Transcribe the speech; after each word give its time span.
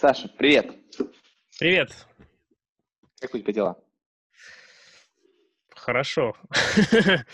Саша, 0.00 0.28
привет. 0.28 0.76
Привет. 1.58 2.06
Как 3.20 3.34
у 3.34 3.38
тебя 3.38 3.52
дела? 3.52 3.84
Хорошо. 5.70 6.36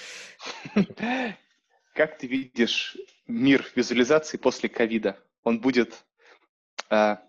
Как 1.95 2.16
ты 2.16 2.27
видишь 2.27 2.96
мир 3.27 3.71
визуализации 3.77 4.38
после 4.38 4.71
ковида? 4.71 5.22
Он 5.42 5.61
будет... 5.61 6.06
А, 6.88 7.22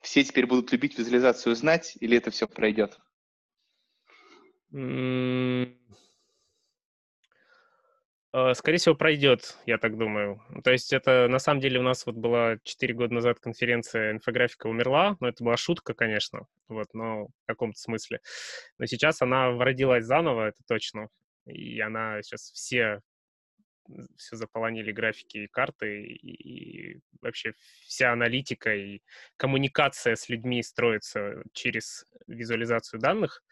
все 0.00 0.22
теперь 0.22 0.46
будут 0.46 0.70
любить 0.70 0.96
визуализацию 0.96 1.56
знать, 1.56 1.96
или 1.98 2.16
это 2.16 2.30
все 2.30 2.46
пройдет? 2.46 3.00
Э, 8.34 8.54
скорее 8.54 8.78
всего, 8.78 8.94
пройдет, 8.94 9.58
я 9.66 9.76
так 9.78 9.98
думаю. 9.98 10.42
То 10.64 10.70
есть 10.72 10.92
это, 10.92 11.28
на 11.28 11.38
самом 11.38 11.60
деле, 11.60 11.80
у 11.80 11.82
нас 11.82 12.06
вот 12.06 12.14
была 12.14 12.56
4 12.62 12.94
года 12.94 13.14
назад 13.14 13.40
конференция 13.40 14.12
«Инфографика 14.12 14.68
умерла», 14.68 15.16
но 15.20 15.28
это 15.28 15.44
была 15.44 15.56
шутка, 15.56 15.92
конечно, 15.92 16.46
вот, 16.68 16.88
но 16.94 17.26
в 17.26 17.46
каком-то 17.46 17.78
смысле. 17.78 18.20
Но 18.78 18.86
сейчас 18.86 19.20
она 19.20 19.50
родилась 19.50 20.04
заново, 20.04 20.48
это 20.48 20.58
точно, 20.66 21.08
и 21.46 21.78
она 21.80 22.22
сейчас 22.22 22.50
все 22.52 23.00
все 24.16 24.36
заполонили 24.36 24.92
графики 24.92 25.38
и 25.38 25.48
карты, 25.48 26.04
и 26.04 27.00
вообще 27.20 27.52
вся 27.84 28.12
аналитика 28.12 28.74
и 28.74 29.00
коммуникация 29.36 30.14
с 30.14 30.28
людьми 30.28 30.62
строится 30.62 31.42
через 31.52 32.06
визуализацию 32.28 33.00
данных. 33.00 33.42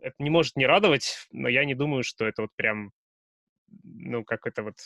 Это 0.00 0.14
не 0.18 0.30
может 0.30 0.56
не 0.56 0.66
радовать, 0.66 1.26
но 1.32 1.48
я 1.48 1.64
не 1.64 1.74
думаю, 1.74 2.04
что 2.04 2.26
это 2.26 2.42
вот 2.42 2.50
прям 2.56 2.92
ну, 3.82 4.24
как 4.24 4.46
это 4.46 4.62
вот 4.62 4.76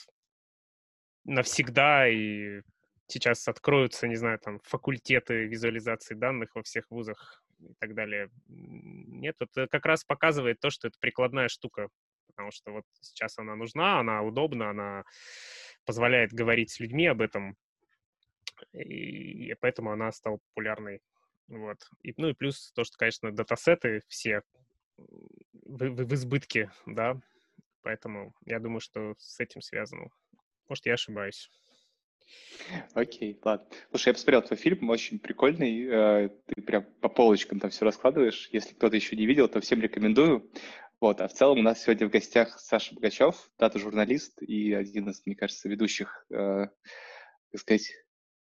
навсегда, 1.25 2.09
и 2.09 2.63
сейчас 3.07 3.47
откроются, 3.49 4.09
не 4.09 4.17
знаю, 4.17 4.39
там, 4.39 4.61
факультеты 4.61 5.47
визуализации 5.47 6.15
данных 6.15 6.55
во 6.55 6.63
всех 6.63 6.91
вузах 6.91 7.43
и 7.59 7.75
так 7.79 7.95
далее. 7.95 8.31
Нет, 8.47 9.37
это 9.41 9.67
как 9.69 9.85
раз 9.87 10.05
показывает 10.05 10.61
то, 10.61 10.71
что 10.71 10.89
это 10.89 10.97
прикладная 11.01 11.49
штука, 11.49 11.89
потому 12.29 12.51
что 12.53 12.73
вот 12.73 12.85
сейчас 13.01 13.39
она 13.39 13.57
нужна, 13.57 14.01
она 14.01 14.23
удобна, 14.23 14.71
она 14.71 15.05
позволяет 15.85 16.33
говорить 16.33 16.71
с 16.71 16.81
людьми 16.81 17.07
об 17.07 17.21
этом, 17.21 17.57
и 18.73 19.55
поэтому 19.61 19.93
она 19.93 20.13
стала 20.13 20.39
популярной. 20.49 21.01
Вот. 21.49 21.79
И, 22.03 22.15
ну 22.17 22.29
и 22.29 22.35
плюс 22.35 22.73
то, 22.73 22.85
что, 22.85 22.97
конечно, 22.97 23.33
датасеты 23.33 24.03
все 24.09 24.43
в, 24.97 25.89
в, 25.89 26.05
в 26.05 26.15
избытке, 26.15 26.71
да, 26.87 27.21
Поэтому 27.83 28.35
я 28.45 28.59
думаю, 28.59 28.81
что 28.81 29.15
с 29.19 29.41
этим 29.41 29.61
связано. 29.63 30.09
Может, 30.69 30.87
я 30.87 30.95
ошибаюсь. 30.95 31.51
Окей, 32.95 33.39
ладно. 33.43 33.67
Слушай, 33.91 34.09
я 34.09 34.15
посмотрел 34.15 34.43
твой 34.43 34.57
фильм, 34.57 34.89
очень 34.91 35.19
прикольный. 35.19 35.87
Э, 35.87 36.29
ты 36.47 36.63
прям 36.63 36.85
по 37.01 37.09
полочкам 37.09 37.59
там 37.59 37.71
все 37.71 37.85
раскладываешь. 37.85 38.49
Если 38.53 38.75
кто-то 38.75 38.95
еще 38.97 39.17
не 39.17 39.27
видел, 39.27 39.49
то 39.49 39.61
всем 39.61 39.81
рекомендую. 39.81 40.51
Вот, 41.01 41.21
а 41.21 41.29
в 41.29 41.33
целом 41.33 41.59
у 41.59 41.63
нас 41.63 41.83
сегодня 41.83 42.07
в 42.07 42.11
гостях 42.11 42.61
Саша 42.61 42.95
Богачев, 42.95 43.51
дата-журналист 43.59 44.43
и 44.43 44.75
один 44.75 45.09
из, 45.09 45.25
мне 45.25 45.35
кажется, 45.35 45.69
ведущих, 45.69 46.27
э, 46.31 46.67
так 47.51 47.61
сказать, 47.61 47.91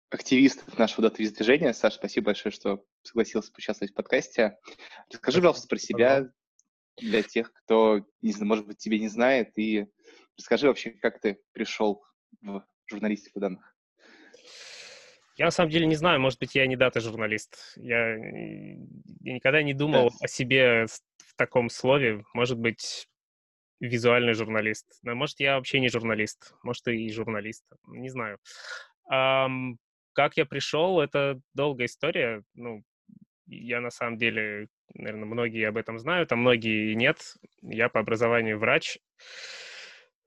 активистов 0.10 0.78
нашего 0.78 1.04
дата-движения. 1.04 1.74
Саша, 1.74 1.96
спасибо 1.96 2.28
большое, 2.28 2.52
что 2.52 2.86
согласился 3.02 3.52
поучаствовать 3.52 3.94
в 3.94 3.96
подкасте. 3.96 4.60
Расскажи, 5.10 5.40
пожалуйста, 5.40 5.68
про 5.68 5.78
себя, 5.78 6.32
для 6.97 7.23
тех, 7.23 7.52
кто, 7.53 8.05
не 8.22 8.31
знаю, 8.31 8.47
может 8.47 8.67
быть, 8.67 8.77
тебе 8.77 8.99
не 8.99 9.08
знает, 9.08 9.58
и 9.58 9.88
расскажи 10.38 10.67
вообще, 10.67 10.91
как 10.91 11.19
ты 11.19 11.39
пришел 11.52 12.03
в 12.41 12.63
журналистику 12.88 13.39
данных. 13.39 13.75
Я 15.36 15.45
на 15.45 15.52
самом 15.52 15.71
деле 15.71 15.88
не 15.88 15.95
знаю, 15.95 16.19
может 16.19 16.39
быть, 16.39 16.53
я 16.53 16.67
не 16.67 16.75
дата-журналист. 16.75 17.73
Я, 17.77 18.16
я 18.16 19.33
никогда 19.33 19.64
не 19.64 19.73
думал 19.73 20.09
да. 20.09 20.16
о 20.21 20.27
себе 20.27 20.86
в 20.86 21.36
таком 21.36 21.69
слове. 21.69 22.23
Может 22.36 22.59
быть, 22.59 23.08
визуальный 23.80 24.33
журналист. 24.33 24.99
Но 25.02 25.15
может, 25.15 25.39
я 25.39 25.55
вообще 25.55 25.80
не 25.80 25.89
журналист. 25.89 26.53
Может, 26.61 26.87
и 26.87 27.11
журналист. 27.11 27.65
Не 27.87 28.09
знаю. 28.09 28.37
Um, 29.11 29.77
как 30.14 30.37
я 30.37 30.45
пришел, 30.45 31.02
это 31.02 31.42
долгая 31.55 31.87
история. 31.87 32.43
Ну, 32.53 32.83
я 33.48 33.82
на 33.82 33.89
самом 33.89 34.17
деле 34.17 34.67
наверное, 34.93 35.26
многие 35.26 35.67
об 35.67 35.77
этом 35.77 35.99
знают, 35.99 36.31
а 36.31 36.36
многие 36.36 36.93
нет. 36.93 37.36
Я 37.61 37.89
по 37.89 37.99
образованию 37.99 38.59
врач, 38.59 38.99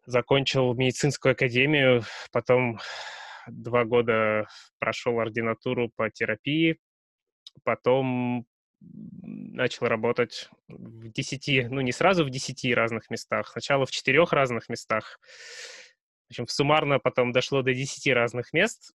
закончил 0.06 0.74
медицинскую 0.74 1.32
академию, 1.32 2.02
потом 2.32 2.78
два 3.48 3.84
года 3.84 4.46
прошел 4.78 5.18
ординатуру 5.20 5.90
по 5.94 6.10
терапии, 6.10 6.78
потом 7.64 8.46
начал 8.80 9.86
работать 9.86 10.50
в 10.68 11.08
десяти, 11.08 11.66
ну 11.68 11.80
не 11.80 11.92
сразу 11.92 12.24
в 12.24 12.30
десяти 12.30 12.74
разных 12.74 13.10
местах, 13.10 13.48
сначала 13.48 13.86
в 13.86 13.90
четырех 13.90 14.32
разных 14.32 14.68
местах. 14.68 15.18
В 16.28 16.30
общем, 16.30 16.46
суммарно 16.48 16.98
потом 16.98 17.32
дошло 17.32 17.62
до 17.62 17.72
десяти 17.72 18.12
разных 18.12 18.52
мест. 18.52 18.92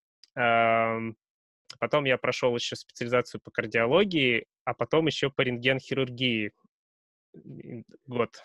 Потом 1.80 2.06
я 2.06 2.18
прошел 2.18 2.56
еще 2.56 2.76
специализацию 2.76 3.42
по 3.42 3.52
кардиологии, 3.52 4.46
а 4.66 4.74
потом 4.74 5.08
еще 5.08 5.30
по 5.30 5.42
рентген-хирургии 5.42 6.52
год. 8.06 8.44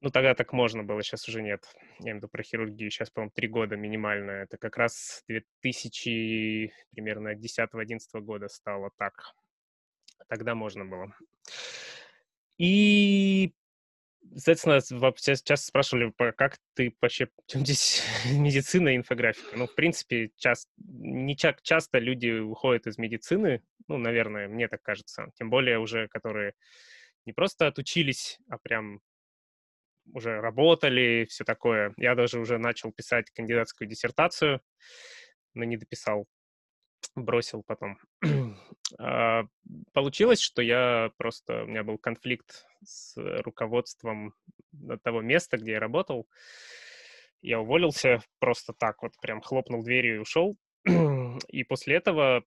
Ну, 0.00 0.10
тогда 0.10 0.34
так 0.34 0.52
можно 0.52 0.82
было, 0.82 1.00
сейчас 1.02 1.28
уже 1.28 1.42
нет. 1.42 1.64
Я 2.00 2.06
имею 2.06 2.16
в 2.16 2.18
виду 2.18 2.28
про 2.28 2.42
хирургию. 2.42 2.90
Сейчас, 2.90 3.08
по-моему, 3.10 3.30
три 3.34 3.46
года 3.46 3.76
минимально. 3.76 4.32
Это 4.32 4.58
как 4.58 4.76
раз 4.76 5.22
2000, 5.28 6.72
примерно 6.90 7.36
10-11 7.36 7.98
года 8.20 8.48
стало 8.48 8.90
так. 8.98 9.32
Тогда 10.28 10.56
можно 10.56 10.84
было. 10.84 11.14
И 12.58 13.54
Соответственно, 14.34 14.80
часто 15.44 15.66
спрашивали, 15.66 16.12
как 16.32 16.58
ты 16.74 16.94
вообще, 17.00 17.28
чем 17.46 17.62
здесь 17.62 18.02
медицина 18.32 18.90
и 18.90 18.96
инфографика? 18.96 19.56
Ну, 19.56 19.66
в 19.66 19.74
принципе, 19.74 20.30
часто, 20.36 20.70
не 20.78 21.36
ча- 21.36 21.56
часто 21.62 21.98
люди 21.98 22.30
уходят 22.30 22.86
из 22.86 22.98
медицины, 22.98 23.62
ну, 23.88 23.98
наверное, 23.98 24.48
мне 24.48 24.68
так 24.68 24.82
кажется, 24.82 25.30
тем 25.34 25.50
более 25.50 25.78
уже, 25.78 26.08
которые 26.08 26.54
не 27.26 27.32
просто 27.32 27.66
отучились, 27.66 28.38
а 28.48 28.58
прям 28.58 29.00
уже 30.12 30.40
работали, 30.40 31.26
все 31.28 31.44
такое. 31.44 31.94
Я 31.96 32.14
даже 32.14 32.40
уже 32.40 32.58
начал 32.58 32.92
писать 32.92 33.30
кандидатскую 33.30 33.88
диссертацию, 33.88 34.60
но 35.54 35.64
не 35.64 35.76
дописал 35.76 36.26
бросил 37.14 37.62
потом. 37.62 37.98
А, 38.98 39.44
получилось, 39.94 40.40
что 40.40 40.60
я 40.60 41.12
просто... 41.16 41.64
У 41.64 41.66
меня 41.66 41.82
был 41.82 41.96
конфликт 41.96 42.66
с 42.84 43.14
руководством 43.16 44.34
того 45.02 45.22
места, 45.22 45.56
где 45.56 45.72
я 45.72 45.80
работал. 45.80 46.28
Я 47.40 47.60
уволился 47.60 48.20
просто 48.38 48.74
так 48.74 49.02
вот, 49.02 49.12
прям 49.22 49.40
хлопнул 49.40 49.82
дверью 49.82 50.16
и 50.16 50.18
ушел. 50.18 50.58
И 51.48 51.64
после 51.64 51.96
этого 51.96 52.44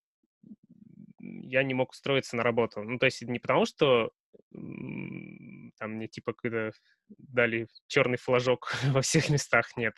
я 1.20 1.64
не 1.64 1.74
мог 1.74 1.92
устроиться 1.92 2.36
на 2.36 2.44
работу. 2.44 2.84
Ну, 2.84 3.00
то 3.00 3.08
есть 3.08 3.24
не 3.24 3.40
потому, 3.40 3.66
что 3.66 4.12
там 4.52 5.92
мне 5.92 6.08
типа 6.08 6.34
когда 6.34 6.72
дали 7.10 7.68
черный 7.88 8.18
флажок 8.18 8.74
во 8.92 9.02
всех 9.02 9.30
местах, 9.30 9.76
нет. 9.78 9.96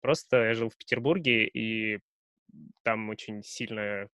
Просто 0.00 0.36
я 0.44 0.54
жил 0.54 0.68
в 0.68 0.76
Петербурге, 0.76 1.46
и 1.46 2.00
там 2.82 3.08
очень 3.10 3.42
сильное, 3.42 4.08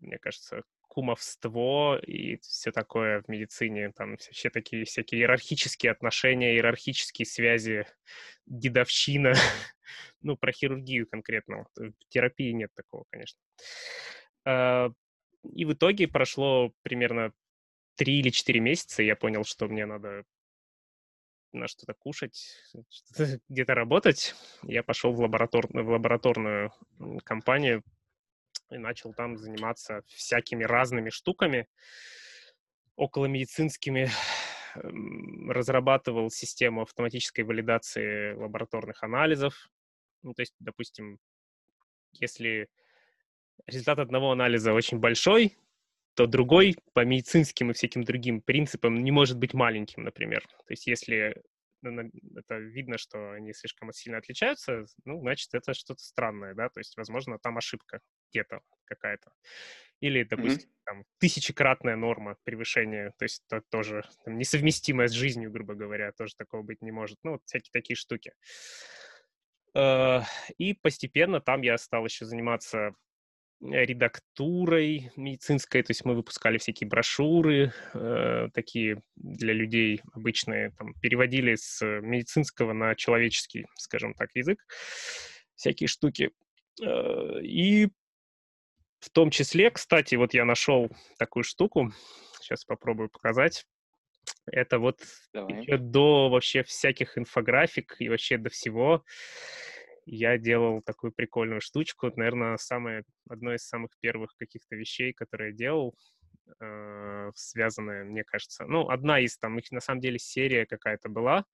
мне 0.00 0.18
кажется, 0.18 0.62
кумовство 0.92 1.98
и 1.98 2.36
все 2.42 2.70
такое 2.70 3.22
в 3.22 3.28
медицине, 3.28 3.92
там 3.92 4.18
все 4.18 4.50
такие 4.50 4.84
всякие 4.84 5.22
иерархические 5.22 5.90
отношения, 5.90 6.54
иерархические 6.54 7.24
связи, 7.24 7.86
дедовщина, 8.44 9.32
ну, 10.20 10.36
про 10.36 10.52
хирургию 10.52 11.06
конкретно, 11.06 11.66
в 11.76 11.92
терапии 12.08 12.50
нет 12.52 12.70
такого, 12.74 13.04
конечно. 13.10 13.40
А, 14.44 14.90
и 15.54 15.64
в 15.64 15.72
итоге 15.72 16.08
прошло 16.08 16.74
примерно 16.82 17.32
три 17.94 18.20
или 18.20 18.28
четыре 18.28 18.60
месяца, 18.60 19.02
и 19.02 19.06
я 19.06 19.16
понял, 19.16 19.44
что 19.44 19.68
мне 19.68 19.86
надо 19.86 20.24
на 21.52 21.68
что-то 21.68 21.94
кушать, 21.94 22.58
что 22.90 23.40
где-то 23.48 23.74
работать. 23.74 24.34
Я 24.62 24.82
пошел 24.82 25.12
в, 25.12 25.20
лаборатор... 25.20 25.66
в 25.68 25.88
лабораторную 25.88 26.72
компанию 27.24 27.82
и 28.70 28.78
начал 28.78 29.12
там 29.12 29.36
заниматься 29.36 30.02
всякими 30.06 30.64
разными 30.64 31.10
штуками, 31.10 31.68
около 32.96 33.26
медицинскими. 33.26 34.10
Разрабатывал 34.74 36.30
систему 36.30 36.82
автоматической 36.82 37.44
валидации 37.44 38.32
лабораторных 38.34 39.02
анализов. 39.02 39.68
Ну, 40.22 40.32
то 40.32 40.40
есть, 40.40 40.54
допустим, 40.60 41.18
если 42.12 42.68
результат 43.66 43.98
одного 43.98 44.32
анализа 44.32 44.72
очень 44.72 44.98
большой, 44.98 45.56
то 46.14 46.26
другой 46.26 46.76
по 46.92 47.04
медицинским 47.04 47.70
и 47.70 47.74
всяким 47.74 48.04
другим 48.04 48.40
принципам 48.42 49.02
не 49.02 49.10
может 49.10 49.38
быть 49.38 49.54
маленьким, 49.54 50.04
например. 50.04 50.42
То 50.42 50.70
есть 50.70 50.86
если 50.86 51.34
это 51.82 52.58
видно, 52.58 52.98
что 52.98 53.32
они 53.32 53.52
слишком 53.52 53.92
сильно 53.92 54.18
отличаются, 54.18 54.84
ну, 55.04 55.20
значит, 55.20 55.52
это 55.52 55.74
что-то 55.74 56.02
странное, 56.02 56.54
да, 56.54 56.68
то 56.68 56.78
есть, 56.78 56.96
возможно, 56.96 57.38
там 57.38 57.58
ошибка 57.58 58.00
где-то 58.30 58.60
какая-то. 58.84 59.32
Или, 60.00 60.24
допустим, 60.24 60.68
mm-hmm. 60.68 60.82
там, 60.84 61.04
тысячекратная 61.18 61.96
норма 61.96 62.36
превышения, 62.44 63.12
то 63.18 63.24
есть 63.24 63.42
это 63.48 63.62
тоже 63.68 64.04
там, 64.24 64.36
несовместимая 64.36 65.08
с 65.08 65.12
жизнью, 65.12 65.50
грубо 65.50 65.74
говоря, 65.74 66.12
тоже 66.12 66.34
такого 66.36 66.62
быть 66.62 66.82
не 66.82 66.90
может. 66.90 67.18
Ну, 67.22 67.32
вот 67.32 67.42
всякие 67.44 67.70
такие 67.72 67.96
штуки. 67.96 68.32
Э, 69.74 70.22
и 70.58 70.74
постепенно 70.74 71.40
там 71.40 71.62
я 71.62 71.78
стал 71.78 72.04
еще 72.04 72.24
заниматься 72.24 72.94
редактурой 73.62 75.10
медицинской, 75.16 75.82
то 75.82 75.90
есть 75.90 76.04
мы 76.04 76.14
выпускали 76.14 76.58
всякие 76.58 76.88
брошюры, 76.88 77.72
э, 77.94 78.48
такие 78.52 79.02
для 79.16 79.52
людей 79.52 80.02
обычные, 80.12 80.70
там, 80.72 80.94
переводили 80.94 81.54
с 81.54 81.84
медицинского 82.00 82.72
на 82.72 82.94
человеческий, 82.96 83.66
скажем 83.76 84.14
так, 84.14 84.30
язык, 84.34 84.58
всякие 85.54 85.86
штуки. 85.86 86.30
Э, 86.82 87.40
и 87.42 87.88
в 88.98 89.10
том 89.10 89.30
числе, 89.30 89.70
кстати, 89.70 90.16
вот 90.16 90.34
я 90.34 90.44
нашел 90.44 90.90
такую 91.18 91.44
штуку, 91.44 91.92
сейчас 92.40 92.64
попробую 92.64 93.10
показать. 93.10 93.64
Это 94.46 94.78
вот 94.78 95.00
еще 95.34 95.76
до 95.76 96.28
вообще 96.30 96.62
всяких 96.62 97.18
инфографик 97.18 97.96
и 97.98 98.08
вообще 98.08 98.38
до 98.38 98.50
всего 98.50 99.04
я 100.04 100.38
делал 100.38 100.82
такую 100.82 101.12
прикольную 101.12 101.60
штучку. 101.60 102.10
Наверное, 102.16 102.56
самое, 102.56 103.04
одно 103.28 103.54
из 103.54 103.66
самых 103.66 103.90
первых 104.00 104.34
каких-то 104.36 104.76
вещей, 104.76 105.12
которые 105.12 105.50
я 105.50 105.56
делал, 105.56 105.94
э, 106.60 107.30
связанная, 107.34 108.04
мне 108.04 108.24
кажется. 108.24 108.64
Ну, 108.66 108.88
одна 108.88 109.20
из 109.20 109.38
там, 109.38 109.58
их 109.58 109.70
на 109.70 109.80
самом 109.80 110.00
деле 110.00 110.18
серия 110.18 110.66
какая-то 110.66 111.08
была. 111.08 111.44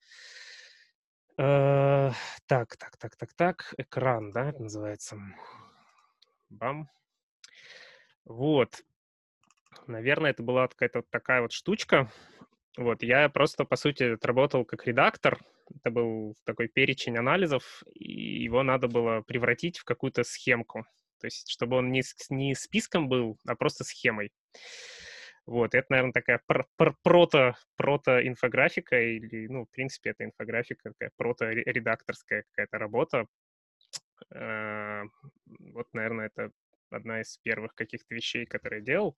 Э, 1.36 2.10
так, 2.46 2.76
так, 2.76 2.96
так, 2.96 3.16
так, 3.16 3.34
так. 3.34 3.74
Экран, 3.76 4.30
да, 4.32 4.50
это 4.50 4.62
называется. 4.62 5.18
Бам. 6.50 6.88
Вот. 8.24 8.82
Наверное, 9.86 10.32
это 10.32 10.42
была 10.42 10.68
какая-то 10.68 11.02
такая 11.10 11.42
вот 11.42 11.52
штучка. 11.52 12.10
Вот, 12.76 13.02
я 13.02 13.28
просто, 13.28 13.64
по 13.64 13.76
сути, 13.76 14.14
отработал 14.14 14.64
как 14.64 14.86
редактор. 14.86 15.38
Это 15.76 15.90
был 15.90 16.36
такой 16.44 16.68
перечень 16.68 17.16
анализов, 17.16 17.82
и 17.94 18.42
его 18.42 18.62
надо 18.62 18.88
было 18.88 19.22
превратить 19.22 19.78
в 19.78 19.84
какую-то 19.84 20.24
схемку. 20.24 20.84
То 21.20 21.26
есть, 21.26 21.50
чтобы 21.50 21.76
он 21.76 21.90
не, 21.90 22.02
не 22.30 22.54
списком 22.54 23.08
был, 23.08 23.38
а 23.46 23.56
просто 23.56 23.84
схемой. 23.84 24.32
Вот, 25.46 25.74
это, 25.74 25.86
наверное, 25.88 26.12
такая 26.12 26.42
пр 26.46 26.66
пр 26.76 26.94
прото, 27.02 27.56
прото-инфографика, 27.76 29.00
или, 29.00 29.46
ну, 29.46 29.64
в 29.64 29.70
принципе, 29.70 30.10
это 30.10 30.24
инфографика, 30.24 30.90
такая 30.90 31.10
прото-редакторская 31.16 32.44
какая-то 32.50 32.78
работа. 32.78 33.26
Э, 34.34 35.04
вот, 35.58 35.88
наверное, 35.94 36.26
это 36.26 36.52
одна 36.90 37.22
из 37.22 37.38
первых 37.38 37.74
каких-то 37.74 38.14
вещей, 38.14 38.44
которые 38.44 38.80
я 38.80 38.84
делал. 38.84 39.16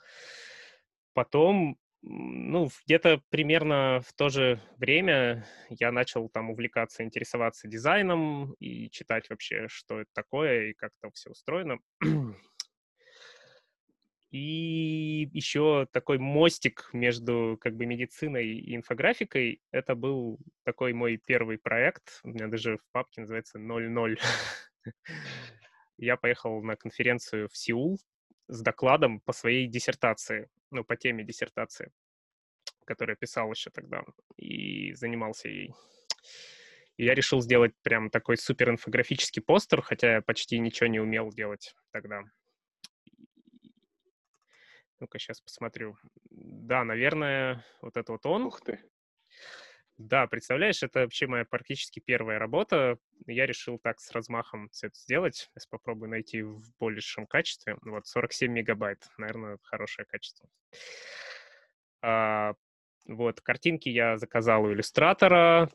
Потом 1.15 1.79
ну, 2.03 2.71
где-то 2.87 3.23
примерно 3.29 4.03
в 4.07 4.13
то 4.15 4.31
же 4.31 4.61
время 4.79 5.47
я 5.69 5.93
начал 5.93 6.29
там 6.29 6.51
увлекаться, 6.51 7.05
интересоваться 7.05 7.69
дизайном 7.69 8.55
и 8.55 8.91
читать 8.91 9.29
вообще, 9.29 9.69
что 9.69 10.01
это 10.01 10.11
такое 10.15 10.71
и 10.71 10.73
как 10.73 10.93
там 11.01 11.13
все 11.13 11.31
устроено. 11.31 11.79
И 14.31 15.29
еще 15.33 15.89
такой 15.91 16.19
мостик 16.19 16.89
между 16.93 17.59
как 17.61 17.75
бы 17.75 17.85
медициной 17.85 18.47
и 18.47 18.77
инфографикой. 18.77 19.61
Это 19.73 19.97
был 19.97 20.39
такой 20.63 20.93
мой 20.93 21.17
первый 21.17 21.59
проект. 21.59 22.21
У 22.23 22.29
меня 22.29 22.47
даже 22.47 22.77
в 22.79 22.93
папке 22.93 23.23
называется 23.23 23.59
00. 23.59 24.21
Я 25.99 26.17
поехал 26.17 26.63
на 26.63 26.77
конференцию 26.77 27.49
в 27.49 27.57
Сеул 27.57 27.99
с 28.51 28.63
докладом 28.63 29.21
по 29.21 29.33
своей 29.33 29.67
диссертации, 29.69 30.49
ну, 30.71 30.85
по 30.85 30.97
теме 30.97 31.25
диссертации, 31.25 31.93
которую 32.85 33.17
писал 33.17 33.51
еще 33.53 33.71
тогда 33.71 34.03
и 34.37 34.93
занимался 34.95 35.49
ей. 35.49 35.73
И 36.97 37.05
я 37.05 37.15
решил 37.15 37.41
сделать 37.41 37.73
прям 37.83 38.11
такой 38.11 38.37
супер 38.37 38.71
инфографический 38.71 39.41
постер, 39.41 39.81
хотя 39.81 40.15
я 40.15 40.23
почти 40.23 40.59
ничего 40.59 40.89
не 40.89 41.01
умел 41.01 41.31
делать 41.31 41.75
тогда. 41.93 42.23
Ну-ка, 44.99 45.19
сейчас 45.19 45.41
посмотрю. 45.41 45.97
Да, 46.31 46.85
наверное, 46.85 47.65
вот 47.81 47.97
это 47.97 48.13
вот 48.13 48.27
он. 48.27 48.43
Ух 48.43 48.61
ты. 48.61 48.81
Да, 50.03 50.27
представляешь, 50.27 50.83
это 50.83 51.01
вообще 51.01 51.27
моя 51.27 51.45
практически 51.45 52.01
первая 52.01 52.39
работа. 52.39 52.97
Я 53.27 53.45
решил 53.45 53.79
так 53.79 54.01
с 54.01 54.11
размахом 54.13 54.71
все 54.71 54.87
это 54.87 54.99
сделать. 54.99 55.51
Сейчас 55.53 55.67
попробую 55.67 56.09
найти 56.09 56.41
в 56.41 56.63
большем 56.79 57.27
качестве. 57.27 57.77
Вот 57.83 58.07
47 58.07 58.51
мегабайт, 58.51 59.07
наверное, 59.19 59.59
хорошее 59.63 60.07
качество. 60.07 60.49
А, 62.01 62.55
вот, 63.07 63.43
картинки 63.43 63.91
я 63.91 64.17
заказал 64.17 64.65
у 64.65 64.73
иллюстратора. 64.73 65.71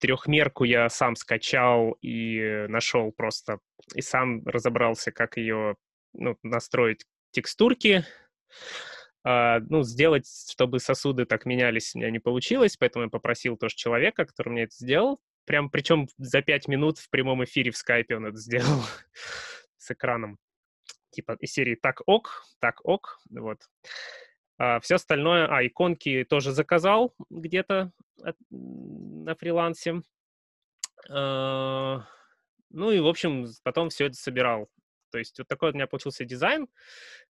Трехмерку 0.00 0.64
я 0.64 0.90
сам 0.90 1.16
скачал 1.16 1.92
и 2.02 2.66
нашел 2.68 3.10
просто, 3.10 3.60
и 3.94 4.02
сам 4.02 4.46
разобрался, 4.46 5.12
как 5.12 5.38
ее 5.38 5.76
ну, 6.12 6.36
настроить 6.42 7.06
текстурки. 7.30 8.04
Uh, 9.26 9.58
ну, 9.70 9.82
сделать, 9.82 10.28
чтобы 10.52 10.78
сосуды 10.78 11.24
так 11.24 11.46
менялись, 11.46 11.94
у 11.94 11.98
меня 11.98 12.10
не 12.10 12.20
получилось, 12.20 12.76
поэтому 12.76 13.06
я 13.06 13.10
попросил 13.10 13.56
тоже 13.56 13.74
человека, 13.74 14.24
который 14.24 14.50
мне 14.50 14.62
это 14.64 14.74
сделал. 14.76 15.20
Прям, 15.46 15.68
причем 15.68 16.06
за 16.16 16.42
пять 16.42 16.68
минут 16.68 16.98
в 16.98 17.10
прямом 17.10 17.42
эфире 17.42 17.72
в 17.72 17.76
скайпе 17.76 18.16
он 18.16 18.26
это 18.26 18.36
сделал 18.36 18.84
с 19.78 19.90
экраном. 19.90 20.38
Типа 21.10 21.36
из 21.40 21.52
серии 21.52 21.74
«Так 21.74 22.02
ок», 22.06 22.44
«Так 22.60 22.84
ок», 22.84 23.18
вот. 23.30 23.58
Uh, 24.60 24.80
все 24.80 24.94
остальное, 24.94 25.48
а, 25.48 25.66
иконки 25.66 26.24
тоже 26.24 26.52
заказал 26.52 27.12
где-то 27.28 27.90
на 28.50 29.34
фрилансе. 29.34 30.02
Uh, 31.10 32.00
ну 32.70 32.90
и, 32.92 33.00
в 33.00 33.08
общем, 33.08 33.48
потом 33.64 33.88
все 33.88 34.06
это 34.06 34.14
собирал. 34.14 34.68
То 35.10 35.18
есть 35.18 35.38
вот 35.38 35.48
такой 35.48 35.70
у 35.70 35.74
меня 35.74 35.86
получился 35.86 36.24
дизайн. 36.24 36.68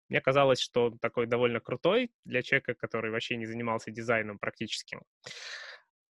Мне 0.08 0.20
казалось, 0.20 0.60
что 0.60 0.86
он 0.86 0.98
такой 0.98 1.26
довольно 1.26 1.60
крутой 1.60 2.10
для 2.24 2.42
человека, 2.42 2.74
который 2.74 3.10
вообще 3.10 3.36
не 3.36 3.46
занимался 3.46 3.90
дизайном 3.90 4.38
практически. 4.38 4.98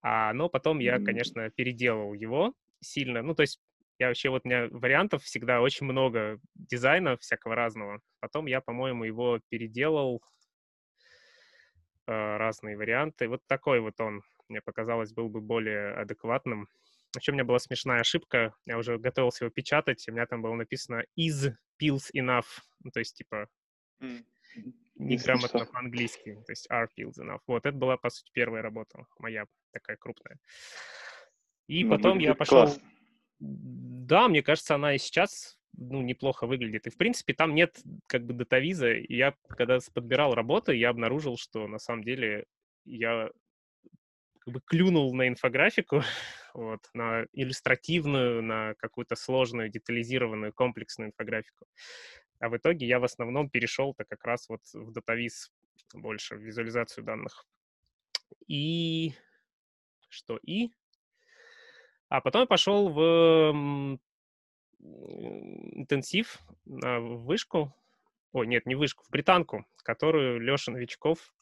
А, 0.03 0.33
но 0.33 0.49
потом 0.49 0.79
я, 0.79 1.01
конечно, 1.01 1.51
переделал 1.51 2.13
его 2.13 2.55
сильно. 2.81 3.23
Ну, 3.23 3.35
то 3.35 3.43
есть 3.43 3.61
я 3.99 4.09
вообще, 4.09 4.29
вот 4.29 4.43
у 4.45 4.49
меня 4.49 4.69
вариантов 4.71 5.23
всегда 5.23 5.61
очень 5.61 5.87
много 5.87 6.39
дизайна 6.55 7.17
всякого 7.17 7.55
разного. 7.55 8.01
Потом 8.21 8.47
я, 8.47 8.61
по-моему, 8.61 9.05
его 9.05 9.41
переделал 9.49 10.23
э, 12.07 12.13
разные 12.37 12.77
варианты. 12.77 13.29
Вот 13.29 13.41
такой 13.47 13.81
вот 13.81 13.99
он, 14.01 14.23
мне 14.49 14.61
показалось, 14.61 15.13
был 15.13 15.31
бы 15.31 15.41
более 15.41 15.95
адекватным. 15.95 16.69
Еще 17.17 17.33
у 17.33 17.35
меня 17.35 17.45
была 17.45 17.59
смешная 17.59 18.01
ошибка. 18.01 18.55
Я 18.67 18.77
уже 18.77 18.99
готовился 18.99 19.45
его 19.45 19.51
печатать, 19.51 20.07
и 20.07 20.11
у 20.11 20.15
меня 20.15 20.27
там 20.27 20.43
было 20.43 20.55
написано 20.55 21.05
is 21.19 21.55
pills 21.81 22.11
enough. 22.15 22.61
Ну, 22.85 22.91
то 22.91 22.99
есть, 22.99 23.17
типа, 23.17 23.49
неграмотно 24.95 25.67
по-английски. 25.67 26.39
То 26.47 26.53
есть 26.53 26.69
are 26.71 26.89
pills 26.99 27.19
enough. 27.19 27.41
Вот, 27.47 27.67
это 27.67 27.77
была, 27.77 27.97
по 27.97 28.11
сути, 28.11 28.31
первая 28.33 28.63
работа 28.63 29.07
моя, 29.19 29.47
такая 29.73 29.97
крупная. 29.97 30.39
И 31.67 31.85
ну, 31.85 31.91
потом 31.91 32.19
я 32.19 32.35
пошел... 32.35 32.63
Класс. 32.63 32.81
Да, 33.39 34.29
мне 34.29 34.43
кажется, 34.43 34.77
она 34.77 34.95
и 34.95 34.99
сейчас 34.99 35.59
ну, 35.77 36.03
неплохо 36.03 36.47
выглядит. 36.47 36.87
И, 36.87 36.91
в 36.91 36.97
принципе, 36.97 37.35
там 37.35 37.55
нет 37.55 37.79
как 38.07 38.25
бы 38.25 38.33
датавиза. 38.35 38.93
И 38.93 39.15
я, 39.15 39.35
когда 39.49 39.79
подбирал 39.93 40.35
работу, 40.35 40.73
я 40.73 40.91
обнаружил, 40.91 41.37
что 41.37 41.67
на 41.69 41.79
самом 41.79 42.03
деле 42.03 42.47
я 42.85 43.31
как 44.41 44.55
бы 44.55 44.61
клюнул 44.65 45.15
на 45.15 45.29
инфографику, 45.29 46.03
вот, 46.55 46.81
на 46.95 47.27
иллюстративную, 47.33 48.43
на 48.43 48.75
какую-то 48.79 49.17
сложную, 49.17 49.69
детализированную, 49.69 50.53
комплексную 50.53 51.09
инфографику. 51.09 51.67
А 52.39 52.49
в 52.49 52.57
итоге 52.57 52.87
я 52.87 52.99
в 52.99 53.05
основном 53.05 53.49
перешел-то 53.49 54.05
как 54.05 54.25
раз 54.25 54.49
вот 54.49 54.61
в 54.73 54.93
датавиз 54.93 55.53
больше, 55.95 56.37
в 56.37 56.41
визуализацию 56.41 57.05
данных. 57.05 57.47
И 58.47 59.15
что 60.09 60.39
и? 60.43 60.71
А 62.09 62.21
потом 62.21 62.43
я 62.43 62.47
пошел 62.47 62.89
в 62.89 63.99
интенсив 64.79 66.39
на 66.65 67.01
вышку, 67.01 67.75
о, 68.33 68.45
нет, 68.45 68.67
не 68.67 68.75
вышку, 68.75 69.05
в 69.05 69.11
британку, 69.11 69.67
которую 69.79 70.41
Леша 70.41 70.73
Новичков, 70.73 71.35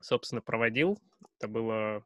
собственно, 0.00 0.40
проводил. 0.40 0.98
Это 1.38 1.48
было 1.48 2.04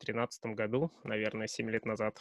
2013 0.00 0.56
году, 0.56 0.90
наверное, 1.04 1.46
7 1.46 1.70
лет 1.70 1.84
назад. 1.84 2.20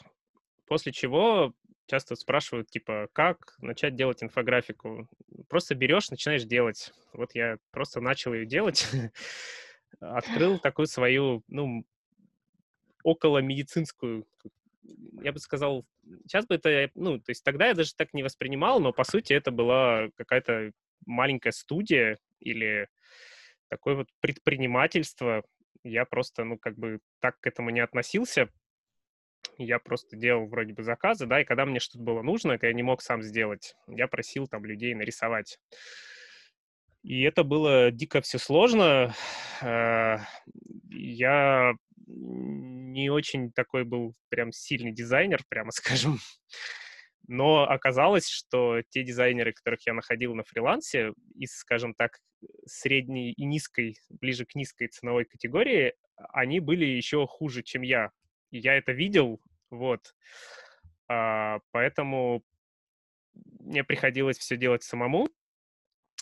После 0.66 0.92
чего 0.92 1.54
часто 1.90 2.16
спрашивают, 2.16 2.70
типа, 2.70 3.10
как 3.14 3.56
начать 3.60 3.96
делать 3.96 4.24
инфографику? 4.24 5.10
Просто 5.48 5.76
берешь, 5.76 6.10
начинаешь 6.10 6.44
делать. 6.44 6.94
Вот 7.14 7.34
я 7.34 7.58
просто 7.72 8.00
начал 8.00 8.34
ее 8.34 8.46
делать, 8.46 8.88
открыл 10.00 10.60
такую 10.60 10.88
свою, 10.88 11.44
ну, 11.48 11.84
около 13.04 13.40
медицинскую, 13.40 14.28
я 15.22 15.32
бы 15.32 15.40
сказал, 15.40 15.86
сейчас 16.24 16.46
бы 16.46 16.56
это, 16.56 16.90
ну, 16.96 17.20
то 17.20 17.32
есть 17.32 17.44
тогда 17.44 17.68
я 17.68 17.74
даже 17.74 17.94
так 17.96 18.14
не 18.14 18.24
воспринимал, 18.24 18.80
но 18.80 18.94
по 18.94 19.04
сути 19.04 19.34
это 19.34 19.52
была 19.52 20.10
какая-то 20.16 20.72
маленькая 21.06 21.52
студия 21.52 22.18
или 22.40 22.88
такое 23.68 23.96
вот 23.96 24.08
предпринимательство. 24.20 25.44
Я 25.84 26.06
просто, 26.06 26.44
ну, 26.44 26.58
как 26.58 26.78
бы 26.78 27.00
так 27.20 27.40
к 27.40 27.48
этому 27.48 27.70
не 27.70 27.80
относился. 27.80 28.50
Я 29.62 29.78
просто 29.78 30.16
делал 30.16 30.48
вроде 30.48 30.74
бы 30.74 30.84
заказы, 30.84 31.26
да, 31.26 31.42
и 31.42 31.44
когда 31.44 31.66
мне 31.66 31.82
что-то 31.82 32.02
было 32.02 32.22
нужно, 32.22 32.54
это 32.54 32.68
я 32.68 32.74
не 32.74 32.82
мог 32.82 33.02
сам 33.02 33.22
сделать, 33.22 33.76
я 33.88 34.08
просил 34.08 34.48
там 34.48 34.64
людей 34.64 34.96
нарисовать. 34.96 35.60
И 37.04 37.24
это 37.24 37.44
было 37.44 37.92
дико 37.92 38.22
все 38.22 38.38
сложно. 38.38 39.14
Э, 39.62 40.20
я 40.90 41.74
не 42.08 43.10
очень 43.10 43.52
такой 43.52 43.84
был 43.84 44.16
прям 44.30 44.54
сильный 44.54 44.94
дизайнер, 44.94 45.44
прямо 45.50 45.72
скажем. 45.74 46.20
Но 47.28 47.70
оказалось, 47.70 48.30
что 48.30 48.82
те 48.90 49.04
дизайнеры, 49.04 49.52
которых 49.52 49.86
я 49.86 49.94
находил 49.94 50.36
на 50.36 50.44
фрилансе, 50.44 51.14
из, 51.36 51.52
скажем 51.52 51.94
так, 51.94 52.20
средней 52.66 53.34
и 53.34 53.44
низкой, 53.44 53.98
ближе 54.10 54.46
к 54.46 54.56
низкой 54.56 54.88
ценовой 54.88 55.26
категории, 55.26 55.94
они 56.16 56.62
были 56.62 56.86
еще 56.86 57.28
хуже, 57.28 57.62
чем 57.62 57.82
я. 57.82 58.12
И 58.52 58.60
я 58.60 58.76
это 58.76 58.94
видел, 58.94 59.40
вот. 59.70 60.16
А, 61.08 61.60
поэтому 61.72 62.44
мне 63.34 63.84
приходилось 63.84 64.38
все 64.38 64.58
делать 64.58 64.84
самому, 64.84 65.30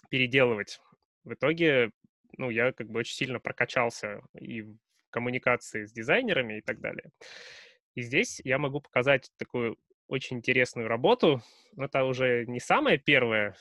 переделывать. 0.10 0.80
В 1.24 1.34
итоге, 1.34 1.92
ну, 2.38 2.50
я 2.50 2.72
как 2.72 2.89
бы 2.89 3.00
очень 3.00 3.16
сильно 3.16 3.39
прокачался 3.39 4.22
и 4.39 4.62
в 4.62 4.77
коммуникации 5.10 5.86
с 5.86 5.92
дизайнерами 5.92 6.60
и 6.60 6.62
так 6.62 6.80
далее. 6.80 7.12
И 7.96 8.01
здесь 8.01 8.39
я 8.44 8.60
могу 8.60 8.82
показать 8.82 9.32
такую 9.38 9.77
очень 10.08 10.38
интересную 10.38 10.88
работу. 10.88 11.42
Это 11.75 12.04
уже 12.04 12.46
не 12.46 12.60
самая 12.60 12.98
первая, 12.98 13.56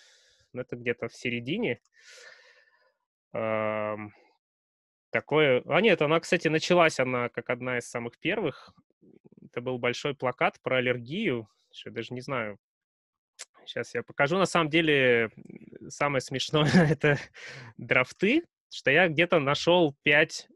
но 0.53 0.63
это 0.63 0.77
где-то 0.77 1.09
в 1.09 1.15
середине. 1.15 1.81
Такое... 5.11 5.63
А 5.67 5.81
нет, 5.81 6.03
она, 6.03 6.21
кстати, 6.21 6.49
началась 6.49 7.01
она 7.01 7.29
как 7.31 7.51
одна 7.51 7.79
из 7.79 7.89
самых 7.89 8.19
первых. 8.19 8.75
Это 9.57 9.63
был 9.63 9.79
большой 9.79 10.15
плакат 10.15 10.59
про 10.63 10.77
аллергию. 10.77 11.49
Я 11.87 11.91
даже 11.91 12.13
не 12.13 12.21
знаю. 12.21 12.59
Сейчас 13.65 13.95
я 13.95 14.03
покажу. 14.03 14.37
На 14.37 14.45
самом 14.45 14.69
деле, 14.69 15.31
самое 15.89 16.21
смешное— 16.21 16.69
это 16.91 17.19
драфты, 17.79 18.45
что 18.71 18.91
я 18.91 19.09
где-то 19.09 19.39
нашел 19.39 19.97
пять 20.03 20.47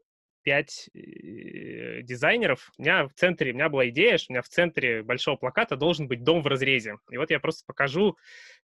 пять 0.43 0.87
э, 0.93 2.03
дизайнеров. 2.03 2.71
У 2.77 2.83
меня 2.83 3.07
в 3.07 3.13
центре, 3.15 3.51
у 3.51 3.55
меня 3.55 3.69
была 3.69 3.89
идея, 3.89 4.19
что 4.19 4.31
у 4.31 4.33
меня 4.33 4.43
в 4.43 4.49
центре 4.49 5.01
большого 5.01 5.35
плаката 5.35 5.75
должен 5.75 6.07
быть 6.07 6.23
дом 6.23 6.43
в 6.43 6.47
разрезе. 6.47 6.97
И 7.09 7.17
вот 7.17 7.31
я 7.31 7.39
просто 7.39 7.63
покажу 7.65 8.17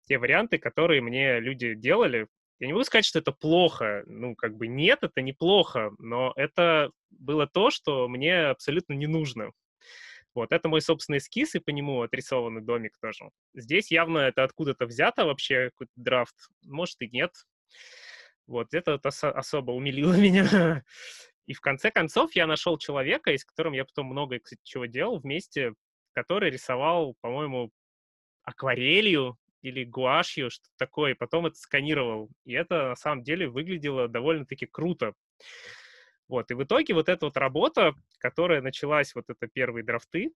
те 0.08 0.18
варианты, 0.18 0.58
которые 0.58 1.00
мне 1.00 1.38
люди 1.38 1.74
делали. 1.74 2.26
Я 2.58 2.66
не 2.66 2.72
могу 2.72 2.84
сказать, 2.84 3.04
что 3.04 3.20
это 3.20 3.30
плохо. 3.30 4.02
Ну, 4.06 4.34
как 4.34 4.56
бы 4.56 4.66
нет, 4.66 5.00
это 5.02 5.20
неплохо, 5.22 5.92
но 5.98 6.32
это 6.34 6.90
было 7.10 7.46
то, 7.46 7.70
что 7.70 8.08
мне 8.08 8.46
абсолютно 8.46 8.94
не 8.94 9.06
нужно. 9.06 9.52
Вот, 10.34 10.52
это 10.52 10.68
мой 10.68 10.80
собственный 10.80 11.18
эскиз, 11.18 11.54
и 11.54 11.60
по 11.60 11.70
нему 11.70 12.02
отрисованный 12.02 12.60
домик 12.60 12.98
тоже. 13.00 13.30
Здесь 13.54 13.90
явно 13.90 14.18
это 14.18 14.42
откуда-то 14.42 14.86
взято 14.86 15.24
вообще, 15.24 15.70
какой-то 15.70 15.92
драфт. 15.96 16.34
Может 16.64 17.00
и 17.02 17.08
нет. 17.08 17.32
Вот, 18.46 18.74
это 18.74 18.92
вот 18.92 19.06
особо 19.06 19.72
умилило 19.72 20.14
меня. 20.18 20.82
И 21.46 21.52
в 21.52 21.60
конце 21.60 21.90
концов 21.90 22.34
я 22.34 22.46
нашел 22.46 22.78
человека, 22.78 23.30
с 23.30 23.44
которым 23.44 23.74
я 23.74 23.84
потом 23.84 24.06
много, 24.06 24.38
кстати, 24.40 24.60
чего 24.64 24.86
делал 24.86 25.18
вместе, 25.18 25.74
который 26.12 26.50
рисовал, 26.50 27.16
по-моему, 27.20 27.70
акварелью 28.42 29.38
или 29.62 29.84
гуашью, 29.84 30.50
что-то 30.50 30.70
такое, 30.76 31.12
и 31.12 31.16
потом 31.16 31.46
это 31.46 31.56
сканировал. 31.56 32.28
И 32.44 32.52
это 32.52 32.88
на 32.88 32.96
самом 32.96 33.22
деле 33.22 33.48
выглядело 33.48 34.08
довольно-таки 34.08 34.66
круто. 34.66 35.14
Вот, 36.28 36.50
и 36.50 36.54
в 36.54 36.62
итоге 36.62 36.94
вот 36.94 37.08
эта 37.08 37.26
вот 37.26 37.36
работа, 37.36 37.94
которая 38.18 38.62
началась, 38.62 39.14
вот 39.14 39.24
это 39.28 39.46
первые 39.46 39.84
драфты, 39.84 40.32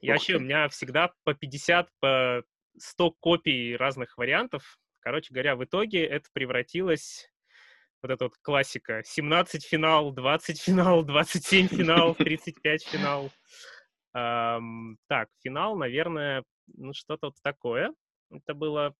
я 0.00 0.14
вообще, 0.14 0.36
у 0.36 0.40
меня 0.40 0.68
всегда 0.68 1.12
по 1.24 1.34
50, 1.34 1.88
по 2.00 2.42
100 2.78 3.10
копий 3.20 3.76
разных 3.76 4.16
вариантов. 4.16 4.78
Короче 5.00 5.32
говоря, 5.32 5.56
в 5.56 5.64
итоге 5.64 6.04
это 6.04 6.28
превратилось 6.32 7.30
вот 8.02 8.12
эта 8.12 8.24
вот 8.26 8.36
классика. 8.42 9.02
17 9.04 9.64
финал, 9.64 10.12
20 10.12 10.60
финал, 10.60 11.02
27 11.02 11.68
финал, 11.68 12.14
35 12.18 12.84
финал. 12.84 13.30
Эм, 14.14 14.98
так, 15.08 15.28
финал, 15.42 15.76
наверное, 15.76 16.44
ну 16.66 16.92
что-то 16.92 17.28
вот 17.28 17.36
такое. 17.42 17.92
Это 18.30 18.54
было 18.54 18.94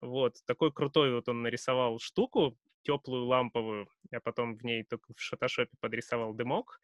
вот 0.00 0.36
такой 0.46 0.72
крутой 0.72 1.14
вот 1.14 1.28
он 1.28 1.42
нарисовал 1.42 1.98
штуку, 1.98 2.56
теплую 2.86 3.26
ламповую. 3.26 3.88
Я 4.10 4.20
потом 4.20 4.56
в 4.56 4.64
ней 4.64 4.84
только 4.84 5.12
в 5.12 5.20
фотошопе 5.20 5.76
подрисовал 5.80 6.32
дымок. 6.34 6.80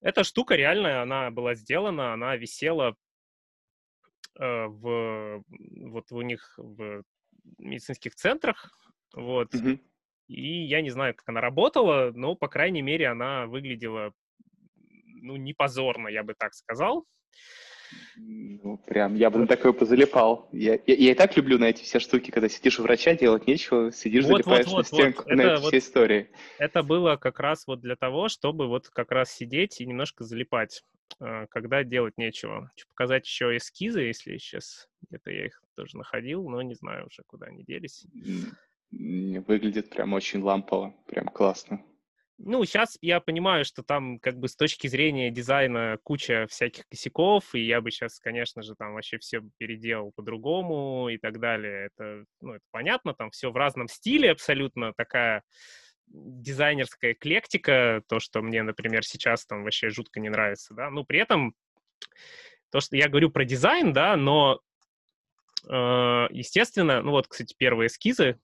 Эта 0.00 0.24
штука 0.24 0.54
реальная, 0.54 1.02
она 1.02 1.30
была 1.30 1.54
сделана, 1.54 2.12
она 2.14 2.36
висела 2.36 2.96
э, 4.38 4.66
в 4.66 5.44
вот 5.48 6.12
у 6.12 6.22
них 6.22 6.54
в 6.56 7.02
медицинских 7.58 8.14
центрах, 8.14 8.70
вот. 9.14 9.52
Mm-hmm. 9.54 9.80
И 10.28 10.64
я 10.66 10.80
не 10.80 10.90
знаю, 10.90 11.14
как 11.14 11.28
она 11.28 11.40
работала, 11.40 12.12
но, 12.14 12.36
по 12.36 12.48
крайней 12.48 12.82
мере, 12.82 13.08
она 13.08 13.46
выглядела, 13.46 14.14
ну, 14.76 15.36
не 15.36 15.54
позорно, 15.54 16.08
я 16.08 16.22
бы 16.22 16.34
так 16.34 16.54
сказал. 16.54 17.04
Ну, 18.16 18.78
прям, 18.78 19.14
я 19.14 19.30
бы 19.30 19.38
на 19.38 19.46
такое 19.46 19.72
позалипал. 19.72 20.48
Я, 20.52 20.74
я, 20.74 20.94
я 20.94 21.12
и 21.12 21.14
так 21.14 21.36
люблю 21.36 21.58
на 21.58 21.64
эти 21.64 21.82
все 21.82 21.98
штуки, 21.98 22.30
когда 22.30 22.48
сидишь 22.48 22.78
у 22.78 22.82
врача, 22.82 23.14
делать 23.14 23.46
нечего, 23.46 23.90
сидишь, 23.92 24.24
вот, 24.24 24.44
залипаешь 24.44 24.66
вот, 24.66 24.72
вот, 24.72 24.78
на 24.78 24.84
стенку, 24.84 25.22
вот. 25.24 25.34
на 25.34 25.40
это, 25.40 25.52
эти 25.52 25.60
вот, 25.62 25.68
все 25.68 25.78
истории. 25.78 26.30
Это 26.58 26.82
было 26.82 27.16
как 27.16 27.40
раз 27.40 27.66
вот 27.66 27.80
для 27.80 27.96
того, 27.96 28.28
чтобы 28.28 28.68
вот 28.68 28.88
как 28.88 29.10
раз 29.10 29.32
сидеть 29.32 29.80
и 29.80 29.86
немножко 29.86 30.24
залипать, 30.24 30.82
а, 31.18 31.46
когда 31.46 31.82
делать 31.84 32.18
нечего. 32.18 32.68
Хочу 32.68 32.86
показать 32.88 33.26
еще 33.26 33.56
эскизы, 33.56 34.00
если 34.00 34.36
сейчас 34.38 34.88
где-то 35.08 35.30
я 35.30 35.46
их 35.46 35.62
тоже 35.74 35.96
находил, 35.96 36.48
но 36.48 36.62
не 36.62 36.74
знаю 36.74 37.06
уже, 37.06 37.22
куда 37.26 37.46
они 37.46 37.64
делись. 37.64 38.06
Выглядит 38.92 39.90
прям 39.90 40.12
очень 40.12 40.40
лампово, 40.42 40.94
прям 41.06 41.28
классно. 41.28 41.82
Ну, 42.42 42.64
сейчас 42.64 42.96
я 43.02 43.20
понимаю, 43.20 43.66
что 43.66 43.82
там 43.82 44.18
как 44.18 44.38
бы 44.38 44.48
с 44.48 44.56
точки 44.56 44.86
зрения 44.86 45.30
дизайна 45.30 45.98
куча 46.02 46.46
всяких 46.48 46.88
косяков, 46.88 47.54
и 47.54 47.60
я 47.60 47.82
бы 47.82 47.90
сейчас, 47.90 48.18
конечно 48.18 48.62
же, 48.62 48.74
там 48.74 48.94
вообще 48.94 49.18
все 49.18 49.42
переделал 49.58 50.12
по-другому 50.16 51.10
и 51.10 51.18
так 51.18 51.38
далее. 51.38 51.88
Это, 51.88 52.24
ну, 52.40 52.54
это 52.54 52.64
понятно, 52.70 53.12
там 53.12 53.30
все 53.30 53.50
в 53.50 53.56
разном 53.56 53.88
стиле 53.88 54.30
абсолютно, 54.30 54.94
такая 54.96 55.42
дизайнерская 56.06 57.12
эклектика, 57.12 58.02
то, 58.08 58.20
что 58.20 58.40
мне, 58.40 58.62
например, 58.62 59.04
сейчас 59.04 59.44
там 59.44 59.62
вообще 59.62 59.90
жутко 59.90 60.18
не 60.18 60.30
нравится, 60.30 60.72
да, 60.72 60.88
ну, 60.88 61.04
при 61.04 61.20
этом 61.20 61.54
то, 62.70 62.80
что 62.80 62.96
я 62.96 63.08
говорю 63.08 63.30
про 63.30 63.44
дизайн, 63.44 63.92
да, 63.92 64.16
но, 64.16 64.60
э, 65.68 66.26
естественно, 66.30 67.02
ну, 67.02 67.10
вот, 67.10 67.28
кстати, 67.28 67.54
первые 67.56 67.88
эскизы, 67.88 68.40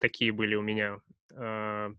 такие 0.00 0.32
были 0.32 0.54
у 0.54 0.62
меня. 0.62 1.00
А, 1.36 1.90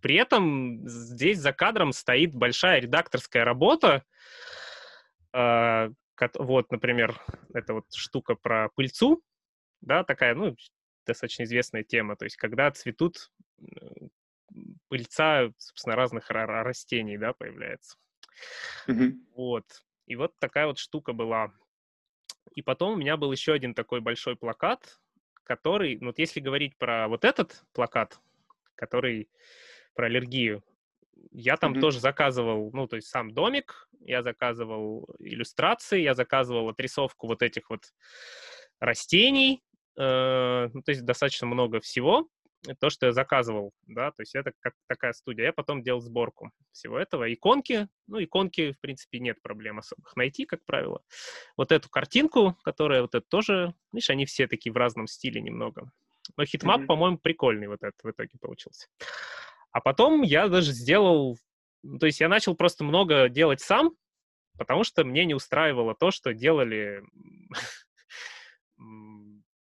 при 0.00 0.14
этом 0.16 0.88
здесь 0.88 1.38
за 1.38 1.52
кадром 1.52 1.92
стоит 1.92 2.34
большая 2.34 2.80
редакторская 2.80 3.44
работа. 3.44 4.04
А, 5.32 5.90
вот, 6.34 6.70
например, 6.70 7.20
это 7.54 7.74
вот 7.74 7.84
штука 7.94 8.34
про 8.34 8.68
пыльцу, 8.74 9.22
да, 9.80 10.04
такая, 10.04 10.34
ну, 10.34 10.56
достаточно 11.06 11.44
известная 11.44 11.82
тема. 11.82 12.16
То 12.16 12.24
есть, 12.24 12.36
когда 12.36 12.70
цветут 12.70 13.30
пыльца, 14.88 15.52
собственно, 15.58 15.96
разных 15.96 16.30
растений, 16.30 17.18
да, 17.18 17.32
появляется. 17.32 17.96
Mm-hmm. 18.88 19.12
Вот. 19.34 19.64
И 20.06 20.16
вот 20.16 20.36
такая 20.38 20.66
вот 20.66 20.78
штука 20.78 21.12
была. 21.12 21.52
И 22.54 22.62
потом 22.62 22.94
у 22.94 22.96
меня 22.96 23.16
был 23.16 23.30
еще 23.30 23.52
один 23.52 23.74
такой 23.74 24.00
большой 24.00 24.36
плакат, 24.36 25.00
который, 25.44 25.98
ну, 26.00 26.08
вот 26.08 26.18
если 26.18 26.40
говорить 26.40 26.76
про 26.76 27.08
вот 27.08 27.24
этот 27.24 27.64
плакат, 27.72 28.20
который 28.80 29.28
про 29.94 30.06
аллергию, 30.06 30.64
я 31.30 31.56
там 31.56 31.74
mm-hmm. 31.74 31.80
тоже 31.80 32.00
заказывал, 32.00 32.70
ну, 32.72 32.86
то 32.86 32.96
есть 32.96 33.08
сам 33.08 33.32
домик, 33.32 33.88
я 34.00 34.22
заказывал 34.22 35.08
иллюстрации, 35.18 36.00
я 36.00 36.14
заказывал 36.14 36.70
отрисовку 36.70 37.26
вот 37.26 37.42
этих 37.42 37.68
вот 37.70 37.92
растений, 38.78 39.62
э, 39.98 40.68
ну, 40.72 40.82
то 40.82 40.90
есть 40.90 41.04
достаточно 41.04 41.46
много 41.46 41.80
всего 41.80 42.26
то, 42.78 42.90
что 42.90 43.06
я 43.06 43.12
заказывал, 43.12 43.72
да, 43.86 44.10
то 44.10 44.22
есть 44.22 44.34
это 44.34 44.52
как 44.60 44.74
такая 44.86 45.12
студия. 45.12 45.46
Я 45.46 45.52
потом 45.52 45.82
делал 45.82 46.00
сборку 46.00 46.50
всего 46.72 46.98
этого. 46.98 47.32
Иконки, 47.32 47.88
ну, 48.06 48.22
иконки, 48.22 48.72
в 48.72 48.80
принципе, 48.80 49.18
нет 49.18 49.40
проблем 49.40 49.78
особых 49.78 50.14
найти, 50.16 50.44
как 50.44 50.64
правило. 50.64 51.02
Вот 51.56 51.72
эту 51.72 51.88
картинку, 51.88 52.58
которая 52.62 53.02
вот 53.02 53.14
это 53.14 53.26
тоже, 53.26 53.74
видишь, 53.92 54.10
они 54.10 54.26
все 54.26 54.46
такие 54.46 54.72
в 54.72 54.76
разном 54.76 55.06
стиле 55.06 55.40
немного. 55.40 55.90
Но 56.36 56.44
хитмап, 56.44 56.82
mm-hmm. 56.82 56.86
по-моему, 56.86 57.18
прикольный 57.18 57.68
вот 57.68 57.82
этот 57.82 58.02
в 58.02 58.10
итоге 58.10 58.38
получился. 58.40 58.88
А 59.72 59.80
потом 59.80 60.22
я 60.22 60.48
даже 60.48 60.72
сделал 60.72 61.36
то 61.98 62.06
есть 62.06 62.20
я 62.20 62.28
начал 62.28 62.54
просто 62.54 62.84
много 62.84 63.28
делать 63.28 63.60
сам, 63.60 63.92
потому 64.58 64.84
что 64.84 65.04
мне 65.04 65.24
не 65.24 65.34
устраивало 65.34 65.94
то, 65.94 66.10
что 66.10 66.34
делали 66.34 67.02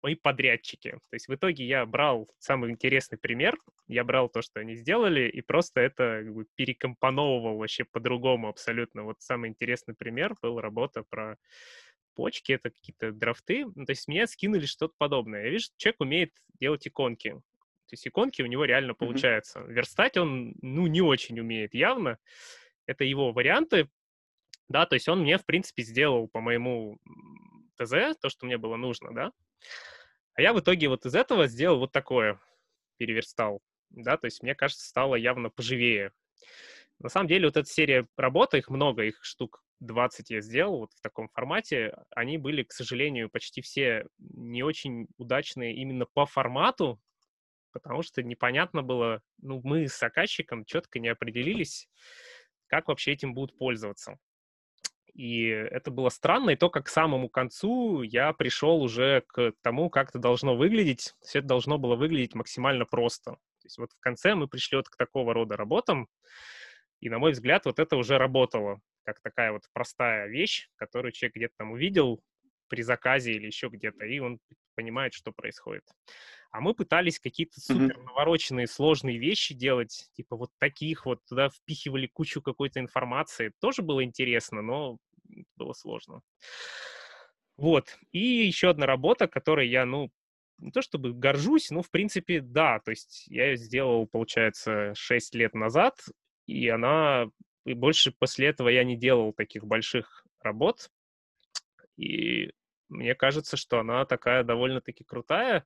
мои 0.02 0.14
подрядчики. 0.14 0.90
То 0.90 1.14
есть 1.14 1.28
в 1.28 1.34
итоге 1.34 1.64
я 1.64 1.86
брал 1.86 2.28
самый 2.38 2.70
интересный 2.70 3.18
пример, 3.18 3.56
я 3.86 4.04
брал 4.04 4.28
то, 4.28 4.42
что 4.42 4.60
они 4.60 4.74
сделали, 4.74 5.28
и 5.28 5.40
просто 5.40 5.80
это 5.80 6.22
как 6.24 6.34
бы, 6.34 6.46
перекомпоновывал 6.54 7.56
вообще 7.58 7.84
по-другому 7.84 8.48
абсолютно. 8.48 9.04
Вот 9.04 9.20
самый 9.20 9.50
интересный 9.50 9.94
пример 9.94 10.34
был 10.42 10.60
работа 10.60 11.04
про 11.08 11.36
почки, 12.14 12.52
это 12.52 12.70
какие-то 12.70 13.12
драфты. 13.12 13.64
Ну, 13.74 13.84
то 13.84 13.90
есть 13.92 14.08
мне 14.08 14.26
скинули 14.26 14.66
что-то 14.66 14.94
подобное. 14.98 15.44
Я 15.44 15.50
вижу, 15.50 15.68
человек 15.76 16.00
умеет 16.00 16.32
делать 16.60 16.86
иконки. 16.86 17.30
То 17.30 17.94
есть 17.94 18.06
иконки 18.06 18.42
у 18.42 18.46
него 18.46 18.64
реально 18.64 18.94
получается. 18.94 19.60
Mm-hmm. 19.60 19.72
Верстать 19.72 20.16
он, 20.16 20.54
ну, 20.62 20.86
не 20.86 21.00
очень 21.00 21.38
умеет 21.40 21.74
явно. 21.74 22.18
Это 22.86 23.04
его 23.04 23.32
варианты. 23.32 23.88
Да, 24.68 24.86
то 24.86 24.94
есть 24.94 25.08
он 25.08 25.20
мне, 25.20 25.36
в 25.38 25.44
принципе, 25.44 25.82
сделал 25.82 26.28
по 26.28 26.40
моему 26.40 26.98
ТЗ 27.76 28.16
то, 28.20 28.28
что 28.28 28.46
мне 28.46 28.56
было 28.56 28.76
нужно, 28.76 29.12
да. 29.14 29.32
А 30.34 30.42
я 30.42 30.52
в 30.54 30.60
итоге 30.60 30.88
вот 30.88 31.04
из 31.04 31.14
этого 31.14 31.46
сделал 31.46 31.78
вот 31.78 31.92
такое, 31.92 32.40
переверстал, 32.96 33.60
да, 33.90 34.16
то 34.16 34.24
есть 34.26 34.42
мне 34.42 34.54
кажется, 34.54 34.86
стало 34.86 35.14
явно 35.14 35.50
поживее. 35.50 36.12
На 36.98 37.08
самом 37.08 37.28
деле 37.28 37.46
вот 37.48 37.56
эта 37.56 37.68
серия 37.68 38.06
работы, 38.16 38.58
их 38.58 38.70
много, 38.70 39.02
их 39.02 39.22
штук 39.22 39.62
20 39.82 40.30
я 40.30 40.40
сделал 40.40 40.78
вот 40.78 40.92
в 40.92 41.00
таком 41.00 41.28
формате, 41.28 41.96
они 42.10 42.38
были, 42.38 42.62
к 42.62 42.72
сожалению, 42.72 43.30
почти 43.30 43.60
все 43.60 44.06
не 44.18 44.62
очень 44.62 45.08
удачные 45.18 45.74
именно 45.74 46.06
по 46.06 46.26
формату, 46.26 47.00
потому 47.72 48.02
что 48.02 48.22
непонятно 48.22 48.82
было, 48.82 49.22
ну, 49.40 49.60
мы 49.64 49.88
с 49.88 49.98
заказчиком 49.98 50.64
четко 50.64 50.98
не 50.98 51.08
определились, 51.08 51.88
как 52.66 52.88
вообще 52.88 53.12
этим 53.12 53.34
будут 53.34 53.56
пользоваться. 53.58 54.18
И 55.14 55.44
это 55.44 55.90
было 55.90 56.08
странно, 56.08 56.50
и 56.50 56.56
то, 56.56 56.70
как 56.70 56.86
к 56.86 56.88
самому 56.88 57.28
концу 57.28 58.02
я 58.02 58.32
пришел 58.32 58.82
уже 58.82 59.22
к 59.26 59.52
тому, 59.60 59.90
как 59.90 60.08
это 60.08 60.18
должно 60.18 60.56
выглядеть. 60.56 61.14
Все 61.20 61.40
это 61.40 61.48
должно 61.48 61.76
было 61.76 61.96
выглядеть 61.96 62.34
максимально 62.34 62.86
просто. 62.86 63.32
То 63.32 63.66
есть 63.66 63.78
вот 63.78 63.92
в 63.92 64.00
конце 64.00 64.34
мы 64.34 64.48
пришли 64.48 64.76
вот 64.76 64.88
к 64.88 64.96
такого 64.96 65.34
рода 65.34 65.56
работам, 65.56 66.08
и, 67.00 67.10
на 67.10 67.18
мой 67.18 67.32
взгляд, 67.32 67.66
вот 67.66 67.78
это 67.78 67.96
уже 67.96 68.16
работало, 68.16 68.80
как 69.04 69.20
такая 69.20 69.52
вот 69.52 69.64
простая 69.72 70.28
вещь, 70.28 70.68
которую 70.76 71.12
человек 71.12 71.36
где-то 71.36 71.54
там 71.58 71.72
увидел 71.72 72.22
при 72.68 72.82
заказе 72.82 73.32
или 73.32 73.46
еще 73.46 73.68
где-то, 73.68 74.06
и 74.06 74.18
он 74.18 74.38
понимает, 74.74 75.12
что 75.12 75.32
происходит. 75.32 75.84
А 76.50 76.60
мы 76.60 76.74
пытались 76.74 77.20
какие-то 77.20 77.60
супер 77.60 77.98
навороченные, 77.98 78.66
сложные 78.66 79.18
вещи 79.18 79.54
делать, 79.54 80.08
типа 80.14 80.36
вот 80.36 80.50
таких 80.58 81.06
вот, 81.06 81.24
туда 81.26 81.50
впихивали 81.50 82.06
кучу 82.06 82.40
какой-то 82.40 82.80
информации. 82.80 83.52
Тоже 83.60 83.82
было 83.82 84.02
интересно, 84.02 84.62
но 84.62 84.98
было 85.56 85.72
сложно. 85.74 86.22
Вот. 87.56 87.98
И 88.12 88.18
еще 88.18 88.70
одна 88.70 88.86
работа, 88.86 89.28
которой 89.28 89.68
я, 89.68 89.84
ну, 89.84 90.10
не 90.58 90.70
то 90.70 90.80
чтобы 90.80 91.12
горжусь, 91.12 91.70
но, 91.70 91.82
в 91.82 91.90
принципе, 91.90 92.40
да. 92.40 92.80
То 92.80 92.90
есть 92.90 93.26
я 93.28 93.46
ее 93.50 93.56
сделал, 93.56 94.06
получается, 94.06 94.94
6 94.94 95.34
лет 95.34 95.54
назад, 95.54 96.00
и 96.46 96.68
она... 96.68 97.26
И 97.64 97.74
больше 97.74 98.12
после 98.12 98.48
этого 98.48 98.68
я 98.68 98.84
не 98.84 98.96
делал 98.96 99.32
таких 99.32 99.64
больших 99.64 100.26
работ. 100.40 100.90
И 101.96 102.50
мне 102.88 103.14
кажется, 103.14 103.56
что 103.56 103.78
она 103.78 104.04
такая 104.04 104.42
довольно-таки 104.44 105.04
крутая. 105.04 105.64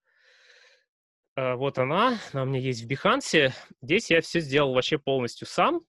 А, 1.35 1.57
вот 1.57 1.79
она, 1.79 2.19
она 2.33 2.43
у 2.43 2.47
меня 2.47 2.61
есть 2.61 2.83
в 2.83 2.89
Behance. 2.89 3.53
Здесь 3.83 4.11
я 4.11 4.21
все 4.21 4.41
сделал 4.41 4.75
вообще 4.75 4.99
полностью 4.99 5.47
сам. 5.47 5.83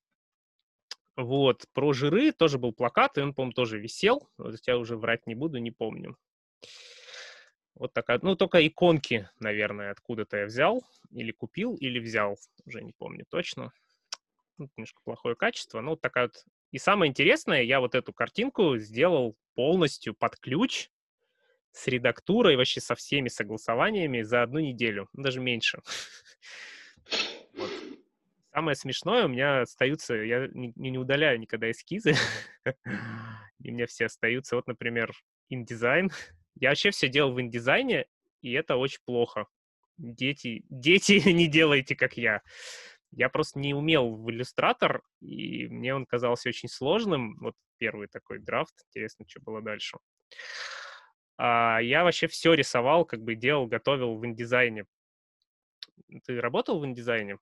Вот, 1.15 1.65
про 1.73 1.93
жиры 1.93 2.31
тоже 2.31 2.59
был 2.59 2.73
плакат, 2.73 3.17
и 3.17 3.21
он, 3.21 3.33
по-моему, 3.33 3.53
тоже 3.53 3.79
висел. 3.79 4.29
Вот 4.37 4.55
я 4.67 4.77
уже 4.77 4.97
врать 4.97 5.25
не 5.25 5.33
буду, 5.33 5.57
не 5.57 5.71
помню. 5.71 6.15
Вот 7.73 7.93
такая, 7.93 8.19
ну, 8.21 8.35
только 8.35 8.65
иконки, 8.65 9.29
наверное, 9.39 9.91
откуда-то 9.91 10.37
я 10.37 10.45
взял, 10.45 10.83
или 11.11 11.31
купил, 11.31 11.75
или 11.75 11.99
взял, 11.99 12.37
уже 12.65 12.81
не 12.81 12.91
помню 12.91 13.25
точно. 13.29 13.71
Ну, 14.57 14.69
немножко 14.75 14.99
плохое 15.03 15.35
качество, 15.35 15.81
ну, 15.81 15.91
вот 15.91 16.01
такая 16.01 16.25
вот. 16.25 16.43
И 16.71 16.79
самое 16.79 17.09
интересное, 17.09 17.61
я 17.61 17.79
вот 17.79 17.95
эту 17.95 18.11
картинку 18.11 18.77
сделал 18.77 19.37
полностью 19.55 20.13
под 20.13 20.37
ключ, 20.37 20.89
с 21.71 21.87
редактурой, 21.87 22.55
вообще 22.55 22.81
со 22.81 22.95
всеми 22.95 23.27
согласованиями 23.27 24.23
за 24.23 24.41
одну 24.41 24.59
неделю, 24.59 25.07
ну, 25.13 25.23
даже 25.23 25.39
меньше. 25.39 25.81
Самое 28.51 28.75
смешное, 28.75 29.25
у 29.25 29.27
меня 29.27 29.61
остаются, 29.61 30.15
я 30.15 30.47
не, 30.47 30.73
не 30.75 30.97
удаляю 30.97 31.39
никогда 31.39 31.69
эскизы, 31.69 32.15
и 32.65 33.69
у 33.69 33.73
меня 33.73 33.85
все 33.85 34.05
остаются. 34.05 34.55
Вот, 34.55 34.65
например, 34.67 35.13
InDesign. 35.53 36.11
Я 36.59 36.69
вообще 36.69 36.89
все 36.89 37.07
делал 37.07 37.33
в 37.33 37.37
InDesign, 37.37 38.05
и 38.41 38.51
это 38.53 38.77
очень 38.77 39.01
плохо. 39.05 39.45
Дети, 39.99 40.65
дети, 40.69 41.21
не 41.29 41.47
делайте, 41.47 41.95
как 41.95 42.17
я. 42.17 42.41
Я 43.17 43.29
просто 43.29 43.57
не 43.57 43.73
умел 43.73 44.15
в 44.15 44.29
иллюстратор, 44.29 45.01
и 45.21 45.67
мне 45.69 45.95
он 45.95 46.05
казался 46.05 46.49
очень 46.49 46.69
сложным. 46.69 47.35
Вот 47.39 47.55
первый 47.79 48.07
такой 48.07 48.37
драфт. 48.37 48.75
Интересно, 48.89 49.25
что 49.27 49.41
было 49.41 49.59
дальше. 49.59 49.97
А 51.35 51.79
я 51.81 52.03
вообще 52.03 52.27
все 52.27 52.53
рисовал, 52.53 53.05
как 53.05 53.23
бы 53.23 53.33
делал, 53.33 53.65
готовил 53.65 54.19
в 54.19 54.25
индизайне. 54.27 54.85
Ты 56.27 56.39
работал 56.39 56.79
в 56.79 56.85
индизайне? 56.85 57.39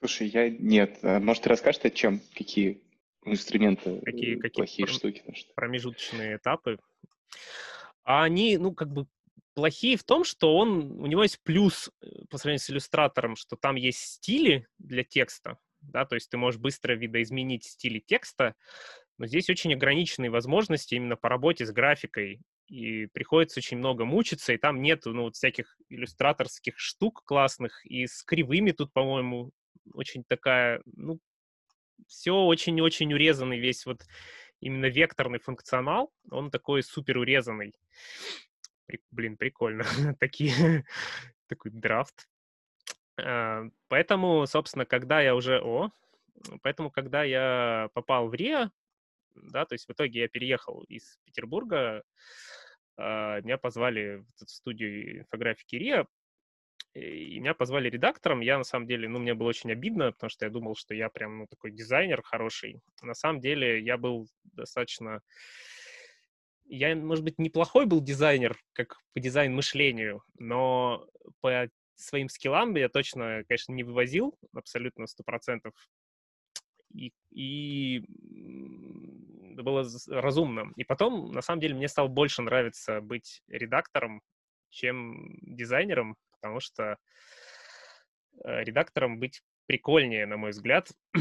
Слушай, 0.00 0.26
я 0.28 0.50
нет. 0.50 0.98
А 1.02 1.18
может, 1.18 1.44
ты 1.44 1.48
расскажешь, 1.48 1.82
о 1.82 1.88
чем? 1.90 2.20
Какие 2.34 2.82
инструменты, 3.24 4.02
какие, 4.04 4.34
какие 4.34 4.50
плохие 4.50 4.86
пр- 4.86 4.94
штуки? 4.94 5.24
Промежуточные 5.54 6.36
этапы. 6.36 6.78
А 8.04 8.22
они, 8.22 8.58
ну, 8.58 8.74
как 8.74 8.92
бы 8.92 9.06
плохие 9.56 9.96
в 9.96 10.04
том, 10.04 10.22
что 10.22 10.54
он, 10.54 11.00
у 11.00 11.06
него 11.06 11.22
есть 11.22 11.42
плюс 11.42 11.90
э, 12.02 12.06
по 12.28 12.36
сравнению 12.36 12.60
с 12.60 12.70
иллюстратором, 12.70 13.36
что 13.36 13.56
там 13.56 13.76
есть 13.76 13.98
стили 13.98 14.68
для 14.78 15.02
текста, 15.02 15.58
да, 15.80 16.04
то 16.04 16.14
есть 16.14 16.28
ты 16.28 16.36
можешь 16.36 16.60
быстро 16.60 16.92
видоизменить 16.92 17.64
стили 17.64 17.98
текста, 17.98 18.54
но 19.16 19.26
здесь 19.26 19.48
очень 19.48 19.72
ограниченные 19.72 20.30
возможности 20.30 20.94
именно 20.94 21.16
по 21.16 21.30
работе 21.30 21.64
с 21.64 21.72
графикой 21.72 22.42
и 22.68 23.06
приходится 23.06 23.60
очень 23.60 23.78
много 23.78 24.04
мучиться, 24.04 24.52
и 24.52 24.58
там 24.58 24.82
нет, 24.82 25.06
ну, 25.06 25.22
вот 25.22 25.36
всяких 25.36 25.74
иллюстраторских 25.88 26.78
штук 26.78 27.22
классных, 27.24 27.80
и 27.86 28.06
с 28.06 28.22
кривыми 28.24 28.72
тут, 28.72 28.92
по-моему, 28.92 29.52
очень 29.94 30.22
такая, 30.28 30.82
ну, 30.84 31.18
все 32.06 32.34
очень-очень 32.34 33.14
урезанный 33.14 33.58
весь 33.58 33.86
вот 33.86 34.02
именно 34.60 34.86
векторный 34.86 35.38
функционал, 35.38 36.12
он 36.30 36.50
такой 36.50 36.82
супер 36.82 37.16
урезанный. 37.16 37.72
Блин, 39.10 39.36
прикольно. 39.36 39.84
Такие, 40.20 40.84
такой 41.48 41.70
драфт. 41.70 42.28
А, 43.18 43.64
поэтому, 43.88 44.46
собственно, 44.46 44.84
когда 44.84 45.20
я 45.20 45.34
уже... 45.34 45.60
О, 45.60 45.90
поэтому, 46.62 46.90
когда 46.90 47.24
я 47.24 47.88
попал 47.94 48.28
в 48.28 48.34
РИА, 48.34 48.70
да, 49.34 49.64
то 49.64 49.74
есть 49.74 49.86
в 49.86 49.92
итоге 49.92 50.20
я 50.20 50.28
переехал 50.28 50.82
из 50.88 51.18
Петербурга, 51.24 52.02
э, 52.96 53.42
меня 53.42 53.58
позвали 53.58 54.24
в 54.36 54.48
студию 54.48 55.20
инфографики 55.20 55.76
РИА, 55.76 56.06
и 56.94 57.38
меня 57.38 57.52
позвали 57.52 57.90
редактором. 57.90 58.40
Я, 58.40 58.56
на 58.56 58.64
самом 58.64 58.86
деле, 58.86 59.08
ну, 59.08 59.18
мне 59.18 59.34
было 59.34 59.48
очень 59.48 59.70
обидно, 59.70 60.12
потому 60.12 60.30
что 60.30 60.46
я 60.46 60.50
думал, 60.50 60.76
что 60.76 60.94
я 60.94 61.10
прям, 61.10 61.40
ну, 61.40 61.46
такой 61.46 61.70
дизайнер 61.70 62.22
хороший. 62.22 62.80
На 63.02 63.14
самом 63.14 63.40
деле 63.40 63.80
я 63.80 63.98
был 63.98 64.28
достаточно... 64.44 65.20
Я, 66.68 66.96
может 66.96 67.24
быть, 67.24 67.38
неплохой 67.38 67.86
был 67.86 68.00
дизайнер, 68.00 68.58
как 68.72 68.98
по 69.12 69.20
дизайн-мышлению, 69.20 70.22
но 70.38 71.06
по 71.40 71.68
своим 71.94 72.28
скиллам 72.28 72.74
я 72.76 72.88
точно, 72.88 73.44
конечно, 73.48 73.72
не 73.72 73.84
вывозил 73.84 74.36
абсолютно 74.52 75.06
сто 75.06 75.22
процентов 75.22 75.72
и, 76.92 77.12
и 77.30 78.04
было 79.62 79.86
разумно. 80.08 80.72
И 80.76 80.84
потом, 80.84 81.32
на 81.32 81.42
самом 81.42 81.60
деле, 81.60 81.74
мне 81.74 81.88
стало 81.88 82.08
больше 82.08 82.42
нравиться 82.42 83.00
быть 83.00 83.42
редактором, 83.48 84.22
чем 84.70 85.38
дизайнером, 85.42 86.16
потому 86.32 86.60
что 86.60 86.98
э, 88.44 88.64
редактором 88.64 89.18
быть 89.18 89.42
прикольнее, 89.66 90.26
на 90.26 90.36
мой 90.36 90.50
взгляд. 90.50 90.90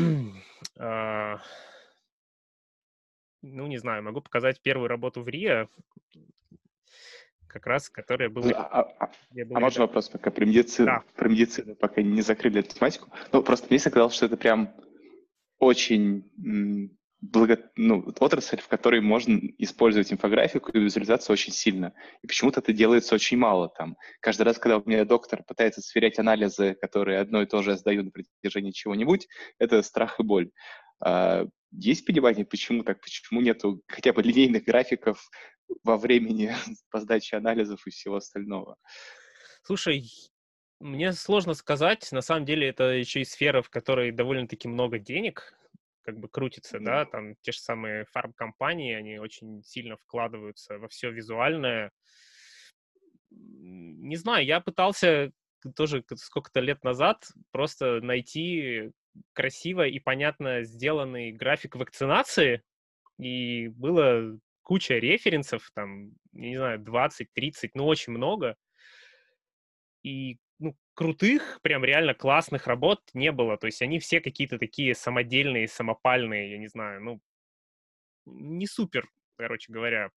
ну, 3.45 3.67
не 3.67 3.77
знаю, 3.77 4.03
могу 4.03 4.21
показать 4.21 4.62
первую 4.62 4.88
работу 4.88 5.21
в 5.21 5.27
РИА, 5.27 5.67
как 7.47 7.67
раз, 7.67 7.89
которая 7.89 8.29
была... 8.29 8.51
А, 8.51 8.81
а, 8.99 9.12
а 9.34 9.60
можно 9.60 9.84
вопрос 9.84 10.10
пока 10.10 10.29
про 10.29 10.45
медицину? 10.45 10.88
Да. 10.88 11.03
Про 11.15 11.29
медицину 11.29 11.75
пока 11.75 12.01
не 12.01 12.21
закрыли 12.21 12.60
эту 12.60 12.75
тематику. 12.75 13.10
Ну, 13.31 13.43
просто 13.43 13.67
мне 13.69 13.79
казалось, 13.79 14.13
что 14.13 14.25
это 14.25 14.36
прям 14.36 14.73
очень 15.60 16.29
благо, 17.21 17.58
ну, 17.75 18.13
отрасль, 18.19 18.60
в 18.60 18.67
которой 18.67 19.01
можно 19.01 19.39
использовать 19.58 20.12
инфографику 20.12 20.71
и 20.71 20.79
визуализацию 20.79 21.34
очень 21.34 21.53
сильно. 21.53 21.93
И 22.21 22.27
почему-то 22.27 22.60
это 22.60 22.73
делается 22.73 23.15
очень 23.15 23.38
мало 23.38 23.69
там. 23.69 23.95
Каждый 24.19 24.43
раз, 24.43 24.58
когда 24.58 24.77
у 24.77 24.84
меня 24.86 25.05
доктор 25.05 25.43
пытается 25.43 25.81
сверять 25.81 26.19
анализы, 26.19 26.75
которые 26.81 27.19
одно 27.19 27.41
и 27.41 27.45
то 27.45 27.62
же 27.62 27.71
я 27.71 27.77
сдаю 27.77 28.03
на 28.03 28.12
протяжении 28.12 28.71
чего-нибудь, 28.71 29.27
это 29.60 29.81
страх 29.81 30.19
и 30.19 30.23
боль. 30.23 30.51
А, 30.99 31.45
есть 31.71 32.05
понимание, 32.05 32.45
почему 32.45 32.84
так, 32.84 33.01
почему 33.01 33.41
нету 33.41 33.81
хотя 33.88 34.13
бы 34.13 34.21
линейных 34.21 34.63
графиков 34.63 35.29
во 35.84 35.97
времени 35.97 36.53
по 36.89 36.99
сдаче 36.99 37.38
анализов 37.38 37.86
и 37.88 37.89
всего 37.89 38.15
остального? 38.17 38.77
Слушай, 39.63 40.10
мне 40.79 41.13
сложно 41.13 41.53
сказать. 41.53 42.12
На 42.12 42.21
самом 42.21 42.45
деле 42.45 42.67
это 42.67 42.86
еще 42.86 43.21
и 43.21 43.25
сфера, 43.25 43.62
в 43.62 43.69
которой 43.69 44.12
довольно-таки 44.12 44.67
много 44.67 44.99
денег 44.99 45.53
как 46.05 46.19
бы 46.19 46.29
крутится, 46.29 46.79
да, 46.79 47.05
там 47.05 47.36
те 47.41 47.51
же 47.51 47.60
самые 47.60 48.05
фарм-компании, 48.05 48.93
они 48.93 49.17
очень 49.17 49.63
сильно 49.63 49.97
вкладываются 49.97 50.77
во 50.77 50.88
все 50.88 51.10
визуальное. 51.10 51.91
Не 53.31 54.15
знаю, 54.15 54.45
я 54.45 54.62
пытался 54.62 55.31
тоже 55.75 56.05
сколько-то 56.15 56.60
лет 56.60 56.84
назад 56.84 57.27
просто 57.51 58.01
найти 58.01 58.91
красиво 59.34 59.88
и 59.88 59.99
понятно 59.99 60.63
сделанный 60.63 61.32
график 61.32 61.75
вакцинации, 61.75 62.63
и 63.17 63.69
было 63.69 64.38
куча 64.62 64.95
референсов, 64.95 65.71
там, 65.73 66.12
не 66.34 66.58
знаю, 66.58 66.80
20, 66.80 67.32
30, 67.34 67.75
ну, 67.75 67.86
очень 67.86 68.13
много. 68.13 68.56
И 70.04 70.38
ну, 70.60 70.75
крутых, 70.93 71.60
прям 71.62 71.84
реально 71.84 72.13
классных 72.13 72.67
работ 72.67 73.01
не 73.13 73.32
было. 73.32 73.58
То 73.58 73.67
есть 73.67 73.82
они 73.82 73.99
все 73.99 74.21
какие-то 74.21 74.58
такие 74.58 74.95
самодельные, 74.95 75.67
самопальные, 75.67 76.51
я 76.51 76.58
не 76.58 76.67
знаю, 76.67 77.01
ну, 77.01 77.21
не 78.25 78.67
супер, 78.67 79.08
короче 79.38 79.71
говоря. 79.71 80.12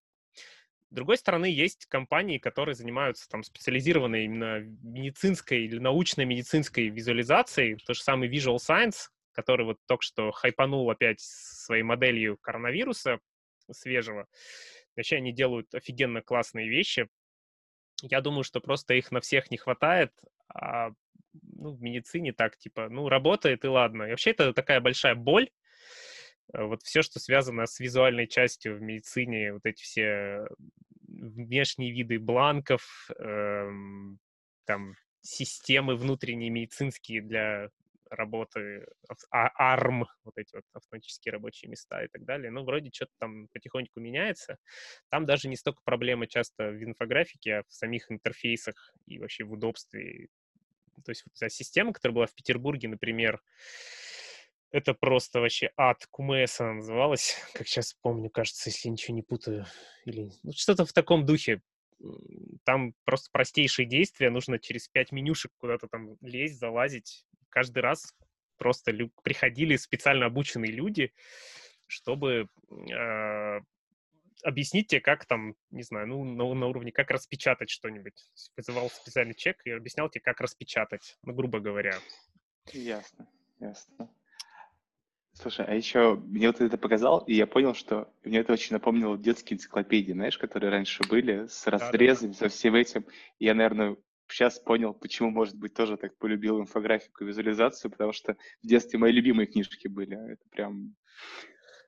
С 0.91 0.95
другой 0.95 1.17
стороны, 1.17 1.45
есть 1.45 1.85
компании, 1.85 2.39
которые 2.39 2.73
занимаются 2.73 3.29
там 3.29 3.43
специализированной 3.43 4.25
именно 4.25 4.59
медицинской 4.81 5.65
или 5.65 5.77
научной 5.77 6.25
медицинской 6.25 6.87
визуализацией. 6.87 7.75
То 7.75 7.93
же 7.93 8.01
самое 8.01 8.31
Visual 8.31 8.57
Science, 8.57 9.09
который 9.31 9.65
вот 9.67 9.77
только 9.87 10.01
что 10.01 10.31
хайпанул 10.31 10.89
опять 10.89 11.19
своей 11.19 11.83
моделью 11.83 12.37
коронавируса 12.41 13.19
свежего. 13.71 14.27
Вообще 14.95 15.17
они 15.17 15.31
делают 15.31 15.73
офигенно 15.75 16.23
классные 16.23 16.67
вещи. 16.67 17.07
Я 18.01 18.21
думаю, 18.21 18.43
что 18.43 18.59
просто 18.59 18.95
их 18.95 19.11
на 19.11 19.21
всех 19.21 19.51
не 19.51 19.57
хватает, 19.57 20.11
а 20.51 20.89
ну, 21.33 21.71
в 21.71 21.81
медицине 21.81 22.33
так, 22.33 22.57
типа, 22.57 22.89
ну, 22.89 23.09
работает 23.09 23.63
и 23.63 23.67
ладно. 23.67 24.03
И 24.03 24.09
вообще 24.09 24.31
это 24.31 24.53
такая 24.53 24.79
большая 24.81 25.13
боль. 25.13 25.49
Э, 26.53 26.63
вот 26.63 26.83
все, 26.83 27.01
что 27.01 27.19
связано 27.19 27.65
с 27.65 27.79
визуальной 27.79 28.27
частью 28.27 28.77
в 28.77 28.81
медицине, 28.81 29.53
вот 29.53 29.65
эти 29.65 29.81
все 29.81 30.47
внешние 31.07 31.91
виды 31.91 32.19
бланков, 32.19 33.09
эм, 33.17 34.19
там, 34.65 34.93
системы 35.21 35.95
внутренние 35.95 36.49
медицинские 36.49 37.21
для 37.21 37.69
работы, 38.09 38.85
ARM, 39.31 40.03
а, 40.03 40.05
вот 40.23 40.37
эти 40.37 40.55
вот 40.55 40.63
автоматические 40.73 41.33
рабочие 41.33 41.69
места 41.69 42.03
и 42.03 42.07
так 42.07 42.25
далее. 42.25 42.51
Ну, 42.51 42.63
вроде 42.63 42.89
что-то 42.91 43.11
там 43.19 43.47
потихоньку 43.53 43.99
меняется. 43.99 44.57
Там 45.09 45.25
даже 45.25 45.47
не 45.47 45.55
столько 45.55 45.81
проблемы 45.83 46.27
часто 46.27 46.69
в 46.71 46.83
инфографике, 46.83 47.57
а 47.57 47.63
в 47.67 47.73
самих 47.73 48.11
интерфейсах 48.11 48.93
и 49.05 49.19
вообще 49.19 49.43
в 49.43 49.51
удобстве. 49.51 50.29
То 51.05 51.11
есть 51.11 51.23
вот 51.25 51.33
эта 51.35 51.49
система, 51.49 51.93
которая 51.93 52.15
была 52.15 52.25
в 52.25 52.33
Петербурге, 52.33 52.87
например, 52.87 53.41
это 54.71 54.93
просто 54.93 55.39
вообще 55.39 55.71
ад 55.77 56.05
Кумеса 56.09 56.71
называлась, 56.73 57.35
как 57.53 57.67
сейчас 57.67 57.93
помню, 57.93 58.29
кажется, 58.29 58.69
если 58.69 58.89
ничего 58.89 59.15
не 59.15 59.23
путаю. 59.23 59.65
Или 60.05 60.31
ну, 60.43 60.51
что-то 60.53 60.85
в 60.85 60.93
таком 60.93 61.25
духе. 61.25 61.61
Там 62.63 62.93
просто 63.03 63.29
простейшие 63.31 63.85
действия, 63.85 64.29
нужно 64.29 64.57
через 64.57 64.87
пять 64.87 65.11
менюшек 65.11 65.51
куда-то 65.57 65.87
там 65.87 66.15
лезть, 66.21 66.57
залазить, 66.57 67.25
каждый 67.49 67.79
раз 67.79 68.15
просто 68.57 68.91
лю- 68.91 69.11
приходили 69.21 69.75
специально 69.75 70.25
обученные 70.25 70.71
люди, 70.71 71.11
чтобы 71.87 72.47
э, 72.71 73.59
объяснить 74.43 74.87
тебе, 74.87 75.01
как 75.01 75.25
там, 75.25 75.55
не 75.71 75.83
знаю, 75.83 76.07
ну, 76.07 76.23
на, 76.23 76.53
на 76.53 76.67
уровне, 76.67 76.91
как 76.91 77.11
распечатать 77.11 77.69
что-нибудь. 77.69 78.31
Вызывал 78.55 78.89
специальный 78.89 79.35
чек 79.35 79.61
и 79.65 79.71
объяснял 79.71 80.09
тебе, 80.09 80.21
как 80.21 80.39
распечатать, 80.39 81.17
ну, 81.23 81.33
грубо 81.33 81.59
говоря. 81.59 81.99
Ясно, 82.71 83.27
ясно. 83.59 84.09
Слушай, 85.41 85.65
а 85.67 85.73
еще 85.73 86.15
мне 86.15 86.47
вот 86.47 86.59
это 86.59 86.77
показал, 86.77 87.19
и 87.19 87.33
я 87.33 87.47
понял, 87.47 87.73
что 87.73 88.11
мне 88.25 88.39
это 88.39 88.51
очень 88.51 88.73
напомнило 88.73 89.17
детские 89.17 89.55
энциклопедии, 89.55 90.11
знаешь, 90.11 90.37
которые 90.37 90.69
раньше 90.69 91.01
были, 91.07 91.47
с 91.47 91.65
разрезами, 91.65 92.33
да, 92.33 92.33
да, 92.33 92.39
да. 92.39 92.49
со 92.49 92.55
всем 92.57 92.75
этим. 92.75 93.05
И 93.39 93.45
я, 93.45 93.53
наверное, 93.53 93.95
сейчас 94.27 94.59
понял, 94.59 94.93
почему, 94.93 95.29
может 95.29 95.55
быть, 95.55 95.73
тоже 95.73 95.95
так 95.95 96.17
полюбил 96.17 96.59
инфографику 96.59 97.23
и 97.23 97.27
визуализацию, 97.27 97.89
потому 97.89 98.11
что 98.11 98.35
в 98.61 98.67
детстве 98.67 98.99
мои 98.99 99.13
любимые 99.13 99.47
книжки 99.47 99.87
были. 99.87 100.33
Это 100.33 100.43
прям... 100.49 100.95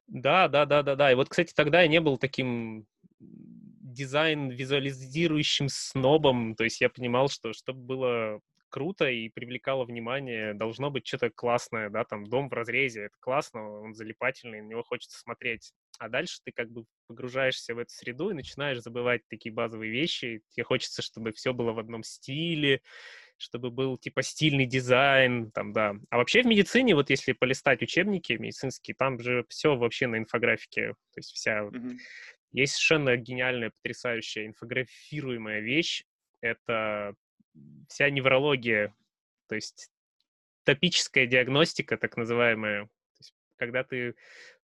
Да, 0.07 0.47
да, 0.47 0.65
да, 0.65 0.81
да, 0.81 0.95
да. 0.95 1.11
И 1.11 1.15
вот, 1.15 1.27
кстати, 1.27 1.53
тогда 1.53 1.81
я 1.81 1.89
не 1.89 1.99
был 1.99 2.17
таким 2.17 2.85
дизайн 3.19 4.49
визуализирующим 4.49 5.67
снобом, 5.67 6.55
то 6.55 6.63
есть 6.63 6.79
я 6.79 6.89
понимал, 6.89 7.27
что 7.27 7.51
чтобы 7.51 7.81
было 7.81 8.39
круто 8.71 9.09
и 9.09 9.29
привлекало 9.29 9.85
внимание, 9.85 10.53
должно 10.55 10.89
быть 10.89 11.05
что-то 11.05 11.29
классное, 11.29 11.89
да, 11.89 12.03
там 12.03 12.25
дом 12.25 12.49
в 12.49 12.53
разрезе, 12.53 13.03
это 13.03 13.15
классно, 13.19 13.81
он 13.81 13.93
залипательный, 13.93 14.61
на 14.61 14.67
него 14.67 14.81
хочется 14.81 15.19
смотреть. 15.19 15.73
А 15.99 16.09
дальше 16.09 16.39
ты 16.43 16.51
как 16.51 16.71
бы 16.71 16.85
погружаешься 17.07 17.75
в 17.75 17.77
эту 17.77 17.91
среду 17.91 18.31
и 18.31 18.33
начинаешь 18.33 18.79
забывать 18.79 19.21
такие 19.27 19.53
базовые 19.53 19.91
вещи. 19.91 20.41
Тебе 20.49 20.63
хочется, 20.63 21.03
чтобы 21.03 21.31
все 21.33 21.53
было 21.53 21.73
в 21.73 21.79
одном 21.79 22.01
стиле, 22.01 22.81
чтобы 23.37 23.69
был 23.69 23.97
типа 23.97 24.23
стильный 24.23 24.65
дизайн, 24.65 25.51
там, 25.51 25.73
да. 25.73 25.95
А 26.09 26.17
вообще 26.17 26.41
в 26.41 26.47
медицине, 26.47 26.95
вот 26.95 27.09
если 27.09 27.33
полистать 27.33 27.83
учебники 27.83 28.33
медицинские, 28.33 28.95
там 28.95 29.19
же 29.19 29.45
все 29.49 29.75
вообще 29.75 30.07
на 30.07 30.17
инфографике, 30.17 30.93
то 31.13 31.17
есть 31.17 31.33
вся... 31.33 31.61
Mm-hmm. 31.61 31.97
Есть 32.53 32.73
совершенно 32.73 33.15
гениальная, 33.15 33.71
потрясающая 33.71 34.45
инфографируемая 34.45 35.61
вещь. 35.61 36.03
Это 36.41 37.15
вся 37.87 38.09
неврология, 38.09 38.93
то 39.47 39.55
есть 39.55 39.91
топическая 40.63 41.25
диагностика, 41.25 41.97
так 41.97 42.17
называемая. 42.17 42.85
То 42.85 43.19
есть, 43.19 43.33
когда 43.57 43.83
ты 43.83 44.15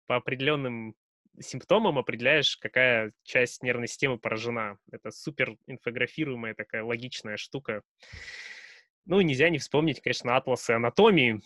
по 0.07 0.17
определенным 0.17 0.95
симптомам 1.41 1.99
определяешь, 1.99 2.57
какая 2.57 3.13
часть 3.23 3.63
нервной 3.63 3.89
системы 3.89 4.19
поражена. 4.19 4.79
Это 4.91 5.11
супер 5.11 5.57
инфографируемая 5.67 6.55
такая 6.55 6.85
логичная 6.85 7.37
штука. 7.37 7.83
Ну, 9.07 9.21
нельзя 9.21 9.49
не 9.49 9.59
вспомнить, 9.59 10.01
конечно, 10.01 10.37
атласы 10.37 10.73
анатомии, 10.73 11.41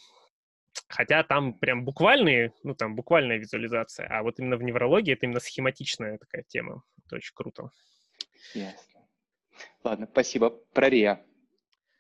хотя 0.89 1.23
там 1.23 1.55
прям 1.55 1.85
буквальные, 1.85 2.53
ну, 2.63 2.75
там 2.75 2.95
буквальная 2.95 3.39
визуализация, 3.39 4.07
а 4.09 4.23
вот 4.23 4.39
именно 4.39 4.57
в 4.57 4.63
неврологии 4.63 5.13
это 5.13 5.27
именно 5.27 5.41
схематичная 5.41 6.19
такая 6.19 6.43
тема. 6.43 6.83
Это 7.07 7.17
очень 7.17 7.33
круто. 7.35 7.71
Ясно. 8.55 8.96
Ладно, 9.85 10.09
спасибо. 10.11 10.51
Про 10.73 10.89
РИА. 10.89 11.21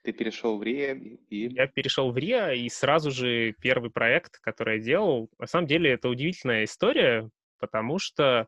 Ты 0.02 0.12
перешел 0.12 0.58
в 0.58 0.62
РИА 0.62 0.94
и... 0.94 1.48
Я 1.48 1.66
перешел 1.66 2.12
в 2.12 2.16
РИА, 2.16 2.52
и 2.52 2.68
сразу 2.68 3.10
же 3.10 3.52
первый 3.60 3.90
проект, 3.90 4.38
который 4.38 4.78
я 4.78 4.84
делал, 4.84 5.28
на 5.38 5.46
самом 5.46 5.66
деле 5.66 5.90
это 5.90 6.08
удивительная 6.08 6.64
история, 6.64 7.28
потому 7.58 7.98
что 7.98 8.46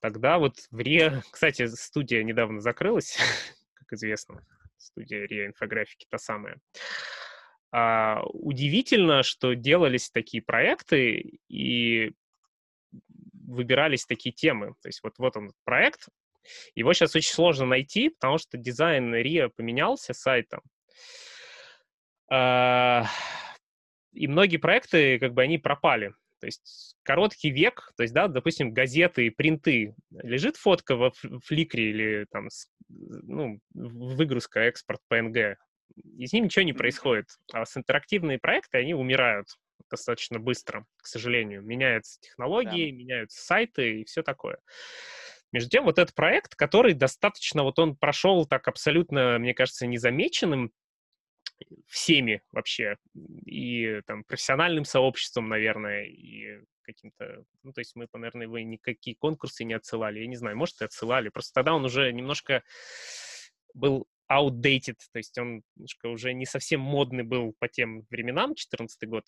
тогда 0.00 0.38
вот 0.38 0.58
в 0.70 0.78
РИА... 0.78 1.22
Кстати, 1.32 1.66
студия 1.66 2.22
недавно 2.22 2.60
закрылась, 2.60 3.16
как 3.74 3.92
известно. 3.94 4.46
Студия 4.76 5.26
РИА 5.26 5.46
инфографики 5.46 6.06
та 6.08 6.18
самая. 6.18 6.60
А, 7.72 8.22
удивительно, 8.32 9.24
что 9.24 9.54
делались 9.54 10.10
такие 10.10 10.40
проекты 10.40 11.40
и 11.48 12.12
выбирались 13.32 14.06
такие 14.06 14.32
темы. 14.32 14.74
То 14.82 14.88
есть 14.88 15.00
вот, 15.02 15.14
вот 15.18 15.36
он 15.36 15.52
проект, 15.64 16.08
его 16.74 16.92
сейчас 16.92 17.14
очень 17.16 17.32
сложно 17.32 17.66
найти, 17.66 18.10
потому 18.10 18.38
что 18.38 18.58
дизайн 18.58 19.14
РИА 19.14 19.48
поменялся 19.48 20.14
сайтом. 20.14 20.60
А, 22.30 23.06
и 24.12 24.26
многие 24.26 24.56
проекты, 24.56 25.18
как 25.18 25.34
бы, 25.34 25.42
они 25.42 25.58
пропали. 25.58 26.14
То 26.40 26.46
есть 26.46 26.96
короткий 27.02 27.50
век, 27.50 27.92
то 27.96 28.02
есть, 28.02 28.12
да, 28.12 28.28
допустим, 28.28 28.72
газеты 28.72 29.26
и 29.26 29.30
принты. 29.30 29.94
Лежит 30.10 30.56
фотка 30.56 30.94
во 30.96 31.10
фликре 31.44 31.90
или 31.90 32.26
там, 32.30 32.48
ну, 32.88 33.60
выгрузка, 33.72 34.60
экспорт 34.60 35.00
PNG. 35.10 35.56
И 36.18 36.26
с 36.26 36.32
ним 36.32 36.44
ничего 36.44 36.64
не 36.64 36.72
происходит. 36.72 37.26
А 37.52 37.64
с 37.64 37.76
интерактивные 37.76 38.38
проекты, 38.38 38.78
они 38.78 38.94
умирают 38.94 39.46
достаточно 39.90 40.38
быстро, 40.38 40.86
к 40.96 41.06
сожалению. 41.06 41.62
Меняются 41.62 42.20
технологии, 42.20 42.90
да. 42.90 42.96
меняются 42.96 43.42
сайты 43.42 44.00
и 44.00 44.04
все 44.04 44.22
такое. 44.22 44.58
Между 45.54 45.70
тем, 45.70 45.84
вот 45.84 46.00
этот 46.00 46.16
проект, 46.16 46.56
который 46.56 46.94
достаточно, 46.94 47.62
вот 47.62 47.78
он 47.78 47.94
прошел 47.94 48.44
так 48.44 48.66
абсолютно, 48.66 49.38
мне 49.38 49.54
кажется, 49.54 49.86
незамеченным 49.86 50.72
всеми 51.86 52.42
вообще, 52.50 52.96
и 53.46 54.00
там 54.04 54.24
профессиональным 54.24 54.84
сообществом, 54.84 55.48
наверное, 55.48 56.06
и 56.06 56.58
каким-то, 56.82 57.44
ну, 57.62 57.72
то 57.72 57.82
есть 57.82 57.94
мы, 57.94 58.08
наверное, 58.14 58.48
вы 58.48 58.64
никакие 58.64 59.14
конкурсы 59.14 59.62
не 59.62 59.74
отсылали, 59.74 60.18
я 60.18 60.26
не 60.26 60.34
знаю, 60.34 60.56
может, 60.56 60.82
и 60.82 60.86
отсылали, 60.86 61.28
просто 61.28 61.52
тогда 61.54 61.72
он 61.72 61.84
уже 61.84 62.12
немножко 62.12 62.64
был 63.74 64.08
outdated, 64.28 64.96
то 65.12 65.18
есть 65.18 65.38
он 65.38 65.62
немножко 65.76 66.08
уже 66.08 66.32
не 66.32 66.46
совсем 66.46 66.80
модный 66.80 67.22
был 67.22 67.54
по 67.60 67.68
тем 67.68 68.02
временам, 68.10 68.56
14 68.56 69.08
год, 69.08 69.22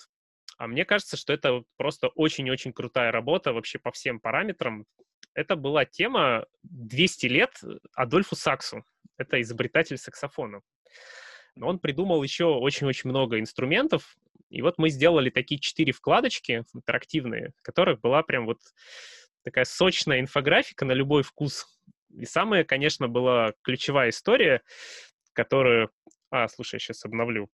А 0.59 0.67
мне 0.67 0.85
кажется, 0.85 1.17
что 1.17 1.33
это 1.33 1.63
просто 1.77 2.09
очень-очень 2.09 2.73
крутая 2.73 3.13
работа 3.13 3.53
вообще 3.53 3.79
по 3.79 3.93
всем 3.93 4.19
параметрам. 4.19 4.87
Это 5.35 5.57
была 5.57 5.85
тема 5.85 6.47
200 6.63 7.27
лет 7.27 7.61
Адольфу 7.95 8.37
Саксу. 8.37 8.85
Это 9.19 9.41
изобретатель 9.41 9.99
саксофона. 9.99 10.63
Но 11.55 11.69
он 11.69 11.79
придумал 11.79 12.23
еще 12.23 12.47
очень-очень 12.47 13.11
много 13.11 13.41
инструментов. 13.41 14.17
И 14.51 14.63
вот 14.63 14.79
мы 14.79 14.91
сделали 14.91 15.31
такие 15.31 15.61
четыре 15.61 15.93
вкладочки 15.93 16.65
интерактивные, 16.75 17.53
в 17.59 17.63
которых 17.63 18.01
была 18.01 18.23
прям 18.23 18.47
вот 18.47 18.61
такая 19.43 19.65
сочная 19.65 20.21
инфографика 20.21 20.85
на 20.85 20.93
любой 20.93 21.23
вкус. 21.23 21.67
И 22.11 22.25
самая, 22.25 22.65
конечно, 22.65 23.09
была 23.09 23.53
ключевая 23.63 24.11
история, 24.11 24.63
которую... 25.33 25.91
А, 26.31 26.49
слушай, 26.49 26.77
я 26.77 26.79
сейчас 26.79 27.05
обновлю. 27.05 27.49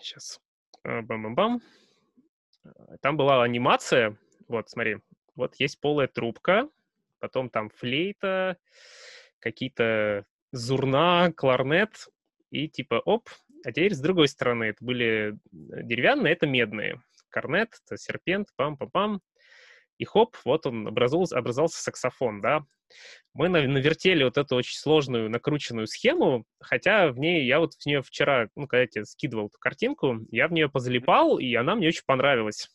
Сейчас. 0.00 0.40
А, 0.84 1.02
бам-бам-бам. 1.02 1.60
Там 3.00 3.16
была 3.16 3.42
анимация. 3.42 4.16
Вот, 4.48 4.68
смотри. 4.68 4.98
Вот 5.36 5.54
есть 5.58 5.80
полая 5.80 6.08
трубка, 6.08 6.68
потом 7.20 7.50
там 7.50 7.70
флейта, 7.70 8.56
какие-то 9.38 10.24
зурна, 10.52 11.32
кларнет, 11.32 12.08
и 12.50 12.68
типа 12.68 13.00
оп, 13.04 13.28
а 13.64 13.72
теперь 13.72 13.94
с 13.94 14.00
другой 14.00 14.28
стороны, 14.28 14.64
это 14.64 14.84
были 14.84 15.38
деревянные, 15.52 16.32
это 16.32 16.46
медные. 16.46 17.02
Корнет, 17.28 17.70
это 17.84 17.96
серпент, 17.96 18.48
пам-пам-пам. 18.56 19.20
И 19.98 20.04
хоп, 20.04 20.36
вот 20.44 20.66
он 20.66 20.86
образовался, 20.86 21.38
образовался 21.38 21.82
саксофон, 21.82 22.40
да. 22.40 22.64
Мы 23.34 23.48
навертели 23.48 24.22
вот 24.22 24.38
эту 24.38 24.56
очень 24.56 24.78
сложную 24.78 25.28
накрученную 25.28 25.86
схему, 25.86 26.44
хотя 26.60 27.08
в 27.08 27.18
ней, 27.18 27.44
я 27.44 27.58
вот 27.58 27.74
в 27.74 27.84
нее 27.86 28.02
вчера, 28.02 28.48
ну, 28.54 28.66
когда 28.66 28.82
я 28.82 28.86
тебе 28.86 29.04
скидывал 29.04 29.46
эту 29.46 29.58
картинку, 29.58 30.20
я 30.30 30.48
в 30.48 30.52
нее 30.52 30.68
позалипал, 30.68 31.38
и 31.38 31.54
она 31.54 31.74
мне 31.74 31.88
очень 31.88 32.04
понравилась. 32.06 32.70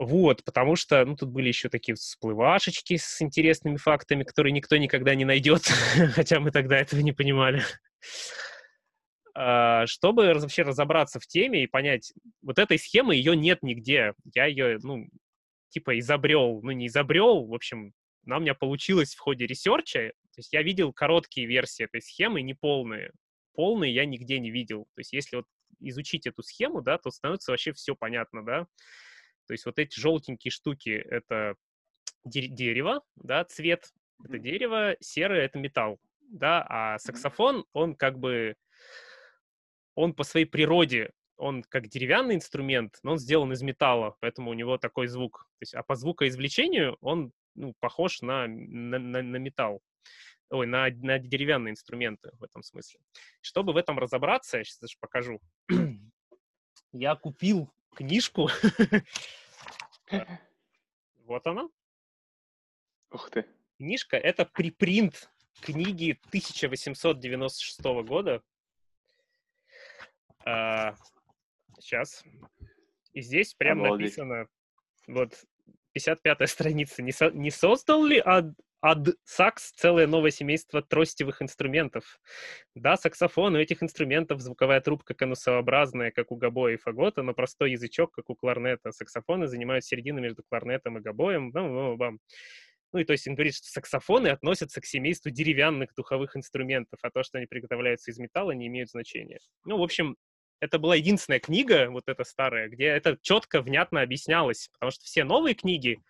Вот, 0.00 0.44
потому 0.44 0.76
что, 0.76 1.04
ну, 1.04 1.16
тут 1.16 1.30
были 1.30 1.48
еще 1.48 1.68
такие 1.68 1.96
всплывашечки 1.96 2.96
с 2.96 3.20
интересными 3.20 3.76
фактами, 3.76 4.22
которые 4.22 4.52
никто 4.52 4.76
никогда 4.76 5.16
не 5.16 5.24
найдет, 5.24 5.62
хотя 6.14 6.38
мы 6.38 6.52
тогда 6.52 6.78
этого 6.78 7.00
не 7.00 7.12
понимали. 7.12 7.62
А, 9.34 9.86
чтобы 9.86 10.34
вообще 10.34 10.62
разобраться 10.62 11.18
в 11.18 11.26
теме 11.26 11.64
и 11.64 11.66
понять, 11.66 12.12
вот 12.42 12.60
этой 12.60 12.78
схемы, 12.78 13.16
ее 13.16 13.36
нет 13.36 13.62
нигде. 13.62 14.14
Я 14.34 14.46
ее, 14.46 14.78
ну, 14.82 15.08
типа 15.70 15.98
изобрел, 15.98 16.60
ну, 16.62 16.70
не 16.70 16.86
изобрел, 16.86 17.46
в 17.46 17.54
общем, 17.54 17.92
она 18.24 18.36
у 18.36 18.40
меня 18.40 18.54
получилась 18.54 19.14
в 19.14 19.18
ходе 19.18 19.46
research 19.46 19.99
а. 19.99 20.12
То 20.34 20.38
есть 20.38 20.52
я 20.52 20.62
видел 20.62 20.92
короткие 20.92 21.48
версии 21.48 21.84
этой 21.84 22.02
схемы, 22.02 22.42
не 22.42 22.54
полные. 22.54 23.10
Полные 23.54 23.92
я 23.92 24.06
нигде 24.06 24.38
не 24.38 24.50
видел. 24.50 24.84
То 24.94 25.00
есть 25.00 25.12
если 25.12 25.36
вот 25.36 25.46
изучить 25.80 26.26
эту 26.26 26.42
схему, 26.42 26.82
да, 26.82 26.98
то 26.98 27.10
становится 27.10 27.50
вообще 27.50 27.72
все 27.72 27.96
понятно, 27.96 28.44
да. 28.44 28.66
То 29.48 29.52
есть 29.52 29.64
вот 29.64 29.78
эти 29.78 29.98
желтенькие 29.98 30.52
штуки— 30.52 30.90
это 31.10 31.54
дерево, 32.24 33.02
да, 33.16 33.44
цвет— 33.44 33.90
это 34.24 34.38
дерево, 34.38 34.94
серое— 35.00 35.40
это 35.46 35.58
металл, 35.58 35.98
да, 36.20 36.64
а 36.68 36.98
саксофон, 36.98 37.64
он 37.72 37.94
как 37.94 38.18
бы, 38.18 38.56
он 39.94 40.12
по 40.12 40.22
своей 40.22 40.44
природе, 40.44 41.12
он 41.38 41.62
как 41.62 41.88
деревянный 41.88 42.34
инструмент, 42.34 42.98
но 43.02 43.12
он 43.12 43.18
сделан 43.18 43.52
из 43.52 43.62
металла, 43.62 44.16
поэтому 44.20 44.50
у 44.50 44.54
него 44.54 44.76
такой 44.76 45.06
звук. 45.06 45.48
То 45.58 45.62
есть, 45.62 45.74
а 45.74 45.82
по 45.82 45.94
звукоизвлечению 45.94 46.98
он 47.00 47.32
ну, 47.54 47.74
похож 47.80 48.20
на, 48.20 48.46
на, 48.46 48.98
на, 48.98 49.22
на 49.22 49.36
металл. 49.36 49.80
Ой, 50.50 50.66
на, 50.66 50.88
на 50.90 51.18
деревянные 51.18 51.72
инструменты 51.72 52.32
в 52.38 52.44
этом 52.44 52.62
смысле. 52.62 53.00
Чтобы 53.40 53.72
в 53.72 53.76
этом 53.76 53.98
разобраться, 53.98 54.58
я 54.58 54.64
сейчас 54.64 54.78
даже 54.78 54.96
покажу. 55.00 55.40
я 56.92 57.14
купил 57.16 57.70
книжку. 57.98 58.48
Вот 61.24 61.46
она. 61.46 61.68
Ух 63.10 63.28
ты. 63.30 63.44
Книжка— 63.76 64.16
это 64.18 64.46
припринт 64.46 65.30
книги 65.60 66.18
1896 66.28 67.80
года. 68.06 68.42
А, 70.46 70.94
сейчас. 71.78 72.24
И 73.12 73.20
здесь 73.20 73.52
прям 73.54 73.80
Обалдеть. 73.80 74.16
написано, 74.16 74.46
вот, 75.06 75.44
55-я 75.94 76.46
страница. 76.46 77.02
Не, 77.02 77.12
со, 77.12 77.30
не 77.30 77.50
создал 77.50 78.04
ли 78.04 78.22
ад, 78.24 78.46
ад 78.80 79.08
сакс 79.24 79.72
целое 79.72 80.06
новое 80.06 80.30
семейство 80.30 80.82
тростевых 80.82 81.42
инструментов? 81.42 82.20
Да, 82.74 82.96
саксофон 82.96 83.56
у 83.56 83.58
этих 83.58 83.82
инструментов 83.82 84.40
звуковая 84.40 84.80
трубка 84.80 85.14
конусообразная, 85.14 86.10
как 86.10 86.30
у 86.32 86.36
гобоя 86.36 86.74
и 86.74 86.76
фагота, 86.76 87.22
но 87.22 87.34
простой 87.34 87.72
язычок, 87.72 88.12
как 88.12 88.30
у 88.30 88.34
кларнета. 88.34 88.92
Саксофоны 88.92 89.48
занимают 89.48 89.84
середину 89.84 90.20
между 90.20 90.42
кларнетом 90.48 90.98
и 90.98 91.00
гобоем. 91.00 91.50
-бам 91.50 91.96
-бам. 91.96 92.18
Ну 92.92 93.00
и 93.00 93.04
то 93.04 93.12
есть 93.12 93.28
он 93.28 93.34
говорит, 93.34 93.54
что 93.54 93.66
саксофоны 93.66 94.28
относятся 94.28 94.80
к 94.80 94.86
семейству 94.86 95.30
деревянных 95.30 95.94
духовых 95.94 96.36
инструментов, 96.36 96.98
а 97.02 97.10
то, 97.10 97.22
что 97.22 97.38
они 97.38 97.46
приготовляются 97.46 98.10
из 98.10 98.18
металла, 98.18 98.52
не 98.52 98.66
имеют 98.68 98.90
значения. 98.90 99.40
Ну, 99.64 99.76
в 99.78 99.82
общем, 99.82 100.16
это 100.60 100.78
была 100.78 100.96
единственная 100.96 101.38
книга, 101.38 101.90
вот 101.90 102.04
эта 102.06 102.24
старая, 102.24 102.68
где 102.68 102.86
это 102.86 103.18
четко, 103.20 103.60
внятно 103.60 104.00
объяснялось, 104.00 104.70
потому 104.72 104.90
что 104.90 105.04
все 105.04 105.24
новые 105.24 105.54
книги, 105.54 106.00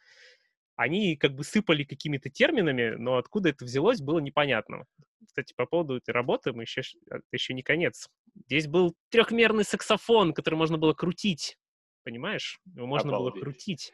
они 0.79 1.17
как 1.17 1.35
бы 1.35 1.43
сыпали 1.43 1.83
какими-то 1.83 2.31
терминами, 2.31 2.95
но 2.97 3.17
откуда 3.17 3.49
это 3.49 3.65
взялось, 3.65 4.01
было 4.01 4.21
непонятно. 4.21 4.85
Кстати, 5.27 5.53
по 5.57 5.67
поводу 5.67 5.97
этой 5.97 6.11
работы, 6.11 6.53
мы 6.53 6.63
еще, 6.63 6.83
это 7.11 7.25
еще 7.33 7.53
не 7.53 7.65
конец. 7.65 8.09
Здесь 8.47 8.69
был 8.69 8.95
трехмерный 9.11 9.65
саксофон, 9.65 10.33
который 10.33 10.55
можно 10.55 10.79
было 10.79 10.95
крутить, 10.95 11.59
понимаешь? 12.05 12.61
Его 12.77 12.87
можно 12.87 13.09
Обалдеть. 13.09 13.35
было 13.35 13.43
крутить. 13.43 13.93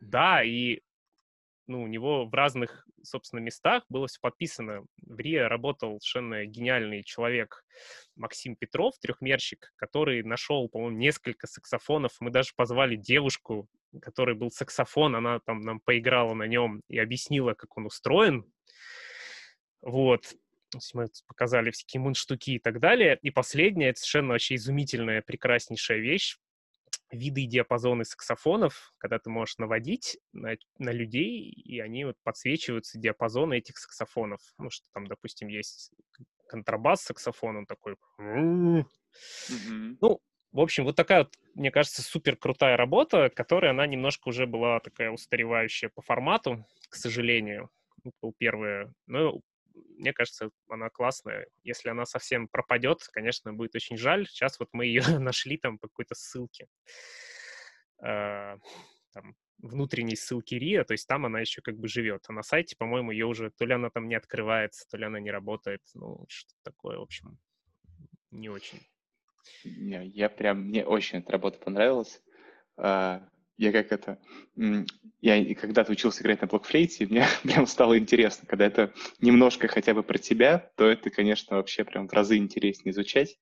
Да, 0.00 0.42
и 0.42 0.80
ну, 1.66 1.82
у 1.82 1.86
него 1.86 2.24
в 2.24 2.32
разных, 2.32 2.87
собственно, 3.02 3.40
местах 3.40 3.84
было 3.88 4.06
все 4.06 4.18
подписано. 4.20 4.84
В 5.02 5.18
РИА 5.18 5.48
работал 5.48 6.00
совершенно 6.00 6.44
гениальный 6.46 7.02
человек 7.02 7.64
Максим 8.16 8.56
Петров, 8.56 8.98
трехмерщик, 9.00 9.72
который 9.76 10.22
нашел, 10.22 10.68
по-моему, 10.68 10.96
несколько 10.96 11.46
саксофонов. 11.46 12.12
Мы 12.20 12.30
даже 12.30 12.52
позвали 12.56 12.96
девушку, 12.96 13.68
который 14.00 14.34
был 14.34 14.50
саксофон, 14.50 15.16
она 15.16 15.40
там 15.40 15.60
нам 15.60 15.80
поиграла 15.80 16.34
на 16.34 16.46
нем 16.46 16.82
и 16.88 16.98
объяснила, 16.98 17.54
как 17.54 17.76
он 17.76 17.86
устроен. 17.86 18.44
Вот. 19.80 20.34
Мы 20.92 21.06
показали 21.26 21.70
всякие 21.70 22.00
мунштуки 22.00 22.56
и 22.56 22.58
так 22.58 22.78
далее. 22.78 23.18
И 23.22 23.30
последнее, 23.30 23.90
это 23.90 24.00
совершенно 24.00 24.32
вообще 24.32 24.56
изумительная, 24.56 25.22
прекраснейшая 25.22 25.98
вещь 25.98 26.36
виды 27.10 27.42
и 27.42 27.46
диапазоны 27.46 28.04
саксофонов, 28.04 28.92
когда 28.98 29.18
ты 29.18 29.30
можешь 29.30 29.58
наводить 29.58 30.18
на, 30.32 30.56
на 30.78 30.90
людей, 30.90 31.50
и 31.50 31.80
они 31.80 32.04
вот 32.04 32.16
подсвечиваются 32.22 32.98
диапазоны 32.98 33.58
этих 33.58 33.78
саксофонов. 33.78 34.40
Ну, 34.58 34.70
что 34.70 34.86
там, 34.92 35.06
допустим, 35.06 35.48
есть 35.48 35.92
контрабас 36.48 37.02
саксофон, 37.02 37.58
он 37.58 37.66
такой... 37.66 37.96
Mm-hmm. 38.20 38.84
Ну, 40.00 40.20
в 40.52 40.60
общем, 40.60 40.84
вот 40.84 40.96
такая 40.96 41.20
вот, 41.20 41.34
мне 41.54 41.70
кажется, 41.70 42.02
супер 42.02 42.36
крутая 42.36 42.76
работа, 42.76 43.30
которая 43.30 43.72
она 43.72 43.86
немножко 43.86 44.28
уже 44.28 44.46
была 44.46 44.80
такая 44.80 45.10
устаревающая 45.10 45.90
по 45.94 46.02
формату, 46.02 46.64
к 46.88 46.94
сожалению. 46.94 47.70
Это 48.04 48.12
был 48.22 48.34
первый. 48.38 48.86
Но 49.06 49.40
мне 49.96 50.12
кажется, 50.12 50.50
она 50.68 50.90
классная. 50.90 51.46
Если 51.62 51.88
она 51.88 52.06
совсем 52.06 52.48
пропадет, 52.48 53.06
конечно, 53.12 53.52
будет 53.52 53.74
очень 53.74 53.96
жаль. 53.96 54.26
Сейчас 54.26 54.58
вот 54.58 54.68
мы 54.72 54.86
ее 54.86 55.02
нашли 55.18 55.56
там 55.56 55.78
по 55.78 55.88
какой-то 55.88 56.14
ссылке. 56.14 56.66
Э, 58.02 58.56
там, 59.12 59.34
внутренней 59.58 60.16
ссылки 60.16 60.54
РИА, 60.54 60.84
то 60.84 60.92
есть 60.92 61.08
там 61.08 61.26
она 61.26 61.40
еще 61.40 61.62
как 61.62 61.76
бы 61.76 61.88
живет. 61.88 62.24
А 62.28 62.32
на 62.32 62.42
сайте, 62.42 62.76
по-моему, 62.76 63.10
ее 63.10 63.26
уже 63.26 63.50
то 63.50 63.64
ли 63.64 63.74
она 63.74 63.90
там 63.90 64.08
не 64.08 64.14
открывается, 64.14 64.86
то 64.88 64.96
ли 64.96 65.04
она 65.04 65.20
не 65.20 65.30
работает. 65.30 65.82
Ну, 65.94 66.24
что 66.28 66.52
такое, 66.62 66.98
в 66.98 67.02
общем, 67.02 67.38
не 68.30 68.48
очень. 68.48 68.80
Я 69.64 70.28
прям, 70.28 70.64
мне 70.64 70.84
очень 70.84 71.18
эта 71.18 71.32
работа 71.32 71.58
понравилась. 71.58 72.22
Я 73.58 73.72
как 73.72 73.90
это, 73.90 74.18
я 75.20 75.54
когда-то 75.56 75.90
учился 75.90 76.22
играть 76.22 76.40
на 76.40 76.46
блокфлейте, 76.46 77.06
мне 77.06 77.26
прям 77.42 77.66
стало 77.66 77.98
интересно, 77.98 78.46
когда 78.46 78.64
это 78.64 78.94
немножко 79.20 79.66
хотя 79.66 79.94
бы 79.94 80.04
про 80.04 80.16
тебя, 80.16 80.70
то 80.76 80.86
это, 80.86 81.10
конечно, 81.10 81.56
вообще 81.56 81.84
прям 81.84 82.08
в 82.08 82.12
разы 82.12 82.36
интереснее 82.36 82.92
изучать. 82.92 83.36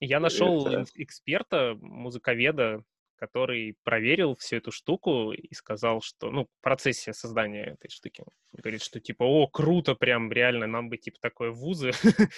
Я 0.00 0.18
нашел 0.18 0.66
это... 0.66 0.84
эксперта, 0.94 1.76
музыковеда, 1.80 2.82
который 3.14 3.76
проверил 3.84 4.34
всю 4.34 4.56
эту 4.56 4.72
штуку 4.72 5.30
и 5.32 5.54
сказал, 5.54 6.00
что, 6.00 6.30
ну, 6.30 6.46
в 6.46 6.62
процессе 6.62 7.12
создания 7.12 7.64
этой 7.74 7.90
штуки, 7.90 8.24
говорит, 8.52 8.82
что 8.82 8.98
типа, 8.98 9.22
о, 9.22 9.46
круто, 9.46 9.94
прям 9.94 10.32
реально, 10.32 10.66
нам 10.66 10.88
бы 10.88 10.96
типа 10.96 11.18
такое 11.20 11.50
вузы, 11.50 11.92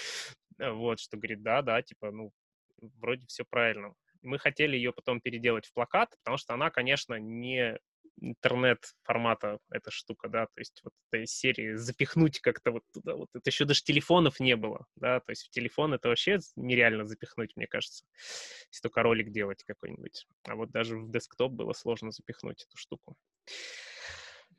вот, 0.59 1.01
что 1.01 1.17
говорит, 1.17 1.43
да, 1.43 1.63
да, 1.63 1.81
типа, 1.81 2.11
ну, 2.11 2.33
вроде 2.79 3.27
все 3.29 3.45
правильно 3.49 3.95
мы 4.23 4.39
хотели 4.39 4.77
ее 4.77 4.93
потом 4.93 5.21
переделать 5.21 5.67
в 5.67 5.73
плакат, 5.73 6.15
потому 6.19 6.37
что 6.37 6.55
она, 6.55 6.71
конечно, 6.71 7.15
не 7.15 7.79
интернет-формата 8.21 9.59
эта 9.71 9.91
штука, 9.91 10.29
да, 10.29 10.47
то 10.47 10.61
есть 10.61 10.81
вот 10.85 10.93
этой 11.11 11.27
серии 11.27 11.75
запихнуть 11.75 12.41
как-то 12.41 12.73
вот 12.73 12.83
туда, 12.93 13.17
вот 13.17 13.29
это 13.35 13.49
еще 13.49 13.65
даже 13.65 13.83
телефонов 13.83 14.39
не 14.41 14.57
было, 14.57 14.87
да, 14.97 15.21
то 15.21 15.31
есть 15.31 15.47
в 15.47 15.51
телефон 15.51 15.95
это 15.95 16.09
вообще 16.09 16.39
нереально 16.57 17.07
запихнуть, 17.07 17.57
мне 17.57 17.67
кажется, 17.67 18.05
если 18.71 18.83
только 18.83 19.03
ролик 19.03 19.31
делать 19.31 19.65
какой-нибудь, 19.65 20.27
а 20.45 20.55
вот 20.55 20.71
даже 20.71 20.99
в 20.99 21.11
десктоп 21.11 21.53
было 21.53 21.73
сложно 21.73 22.11
запихнуть 22.11 22.65
эту 22.65 22.77
штуку. 22.77 23.17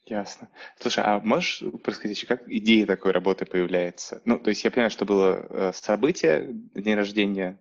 Ясно. 0.06 0.49
Слушай, 0.80 1.04
а 1.06 1.19
можешь 1.19 1.63
рассказать, 1.86 2.26
как 2.26 2.49
идея 2.49 2.86
такой 2.86 3.13
работы 3.13 3.45
появляется? 3.45 4.21
Ну, 4.26 4.38
то 4.38 4.49
есть 4.49 4.63
я 4.65 4.71
понимаю, 4.71 4.91
что 4.91 5.06
было 5.06 5.47
э, 5.49 5.71
событие, 5.73 6.49
день 6.76 6.95
рождения, 6.95 7.58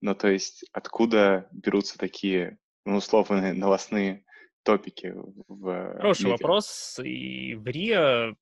но 0.00 0.14
то 0.14 0.28
есть 0.28 0.64
откуда 0.72 1.48
берутся 1.52 1.98
такие, 1.98 2.58
ну, 2.84 2.96
условные 2.96 3.52
новостные 3.54 4.24
топики 4.62 5.14
в 5.48 5.94
Хороший 5.96 6.24
медиа? 6.24 6.32
вопрос. 6.32 7.00
И 7.02 7.54
в 7.54 7.66
РИА 7.66 8.34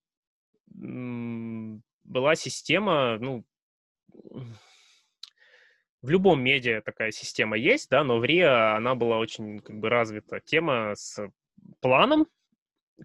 была 2.05 2.35
система, 2.35 3.19
ну, 3.19 3.45
в 6.03 6.11
любом 6.11 6.43
медиа 6.43 6.83
такая 6.83 7.11
система 7.11 7.57
есть, 7.57 7.91
да, 7.91 8.05
но 8.05 8.19
в 8.19 8.25
РИА 8.25 8.77
она 8.77 8.95
была 8.95 9.19
очень 9.19 9.61
как 9.61 9.79
бы 9.79 9.89
развита. 9.89 10.41
Тема 10.41 10.95
с 10.95 11.21
планом, 11.81 12.27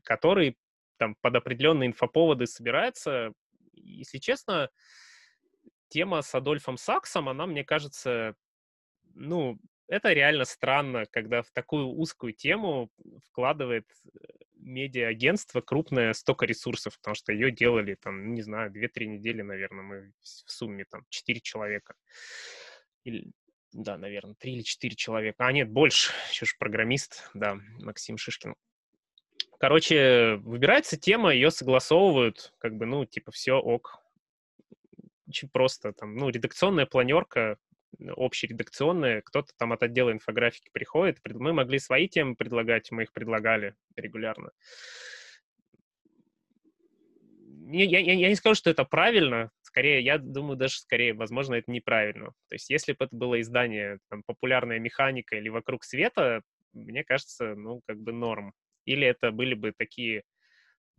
который 0.04 0.58
там 0.98 1.16
под 1.22 1.36
определенные 1.36 1.88
инфоповоды 1.88 2.46
собирается. 2.46 3.34
Если 3.74 4.20
честно, 4.20 4.70
тема 5.92 6.22
с 6.22 6.34
Адольфом 6.34 6.78
Саксом, 6.78 7.30
она, 7.30 7.46
мне 7.46 7.64
кажется, 7.64 8.36
ну, 9.14 9.60
это 9.88 10.14
реально 10.14 10.46
странно, 10.46 11.06
когда 11.12 11.42
в 11.42 11.52
такую 11.52 11.88
узкую 11.88 12.34
тему 12.34 12.90
вкладывает 13.26 13.86
э, 14.06 14.20
медиа-агентство 14.56 15.60
крупное 15.60 16.14
столько 16.14 16.46
ресурсов, 16.46 16.98
потому 16.98 17.16
что 17.16 17.34
ее 17.34 17.52
делали, 17.52 17.96
там, 17.96 18.34
не 18.34 18.42
знаю, 18.42 18.72
2-3 18.72 19.06
недели, 19.06 19.42
наверное, 19.42 19.84
мы 19.84 20.14
в 20.22 20.52
сумме, 20.52 20.86
там, 20.90 21.04
4 21.10 21.42
человека. 21.42 21.96
Или, 23.04 23.32
да, 23.74 23.98
наверное, 23.98 24.36
3 24.36 24.54
или 24.54 24.62
4 24.62 24.96
человека. 24.96 25.46
А, 25.46 25.52
нет, 25.52 25.70
больше. 25.70 26.14
Еще 26.30 26.46
же 26.46 26.54
программист, 26.58 27.30
да, 27.34 27.58
Максим 27.80 28.18
Шишкин. 28.18 28.56
Короче, 29.60 30.38
выбирается 30.38 30.98
тема, 30.98 31.34
ее 31.34 31.52
согласовывают, 31.52 32.54
как 32.60 32.78
бы, 32.78 32.86
ну, 32.86 33.06
типа, 33.06 33.32
все 33.32 33.56
ок. 33.56 34.02
Очень 35.32 35.48
просто, 35.48 35.94
там, 35.94 36.18
ну, 36.18 36.28
редакционная 36.28 36.86
планерка, 36.86 37.58
общередакционные, 38.18 39.22
кто-то 39.22 39.54
там 39.58 39.72
от 39.72 39.82
отдела 39.82 40.12
инфографики 40.12 40.70
приходит. 40.74 41.20
Мы 41.24 41.54
могли 41.54 41.80
свои 41.80 42.10
темы 42.10 42.36
предлагать, 42.36 42.92
мы 42.92 43.04
их 43.04 43.14
предлагали 43.14 43.76
регулярно. 43.96 44.52
Я, 47.70 47.86
я, 47.86 48.00
я 48.00 48.28
не 48.28 48.36
скажу, 48.36 48.56
что 48.56 48.70
это 48.70 48.84
правильно, 48.84 49.52
скорее, 49.62 50.02
я 50.02 50.18
думаю, 50.18 50.58
даже 50.58 50.80
скорее, 50.80 51.14
возможно, 51.14 51.56
это 51.56 51.72
неправильно. 51.72 52.32
То 52.50 52.56
есть, 52.56 52.70
если 52.70 52.92
бы 52.92 53.06
это 53.06 53.16
было 53.16 53.40
издание 53.40 54.00
там, 54.10 54.24
«Популярная 54.24 54.80
механика» 54.80 55.38
или 55.38 55.48
«Вокруг 55.48 55.86
света», 55.86 56.42
мне 56.74 57.06
кажется, 57.06 57.56
ну, 57.56 57.80
как 57.88 58.02
бы 58.02 58.12
норм. 58.12 58.52
Или 58.84 59.08
это 59.08 59.32
были 59.32 59.54
бы 59.54 59.72
такие 59.72 60.24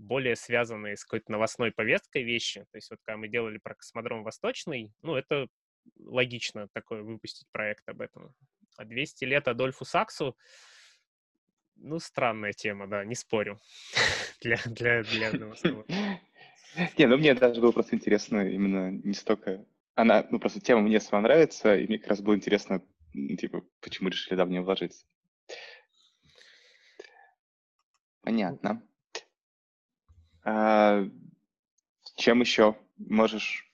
более 0.03 0.37
связанные 0.37 0.97
с 0.97 1.05
какой-то 1.05 1.33
новостной 1.33 1.71
повесткой 1.71 2.25
вещи. 2.25 2.61
То 2.73 2.77
есть 2.77 2.91
вот 2.91 2.99
когда 3.05 3.17
мы 3.17 3.29
делали 3.29 3.59
про 3.59 3.75
космодром 3.75 4.25
Восточный, 4.25 4.93
ну, 5.03 5.15
это 5.15 5.47
логично 5.99 6.69
такое 6.73 7.03
выпустить 7.03 7.49
проект 7.53 7.88
об 7.88 8.01
этом. 8.01 8.35
А 8.77 8.85
200 8.85 9.25
лет 9.25 9.49
Адольфу 9.49 9.85
Саксу, 9.85 10.37
ну, 11.77 11.99
странная 11.99 12.53
тема, 12.53 12.87
да, 12.87 13.05
не 13.05 13.15
спорю. 13.15 13.61
для, 14.41 14.59
для, 14.67 15.03
для 15.03 15.33
новостного. 15.33 15.85
Не, 16.97 17.07
ну 17.07 17.19
мне 17.19 17.35
даже 17.35 17.61
было 17.61 17.73
просто 17.73 17.97
интересно 17.97 18.49
именно 18.49 18.91
не 18.91 19.15
столько... 19.15 19.65
Она, 19.95 20.27
ну 20.31 20.38
просто 20.38 20.61
тема 20.61 20.81
мне 20.81 21.01
сама 21.01 21.23
нравится, 21.23 21.77
и 21.77 21.87
мне 21.87 21.99
как 21.99 22.09
раз 22.09 22.23
было 22.23 22.35
интересно, 22.35 22.83
типа, 23.12 23.62
почему 23.81 24.09
решили 24.09 24.37
да, 24.37 24.47
в 24.47 24.49
нее 24.49 24.62
вложиться. 24.62 25.05
Понятно. 28.23 28.83
А, 30.44 31.05
чем 32.16 32.40
еще 32.40 32.76
можешь 32.96 33.72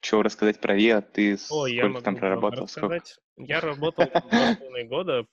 что 0.00 0.22
рассказать 0.22 0.60
про 0.60 0.78
ИА? 0.78 1.00
Ты 1.00 1.34
О, 1.34 1.36
сколько 1.36 1.68
я 1.68 2.00
там 2.00 2.16
проработал? 2.16 2.68
Сколько? 2.68 3.02
Я 3.36 3.60
работал 3.60 4.06
два 4.06 4.54
с 4.54 4.56
половиной 4.56 4.84
года. 4.84 5.26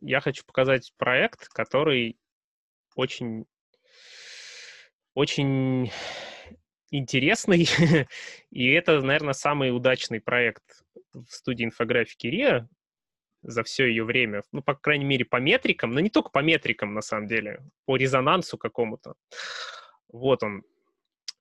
Я 0.00 0.20
хочу 0.20 0.44
показать 0.44 0.92
проект, 0.96 1.48
который 1.48 2.18
очень, 2.94 3.46
очень 5.14 5.90
интересный. 6.90 7.68
И 8.50 8.70
это, 8.70 9.00
наверное, 9.00 9.32
самый 9.32 9.74
удачный 9.74 10.20
проект 10.20 10.82
в 11.12 11.26
студии 11.28 11.64
инфографики 11.64 12.26
РИА 12.26 12.68
за 13.42 13.62
все 13.62 13.86
ее 13.86 14.04
время. 14.04 14.42
Ну, 14.52 14.62
по 14.62 14.74
крайней 14.74 15.04
мере, 15.04 15.24
по 15.24 15.36
метрикам, 15.36 15.92
но 15.92 16.00
не 16.00 16.10
только 16.10 16.30
по 16.30 16.40
метрикам, 16.40 16.94
на 16.94 17.02
самом 17.02 17.26
деле, 17.26 17.60
по 17.84 17.96
резонансу 17.96 18.58
какому-то. 18.58 19.14
Вот 20.16 20.42
он, 20.42 20.62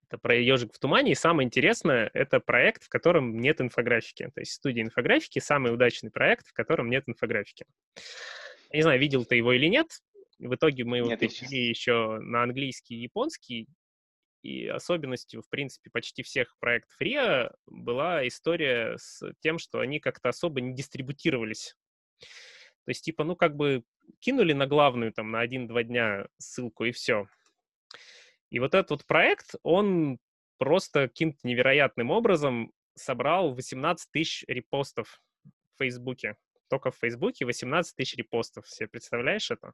это 0.07 0.17
про 0.17 0.35
ежик 0.35 0.73
в 0.73 0.79
тумане. 0.79 1.13
И 1.13 1.15
самое 1.15 1.45
интересное— 1.45 2.11
это 2.13 2.39
проект, 2.39 2.83
в 2.83 2.89
котором 2.89 3.39
нет 3.39 3.61
инфографики. 3.61 4.29
То 4.33 4.41
есть 4.41 4.51
студия 4.51 4.83
инфографики— 4.83 5.39
самый 5.39 5.73
удачный 5.73 6.11
проект, 6.11 6.47
в 6.47 6.53
котором 6.53 6.89
нет 6.89 7.05
инфографики. 7.07 7.65
Я 8.71 8.77
не 8.77 8.81
знаю, 8.83 8.99
видел 8.99 9.23
ты 9.23 9.37
его 9.37 9.53
или 9.53 9.67
нет. 9.67 9.87
В 10.39 10.55
итоге 10.55 10.83
мы 10.83 10.97
его 10.97 11.15
перевели 11.15 11.69
еще 11.69 12.19
на 12.19 12.43
английский 12.43 12.95
и 12.95 13.03
японский. 13.03 13.67
И 14.43 14.67
особенностью, 14.67 15.41
в 15.41 15.49
принципе, 15.49 15.89
почти 15.89 16.21
всех 16.21 16.55
проектов 16.59 16.95
RIA 17.01 17.55
была 17.65 18.27
история 18.27 18.97
с 18.97 19.23
тем, 19.39 19.57
что 19.57 19.79
они 19.79 19.99
как-то 19.99 20.29
особо 20.29 20.61
не 20.61 20.75
дистрибутировались. 20.75 21.75
То 22.19 22.89
есть, 22.89 23.03
типа, 23.05 23.23
ну, 23.23 23.35
как 23.35 23.55
бы 23.55 23.83
кинули 24.19 24.53
на 24.53 24.67
главную, 24.67 25.13
там, 25.13 25.31
на 25.31 25.39
один-два 25.39 25.81
дня 25.83 26.27
ссылку, 26.37 26.83
и 26.85 26.91
все. 26.91 27.27
И 28.55 28.59
вот 28.59 28.73
этот 28.73 28.91
вот 28.91 29.05
проект, 29.05 29.55
он 29.63 30.17
просто 30.57 31.09
каким-то 31.09 31.39
невероятным 31.43 32.09
образом 32.09 32.71
собрал 32.93 33.53
18 33.53 34.09
тысяч 34.11 34.45
репостов 34.47 35.19
в 35.43 35.79
Фейсбуке. 35.79 36.37
Только 36.69 36.89
в 36.89 36.95
Фейсбуке 36.95 37.43
18 37.43 37.93
тысяч 37.97 38.15
репостов. 38.15 38.65
Себе 38.69 38.87
представляешь 38.87 39.51
это? 39.51 39.73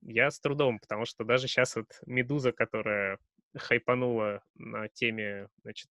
Я 0.00 0.30
с 0.30 0.40
трудом, 0.40 0.78
потому 0.78 1.04
что 1.04 1.24
даже 1.24 1.46
сейчас 1.46 1.76
вот 1.76 1.88
Медуза, 2.06 2.52
которая 2.52 3.18
хайпанула 3.54 4.42
на 4.54 4.88
теме, 4.88 5.48
значит, 5.60 5.90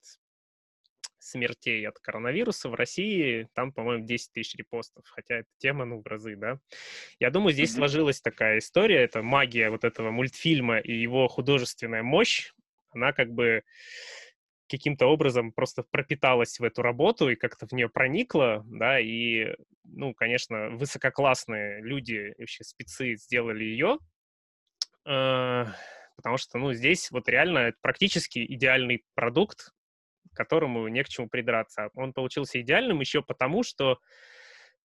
смертей 1.30 1.88
от 1.88 2.00
коронавируса 2.00 2.70
в 2.70 2.76
России, 2.76 3.48
там, 3.54 3.72
по-моему, 3.72 4.06
10 4.06 4.32
тысяч 4.32 4.56
репостов, 4.56 5.04
хотя 5.08 5.36
эта 5.36 5.50
тема, 5.58 5.86
ну, 5.86 6.02
в 6.02 6.08
разы, 6.08 6.36
да. 6.36 6.60
Я 7.20 7.30
думаю, 7.30 7.54
здесь 7.54 7.72
mm-hmm. 7.72 7.76
сложилась 7.76 8.22
такая 8.22 8.60
история, 8.60 9.04
это 9.04 9.22
магия 9.22 9.70
вот 9.70 9.84
этого 9.84 10.12
мультфильма 10.12 10.80
и 10.80 10.94
его 10.94 11.28
художественная 11.28 12.04
мощь, 12.04 12.52
она 12.92 13.14
как 13.14 13.32
бы 13.32 13.64
каким-то 14.70 15.08
образом 15.08 15.52
просто 15.52 15.84
пропиталась 15.84 16.60
в 16.60 16.64
эту 16.64 16.82
работу 16.82 17.30
и 17.30 17.36
как-то 17.36 17.68
в 17.68 17.72
нее 17.72 17.90
проникла, 17.90 18.64
да, 18.68 19.00
и, 19.00 19.56
ну, 19.84 20.14
конечно, 20.14 20.70
высококлассные 20.70 21.82
люди, 21.82 22.34
вообще 22.38 22.64
спецы 22.64 23.16
сделали 23.16 23.64
ее, 23.64 23.98
э, 25.06 25.66
потому 26.16 26.38
что, 26.38 26.58
ну, 26.60 26.74
здесь 26.74 27.10
вот 27.12 27.28
реально 27.28 27.60
это 27.60 27.78
практически 27.82 28.46
идеальный 28.46 29.04
продукт, 29.16 29.72
которому 30.40 30.88
не 30.88 31.04
к 31.04 31.10
чему 31.10 31.28
придраться. 31.28 31.90
Он 31.96 32.14
получился 32.14 32.62
идеальным 32.62 33.02
еще 33.02 33.22
потому, 33.22 33.62
что 33.62 34.00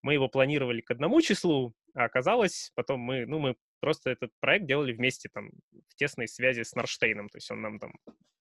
мы 0.02 0.14
его 0.14 0.28
планировали 0.28 0.80
к 0.80 0.90
одному 0.90 1.20
числу, 1.22 1.74
а 1.94 2.06
оказалось, 2.06 2.72
потом 2.74 2.98
мы, 2.98 3.24
ну, 3.24 3.38
мы 3.38 3.54
просто 3.78 4.10
этот 4.10 4.32
проект 4.40 4.66
делали 4.66 4.92
вместе 4.92 5.28
там 5.32 5.50
в 5.88 5.94
тесной 5.94 6.26
связи 6.26 6.64
с 6.64 6.74
Нарштейном, 6.74 7.28
то 7.28 7.36
есть 7.36 7.48
он 7.52 7.60
нам 7.60 7.78
там 7.78 7.92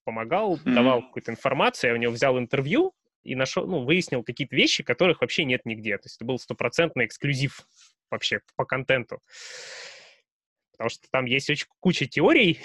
помогал, 0.06 0.56
mm-hmm. 0.56 0.74
давал 0.74 1.04
какую-то 1.04 1.32
информацию, 1.32 1.92
я 1.92 1.94
у 1.94 2.00
него 2.00 2.14
взял 2.14 2.40
интервью 2.40 2.94
и 3.22 3.36
нашел, 3.36 3.68
ну, 3.68 3.86
выяснил 3.86 4.24
какие-то 4.24 4.56
вещи, 4.56 4.82
которых 4.82 5.22
вообще 5.22 5.46
нет 5.46 5.66
нигде, 5.66 6.00
то 6.00 6.08
есть 6.08 6.16
это 6.16 6.26
был 6.26 6.40
стопроцентный 6.40 7.06
эксклюзив 7.06 7.60
вообще 8.10 8.42
по 8.56 8.66
контенту. 8.66 9.22
Потому 10.72 10.90
что 10.90 11.08
там 11.12 11.26
есть 11.26 11.48
очень 11.52 11.68
куча 11.80 12.08
теорий, 12.08 12.60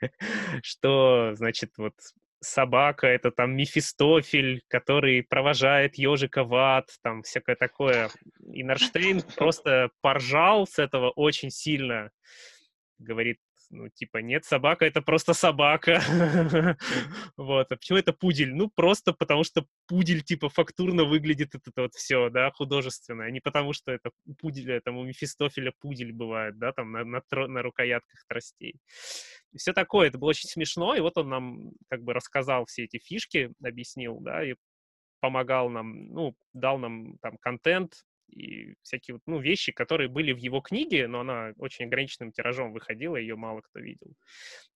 что, 0.62 1.34
значит, 1.34 1.72
вот 1.76 1.94
собака, 2.42 3.06
это 3.06 3.30
там 3.30 3.56
Мефистофель, 3.56 4.62
который 4.68 5.22
провожает 5.22 5.96
ежика 5.96 6.44
в 6.44 6.54
ад, 6.54 6.88
там 7.02 7.22
всякое 7.22 7.56
такое. 7.56 8.10
И 8.52 8.62
Нарштейн 8.62 9.22
просто 9.36 9.90
поржал 10.00 10.66
с 10.66 10.78
этого 10.78 11.10
очень 11.10 11.50
сильно. 11.50 12.10
Говорит, 12.98 13.38
ну, 13.72 13.88
типа, 13.88 14.18
нет, 14.18 14.44
собака— 14.44 14.84
это 14.86 15.00
просто 15.00 15.32
собака. 15.32 16.02
Вот. 17.36 17.72
А 17.72 17.76
почему 17.76 17.98
это 17.98 18.12
пудель? 18.12 18.54
Ну, 18.54 18.70
просто 18.70 19.12
потому 19.12 19.44
что 19.44 19.66
пудель, 19.86 20.22
типа, 20.22 20.48
фактурно 20.50 21.04
выглядит 21.04 21.54
это 21.54 21.70
вот 21.76 21.94
все, 21.94 22.28
да, 22.28 22.50
художественно, 22.50 23.24
а 23.24 23.30
не 23.30 23.40
потому 23.40 23.72
что 23.72 23.90
это 23.90 24.10
у 24.26 24.34
пуделя, 24.34 24.80
там, 24.80 24.98
у 24.98 25.04
Мефистофеля 25.04 25.72
пудель 25.80 26.12
бывает, 26.12 26.58
да, 26.58 26.72
там, 26.72 26.92
на, 26.92 27.04
на, 27.04 27.22
на 27.30 27.62
рукоятках 27.62 28.24
тростей. 28.28 28.76
И 29.52 29.58
все 29.58 29.72
такое. 29.72 30.08
Это 30.08 30.18
было 30.18 30.30
очень 30.30 30.48
смешно, 30.48 30.94
и 30.94 31.00
вот 31.00 31.16
он 31.16 31.28
нам 31.30 31.72
как 31.88 32.02
бы 32.02 32.12
рассказал 32.12 32.66
все 32.66 32.84
эти 32.84 32.98
фишки, 32.98 33.52
объяснил, 33.64 34.20
да, 34.20 34.44
и 34.44 34.54
помогал 35.20 35.70
нам, 35.70 36.08
ну, 36.08 36.36
дал 36.52 36.78
нам 36.78 37.16
там 37.22 37.38
контент, 37.38 38.04
и 38.32 38.74
всякие 38.82 39.14
вот, 39.14 39.22
ну, 39.26 39.38
вещи, 39.38 39.72
которые 39.72 40.08
были 40.08 40.32
в 40.32 40.38
его 40.38 40.60
книге, 40.60 41.06
но 41.06 41.20
она 41.20 41.52
очень 41.58 41.84
ограниченным 41.84 42.32
тиражом 42.32 42.72
выходила, 42.72 43.16
ее 43.16 43.36
мало 43.36 43.60
кто 43.60 43.78
видел. 43.78 44.14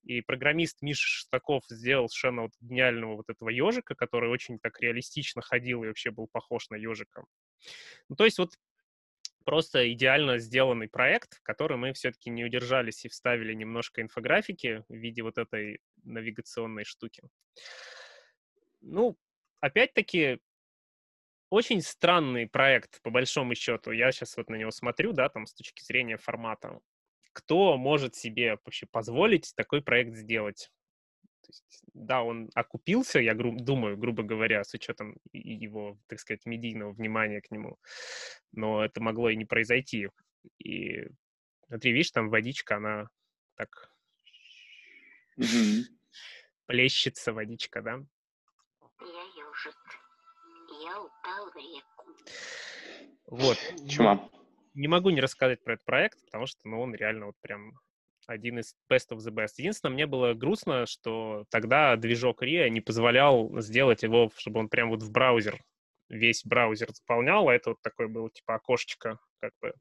И 0.04 0.20
программист 0.20 0.82
Миша 0.82 1.07
Шестаков 1.07 1.64
сделал 1.68 2.09
совершенно 2.09 2.42
вот 2.42 2.52
гениального 2.61 3.16
вот 3.16 3.28
этого 3.28 3.48
ежика, 3.48 3.94
который 3.94 4.30
очень 4.30 4.59
так 4.59 4.80
реалистично 4.80 5.42
ходил 5.42 5.84
и 5.84 5.88
вообще 5.88 6.11
был 6.11 6.28
похож 6.30 6.68
на 6.70 6.76
ежика. 6.76 7.24
Ну, 8.09 8.16
то 8.16 8.24
есть 8.24 8.38
вот 8.38 8.50
просто 9.44 9.90
идеально 9.92 10.38
сделанный 10.38 10.88
проект, 10.88 11.38
в 11.38 11.42
который 11.42 11.78
мы 11.78 11.92
все-таки 11.92 12.30
не 12.30 12.44
удержались 12.44 13.04
и 13.04 13.09
вставили 13.09 13.54
немножко 13.54 14.02
инфографики 14.02 14.84
в 14.88 14.94
виде 14.94 15.22
вот 15.22 15.38
этой 15.38 15.80
навигационной 16.02 16.84
штуки. 16.84 17.22
Ну, 18.80 19.16
опять-таки, 19.61 20.40
очень 21.51 21.80
странный 21.80 22.49
проект, 22.49 23.01
по 23.03 23.11
большому 23.11 23.55
счету. 23.55 23.92
Я 23.92 24.12
сейчас 24.12 24.36
вот 24.36 24.51
на 24.51 24.57
него 24.57 24.70
смотрю, 24.70 25.12
да, 25.12 25.28
там, 25.28 25.47
с 25.47 25.55
точки 25.55 25.82
зрения 25.82 26.16
формата. 26.16 26.80
Кто 27.32 27.76
может 27.76 28.14
себе 28.14 28.59
вообще 28.64 28.86
позволить 28.86 29.53
такой 29.55 29.82
проект 29.82 30.14
сделать? 30.14 30.70
То 31.42 31.51
есть, 31.51 31.82
да, 31.94 32.22
он 32.22 32.51
окупился, 32.55 33.20
я 33.20 33.34
гру- 33.34 33.57
думаю, 33.57 33.97
грубо 33.97 34.24
говоря, 34.24 34.64
с 34.64 34.74
учетом 34.74 35.16
его, 35.32 35.97
так 36.09 36.18
сказать, 36.18 36.44
медийного 36.47 36.92
внимания 36.92 37.40
к 37.40 37.51
нему. 37.53 37.78
Но 38.53 38.84
это 38.84 39.01
могло 39.01 39.30
и 39.30 39.36
не 39.36 39.44
произойти. 39.44 40.09
И 40.59 41.07
смотри, 41.68 41.92
видишь, 41.92 42.11
там 42.11 42.30
водичка, 42.30 42.76
она 42.76 43.09
так 43.55 43.92
mm-hmm. 45.38 45.82
плещется 46.66 47.32
водичка, 47.32 47.82
да? 47.82 48.01
Я 49.01 49.22
ежик 49.36 50.05
я 50.87 51.01
упал 51.01 51.51
в 51.51 51.57
реку. 51.57 52.07
Вот. 53.26 53.59
Чума. 53.89 54.28
Не 54.74 54.89
могу 54.89 55.11
не 55.11 55.20
рассказать 55.20 55.62
про 55.64 55.74
этот 55.74 55.84
проект, 55.84 56.24
потому 56.26 56.47
что 56.47 56.61
ну, 56.68 56.80
он 56.80 56.95
реально 56.95 57.26
вот 57.26 57.37
прям 57.41 57.72
один 58.26 58.59
из 58.59 58.76
best 58.91 59.11
of 59.11 59.18
the 59.18 59.32
best. 59.32 59.55
Единственное, 59.57 59.95
мне 59.95 60.07
было 60.07 60.34
грустно, 60.34 60.87
что 60.87 61.45
тогда 61.51 61.97
движок 61.97 62.43
RIA 62.43 62.68
не 62.68 62.80
позволял 62.80 63.59
сделать 63.61 64.03
его, 64.03 64.30
чтобы 64.37 64.61
он 64.61 64.68
прям 64.68 64.91
вот 64.91 65.03
в 65.03 65.11
браузер, 65.11 65.59
весь 66.09 66.45
браузер 66.45 66.89
заполнял, 66.93 67.49
а 67.49 67.55
это 67.55 67.70
вот 67.70 67.78
такое 67.82 68.09
было 68.09 68.30
типа 68.30 68.57
окошечко 68.57 69.18
как 69.41 69.53
бы 69.61 69.72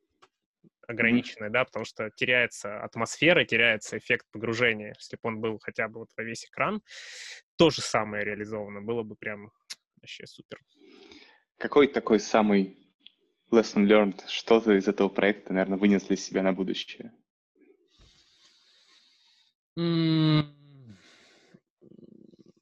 ограниченное, 0.88 1.50
mm-hmm. 1.50 1.54
да, 1.54 1.66
потому 1.66 1.86
что 1.86 2.12
теряется 2.12 2.82
атмосфера, 2.84 3.44
теряется 3.44 3.98
эффект 3.98 4.28
погружения. 4.32 4.94
Если 5.00 5.16
бы 5.16 5.22
он 5.24 5.40
был 5.40 5.60
хотя 5.60 5.88
бы 5.88 6.02
вот 6.02 6.10
во 6.16 6.24
весь 6.24 6.46
экран, 6.46 6.82
то 7.58 7.72
же 7.72 7.82
самое 7.82 8.24
реализовано, 8.24 8.82
было 8.82 9.02
бы 9.02 9.16
прям 9.16 9.52
вообще 10.06 10.28
супер. 10.28 10.60
Какой 11.58 11.88
такой 11.88 12.20
самый 12.20 12.78
lesson 13.52 13.86
learned? 13.88 14.22
Что 14.28 14.60
ты 14.60 14.78
из 14.78 14.88
этого 14.88 15.10
проекта, 15.10 15.54
наверное, 15.54 15.78
вынес 15.78 16.04
для 16.04 16.18
себя 16.18 16.44
на 16.44 16.52
будущее? 16.52 17.14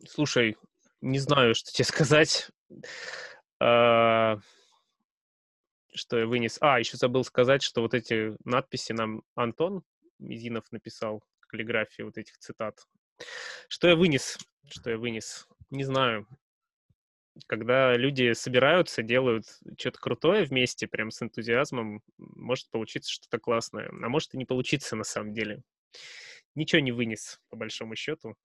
Слушай, 0.07 0.57
не 1.01 1.19
знаю, 1.19 1.55
что 1.55 1.71
тебе 1.71 1.85
сказать. 1.85 2.51
А, 3.59 4.37
что 5.93 6.19
я 6.19 6.27
вынес? 6.27 6.57
А, 6.61 6.79
еще 6.79 6.97
забыл 6.97 7.23
сказать, 7.23 7.63
что 7.63 7.81
вот 7.81 7.93
эти 7.93 8.35
надписи 8.45 8.93
нам 8.93 9.23
Антон 9.35 9.83
Мизинов 10.19 10.71
написал, 10.71 11.23
каллиграфии 11.47 12.03
вот 12.03 12.17
этих 12.17 12.37
цитат. 12.37 12.79
Что 13.67 13.87
я 13.87 13.95
вынес? 13.95 14.37
Что 14.67 14.91
я 14.91 14.97
вынес? 14.97 15.47
Не 15.69 15.83
знаю 15.83 16.27
когда 17.47 17.95
люди 17.95 18.33
собираются, 18.33 19.01
делают 19.01 19.45
что-то 19.77 19.99
крутое 19.99 20.43
вместе, 20.43 20.87
прям 20.87 21.11
с 21.11 21.21
энтузиазмом, 21.21 22.01
может 22.17 22.69
получиться 22.69 23.11
что-то 23.11 23.39
классное. 23.39 23.89
А 23.89 24.09
может 24.09 24.33
и 24.33 24.37
не 24.37 24.45
получиться 24.45 24.95
на 24.95 25.03
самом 25.03 25.33
деле. 25.33 25.63
Ничего 26.55 26.81
не 26.81 26.91
вынес, 26.91 27.39
по 27.49 27.55
большому 27.55 27.95
счету. 27.95 28.35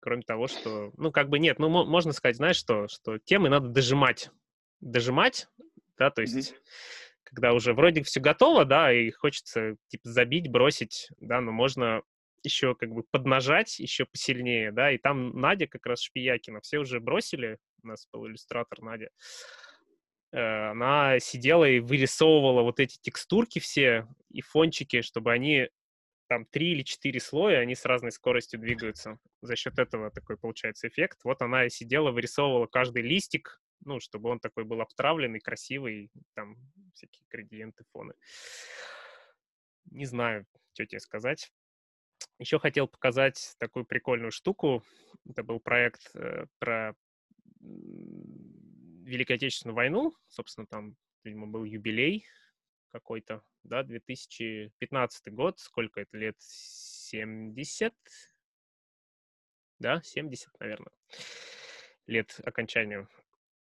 Кроме 0.00 0.22
того, 0.22 0.48
что, 0.48 0.92
ну, 0.96 1.12
как 1.12 1.28
бы 1.28 1.38
нет, 1.38 1.58
ну, 1.58 1.68
можно 1.68 2.12
сказать, 2.12 2.36
знаешь 2.36 2.56
что, 2.56 2.88
что 2.88 3.18
темы 3.18 3.48
надо 3.48 3.68
дожимать. 3.68 4.30
Дожимать, 4.80 5.48
да, 5.98 6.10
то 6.10 6.22
есть, 6.22 6.52
mm-hmm. 6.52 6.56
когда 7.24 7.52
уже 7.52 7.74
вроде 7.74 8.02
все 8.02 8.20
готово, 8.20 8.64
да, 8.64 8.92
и 8.92 9.10
хочется, 9.10 9.76
типа, 9.88 10.08
забить, 10.08 10.50
бросить, 10.50 11.10
да, 11.20 11.40
но 11.42 11.52
можно 11.52 12.02
еще 12.42 12.74
как 12.74 12.90
бы 12.90 13.02
поднажать 13.10 13.78
еще 13.78 14.06
посильнее, 14.06 14.72
да, 14.72 14.90
и 14.90 14.98
там 14.98 15.38
Надя 15.38 15.66
как 15.66 15.84
раз 15.84 16.00
Шпиякина, 16.02 16.62
все 16.62 16.78
уже 16.78 17.00
бросили, 17.00 17.58
у 17.82 17.88
нас 17.88 18.08
был 18.12 18.26
иллюстратор 18.26 18.80
Надя, 18.82 19.10
э, 20.32 20.70
она 20.70 21.18
сидела 21.20 21.64
и 21.64 21.80
вырисовывала 21.80 22.62
вот 22.62 22.80
эти 22.80 22.98
текстурки 23.00 23.58
все 23.58 24.06
и 24.30 24.40
фончики, 24.40 25.02
чтобы 25.02 25.32
они 25.32 25.68
там 26.28 26.46
три 26.46 26.72
или 26.72 26.82
четыре 26.82 27.18
слоя, 27.18 27.58
они 27.58 27.74
с 27.74 27.84
разной 27.84 28.12
скоростью 28.12 28.60
двигаются. 28.60 29.18
За 29.42 29.56
счет 29.56 29.78
этого 29.80 30.12
такой 30.12 30.38
получается 30.38 30.86
эффект. 30.86 31.18
Вот 31.24 31.42
она 31.42 31.66
и 31.66 31.70
сидела, 31.70 32.12
вырисовывала 32.12 32.66
каждый 32.66 33.02
листик, 33.02 33.60
ну, 33.84 33.98
чтобы 33.98 34.30
он 34.30 34.38
такой 34.38 34.64
был 34.64 34.80
обтравленный, 34.80 35.40
красивый, 35.40 36.12
там 36.34 36.56
всякие 36.94 37.26
градиенты, 37.28 37.84
фоны. 37.92 38.14
Не 39.90 40.04
знаю, 40.04 40.46
что 40.72 40.86
тебе 40.86 41.00
сказать. 41.00 41.50
Еще 42.38 42.58
хотел 42.58 42.86
показать 42.86 43.56
такую 43.58 43.84
прикольную 43.84 44.30
штуку. 44.30 44.84
Это 45.28 45.42
был 45.42 45.58
проект 45.58 46.10
э, 46.14 46.46
про 46.58 46.94
Великую 47.60 49.36
Отечественную 49.36 49.76
войну. 49.76 50.14
Собственно, 50.28 50.66
там, 50.66 50.96
видимо, 51.24 51.46
был 51.46 51.64
юбилей 51.64 52.26
какой-то, 52.90 53.42
да, 53.62 53.82
2015 53.82 55.32
год. 55.32 55.58
Сколько 55.58 56.00
это 56.00 56.16
лет? 56.16 56.36
70? 56.38 57.94
Да, 59.78 60.02
70, 60.02 60.48
наверное, 60.60 60.92
лет 62.06 62.38
окончанию. 62.44 63.08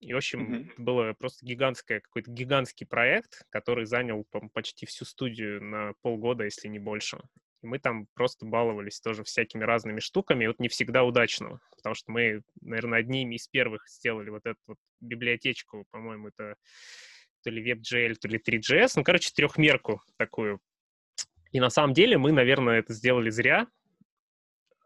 И, 0.01 0.13
в 0.13 0.17
общем, 0.17 0.55
mm-hmm. 0.55 0.73
было 0.79 1.13
просто 1.13 1.45
гигантское, 1.45 2.01
какой-то 2.01 2.31
гигантский 2.31 2.87
проект, 2.87 3.45
который 3.51 3.85
занял 3.85 4.25
почти 4.53 4.87
всю 4.87 5.05
студию 5.05 5.63
на 5.63 5.93
полгода, 6.03 6.45
если 6.45 6.69
не 6.69 6.79
больше. 6.79 7.21
И 7.63 7.67
мы 7.67 7.79
там 7.79 8.07
просто 8.15 8.47
баловались 8.47 9.01
тоже 9.01 9.25
всякими 9.25 9.65
разными 9.65 10.01
штуками, 10.01 10.47
вот 10.47 10.61
не 10.61 10.69
всегда 10.69 11.03
удачно, 11.03 11.61
потому 11.77 11.95
что 11.95 12.13
мы, 12.13 12.43
наверное, 12.61 13.01
одними 13.01 13.35
из 13.35 13.49
первых 13.49 13.89
сделали 13.89 14.31
вот 14.31 14.47
эту 14.47 14.59
вот 14.67 14.79
библиотечку, 15.01 15.85
по-моему, 15.91 16.29
это 16.29 16.55
то 17.43 17.51
ли 17.51 17.73
WebGL, 17.73 18.15
то 18.15 18.29
ли 18.29 18.39
3GS, 18.39 18.93
ну, 18.97 19.05
короче, 19.05 19.33
трехмерку 19.35 20.03
такую. 20.17 20.61
И 21.51 21.61
на 21.61 21.71
самом 21.71 21.95
деле 21.95 22.19
мы, 22.19 22.31
наверное, 22.31 22.79
это 22.79 22.93
сделали 22.93 23.31
зря, 23.31 23.67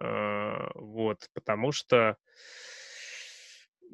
а, 0.01 0.71
вот, 0.75 1.29
потому 1.35 1.73
что 1.73 2.17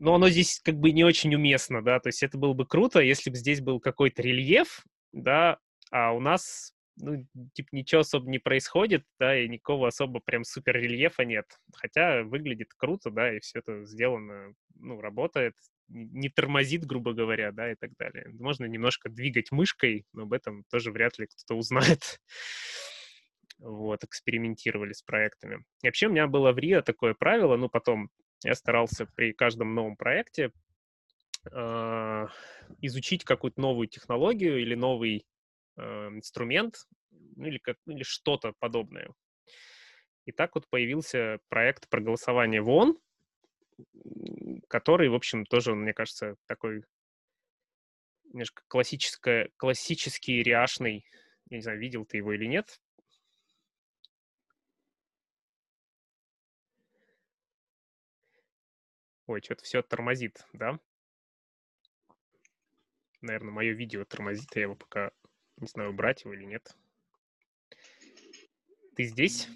но 0.01 0.15
оно 0.15 0.29
здесь 0.29 0.61
как 0.61 0.77
бы 0.77 0.93
не 0.93 1.03
очень 1.03 1.35
уместно, 1.35 1.83
да, 1.83 1.99
то 1.99 2.09
есть 2.09 2.23
это 2.23 2.39
было 2.39 2.53
бы 2.53 2.67
круто, 2.67 3.01
если 3.01 3.31
бы 3.31 3.37
здесь 3.37 3.61
был 3.61 3.81
какой-то 3.81 4.23
рельеф, 4.23 4.85
да, 5.13 5.59
а 5.91 6.13
у 6.13 6.21
нас 6.21 6.73
ну, 7.01 7.27
типа, 7.55 7.69
ничего 7.73 8.01
особо 8.01 8.29
не 8.29 8.39
происходит, 8.39 9.05
да, 9.19 9.39
и 9.39 9.49
никакого 9.49 9.89
особо 9.89 10.21
прям 10.21 10.45
супер 10.45 10.77
рельефа 10.77 11.25
нет. 11.25 11.47
Хотя 11.75 12.23
выглядит 12.23 12.73
круто, 12.77 13.11
да, 13.11 13.35
и 13.35 13.41
все 13.41 13.61
это 13.61 13.85
сделано, 13.85 14.55
ну, 14.75 15.01
работает, 15.01 15.55
не 15.89 16.29
тормозит, 16.29 16.85
грубо 16.85 17.13
говоря, 17.13 17.53
да, 17.53 17.73
и 17.73 17.75
так 17.75 17.91
далее. 17.99 18.29
Можно 18.39 18.67
немножко 18.67 19.09
двигать 19.09 19.53
мышкой, 19.53 20.07
но 20.13 20.23
об 20.23 20.33
этом 20.33 20.65
тоже 20.71 20.93
вряд 20.93 21.19
ли 21.19 21.27
кто-то 21.27 21.59
узнает. 21.59 22.21
Вот, 23.61 24.05
экспериментировали 24.05 24.93
с 24.93 25.03
проектами. 25.03 25.65
И 25.83 25.89
вообще 25.89 26.07
у 26.07 26.11
меня 26.11 26.29
было 26.29 26.53
в 26.53 26.59
Рио 26.59 26.81
такое 26.81 27.15
правило, 27.15 27.57
ну, 27.57 27.69
потом 27.69 28.09
я 28.45 28.55
старался 28.55 29.07
при 29.17 29.33
каждом 29.33 29.75
новом 29.75 29.97
проекте 29.97 30.53
э, 31.51 32.27
изучить 32.83 33.25
какую-то 33.25 33.61
новую 33.61 33.89
технологию 33.89 34.61
или 34.61 34.77
новый 34.77 35.27
Э, 35.79 36.09
инструмент 36.09 36.89
ну, 37.11 37.47
или, 37.47 37.59
как, 37.59 37.77
или 37.87 38.03
что-то 38.03 38.53
подобное. 38.59 39.11
И 40.25 40.33
так 40.33 40.57
вот 40.57 40.69
появился 40.69 41.39
проект 41.49 41.89
про 41.89 42.01
голосование 42.01 42.61
в 42.61 42.69
ООН, 42.69 42.99
который, 44.69 45.09
в 45.09 45.15
общем, 45.15 45.47
тоже, 45.47 45.77
мне 45.77 45.95
кажется, 45.95 46.35
такой 46.47 46.83
немножко 48.25 48.65
классическое, 48.67 49.51
классический 49.57 50.43
реашный. 50.43 51.07
Я 51.49 51.59
не 51.59 51.63
знаю, 51.63 51.79
видел 51.79 52.05
ты 52.05 52.17
его 52.17 52.33
или 52.33 52.47
нет. 52.47 52.81
Ой, 59.27 59.41
что-то 59.43 59.63
все 59.63 59.83
тормозит, 59.83 60.45
да? 60.53 60.81
Наверное, 63.21 63.53
мое 63.53 63.73
видео 63.73 64.05
тормозит, 64.05 64.57
я 64.57 64.63
его 64.63 64.75
пока 64.75 65.13
не 65.61 65.67
знаю, 65.67 65.91
убрать 65.91 66.25
его 66.25 66.35
или 66.35 66.45
нет. 66.45 66.75
Ты 68.97 69.05
здесь? 69.05 69.49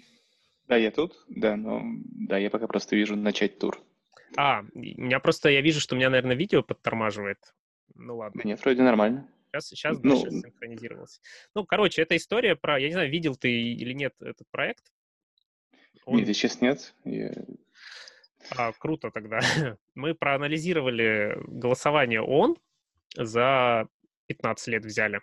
Да, 0.67 0.77
я 0.77 0.91
тут, 0.91 1.23
да, 1.27 1.55
но 1.55 1.81
да, 1.83 2.37
я 2.37 2.49
пока 2.49 2.67
просто 2.67 2.95
вижу 2.95 3.15
начать 3.15 3.59
тур. 3.59 3.79
А, 4.37 4.61
у 4.73 4.79
меня 4.79 5.19
просто, 5.19 5.49
я 5.49 5.61
вижу, 5.61 5.79
что 5.79 5.95
у 5.95 5.97
меня, 5.97 6.09
наверное, 6.09 6.35
видео 6.35 6.63
подтормаживает. 6.63 7.53
Ну 7.95 8.17
ладно. 8.17 8.41
Нет, 8.43 8.61
вроде 8.61 8.81
нормально. 8.81 9.29
Сейчас, 9.51 9.67
сейчас, 9.67 9.99
Ну, 10.01 10.09
да, 10.09 10.15
сейчас 10.15 10.33
синхронизировалось. 10.41 11.21
Ну, 11.53 11.65
короче, 11.65 12.01
это 12.01 12.15
история 12.15 12.55
про, 12.55 12.79
я 12.79 12.87
не 12.87 12.93
знаю, 12.93 13.11
видел 13.11 13.35
ты 13.35 13.51
или 13.51 13.93
нет 13.93 14.15
этот 14.19 14.47
проект. 14.49 14.91
Он- 16.05 16.17
Нет, 16.17 16.27
сейчас 16.29 16.59
нет. 16.61 16.95
Я- 17.03 17.45
А, 18.49 18.71
круто 18.73 19.11
тогда. 19.11 19.39
Мы 19.93 20.15
проанализировали 20.15 21.37
голосование 21.47 22.21
ООН 22.21 22.57
за 23.15 23.87
15 24.27 24.67
лет 24.69 24.85
взяли. 24.85 25.21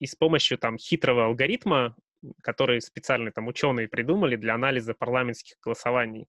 И 0.00 0.06
с 0.06 0.14
помощью 0.14 0.58
там 0.58 0.78
хитрого 0.78 1.26
алгоритма, 1.26 1.96
который 2.42 2.80
специально 2.80 3.30
там 3.30 3.48
ученые 3.48 3.88
придумали 3.88 4.36
для 4.36 4.54
анализа 4.54 4.94
парламентских 4.94 5.56
голосований, 5.62 6.26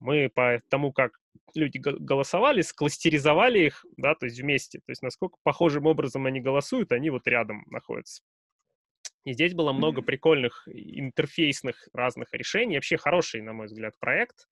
мы 0.00 0.28
по 0.28 0.60
тому, 0.68 0.92
как 0.92 1.18
люди 1.54 1.78
го- 1.78 1.98
голосовали, 1.98 2.60
скластеризовали 2.62 3.60
их, 3.66 3.84
да, 3.96 4.14
то 4.14 4.26
есть 4.26 4.40
вместе. 4.40 4.78
То 4.80 4.90
есть 4.90 5.02
насколько 5.02 5.38
похожим 5.42 5.86
образом 5.86 6.26
они 6.26 6.40
голосуют, 6.40 6.92
они 6.92 7.10
вот 7.10 7.26
рядом 7.26 7.64
находятся. 7.70 8.22
И 9.24 9.32
здесь 9.32 9.54
было 9.54 9.72
много 9.72 10.02
прикольных 10.02 10.68
интерфейсных 10.68 11.88
разных 11.94 12.28
решений. 12.32 12.76
Вообще 12.76 12.98
хороший, 12.98 13.40
на 13.40 13.54
мой 13.54 13.66
взгляд, 13.66 13.94
проект. 13.98 14.46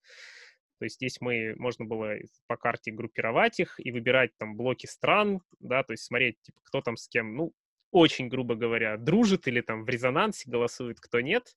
То 0.79 0.85
есть 0.85 0.95
здесь 0.95 1.21
мы, 1.21 1.53
можно 1.57 1.85
было 1.85 2.15
по 2.47 2.57
карте 2.57 2.91
группировать 2.91 3.59
их 3.59 3.75
и 3.77 3.91
выбирать 3.91 4.31
там 4.37 4.57
блоки 4.57 4.87
стран, 4.87 5.41
да, 5.59 5.83
то 5.83 5.93
есть 5.93 6.03
смотреть, 6.03 6.41
типа, 6.41 6.59
кто 6.63 6.81
там 6.81 6.97
с 6.97 7.07
кем, 7.07 7.35
ну, 7.35 7.53
очень 7.93 8.27
грубо 8.27 8.55
говоря, 8.55 8.97
дружит 8.97 9.47
или 9.47 9.61
там 9.61 9.85
в 9.85 9.89
резонансе 9.89 10.49
голосует, 10.49 10.99
кто 10.99 11.21
нет. 11.21 11.55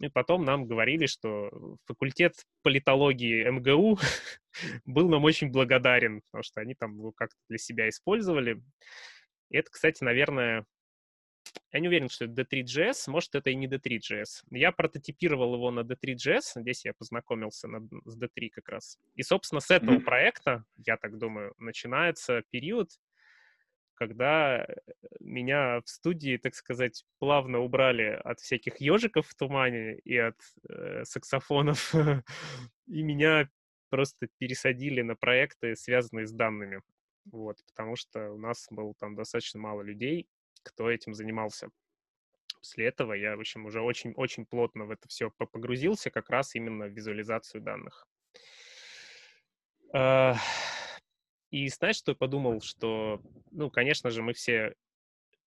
И 0.00 0.08
потом 0.08 0.44
нам 0.44 0.66
говорили, 0.66 1.06
что 1.06 1.76
факультет 1.84 2.34
политологии 2.62 3.48
МГУ 3.48 3.98
был 4.86 5.08
нам 5.08 5.22
очень 5.22 5.50
благодарен, 5.50 6.22
потому 6.22 6.42
что 6.42 6.60
они 6.60 6.74
там 6.74 6.96
его 6.96 7.12
как-то 7.12 7.36
для 7.48 7.58
себя 7.58 7.88
использовали. 7.88 8.60
И 9.50 9.56
это, 9.56 9.70
кстати, 9.70 10.02
наверное, 10.02 10.64
я 11.72 11.80
не 11.80 11.88
уверен, 11.88 12.08
что 12.08 12.24
это 12.24 12.42
D3.js, 12.42 13.08
может, 13.10 13.34
это 13.34 13.50
и 13.50 13.54
не 13.54 13.66
D3.js. 13.68 14.44
Я 14.50 14.72
прототипировал 14.72 15.54
его 15.54 15.70
на 15.70 15.80
D3.js, 15.80 16.60
здесь 16.60 16.84
я 16.84 16.94
познакомился 16.94 17.68
на- 17.68 17.86
с 18.04 18.18
D3 18.18 18.48
как 18.50 18.68
раз. 18.70 18.98
И, 19.14 19.22
собственно, 19.22 19.60
с 19.60 19.70
этого 19.70 19.96
Мгм. 19.96 20.04
проекта, 20.04 20.64
я 20.86 20.96
так 20.96 21.18
думаю, 21.18 21.52
начинается 21.58 22.42
период, 22.50 22.90
когда 23.94 24.64
э, 24.64 24.74
меня 25.20 25.80
в 25.80 25.88
студии, 25.88 26.36
так 26.36 26.54
сказать, 26.54 27.04
плавно 27.18 27.60
убрали 27.60 28.20
от 28.24 28.40
всяких 28.40 28.80
ежиков 28.80 29.26
в 29.26 29.34
тумане 29.34 29.98
и 29.98 30.16
от 30.16 30.36
э, 30.68 31.04
саксофонов, 31.04 31.94
и 32.86 33.02
меня 33.02 33.48
просто 33.90 34.28
пересадили 34.38 35.02
на 35.02 35.16
проекты, 35.16 35.76
связанные 35.76 36.26
с 36.26 36.32
данными. 36.32 36.82
Вот, 37.30 37.58
потому 37.66 37.96
что 37.96 38.32
у 38.32 38.38
нас 38.38 38.66
было 38.70 38.94
там 38.98 39.14
достаточно 39.14 39.60
мало 39.60 39.82
людей, 39.82 40.28
кто 40.62 40.90
этим 40.90 41.14
занимался. 41.14 41.70
После 42.58 42.86
этого 42.86 43.12
я, 43.12 43.36
в 43.36 43.40
общем, 43.40 43.66
уже 43.66 43.80
очень-очень 43.80 44.46
плотно 44.46 44.86
в 44.86 44.90
это 44.90 45.06
все 45.08 45.30
погрузился, 45.30 46.10
как 46.10 46.30
раз 46.30 46.54
именно 46.54 46.86
в 46.86 46.92
визуализацию 46.92 47.62
данных. 47.62 48.06
И 51.54 51.68
знаешь, 51.68 51.94
что 51.94 52.10
я 52.10 52.16
подумал, 52.16 52.60
что, 52.60 53.22
ну, 53.52 53.70
конечно 53.70 54.10
же, 54.10 54.22
мы 54.22 54.32
все 54.32 54.74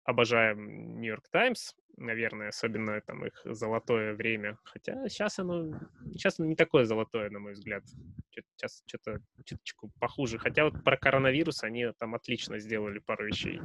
обожаем 0.05 1.01
Нью-Йорк 1.01 1.27
Таймс, 1.27 1.73
наверное, 1.97 2.47
особенно 2.47 3.01
там 3.01 3.25
их 3.25 3.41
золотое 3.43 4.13
время. 4.13 4.57
Хотя 4.63 5.09
сейчас 5.09 5.37
оно, 5.37 5.77
сейчас 6.13 6.39
оно 6.39 6.47
не 6.47 6.55
такое 6.55 6.85
золотое, 6.85 7.29
на 7.29 7.39
мой 7.39 7.55
взгляд. 7.55 7.83
Сейчас 8.31 8.83
что-то 8.85 9.19
чуточку 9.43 9.91
похуже. 9.99 10.37
Хотя 10.37 10.63
вот 10.63 10.81
про 10.81 10.95
коронавирус 10.95 11.65
они 11.65 11.91
там 11.99 12.15
отлично 12.15 12.57
сделали 12.57 12.99
пару 12.99 13.25
вещей. 13.25 13.59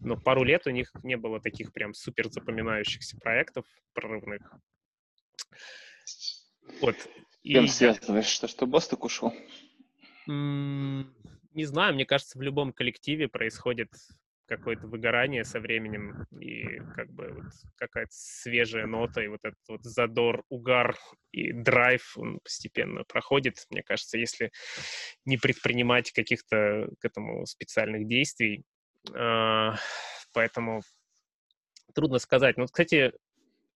Но 0.00 0.16
пару 0.16 0.42
лет 0.42 0.66
у 0.66 0.70
них 0.70 0.90
не 1.04 1.16
было 1.16 1.40
таких 1.40 1.72
прям 1.72 1.94
супер 1.94 2.32
запоминающихся 2.32 3.16
проектов 3.18 3.64
прорывных. 3.92 4.42
Вот. 6.80 6.96
И 7.44 7.64
связываешь, 7.68 8.26
что, 8.26 8.48
что 8.48 8.66
Босток 8.66 9.04
ушел? 9.04 9.32
Не 11.54 11.64
знаю, 11.64 11.94
мне 11.94 12.04
кажется, 12.04 12.38
в 12.38 12.42
любом 12.42 12.72
коллективе 12.72 13.28
происходит 13.28 13.88
какое-то 14.46 14.86
выгорание 14.86 15.44
со 15.44 15.58
временем 15.58 16.26
и 16.38 16.80
как 16.94 17.10
бы 17.10 17.32
вот 17.32 17.44
какая-то 17.76 18.12
свежая 18.12 18.86
нота 18.86 19.22
и 19.22 19.28
вот 19.28 19.40
этот 19.42 19.60
вот 19.68 19.82
задор, 19.84 20.44
угар 20.50 20.96
и 21.32 21.52
драйв 21.52 22.18
он 22.18 22.40
постепенно 22.40 23.04
проходит. 23.04 23.66
Мне 23.70 23.82
кажется, 23.82 24.18
если 24.18 24.52
не 25.24 25.38
предпринимать 25.38 26.12
каких-то 26.12 26.90
к 26.98 27.04
этому 27.04 27.46
специальных 27.46 28.06
действий. 28.06 28.64
А, 29.14 29.76
Поэтому 30.34 30.82
трудно 31.94 32.18
сказать. 32.18 32.58
Ну, 32.58 32.66
кстати, 32.66 33.12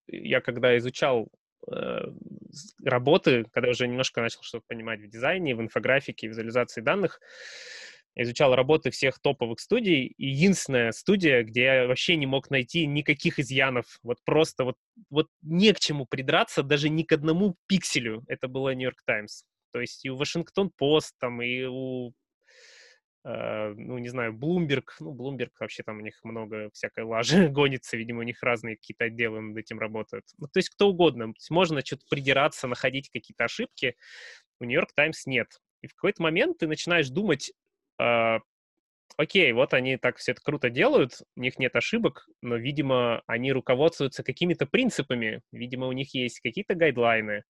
я 0.09 0.41
когда 0.41 0.77
изучал 0.77 1.29
э, 1.29 1.38
работы, 2.85 3.45
когда 3.53 3.71
уже 3.71 3.87
немножко 3.87 4.21
начал 4.21 4.43
что-то 4.43 4.65
понимать 4.67 5.01
в 5.01 5.09
дизайне, 5.09 5.55
в 5.55 5.61
инфографике, 5.61 6.29
визуализации 6.29 6.81
данных, 6.81 7.21
изучал 8.19 8.55
работы 8.55 8.91
всех 8.91 9.21
топовых 9.21 9.61
студий, 9.61 10.13
единственная 10.19 10.93
студия, 10.93 11.43
где 11.45 11.63
я 11.63 11.87
вообще 11.87 12.17
не 12.17 12.27
мог 12.27 12.51
найти 12.51 12.87
никаких 12.87 13.39
изъянов, 13.39 13.99
вот 14.03 14.19
просто 14.25 14.65
вот, 14.65 14.77
вот 15.09 15.29
не 15.43 15.73
к 15.73 15.79
чему 15.79 16.05
придраться, 16.05 16.63
даже 16.63 16.89
ни 16.89 17.05
к 17.05 17.13
одному 17.13 17.57
пикселю, 17.67 18.25
это 18.27 18.49
была 18.49 18.75
Нью-Йорк 18.75 19.03
Таймс. 19.05 19.45
То 19.73 19.81
есть 19.81 20.05
и 20.05 20.11
у 20.11 20.17
Вашингтон 20.17 20.71
Пост, 20.77 21.15
там, 21.21 21.43
и 21.43 21.65
у 21.65 22.09
э, 22.09 22.13
ну, 23.25 23.99
не 23.99 24.09
знаю, 24.09 24.33
Bloomberg, 24.33 24.85
ну, 25.01 25.15
Bloomberg 25.15 25.51
вообще 25.59 25.83
там 25.83 25.99
у 25.99 26.01
них 26.01 26.19
много 26.23 26.71
всякой 26.73 27.05
лажи 27.05 27.49
гонится, 27.49 27.97
видимо, 27.97 28.21
у 28.21 28.23
них 28.23 28.43
разные 28.43 28.77
какие-то 28.77 29.05
отделы 29.05 29.41
над 29.41 29.57
этим 29.57 29.79
работают. 29.79 30.25
Ну, 30.39 30.47
то 30.47 30.59
есть 30.59 30.71
кто 30.71 30.89
угодно, 30.89 31.27
то 31.27 31.37
есть 31.37 31.51
можно 31.51 31.85
что-то 31.85 32.05
придираться, 32.09 32.69
находить 32.69 33.11
какие-то 33.11 33.45
ошибки, 33.45 33.97
у 34.61 34.65
Нью-Йорк 34.65 34.93
Таймс 34.95 35.27
нет. 35.27 35.49
И 35.83 35.87
в 35.87 35.95
какой-то 35.95 36.23
момент 36.23 36.59
ты 36.59 36.67
начинаешь 36.67 37.09
думать, 37.09 37.53
а, 38.01 38.41
окей, 39.17 39.53
вот 39.53 39.75
они 39.75 39.97
так 39.97 40.17
все 40.17 40.33
это 40.33 40.41
круто 40.43 40.71
делают, 40.71 41.23
у 41.37 41.41
них 41.41 41.59
нет 41.59 41.75
ошибок, 41.77 42.27
но, 42.41 42.57
видимо, 42.57 43.23
они 43.27 43.53
руководствуются 43.53 44.23
какими-то 44.23 44.67
принципами, 44.67 45.43
видимо, 45.53 45.87
у 45.87 45.93
них 45.93 46.15
есть 46.15 46.41
какие-то 46.41 46.75
гайдлайны, 46.75 47.45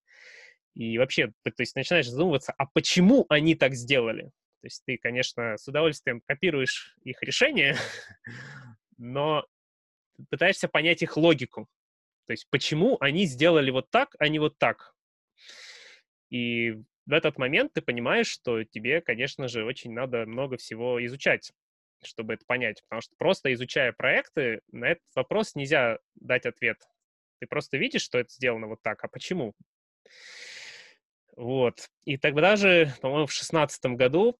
и 0.75 0.97
вообще, 0.97 1.27
то 1.43 1.51
есть 1.59 1.75
начинаешь 1.75 2.09
задумываться, 2.09 2.53
а 2.57 2.65
почему 2.65 3.25
они 3.29 3.55
так 3.55 3.73
сделали? 3.73 4.31
То 4.61 4.65
есть 4.65 4.83
ты, 4.85 4.97
конечно, 4.97 5.57
с 5.57 5.67
удовольствием 5.67 6.21
копируешь 6.21 6.95
их 7.03 7.21
решения, 7.23 7.75
но 8.97 9.45
пытаешься 10.29 10.67
понять 10.67 11.01
их 11.01 11.15
логику. 11.17 11.67
То 12.27 12.33
есть 12.33 12.47
почему 12.49 12.97
они 12.99 13.25
сделали 13.25 13.71
вот 13.71 13.89
так, 13.89 14.15
а 14.19 14.27
не 14.27 14.39
вот 14.39 14.57
так. 14.57 14.93
И 16.29 16.73
в 17.05 17.13
этот 17.13 17.37
момент 17.37 17.73
ты 17.73 17.81
понимаешь, 17.81 18.27
что 18.27 18.63
тебе, 18.63 19.01
конечно 19.01 19.47
же, 19.47 19.65
очень 19.65 19.93
надо 19.93 20.25
много 20.25 20.57
всего 20.57 21.03
изучать, 21.05 21.51
чтобы 22.03 22.33
это 22.33 22.45
понять. 22.45 22.83
Потому 22.83 23.01
что 23.01 23.15
просто 23.17 23.51
изучая 23.53 23.93
проекты, 23.93 24.61
на 24.71 24.89
этот 24.89 25.05
вопрос 25.15 25.55
нельзя 25.55 25.97
дать 26.15 26.45
ответ. 26.45 26.77
Ты 27.39 27.47
просто 27.47 27.77
видишь, 27.77 28.03
что 28.03 28.19
это 28.19 28.31
сделано 28.31 28.67
вот 28.67 28.81
так, 28.83 29.03
а 29.03 29.07
почему? 29.07 29.55
Вот. 31.35 31.89
И 32.03 32.17
тогда 32.17 32.57
же, 32.57 32.93
по-моему, 33.01 33.25
в 33.25 33.33
шестнадцатом 33.33 33.95
году 33.95 34.37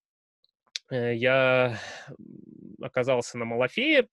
я 0.91 1.79
м, 2.09 2.75
оказался 2.81 3.37
на 3.37 3.45
Малафее 3.45 4.07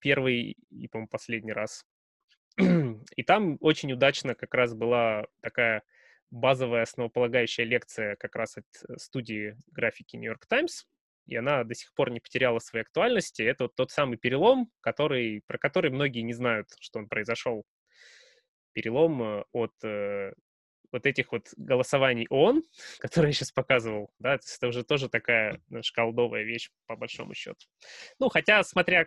первый 0.00 0.56
и, 0.70 0.88
по-моему, 0.88 1.08
последний 1.08 1.52
раз. 1.52 1.84
И 3.16 3.22
там 3.22 3.58
очень 3.60 3.92
удачно 3.92 4.34
как 4.34 4.54
раз 4.54 4.74
была 4.74 5.26
такая 5.42 5.82
базовая 6.30 6.82
основополагающая 6.82 7.64
лекция 7.64 8.16
как 8.16 8.34
раз 8.36 8.56
от 8.56 8.64
э, 8.88 8.96
студии 8.98 9.56
графики 9.72 10.16
York 10.16 10.46
Times, 10.48 10.86
и 11.26 11.36
она 11.36 11.64
до 11.64 11.74
сих 11.74 11.92
пор 11.94 12.10
не 12.10 12.20
потеряла 12.20 12.58
своей 12.58 12.84
актуальности. 12.84 13.42
Это 13.42 13.64
вот 13.64 13.74
тот 13.74 13.90
самый 13.90 14.16
перелом, 14.18 14.70
который, 14.80 15.42
про 15.46 15.58
который 15.58 15.90
многие 15.90 16.22
не 16.22 16.32
знают, 16.32 16.68
что 16.80 16.98
он 16.98 17.08
произошел. 17.08 17.64
Перелом 18.72 19.22
э, 19.22 19.44
от 19.52 19.72
э, 19.84 20.32
вот 20.96 21.06
этих 21.06 21.32
вот 21.32 21.48
голосований 21.56 22.26
ООН, 22.30 22.62
которые 22.98 23.30
я 23.30 23.34
сейчас 23.34 23.52
показывал, 23.52 24.10
да, 24.18 24.34
это 24.34 24.68
уже 24.68 24.84
тоже 24.84 25.08
такая 25.08 25.60
шкалдовая 25.82 26.42
вещь, 26.42 26.70
по 26.86 26.96
большому 26.96 27.34
счету. 27.34 27.66
Ну, 28.18 28.28
хотя, 28.28 28.62
смотря 28.64 29.06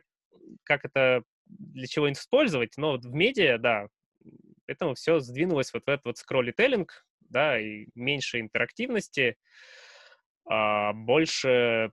как 0.64 0.86
это, 0.86 1.24
для 1.46 1.88
чего 1.88 2.12
использовать, 2.12 2.74
но 2.78 2.92
вот 2.92 3.06
в 3.06 3.14
медиа, 3.14 3.58
да, 3.58 3.88
этому 4.68 4.94
все 4.94 5.20
сдвинулось 5.20 5.74
вот 5.74 5.84
в 5.86 5.90
этот 5.90 6.06
вот 6.06 6.18
скроллителлинг, 6.18 7.06
да, 7.22 7.60
и 7.60 7.88
меньше 7.96 8.40
интерактивности, 8.40 9.38
а, 10.46 10.94
больше 10.94 11.92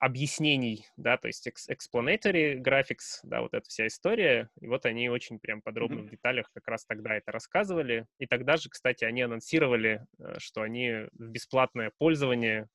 объяснений, 0.00 0.86
да, 0.96 1.18
то 1.18 1.28
есть 1.28 1.46
explanatory 1.46 2.56
graphics, 2.56 3.20
да, 3.22 3.42
вот 3.42 3.52
эта 3.52 3.68
вся 3.68 3.86
история, 3.86 4.48
и 4.58 4.66
вот 4.66 4.86
они 4.86 5.10
очень 5.10 5.38
прям 5.38 5.60
подробно 5.60 6.00
mm-hmm. 6.00 6.06
в 6.06 6.10
деталях 6.10 6.50
как 6.54 6.66
раз 6.68 6.86
тогда 6.86 7.14
это 7.14 7.30
рассказывали, 7.30 8.06
и 8.18 8.26
тогда 8.26 8.56
же, 8.56 8.70
кстати, 8.70 9.04
они 9.04 9.20
анонсировали, 9.20 10.06
э, 10.18 10.38
что 10.38 10.62
они 10.62 11.06
в 11.12 11.28
бесплатное 11.28 11.92
пользование 11.98 12.66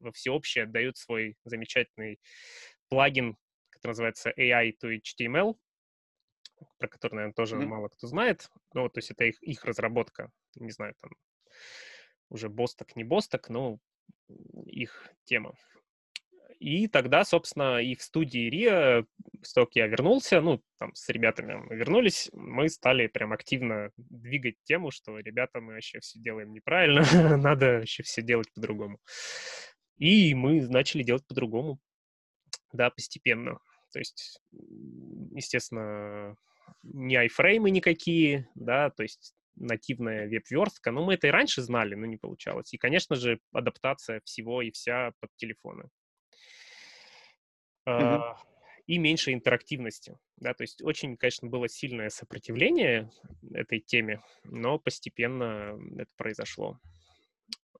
во 0.00 0.12
всеобщее 0.12 0.64
отдают 0.64 0.98
свой 0.98 1.38
замечательный 1.44 2.20
плагин, 2.90 3.38
который 3.70 3.92
называется 3.92 4.30
AI 4.36 4.74
to 4.78 5.00
HTML, 5.00 5.56
про 6.78 6.88
который, 6.88 7.14
наверное, 7.14 7.34
тоже 7.34 7.56
mm-hmm. 7.56 7.66
мало 7.66 7.88
кто 7.88 8.06
знает, 8.06 8.50
ну, 8.74 8.82
вот, 8.82 8.92
то 8.92 8.98
есть 8.98 9.10
это 9.10 9.24
их, 9.24 9.42
их 9.42 9.64
разработка, 9.64 10.30
не 10.56 10.70
знаю, 10.70 10.94
там 11.00 11.10
уже 12.28 12.50
босток, 12.50 12.96
не 12.96 13.04
босток, 13.04 13.48
но 13.48 13.78
их 14.66 15.10
тема. 15.24 15.54
И 16.58 16.88
тогда, 16.88 17.24
собственно, 17.24 17.78
и 17.82 17.94
в 17.94 18.02
студии 18.02 18.48
РИА, 18.48 19.04
с 19.42 19.52
того, 19.52 19.66
как 19.66 19.76
я 19.76 19.86
вернулся, 19.86 20.40
ну, 20.40 20.62
там, 20.78 20.94
с 20.94 21.08
ребятами 21.08 21.62
вернулись, 21.74 22.30
мы 22.32 22.68
стали 22.68 23.06
прям 23.06 23.32
активно 23.32 23.90
двигать 23.96 24.56
тему, 24.64 24.90
что, 24.90 25.18
ребята, 25.18 25.60
мы 25.60 25.74
вообще 25.74 26.00
все 26.00 26.18
делаем 26.18 26.52
неправильно, 26.52 27.02
надо 27.36 27.78
вообще 27.80 28.02
все 28.02 28.22
делать 28.22 28.52
по-другому. 28.54 29.00
И 29.98 30.34
мы 30.34 30.66
начали 30.68 31.02
делать 31.02 31.26
по-другому, 31.26 31.78
да, 32.72 32.90
постепенно. 32.90 33.58
То 33.92 33.98
есть, 33.98 34.40
естественно, 35.32 36.36
не 36.82 37.16
айфреймы 37.16 37.70
никакие, 37.70 38.48
да, 38.54 38.90
то 38.90 39.02
есть 39.02 39.34
нативная 39.56 40.28
веб-верстка. 40.28 40.90
Ну, 40.90 41.04
мы 41.04 41.14
это 41.14 41.26
и 41.26 41.30
раньше 41.30 41.62
знали, 41.62 41.94
но 41.94 42.06
не 42.06 42.16
получалось. 42.16 42.72
И, 42.74 42.78
конечно 42.78 43.16
же, 43.16 43.40
адаптация 43.52 44.20
всего 44.24 44.62
и 44.62 44.70
вся 44.70 45.12
под 45.20 45.30
телефоны. 45.36 45.88
Uh-huh. 47.86 48.36
И 48.86 48.98
меньше 48.98 49.32
интерактивности. 49.32 50.16
Да, 50.36 50.54
то 50.54 50.62
есть 50.62 50.82
очень, 50.82 51.16
конечно, 51.16 51.48
было 51.48 51.68
сильное 51.68 52.08
сопротивление 52.08 53.10
этой 53.52 53.80
теме, 53.80 54.22
но 54.44 54.78
постепенно 54.78 55.78
это 55.96 56.10
произошло. 56.16 56.78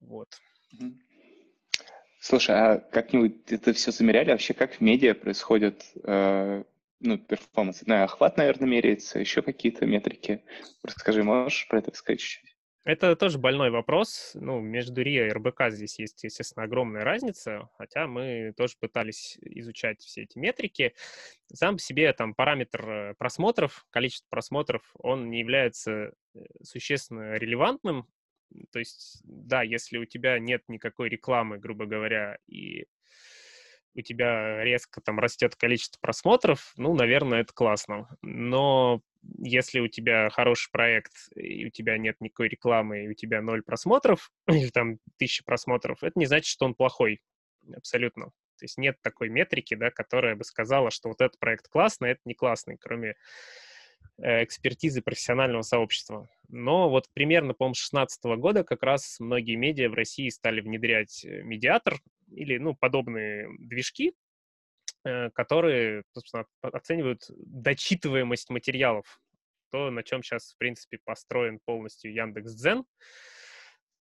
Вот. 0.01 0.29
Слушай, 2.21 2.57
а 2.57 2.79
как-нибудь 2.79 3.53
это 3.53 3.73
все 3.73 3.93
замеряли? 3.93 4.31
Вообще, 4.31 4.53
как 4.53 4.75
в 4.75 4.81
медиа 4.81 5.15
происходит 5.15 5.85
э, 6.03 6.65
ну, 6.99 7.19
перформанс? 7.19 7.83
На 7.87 8.03
охват, 8.03 8.37
наверное, 8.37 8.69
меряется, 8.69 9.21
еще 9.21 9.43
какие-то 9.43 9.87
метрики. 9.87 10.43
Расскажи, 10.83 11.23
можешь 11.23 11.69
про 11.69 11.79
это 11.79 11.95
сказать 11.95 12.19
чуть-чуть? 12.19 12.56
Это 12.87 13.16
тоже 13.16 13.37
больной 13.39 13.70
вопрос. 13.70 14.30
Ну, 14.34 14.61
между 14.61 15.03
РИА 15.03 15.26
и 15.26 15.30
РБК 15.30 15.70
здесь 15.70 15.99
есть, 15.99 16.22
естественно, 16.22 16.66
огромная 16.66 17.03
разница, 17.03 17.68
хотя 17.76 18.07
мы 18.07 18.55
тоже 18.57 18.74
пытались 18.78 19.37
изучать 19.41 20.01
все 20.03 20.22
эти 20.22 20.39
метрики. 20.39 20.95
Сам 21.53 21.78
по 21.78 21.82
себе 21.82 22.12
там 22.12 22.32
параметр 22.32 22.89
э, 22.89 23.14
просмотров, 23.18 23.84
количество 23.91 24.28
просмотров, 24.30 24.82
он 25.01 25.30
не 25.30 25.41
является 25.41 26.12
э, 26.37 26.39
существенно 26.62 27.34
релевантным. 27.34 28.07
То 28.70 28.78
есть, 28.78 29.20
да, 29.24 29.64
если 29.64 29.99
у 29.99 30.05
тебя 30.05 30.39
нет 30.39 30.62
никакой 30.68 31.09
рекламы, 31.09 31.59
грубо 31.59 31.87
говоря, 31.87 32.39
и 32.47 32.87
у 33.97 34.01
тебя 34.01 34.62
резко 34.62 35.01
там 35.01 35.18
растет 35.18 35.57
количество 35.57 35.99
просмотров, 36.01 36.72
ну, 36.76 36.95
наверное, 36.95 37.41
это 37.41 37.53
классно. 37.53 38.16
Но 38.22 39.03
если 39.39 39.81
у 39.81 39.89
тебя 39.89 40.31
хороший 40.31 40.70
проект, 40.70 41.12
и 41.35 41.66
у 41.66 41.70
тебя 41.70 41.99
нет 41.99 42.16
никакой 42.20 42.49
рекламы, 42.49 43.05
и 43.05 43.09
у 43.09 43.14
тебя 43.14 43.43
ноль 43.43 43.62
просмотров, 43.62 44.31
или 44.49 44.68
там 44.68 44.99
тысяча 45.18 45.45
просмотров, 45.45 46.03
это 46.03 46.18
не 46.18 46.27
значит, 46.27 46.47
что 46.47 46.64
он 46.66 46.74
плохой. 46.74 47.20
Абсолютно. 47.74 48.27
То 48.59 48.64
есть 48.64 48.79
нет 48.79 48.97
такой 49.03 49.29
метрики, 49.29 49.74
да, 49.74 49.91
которая 49.91 50.35
бы 50.35 50.45
сказала, 50.45 50.91
что 50.91 51.09
вот 51.09 51.20
этот 51.20 51.39
проект 51.39 51.68
классный, 51.68 52.11
а 52.11 52.12
это 52.12 52.20
не 52.24 52.35
классный, 52.35 52.79
кроме 52.79 53.16
э, 54.18 54.45
экспертизы 54.45 55.03
профессионального 55.03 55.62
сообщества. 55.62 56.29
Но 56.49 56.89
вот 56.89 57.07
примерно, 57.12 57.53
по-моему, 57.53 57.74
2016 57.74 58.24
года 58.41 58.64
как 58.64 58.83
раз 58.83 59.20
многие 59.20 59.57
медиа 59.57 59.91
в 59.91 59.95
России 59.95 60.29
стали 60.31 60.61
внедрять 60.61 61.24
э, 61.24 61.43
медиатор 61.43 61.99
или, 62.29 62.57
ну, 62.57 62.74
подобные 62.74 63.49
движки, 63.59 64.14
которые, 65.35 66.03
собственно, 66.13 66.47
оценивают 66.63 67.23
дочитываемость 67.29 68.51
материалов. 68.51 69.21
То, 69.71 69.91
на 69.91 70.03
чем 70.03 70.23
сейчас, 70.23 70.53
в 70.53 70.59
принципе, 70.59 70.99
построен 71.05 71.61
полностью 71.65 72.13
Яндекс.Дзен 72.13 72.85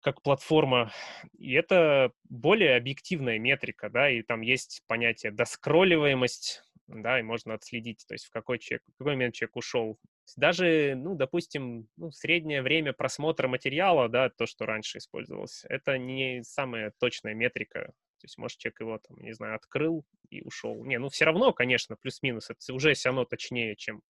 как 0.04 0.22
платформа. 0.22 0.92
И 1.38 1.54
это 1.54 2.12
более 2.30 2.76
объективная 2.76 3.40
метрика, 3.40 3.90
да, 3.90 4.10
и 4.10 4.22
там 4.22 4.42
есть 4.42 4.84
понятие 4.86 5.32
доскролливаемость, 5.32 6.62
да, 6.88 7.20
и 7.20 7.24
можно 7.24 7.54
отследить, 7.54 8.04
то 8.06 8.14
есть 8.14 8.26
в 8.26 8.30
какой, 8.30 8.60
человек, 8.60 8.84
в 8.94 8.98
какой 8.98 9.14
момент 9.14 9.34
человек 9.34 9.56
ушел. 9.56 9.98
Даже, 10.36 10.96
ну, 10.96 11.16
допустим, 11.16 11.88
ну, 11.96 12.12
среднее 12.12 12.62
время 12.62 12.92
просмотра 12.92 13.48
материала, 13.48 14.10
да, 14.10 14.30
то, 14.30 14.46
что 14.46 14.66
раньше 14.66 14.98
использовалось, 14.98 15.64
это 15.70 15.98
не 15.98 16.44
самая 16.44 16.92
точная 17.00 17.34
метрика 17.34 17.94
то 18.24 18.26
есть, 18.26 18.38
может, 18.38 18.58
человек 18.58 18.80
его, 18.80 19.00
там, 19.00 19.18
не 19.18 19.34
знаю, 19.34 19.58
открыл 19.58 20.06
и 20.30 20.42
ушел. 20.44 20.86
Не, 20.86 20.98
ну, 20.98 21.10
все 21.10 21.26
равно, 21.26 21.52
конечно, 21.52 21.98
плюс-минус, 21.98 22.50
это 22.50 22.74
уже 22.74 22.94
все 22.94 23.10
равно 23.10 23.26
точнее, 23.26 23.76
чем 23.76 24.02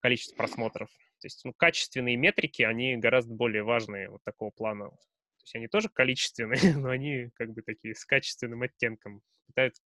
количество 0.00 0.34
просмотров. 0.34 0.88
То 1.20 1.26
есть, 1.26 1.44
ну, 1.44 1.52
качественные 1.52 2.16
метрики, 2.16 2.62
они 2.62 2.96
гораздо 2.96 3.32
более 3.32 3.62
важные 3.62 4.10
вот 4.10 4.24
такого 4.24 4.50
плана. 4.50 4.90
То 4.90 5.44
есть 5.44 5.54
они 5.54 5.68
тоже 5.68 5.88
количественные, 5.88 6.74
но 6.76 6.88
они 6.88 7.30
как 7.34 7.52
бы 7.52 7.62
такие 7.62 7.94
с 7.94 8.04
качественным 8.04 8.62
оттенком. 8.62 9.22
Пытаются 9.46 9.84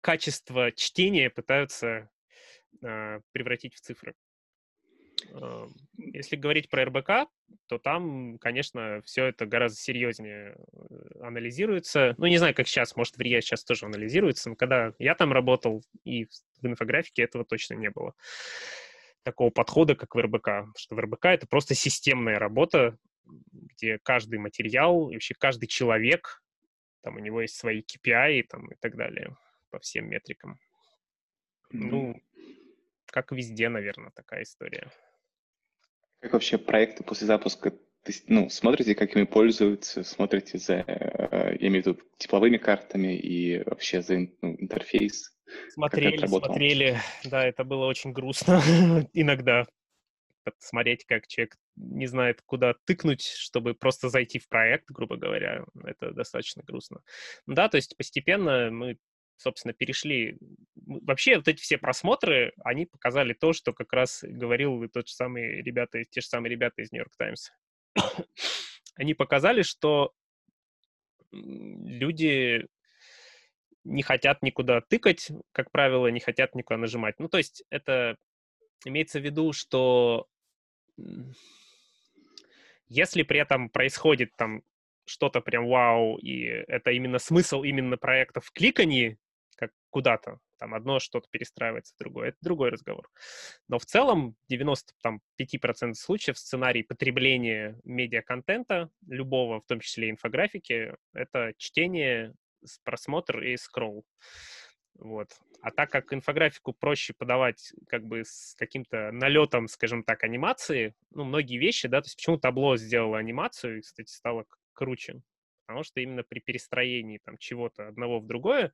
качество 0.00 0.72
чтения 0.72 1.30
пытаются 1.30 2.10
э, 2.82 3.20
превратить 3.30 3.76
в 3.76 3.80
цифры. 3.80 4.14
Если 5.96 6.36
говорить 6.36 6.68
про 6.68 6.84
РБК, 6.84 7.30
то 7.66 7.78
там, 7.78 8.38
конечно, 8.38 9.02
все 9.04 9.26
это 9.26 9.46
гораздо 9.46 9.78
серьезнее 9.78 10.56
э, 10.56 11.20
анализируется. 11.22 12.14
Ну, 12.16 12.26
не 12.26 12.38
знаю, 12.38 12.54
как 12.54 12.66
сейчас, 12.66 12.96
может, 12.96 13.16
в 13.16 13.20
РИА 13.20 13.40
сейчас 13.40 13.64
тоже 13.64 13.86
анализируется, 13.86 14.48
но 14.48 14.56
когда 14.56 14.94
я 14.98 15.14
там 15.14 15.32
работал, 15.32 15.82
и 16.04 16.24
в 16.24 16.66
инфографике 16.66 17.22
этого 17.22 17.44
точно 17.44 17.74
не 17.74 17.90
было. 17.90 18.14
Такого 19.22 19.50
подхода, 19.50 19.94
как 19.94 20.14
в 20.14 20.18
РБК. 20.18 20.76
Что 20.76 20.94
в 20.94 21.00
РБК 21.00 21.26
это 21.26 21.46
просто 21.46 21.74
системная 21.74 22.38
работа, 22.38 22.96
где 23.24 23.98
каждый 23.98 24.38
материал 24.38 25.10
и 25.10 25.14
вообще 25.14 25.34
каждый 25.34 25.66
человек, 25.66 26.42
там 27.02 27.16
у 27.16 27.18
него 27.18 27.42
есть 27.42 27.56
свои 27.56 27.82
KPI 27.82 28.44
там, 28.48 28.70
и 28.70 28.76
так 28.80 28.96
далее 28.96 29.36
по 29.70 29.78
всем 29.78 30.08
метрикам. 30.08 30.58
Mm-hmm. 31.72 31.78
Ну, 31.90 32.22
как 33.06 33.32
везде, 33.32 33.68
наверное, 33.68 34.10
такая 34.12 34.42
история. 34.42 34.90
Как 36.20 36.32
вообще 36.32 36.58
проекты 36.58 37.04
после 37.04 37.26
запуска 37.26 37.72
ну, 38.26 38.48
смотрите, 38.48 38.94
как 38.94 39.14
ими 39.14 39.24
пользуются, 39.24 40.02
смотрите 40.02 40.58
за, 40.58 40.84
э, 40.86 41.56
я 41.60 41.68
имею 41.68 41.82
в 41.82 41.86
виду, 41.86 41.98
тепловыми 42.16 42.56
картами 42.56 43.16
и 43.16 43.62
вообще 43.64 44.02
за 44.02 44.18
ну, 44.40 44.56
интерфейс? 44.58 45.36
Смотрели, 45.70 46.26
смотрели. 46.26 46.98
Да, 47.24 47.46
это 47.46 47.64
было 47.64 47.86
очень 47.86 48.12
грустно 48.12 48.62
иногда. 49.12 49.66
Смотреть, 50.58 51.04
как 51.04 51.26
человек 51.26 51.56
не 51.76 52.06
знает, 52.06 52.40
куда 52.46 52.74
тыкнуть, 52.86 53.22
чтобы 53.22 53.74
просто 53.74 54.08
зайти 54.08 54.38
в 54.38 54.48
проект, 54.48 54.90
грубо 54.90 55.16
говоря, 55.16 55.64
это 55.84 56.12
достаточно 56.12 56.62
грустно. 56.66 57.00
Да, 57.46 57.68
то 57.68 57.76
есть 57.76 57.96
постепенно 57.96 58.70
мы 58.70 58.96
собственно, 59.38 59.72
перешли... 59.72 60.36
Вообще 60.74 61.36
вот 61.36 61.48
эти 61.48 61.60
все 61.62 61.78
просмотры, 61.78 62.52
они 62.64 62.86
показали 62.86 63.32
то, 63.32 63.52
что 63.52 63.72
как 63.72 63.92
раз 63.92 64.22
говорил 64.22 64.86
тот 64.88 65.08
же 65.08 65.14
самый 65.14 65.62
ребята, 65.62 66.04
те 66.04 66.20
же 66.20 66.26
самые 66.26 66.50
ребята 66.50 66.82
из 66.82 66.92
Нью-Йорк 66.92 67.12
Таймс. 67.16 67.50
они 68.96 69.14
показали, 69.14 69.62
что 69.62 70.12
люди 71.32 72.66
не 73.84 74.02
хотят 74.02 74.42
никуда 74.42 74.80
тыкать, 74.80 75.30
как 75.52 75.70
правило, 75.70 76.08
не 76.08 76.20
хотят 76.20 76.54
никуда 76.54 76.78
нажимать. 76.78 77.18
Ну, 77.18 77.28
то 77.28 77.38
есть 77.38 77.64
это 77.70 78.16
имеется 78.84 79.20
в 79.20 79.24
виду, 79.24 79.52
что 79.52 80.26
если 82.88 83.22
при 83.22 83.40
этом 83.40 83.70
происходит 83.70 84.34
там 84.36 84.62
что-то 85.06 85.40
прям 85.40 85.66
вау, 85.68 86.18
и 86.18 86.42
это 86.42 86.90
именно 86.90 87.18
смысл 87.18 87.62
именно 87.62 87.96
проекта 87.96 88.40
в 88.40 88.50
кликании, 88.50 89.18
куда-то. 89.90 90.38
Там 90.58 90.74
одно 90.74 90.98
что-то 90.98 91.28
перестраивается 91.30 91.94
в 91.94 91.98
другое. 91.98 92.28
Это 92.28 92.38
другой 92.40 92.70
разговор. 92.70 93.08
Но 93.68 93.78
в 93.78 93.86
целом 93.86 94.36
95% 94.52 95.94
случаев 95.94 96.38
сценарий 96.38 96.82
потребления 96.82 97.78
медиаконтента, 97.84 98.90
любого, 99.06 99.60
в 99.60 99.66
том 99.66 99.80
числе 99.80 100.10
инфографики, 100.10 100.94
это 101.12 101.52
чтение, 101.56 102.34
просмотр 102.84 103.40
и 103.40 103.56
скролл. 103.56 104.04
Вот. 104.94 105.28
А 105.62 105.70
так 105.70 105.90
как 105.90 106.12
инфографику 106.12 106.72
проще 106.72 107.14
подавать 107.16 107.72
как 107.88 108.04
бы 108.04 108.24
с 108.24 108.54
каким-то 108.58 109.12
налетом, 109.12 109.68
скажем 109.68 110.02
так, 110.02 110.24
анимации, 110.24 110.94
ну, 111.10 111.24
многие 111.24 111.58
вещи, 111.58 111.86
да, 111.86 112.00
то 112.00 112.06
есть 112.06 112.16
почему 112.16 112.36
табло 112.36 112.76
сделало 112.76 113.18
анимацию 113.18 113.78
и, 113.78 113.80
кстати, 113.80 114.10
стало 114.10 114.44
круче, 114.72 115.20
потому 115.66 115.84
что 115.84 116.00
именно 116.00 116.24
при 116.24 116.40
перестроении 116.40 117.20
там 117.24 117.38
чего-то 117.38 117.88
одного 117.88 118.18
в 118.18 118.26
другое 118.26 118.72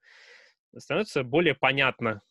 становится 0.79 1.23
более 1.23 1.55
понятно, 1.55 2.23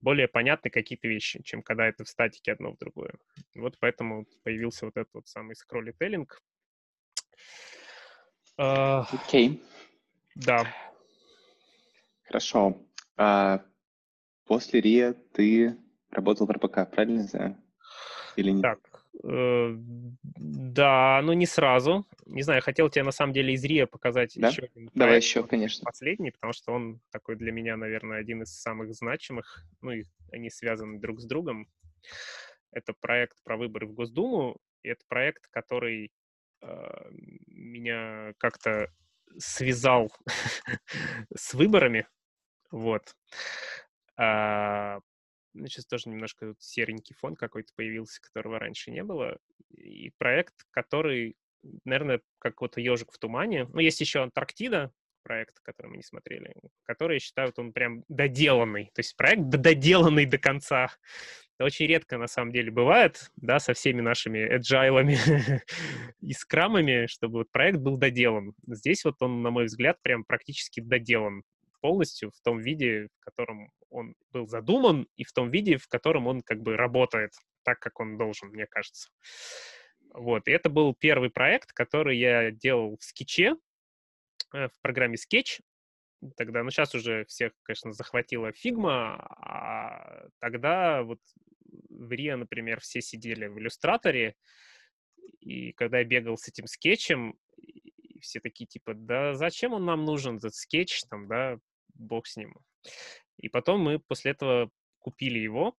более 0.00 0.28
понятны 0.28 0.70
какие-то 0.70 1.08
вещи, 1.08 1.42
чем 1.42 1.62
когда 1.62 1.86
это 1.86 2.04
в 2.04 2.08
статике 2.08 2.52
одно 2.52 2.72
в 2.72 2.78
другое. 2.78 3.14
Вот 3.54 3.76
поэтому 3.78 4.26
появился 4.44 4.86
вот 4.86 4.96
этот 4.96 5.12
вот 5.14 5.28
самый 5.28 5.56
скроллителлинг. 5.56 6.40
А, 8.58 9.06
Окей. 9.12 9.48
Okay. 9.48 9.60
Да. 10.36 10.66
Хорошо. 12.24 12.76
А 13.16 13.62
после 14.46 14.80
РИА 14.80 15.14
ты 15.32 15.76
работал 16.10 16.46
в 16.46 16.50
РБК, 16.50 16.90
правильно 16.90 17.22
знаю? 17.22 17.56
Или 18.36 18.50
нет? 18.50 18.62
Так, 18.62 19.04
э, 19.24 19.74
да, 19.74 21.20
но 21.22 21.32
не 21.32 21.46
сразу. 21.46 22.06
Не 22.26 22.42
знаю, 22.42 22.60
хотел 22.60 22.90
тебе 22.90 23.04
на 23.04 23.12
самом 23.12 23.32
деле 23.32 23.54
из 23.54 23.64
РИА 23.64 23.86
показать 23.86 24.32
да? 24.36 24.48
еще 24.48 24.62
один 24.62 24.90
Давай 24.94 25.16
еще, 25.16 25.46
конечно. 25.46 25.84
Последний, 25.84 26.32
потому 26.32 26.52
что 26.52 26.72
он 26.72 27.00
такой 27.10 27.36
для 27.36 27.52
меня, 27.52 27.76
наверное, 27.76 28.18
один 28.18 28.42
из 28.42 28.50
самых 28.50 28.92
значимых. 28.94 29.64
Ну, 29.80 29.92
и 29.92 30.04
они 30.32 30.50
связаны 30.50 30.98
друг 30.98 31.20
с 31.20 31.24
другом. 31.24 31.68
Это 32.72 32.92
проект 33.00 33.42
про 33.44 33.56
выборы 33.56 33.86
в 33.86 33.92
Госдуму. 33.92 34.58
И 34.82 34.88
это 34.88 35.04
проект, 35.08 35.46
который 35.48 36.12
э, 36.62 37.10
меня 37.46 38.34
как-то 38.38 38.90
связал 39.38 40.12
с 41.34 41.54
выборами. 41.54 42.06
Вот. 42.70 43.14
А, 44.16 45.00
ну, 45.52 45.66
сейчас 45.68 45.86
тоже 45.86 46.08
немножко 46.08 46.54
серенький 46.58 47.14
фон 47.14 47.36
какой-то 47.36 47.72
появился, 47.76 48.20
которого 48.20 48.58
раньше 48.58 48.90
не 48.90 49.02
было. 49.02 49.38
И 49.70 50.10
проект, 50.18 50.54
который, 50.70 51.36
наверное, 51.84 52.20
как 52.38 52.60
вот 52.60 52.76
ежик 52.76 53.12
в 53.12 53.18
тумане. 53.18 53.66
Ну, 53.72 53.80
есть 53.80 54.00
еще 54.00 54.22
Антарктида, 54.22 54.92
проект, 55.26 55.58
который 55.62 55.88
мы 55.88 55.96
не 55.96 56.02
смотрели, 56.04 56.54
который, 56.84 57.14
я 57.14 57.20
считаю, 57.20 57.48
вот 57.48 57.58
он 57.58 57.72
прям 57.72 58.04
доделанный. 58.08 58.90
То 58.94 59.00
есть 59.00 59.16
проект 59.16 59.42
доделанный 59.48 60.24
до 60.24 60.38
конца. 60.38 60.88
Это 61.58 61.64
очень 61.64 61.86
редко, 61.86 62.16
на 62.16 62.28
самом 62.28 62.52
деле, 62.52 62.70
бывает, 62.70 63.30
да, 63.36 63.58
со 63.58 63.74
всеми 63.74 64.02
нашими 64.02 64.56
agile 64.56 65.60
и 66.20 66.32
скрамами, 66.32 67.06
чтобы 67.06 67.38
вот 67.38 67.50
проект 67.50 67.78
был 67.78 67.96
доделан. 67.96 68.52
Здесь 68.68 69.04
вот 69.04 69.16
он, 69.20 69.42
на 69.42 69.50
мой 69.50 69.64
взгляд, 69.64 69.96
прям 70.02 70.22
практически 70.24 70.80
доделан 70.80 71.42
полностью 71.80 72.30
в 72.30 72.40
том 72.42 72.60
виде, 72.60 73.08
в 73.20 73.24
котором 73.24 73.70
он 73.90 74.14
был 74.32 74.46
задуман, 74.46 75.08
и 75.16 75.24
в 75.24 75.32
том 75.32 75.50
виде, 75.50 75.76
в 75.76 75.88
котором 75.88 76.26
он 76.26 76.42
как 76.42 76.60
бы 76.60 76.76
работает 76.76 77.32
так, 77.64 77.80
как 77.80 77.98
он 77.98 78.16
должен, 78.16 78.50
мне 78.50 78.66
кажется. 78.66 79.08
Вот, 80.16 80.48
и 80.48 80.50
это 80.50 80.70
был 80.70 80.94
первый 80.94 81.28
проект, 81.28 81.72
который 81.72 82.16
я 82.16 82.50
делал 82.50 82.96
в 82.96 83.04
скетче, 83.04 83.56
э, 84.54 84.68
в 84.68 84.80
программе 84.80 85.16
Sketch. 85.16 85.60
Тогда, 86.38 86.62
ну, 86.62 86.70
сейчас 86.70 86.94
уже 86.94 87.26
всех, 87.26 87.52
конечно, 87.62 87.92
захватила 87.92 88.50
Figma, 88.50 89.16
а 89.38 90.28
тогда 90.38 91.02
вот 91.02 91.20
в 91.90 92.10
Рио, 92.12 92.38
например, 92.38 92.80
все 92.80 93.02
сидели 93.02 93.46
в 93.46 93.58
иллюстраторе, 93.58 94.36
и 95.40 95.72
когда 95.72 95.98
я 95.98 96.04
бегал 96.04 96.38
с 96.38 96.48
этим 96.48 96.66
скетчем, 96.66 97.38
все 98.22 98.40
такие 98.40 98.66
типа, 98.66 98.94
да 98.94 99.34
зачем 99.34 99.74
он 99.74 99.84
нам 99.84 100.06
нужен, 100.06 100.38
этот 100.38 100.54
скетч, 100.54 101.02
там, 101.10 101.28
да, 101.28 101.58
бог 101.92 102.26
с 102.26 102.36
ним. 102.36 102.56
И 103.36 103.50
потом 103.50 103.80
мы 103.80 103.98
после 103.98 104.30
этого 104.30 104.70
купили 104.98 105.38
его 105.38 105.76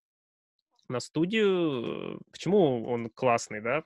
на 0.89 0.99
студию. 0.99 2.21
Почему 2.31 2.85
он 2.87 3.09
классный, 3.09 3.61
да? 3.61 3.83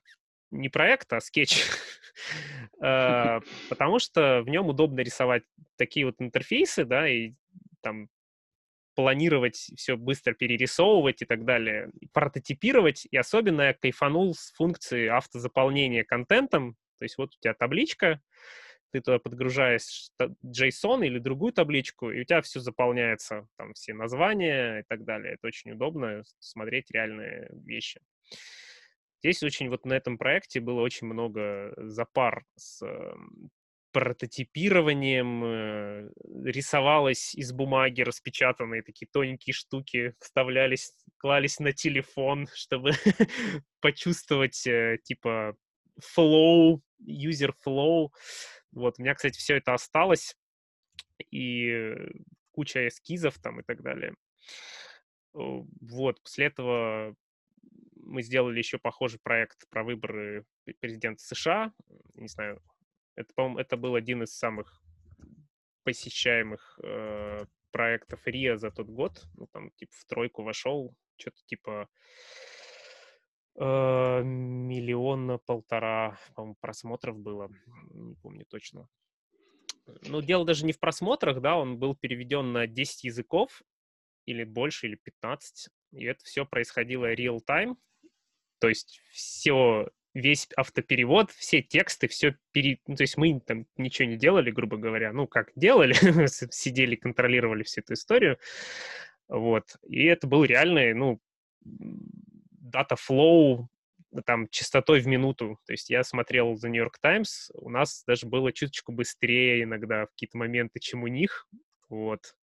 Не 0.52 0.70
проект, 0.70 1.12
а 1.14 1.22
скетч. 1.22 1.64
А, 2.82 3.40
потому 3.70 4.00
что 4.00 4.42
в 4.44 4.50
нем 4.50 4.68
удобно 4.68 5.00
рисовать 5.00 5.44
такие 5.78 6.06
вот 6.06 6.16
интерфейсы, 6.20 6.86
да, 6.86 7.10
и 7.10 7.34
там 7.82 8.10
планировать, 8.96 9.56
все 9.56 9.96
быстро 9.96 10.34
перерисовывать 10.34 11.22
и 11.22 11.26
так 11.26 11.46
далее, 11.46 11.90
прототипировать. 12.14 13.08
И 13.10 13.18
особенно 13.18 13.62
я 13.62 13.74
кайфанул 13.74 14.36
с 14.36 14.52
функцией 14.52 15.08
автозаполнения 15.10 16.04
контентом. 16.04 16.76
То 17.00 17.06
есть 17.06 17.18
вот 17.18 17.34
у 17.34 17.40
тебя 17.40 17.54
табличка, 17.54 18.22
ты 18.92 19.00
туда 19.00 19.20
подгружаешь 19.20 20.12
JSON 20.46 21.06
или 21.06 21.20
другую 21.20 21.54
табличку, 21.54 22.12
и 22.12 22.22
у 22.22 22.24
тебя 22.26 22.42
все 22.42 22.60
заполняется, 22.60 23.48
там 23.58 23.74
все 23.74 23.94
названия 23.94 24.82
и 24.82 24.84
так 24.88 25.06
далее. 25.06 25.34
Это 25.34 25.48
очень 25.48 25.72
удобно 25.72 26.24
смотреть 26.40 26.92
реальные 26.92 27.50
вещи. 27.66 28.02
Здесь 29.24 29.44
очень 29.44 29.70
вот 29.70 29.86
на 29.86 29.94
этом 29.94 30.18
проекте 30.18 30.60
было 30.60 30.82
очень 30.82 31.06
много 31.06 31.74
запар 31.78 32.44
с 32.56 32.82
эм, 32.84 33.52
прототипированием, 33.92 35.44
э, 35.44 36.10
рисовалось 36.44 37.36
из 37.36 37.52
бумаги 37.52 38.02
распечатанные 38.02 38.82
такие 38.82 39.08
тоненькие 39.12 39.54
штуки, 39.54 40.16
вставлялись, 40.20 40.94
клались 41.18 41.60
на 41.60 41.72
телефон, 41.72 42.48
чтобы 42.56 42.94
почувствовать 43.80 44.66
э, 44.66 44.98
типа 45.04 45.56
flow, 46.00 46.80
user 47.06 47.54
flow. 47.64 48.10
Вот, 48.72 48.96
у 48.98 49.04
меня, 49.04 49.14
кстати, 49.14 49.38
все 49.38 49.58
это 49.58 49.76
осталось, 49.76 50.36
и 51.30 51.96
куча 52.54 52.88
эскизов 52.88 53.38
там 53.40 53.60
и 53.60 53.64
так 53.64 53.84
далее. 53.84 54.16
Вот, 55.34 56.22
после 56.24 56.48
этого 56.48 57.16
мы 58.12 58.22
сделали 58.22 58.58
еще 58.58 58.78
похожий 58.78 59.20
проект 59.24 59.68
про 59.70 59.84
выборы 59.84 60.46
президента 60.80 61.24
США. 61.24 61.74
Не 62.16 62.28
знаю, 62.28 62.62
это, 63.16 63.34
по-моему, 63.34 63.60
это 63.60 63.78
был 63.78 63.96
один 63.96 64.24
из 64.24 64.36
самых 64.38 64.82
посещаемых 65.84 66.80
э, 66.84 67.46
проектов 67.72 68.26
РИА 68.28 68.58
за 68.58 68.72
тот 68.72 68.88
год. 68.88 69.24
Ну, 69.36 69.48
там, 69.48 69.72
типа, 69.72 69.92
в 69.96 70.06
тройку 70.06 70.44
вошел, 70.44 70.94
что-то 71.18 71.42
типа 71.46 71.90
э, 73.56 74.22
миллиона 74.24 75.38
полтора, 75.40 76.18
по-моему, 76.36 76.58
просмотров 76.60 77.18
было, 77.18 77.50
не 77.94 78.16
помню 78.16 78.46
точно. 78.46 78.88
Ну, 80.04 80.22
дело 80.22 80.46
даже 80.46 80.66
не 80.66 80.74
в 80.74 80.80
просмотрах, 80.80 81.42
да, 81.42 81.58
он 81.58 81.78
был 81.78 81.96
переведен 81.96 82.52
на 82.54 82.68
10 82.68 83.04
языков, 83.06 83.64
или 84.26 84.44
больше, 84.44 84.88
или 84.88 84.96
15, 84.96 85.70
и 85.94 86.06
это 86.06 86.24
все 86.24 86.46
происходило 86.46 87.14
real-time, 87.14 87.76
то 88.62 88.70
есть 88.70 89.02
все, 89.12 89.90
весь 90.14 90.48
автоперевод, 90.56 91.32
все 91.32 91.64
тексты, 91.64 92.08
все 92.08 92.38
пере... 92.52 92.78
Ну, 92.86 92.96
то 92.96 93.04
есть 93.04 93.18
мы 93.18 93.40
там 93.40 93.66
ничего 93.76 94.08
не 94.08 94.18
делали, 94.18 94.52
грубо 94.52 94.78
говоря, 94.78 95.12
ну, 95.12 95.26
как 95.28 95.52
делали, 95.56 95.94
сидели, 96.52 96.96
контролировали 96.96 97.64
всю 97.64 97.82
эту 97.82 97.94
историю, 97.94 98.38
вот, 99.28 99.78
и 99.88 100.06
это 100.06 100.28
был 100.28 100.44
реальный, 100.44 100.94
ну, 100.94 101.20
дата 101.62 102.96
flow 102.96 103.66
там 104.26 104.48
частотой 104.50 105.00
в 105.00 105.08
минуту. 105.08 105.58
То 105.66 105.74
есть 105.74 105.90
я 105.90 106.04
смотрел 106.04 106.54
The 106.54 106.68
New 106.68 106.84
York 106.84 107.00
Times, 107.02 107.50
у 107.56 107.70
нас 107.70 108.04
даже 108.06 108.28
было 108.28 108.52
чуточку 108.52 108.92
быстрее 108.92 109.64
иногда 109.64 110.06
в 110.06 110.10
какие-то 110.10 110.38
моменты, 110.38 110.80
чем 110.80 111.04
у 111.04 111.08
них. 111.08 111.48
Вот. 111.90 112.36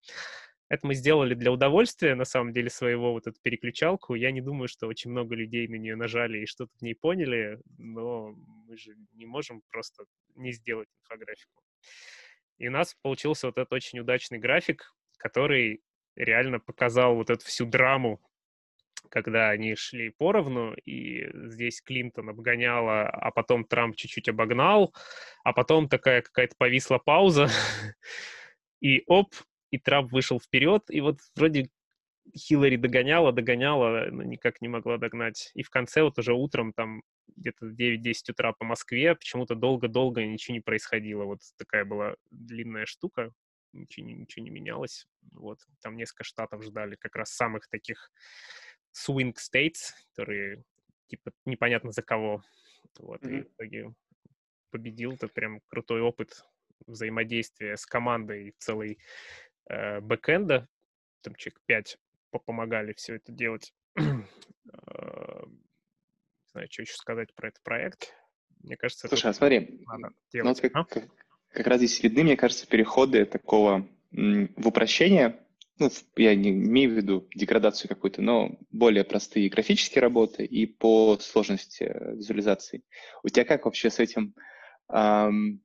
Это 0.69 0.87
мы 0.87 0.95
сделали 0.95 1.35
для 1.35 1.53
удовольствия, 1.53 2.14
на 2.14 2.25
самом 2.25 2.53
деле, 2.53 2.71
своего 2.71 3.12
вот 3.12 3.27
эту 3.27 3.41
переключалку. 3.41 4.14
Я 4.14 4.33
не 4.33 4.41
думаю, 4.41 4.69
что 4.69 4.89
очень 4.89 5.11
много 5.11 5.35
людей 5.35 5.69
на 5.69 5.77
нее 5.77 5.95
нажали 5.95 6.39
и 6.39 6.47
что-то 6.47 6.73
в 6.79 6.83
ней 6.83 6.95
поняли, 6.95 7.61
но 7.79 8.35
мы 8.67 8.77
же 8.77 8.97
не 9.12 9.27
можем 9.27 9.62
просто 9.71 10.05
не 10.35 10.53
сделать 10.53 10.89
инфографику. 11.03 11.62
И 12.59 12.69
у 12.69 12.71
нас 12.71 12.97
получился 13.01 13.47
вот 13.47 13.59
этот 13.59 13.73
очень 13.73 14.01
удачный 14.01 14.39
график, 14.39 14.93
который 15.19 15.83
реально 16.17 16.59
показал 16.59 17.14
вот 17.14 17.31
эту 17.31 17.45
всю 17.45 17.67
драму 17.67 18.21
когда 19.09 19.51
они 19.51 19.75
шли 19.77 20.11
поровну, 20.11 20.75
и 20.85 21.29
здесь 21.49 21.81
Клинтон 21.81 22.29
обгоняла, 22.31 23.09
а 23.09 23.31
потом 23.31 23.64
Трамп 23.64 23.97
чуть-чуть 23.97 24.29
обогнал, 24.29 24.95
а 25.45 25.53
потом 25.53 25.89
такая 25.89 26.23
какая-то 26.23 26.57
повисла 26.57 26.99
пауза, 26.99 27.49
и 28.81 29.03
оп, 29.07 29.33
и 29.71 29.79
Трамп 29.79 30.12
вышел 30.12 30.41
вперед, 30.41 30.85
и 30.89 31.01
вот 31.01 31.21
вроде 31.35 31.71
Хиллари 32.37 32.77
догоняла, 32.77 33.33
догоняла, 33.33 34.07
но 34.11 34.23
никак 34.23 34.61
не 34.61 34.69
могла 34.69 34.99
догнать. 34.99 35.51
И 35.55 35.62
в 35.62 35.71
конце 35.71 36.03
вот 36.03 36.19
уже 36.19 36.35
утром 36.35 36.73
там 36.73 37.03
где-то 37.37 37.67
9-10 37.67 38.31
утра 38.31 38.53
по 38.53 38.64
Москве 38.64 39.14
почему-то 39.14 39.55
долго-долго 39.55 40.25
ничего 40.25 40.55
не 40.55 40.61
происходило. 40.61 41.25
Вот 41.25 41.41
такая 41.57 41.85
была 41.85 42.17
длинная 42.31 42.87
штука, 42.87 43.33
ничего, 43.73 44.07
ничего 44.07 44.45
не 44.45 44.51
менялось. 44.51 45.07
Вот, 45.33 45.59
там 45.83 45.97
несколько 45.97 46.25
штатов 46.25 46.64
ждали 46.64 46.97
как 46.97 47.17
раз 47.17 47.31
самых 47.31 47.69
таких 47.69 48.11
swing 48.93 49.35
states, 49.35 49.93
которые 50.11 50.64
типа 51.09 51.33
непонятно 51.45 51.93
за 51.93 52.03
кого. 52.03 52.43
Вот, 52.99 53.23
mm-hmm. 53.23 53.39
и 53.39 53.43
в 53.43 53.49
итоге 53.53 53.95
победил. 54.71 55.12
Это 55.12 55.29
прям 55.29 55.61
крутой 55.69 56.01
опыт 56.01 56.45
взаимодействия 56.87 57.77
с 57.77 57.87
командой 57.87 58.55
целой 58.59 58.99
э, 59.69 60.01
бэкэнда. 60.01 60.69
Там 61.23 61.35
человек 61.35 61.61
5 61.67 61.99
помогали 62.45 62.93
все 62.95 63.14
это 63.17 63.33
делать. 63.33 63.73
Э, 63.97 64.01
не 64.03 64.14
знаю, 66.53 66.69
что 66.71 66.83
еще 66.83 66.95
сказать 66.95 67.35
про 67.35 67.49
этот 67.49 67.62
проект. 67.62 68.14
Мне 68.62 68.77
кажется, 68.77 69.09
Слушай, 69.09 69.31
а 69.31 69.35
смотри, 69.35 69.81
надо 69.87 70.14
делать. 70.33 70.62
Ну, 70.62 70.71
как, 70.71 70.97
а? 70.97 71.09
как 71.51 71.67
раз 71.67 71.79
здесь 71.79 72.03
видны, 72.03 72.25
мне 72.25 72.37
кажется, 72.37 72.67
переходы 72.67 73.25
такого 73.25 73.89
в 74.11 74.67
упрощение, 74.67 75.47
ну, 75.79 75.91
я 76.17 76.35
не 76.35 76.51
имею 76.51 76.91
в 76.91 76.95
виду 76.95 77.29
деградацию 77.35 77.89
какую-то, 77.89 78.23
но 78.23 78.59
более 78.71 79.05
простые 79.05 79.51
графические 79.51 80.01
работы 80.01 80.45
и 80.45 80.64
по 80.64 81.19
сложности 81.19 81.85
э, 81.85 82.14
визуализации. 82.14 82.83
У 83.23 83.29
тебя 83.29 83.45
как 83.45 83.67
вообще 83.67 83.91
с 83.91 83.99
этим, 83.99 84.35
эм, 84.91 85.62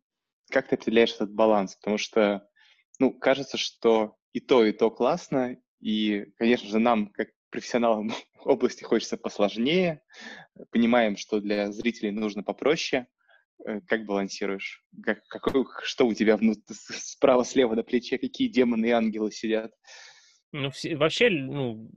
как 0.50 0.68
ты 0.68 0.76
определяешь 0.76 1.14
этот 1.14 1.34
баланс? 1.34 1.76
Потому 1.76 1.98
что, 1.98 2.46
ну, 3.00 3.12
кажется, 3.12 3.58
что 3.58 4.16
и 4.34 4.40
то, 4.40 4.66
и 4.66 4.72
то 4.72 4.92
классно, 4.92 5.58
и, 5.80 6.26
конечно 6.38 6.70
же, 6.70 6.80
нам, 6.80 7.08
как 7.08 7.30
профессионалам 7.50 8.12
области, 8.46 8.84
хочется 8.84 9.18
посложнее, 9.18 10.02
понимаем, 10.72 11.18
что 11.18 11.40
для 11.40 11.72
зрителей 11.72 12.12
нужно 12.12 12.44
попроще, 12.44 13.08
Э, 13.66 13.82
как 13.82 14.06
балансируешь? 14.06 14.84
Как, 15.04 15.26
какой, 15.28 15.66
что 15.84 16.08
у 16.08 16.14
тебя 16.14 16.38
внутри, 16.38 16.76
справа-слева 16.76 17.76
на 17.76 17.84
плече? 17.84 18.18
Какие 18.18 18.48
демоны 18.48 18.88
и 18.88 18.92
ангелы 18.92 19.32
сидят? 19.32 19.72
Ну, 20.52 20.70
все, 20.72 20.96
вообще, 20.96 21.30
ну, 21.30 21.90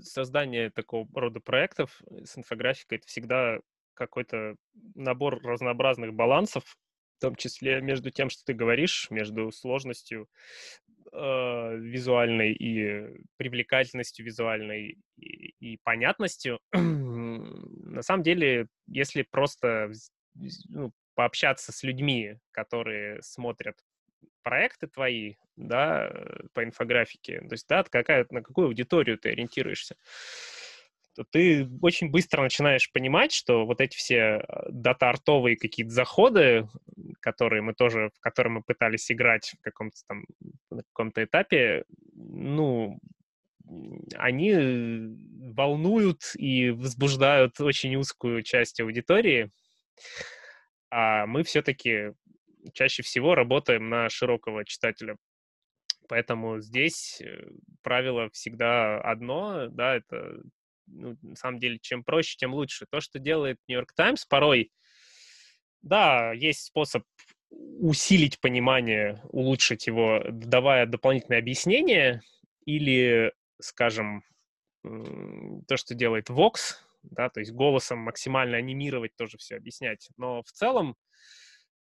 создание 0.00 0.70
такого 0.70 1.08
рода 1.14 1.40
проектов 1.40 2.00
с 2.24 2.36
инфографикой— 2.36 2.98
это 2.98 3.06
всегда 3.06 3.58
какой-то 3.94 4.56
набор 4.94 5.40
разнообразных 5.42 6.14
балансов, 6.14 6.76
в 7.18 7.20
том 7.20 7.36
числе 7.36 7.80
между 7.80 8.10
тем, 8.10 8.30
что 8.30 8.44
ты 8.44 8.54
говоришь, 8.54 9.08
между 9.10 9.50
сложностью 9.52 10.28
э, 11.12 11.76
визуальной 11.76 12.52
и 12.52 13.24
привлекательностью 13.36 14.24
визуальной 14.24 14.98
и, 15.16 15.54
и 15.60 15.78
понятностью. 15.82 16.60
На 16.72 18.02
самом 18.02 18.22
деле, 18.22 18.66
если 18.86 19.22
просто 19.22 19.92
ну, 20.68 20.92
пообщаться 21.14 21.72
с 21.72 21.82
людьми, 21.82 22.36
которые 22.50 23.22
смотрят 23.22 23.76
проекты 24.42 24.86
твои, 24.86 25.36
да, 25.56 26.12
по 26.52 26.64
инфографике, 26.64 27.40
то 27.40 27.52
есть, 27.52 27.66
да, 27.68 27.84
какая, 27.84 28.26
на 28.30 28.42
какую 28.42 28.66
аудиторию 28.66 29.18
ты 29.18 29.30
ориентируешься, 29.30 29.96
ты 31.30 31.68
очень 31.80 32.10
быстро 32.10 32.42
начинаешь 32.42 32.90
понимать, 32.90 33.32
что 33.32 33.64
вот 33.66 33.80
эти 33.80 33.96
все 33.96 34.16
э, 34.16 34.42
дата-артовые 34.70 35.56
какие-то 35.56 35.92
заходы, 35.92 36.68
которые 37.20 37.62
мы 37.62 37.74
тоже, 37.74 38.10
в 38.14 38.20
которые 38.20 38.54
мы 38.54 38.62
пытались 38.62 39.10
играть 39.12 39.54
в 39.58 39.62
каком-то 39.62 39.96
там, 40.08 40.24
на 40.70 40.82
каком-то 40.82 41.22
этапе, 41.22 41.84
ну, 42.14 42.98
они 44.16 44.52
волнуют 45.54 46.32
и 46.36 46.70
возбуждают 46.70 47.60
очень 47.60 47.94
узкую 47.96 48.42
часть 48.42 48.80
аудитории, 48.80 49.50
а 50.90 51.26
мы 51.26 51.44
все-таки 51.44 52.12
чаще 52.72 53.02
всего 53.02 53.34
работаем 53.34 53.88
на 53.88 54.08
широкого 54.08 54.64
читателя. 54.64 55.16
Поэтому 56.08 56.60
здесь 56.60 57.20
э, 57.20 57.48
правило 57.82 58.28
всегда 58.30 59.00
одно, 59.00 59.68
да, 59.68 59.96
это 59.96 60.42
ну, 60.86 61.16
на 61.22 61.36
самом 61.36 61.58
деле, 61.58 61.78
чем 61.78 62.04
проще, 62.04 62.36
тем 62.38 62.54
лучше. 62.54 62.86
То, 62.90 63.00
что 63.00 63.18
делает 63.18 63.58
Нью-Йорк 63.68 63.92
Таймс, 63.94 64.24
порой, 64.24 64.70
да, 65.82 66.32
есть 66.32 66.62
способ 66.62 67.04
усилить 67.50 68.40
понимание, 68.40 69.20
улучшить 69.30 69.86
его, 69.86 70.22
давая 70.30 70.86
дополнительные 70.86 71.38
объяснения, 71.38 72.22
или, 72.66 73.32
скажем, 73.60 74.24
то, 74.82 75.76
что 75.76 75.94
делает 75.94 76.30
Vox, 76.30 76.76
да, 77.02 77.28
то 77.28 77.40
есть 77.40 77.52
голосом 77.52 77.98
максимально 77.98 78.56
анимировать, 78.56 79.14
тоже 79.16 79.38
все 79.38 79.56
объяснять. 79.56 80.08
Но 80.16 80.42
в 80.42 80.50
целом 80.50 80.96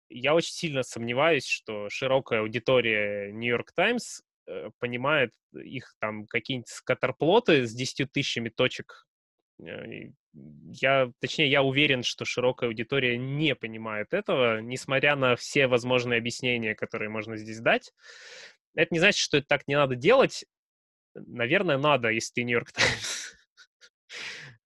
я 0.10 0.34
очень 0.36 0.54
сильно 0.54 0.84
сомневаюсь, 0.84 1.46
что 1.46 1.90
широкая 1.90 2.42
аудитория 2.42 3.32
New 3.32 3.50
York 3.50 3.72
Times 3.74 4.24
понимает 4.80 5.32
их 5.54 5.94
там 6.00 6.26
какие-нибудь 6.28 6.70
скатерплоты 6.70 7.66
с 7.66 7.74
10 7.74 8.12
тысячами 8.12 8.50
точек. 8.50 9.06
Э, 9.62 10.10
я, 10.34 11.12
точнее, 11.20 11.50
я 11.50 11.64
уверен, 11.64 12.04
что 12.04 12.26
широкая 12.26 12.70
аудитория 12.70 13.18
не 13.18 13.56
понимает 13.56 14.14
этого, 14.14 14.62
несмотря 14.62 15.16
на 15.16 15.36
все 15.36 15.68
возможные 15.68 16.20
объяснения, 16.20 16.76
которые 16.76 17.10
можно 17.10 17.38
здесь 17.38 17.60
дать. 17.60 17.92
Это 18.76 18.94
не 18.94 19.00
значит, 19.00 19.20
что 19.20 19.38
это 19.38 19.48
так 19.48 19.68
не 19.68 19.76
надо 19.76 19.96
делать. 19.96 20.46
Наверное, 21.14 21.78
надо, 21.78 22.10
если 22.10 22.34
ты 22.34 22.44
Нью-Йорк 22.44 22.72
Таймс. 22.72 23.22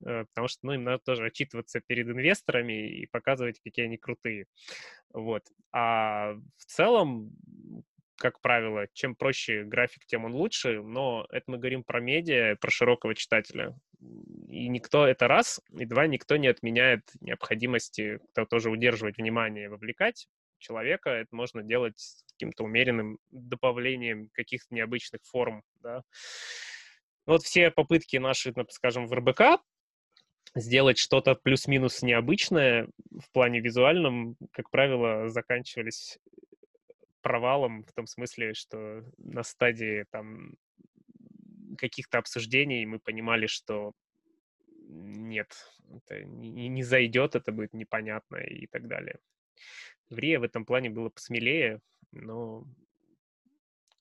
Э, 0.05 0.25
потому 0.25 0.47
что, 0.49 0.59
ну, 0.63 0.73
им 0.73 0.83
надо 0.83 0.99
тоже 1.03 1.25
отчитываться 1.25 1.79
перед 1.79 2.07
инвесторами 2.07 2.89
и 2.89 3.07
показывать, 3.07 3.59
какие 3.63 3.85
они 3.85 3.97
крутые. 3.97 4.45
Вот. 5.13 5.43
А 5.71 6.33
в 6.33 6.65
целом, 6.65 7.31
как 8.25 8.41
правило, 8.41 8.87
чем 8.93 9.15
проще 9.15 9.63
график, 9.65 10.03
тем 10.07 10.25
он 10.25 10.33
лучше, 10.33 10.81
но 10.81 11.27
это 11.29 11.43
мы 11.45 11.59
говорим 11.59 11.83
про 11.83 11.99
медиа, 11.99 12.55
про 12.59 12.71
широкого 12.71 13.13
читателя. 13.13 13.77
И 14.49 14.67
никто, 14.67 15.05
это 15.05 15.27
раз, 15.27 15.61
и 15.77 15.85
два, 15.85 16.07
никто 16.07 16.35
не 16.37 16.47
отменяет 16.47 17.03
необходимости 17.21 18.19
тоже 18.49 18.71
удерживать 18.71 19.17
внимание, 19.17 19.69
вовлекать 19.69 20.27
человека. 20.57 21.11
Это 21.11 21.35
можно 21.35 21.61
делать 21.61 21.99
с 21.99 22.23
каким-то 22.31 22.63
умеренным 22.63 23.19
добавлением 23.29 24.29
каких-то 24.33 24.73
необычных 24.73 25.21
форм, 25.23 25.61
да. 25.83 26.01
Вот 27.27 27.43
все 27.43 27.69
попытки 27.69 28.17
наши, 28.17 28.55
скажем, 28.69 29.05
в 29.05 29.13
РБК 29.13 29.61
сделать 30.55 30.97
что-то 30.97 31.35
плюс-минус 31.35 32.01
необычное 32.01 32.87
в 33.11 33.31
плане 33.31 33.59
визуальном, 33.59 34.35
как 34.51 34.71
правило, 34.71 35.29
заканчивались 35.29 36.17
провалом 37.25 37.83
в 37.83 37.91
том 37.91 38.05
смысле, 38.05 38.53
что 38.53 39.03
на 39.17 39.41
стадии 39.41 40.05
там 40.11 40.53
каких-то 41.75 42.19
обсуждений 42.19 42.85
мы 42.85 42.99
понимали, 42.99 43.47
что 43.47 43.93
нет, 44.87 45.47
это 45.89 46.23
не, 46.23 46.67
не 46.67 46.83
зайдет, 46.83 47.33
это 47.33 47.51
будет 47.51 47.73
непонятно 47.73 48.35
и 48.35 48.67
так 48.67 48.87
далее. 48.87 49.17
В 50.11 50.19
Рио 50.19 50.39
в 50.39 50.43
этом 50.43 50.65
плане 50.65 50.91
было 50.91 51.09
посмелее, 51.09 51.81
но 52.11 52.67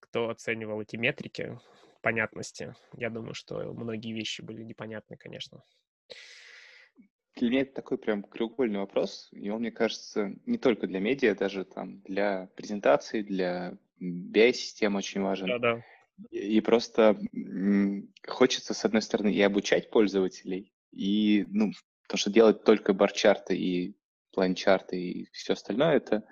кто 0.00 0.28
оценивал 0.28 0.82
эти 0.82 0.96
метрики 0.96 1.58
понятности, 2.02 2.74
я 2.92 3.08
думаю, 3.08 3.32
что 3.32 3.72
многие 3.72 4.12
вещи 4.12 4.42
были 4.42 4.62
непонятны, 4.62 5.16
конечно. 5.16 5.62
Для 7.36 7.50
меня 7.50 7.60
это 7.62 7.74
такой 7.74 7.98
прям 7.98 8.22
краеугольный 8.22 8.78
вопрос, 8.78 9.28
и 9.32 9.50
он, 9.50 9.60
мне 9.60 9.72
кажется, 9.72 10.34
не 10.46 10.56
только 10.56 10.86
для 10.86 11.00
медиа, 11.00 11.34
даже 11.34 11.64
там 11.64 12.00
для 12.02 12.48
презентации, 12.54 13.22
для 13.22 13.76
BI-систем 14.00 14.94
очень 14.94 15.20
важен. 15.20 15.48
Да-да. 15.48 15.84
И 16.30 16.60
просто 16.60 17.18
хочется, 18.26 18.72
с 18.72 18.84
одной 18.84 19.02
стороны, 19.02 19.32
и 19.32 19.40
обучать 19.42 19.90
пользователей, 19.90 20.72
и, 20.92 21.44
ну, 21.48 21.72
то, 22.08 22.16
что 22.16 22.30
делать 22.30 22.62
только 22.62 22.92
бар-чарты 22.92 23.56
и 23.56 23.96
план-чарты 24.32 24.96
и 24.96 25.28
все 25.32 25.54
остальное, 25.54 25.96
это 25.96 26.24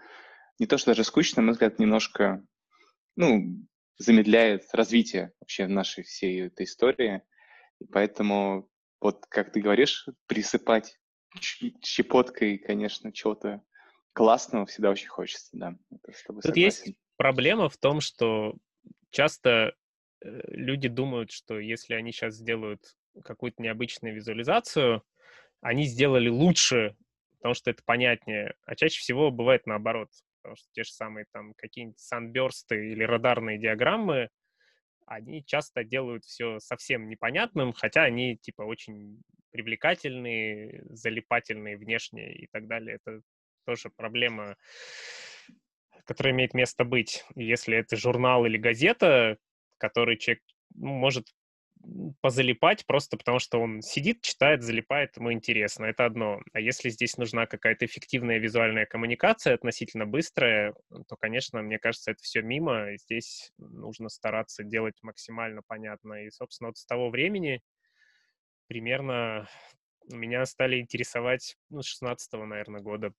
не 0.61 0.67
то, 0.67 0.79
что 0.79 0.93
даже 0.93 1.03
скучно, 1.03 1.43
на 1.43 1.47
мой 1.47 1.53
взгляд, 1.53 1.81
немножко, 1.81 2.47
ну, 3.17 3.67
замедляет 3.99 4.65
развитие 4.73 5.33
вообще 5.41 5.67
нашей 5.67 6.05
всей 6.05 6.47
этой 6.47 6.65
истории. 6.65 7.23
И 7.81 7.87
поэтому 7.87 8.69
вот 9.03 9.27
как 9.27 9.53
ты 9.53 9.61
говоришь, 9.61 10.07
присыпать 10.27 10.99
щепоткой, 11.83 12.59
конечно, 12.59 13.13
чего-то 13.13 13.63
классного 14.13 14.67
всегда 14.67 14.91
очень 14.91 15.09
хочется, 15.09 15.51
да. 15.53 15.77
Тут 16.43 16.57
есть 16.57 16.95
проблема 17.17 17.69
в 17.69 17.77
том, 17.77 18.01
что 18.01 18.55
часто 19.11 19.75
э, 20.21 20.41
люди 20.49 20.89
думают, 20.89 21.33
что 21.33 21.59
если 21.59 21.95
они 21.95 22.13
сейчас 22.13 22.35
сделают 22.35 22.97
какую-то 23.25 23.63
необычную 23.63 24.15
визуализацию, 24.15 25.03
они 25.61 25.85
сделали 25.85 26.29
лучше, 26.29 26.97
потому 27.39 27.55
что 27.55 27.71
это 27.71 27.83
понятнее. 27.85 28.55
А 28.67 28.77
чаще 28.77 29.01
всего 29.01 29.31
бывает 29.31 29.67
наоборот, 29.67 30.11
потому 30.43 30.57
что 30.57 30.69
те 30.73 30.85
же 30.85 30.93
самые 30.93 31.27
там 31.33 31.55
какие-нибудь 31.55 31.99
санберсты 31.99 32.93
или 32.93 33.03
радарные 33.03 33.59
диаграммы, 33.59 34.29
они 35.07 35.45
часто 35.45 35.85
делают 35.85 36.25
все 36.25 36.59
совсем 36.59 37.09
непонятным, 37.09 37.73
хотя 37.73 38.05
они 38.05 38.37
типа 38.37 38.63
очень 38.63 39.23
привлекательные, 39.51 40.85
залипательные 40.91 41.77
внешне 41.77 42.33
и 42.35 42.47
так 42.47 42.67
далее. 42.67 42.99
Это 43.03 43.21
тоже 43.65 43.91
проблема, 43.91 44.57
которая 46.05 46.33
имеет 46.33 46.55
место 46.55 46.85
быть. 46.85 47.25
Если 47.35 47.77
это 47.77 47.97
журнал 47.97 48.45
или 48.47 48.57
газета, 48.57 49.39
который 49.79 50.17
человек 50.17 50.43
ну, 50.75 50.89
может 50.89 51.29
позалипать 52.21 52.87
просто 52.87 53.17
потому, 53.17 53.39
что 53.39 53.61
он 53.61 53.83
сидит, 53.83 54.23
читает, 54.23 54.63
залипает, 54.63 55.17
ему 55.17 55.33
интересно. 55.33 55.87
Это 55.87 56.05
одно. 56.05 56.41
А 56.53 56.61
если 56.61 56.89
здесь 56.89 57.17
нужна 57.17 57.47
какая-то 57.47 57.87
эффективная 57.87 58.39
визуальная 58.39 58.87
коммуникация, 58.87 59.55
относительно 59.55 60.07
быстрая, 60.07 60.75
то, 61.09 61.17
конечно, 61.17 61.63
мне 61.63 61.79
кажется, 61.79 62.13
это 62.13 62.23
все 62.23 62.43
мимо. 62.43 62.97
Здесь 62.97 63.53
нужно 63.59 64.09
стараться 64.09 64.63
делать 64.65 64.97
максимально 65.03 65.63
понятно. 65.67 66.25
И, 66.25 66.31
собственно, 66.31 66.69
вот 66.69 66.79
с 66.79 66.87
того 66.87 67.11
времени 67.11 67.63
примерно 68.69 69.49
меня 70.09 70.45
стали 70.47 70.81
интересовать, 70.81 71.57
ну, 71.71 71.83
с 71.83 71.87
16 71.87 72.33
наверное, 72.47 72.81
года 72.81 73.13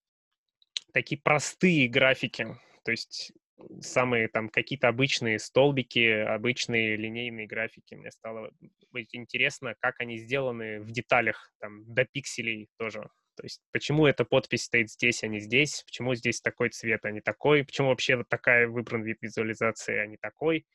такие 0.93 1.19
простые 1.19 1.87
графики, 1.87 2.47
То 2.83 2.91
есть 2.91 3.33
самые 3.81 4.27
там 4.27 4.49
какие-то 4.49 4.87
обычные 4.87 5.39
столбики, 5.39 6.07
обычные 6.07 6.95
линейные 6.95 7.47
графики. 7.47 7.95
Мне 7.95 8.11
стало 8.11 8.51
быть 8.91 9.13
интересно, 9.13 9.75
как 9.79 9.99
они 9.99 10.17
сделаны 10.17 10.81
в 10.81 10.91
деталях, 10.91 11.51
там, 11.59 11.83
до 11.93 12.05
пикселей 12.05 12.69
тоже. 12.77 13.09
То 13.35 13.43
есть 13.43 13.61
почему 13.71 14.05
эта 14.05 14.25
подпись 14.25 14.65
стоит 14.65 14.91
здесь, 14.91 15.23
а 15.23 15.27
не 15.27 15.39
здесь, 15.39 15.83
почему 15.85 16.13
здесь 16.15 16.41
такой 16.41 16.69
цвет, 16.69 17.03
а 17.05 17.11
не 17.11 17.21
такой, 17.21 17.65
почему 17.65 17.89
вообще 17.89 18.15
вот 18.15 18.29
такая 18.29 18.67
выбран 18.67 19.03
вид 19.03 19.17
визуализации, 19.21 19.97
а 19.97 20.05
не 20.05 20.17
такой, 20.17 20.65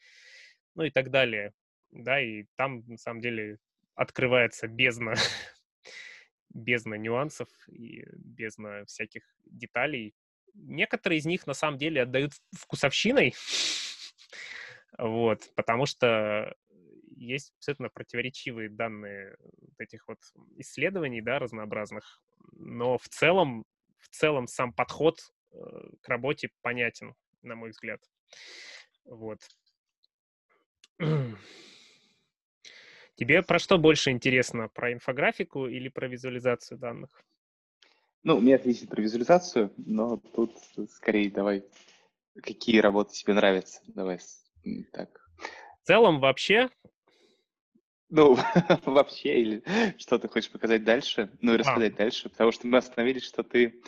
ну 0.75 0.85
и 0.85 0.91
так 0.91 1.11
далее. 1.11 1.53
Да, 1.91 2.21
и 2.21 2.45
там, 2.57 2.85
на 2.87 2.99
самом 2.99 3.21
деле, 3.21 3.59
открывается 3.95 4.67
бездна, 4.67 5.15
бездна 6.51 6.95
нюансов 6.95 7.49
и 7.69 8.05
бездна 8.17 8.85
всяких 8.87 9.23
деталей, 9.47 10.15
некоторые 10.55 11.19
из 11.19 11.27
них 11.27 11.47
на 11.47 11.55
самом 11.55 11.79
деле 11.79 12.03
отдают 12.03 12.33
вкусовщиной, 12.53 13.35
вот, 14.99 15.51
потому 15.55 15.87
что 15.87 16.55
есть 17.17 17.53
абсолютно 17.57 17.89
противоречивые 17.89 18.69
данные 18.69 19.37
этих 19.79 20.07
вот 20.09 20.19
исследований, 20.57 21.21
да, 21.21 21.39
разнообразных, 21.39 22.23
но 22.53 22.99
в 22.99 23.09
целом, 23.09 23.65
в 23.99 24.09
целом 24.09 24.47
сам 24.47 24.73
подход 24.73 25.21
э, 25.53 25.57
к 26.01 26.09
работе 26.09 26.51
понятен, 26.63 27.15
на 27.43 27.55
мой 27.55 27.71
взгляд. 27.71 28.01
Вот. 29.05 29.41
Тебе 33.17 33.43
про 33.43 33.59
что 33.59 33.79
больше 33.79 34.11
интересно? 34.11 34.69
Про 34.69 34.93
инфографику 34.93 35.67
или 35.67 35.89
про 35.89 36.07
визуализацию 36.07 36.79
данных? 36.79 37.11
Ну, 38.25 38.37
у 38.37 38.41
меня 38.41 38.57
ответить 38.57 38.89
про 38.89 39.01
визуализацию, 39.01 39.73
но 39.77 40.17
тут 40.17 40.57
скорее 40.91 41.31
давай, 41.31 41.65
какие 42.43 42.81
работы 42.81 43.15
тебе 43.15 43.35
нравятся? 43.35 43.81
Давай 43.87 44.19
так. 44.93 45.31
В 45.83 45.87
целом 45.87 46.21
вообще? 46.21 46.69
Ну, 48.11 48.37
вообще, 48.85 49.41
или 49.41 49.63
что 49.99 50.19
ты 50.19 50.29
хочешь 50.29 50.51
показать 50.51 50.85
дальше, 50.85 51.31
ну 51.41 51.53
и 51.53 51.55
а. 51.57 51.59
рассказать 51.59 51.95
а. 51.95 51.97
дальше, 51.97 52.29
потому 52.29 52.53
что 52.53 52.67
мы 52.67 52.79
остановились, 52.79 53.25
что 53.25 53.43
ты, 53.43 53.81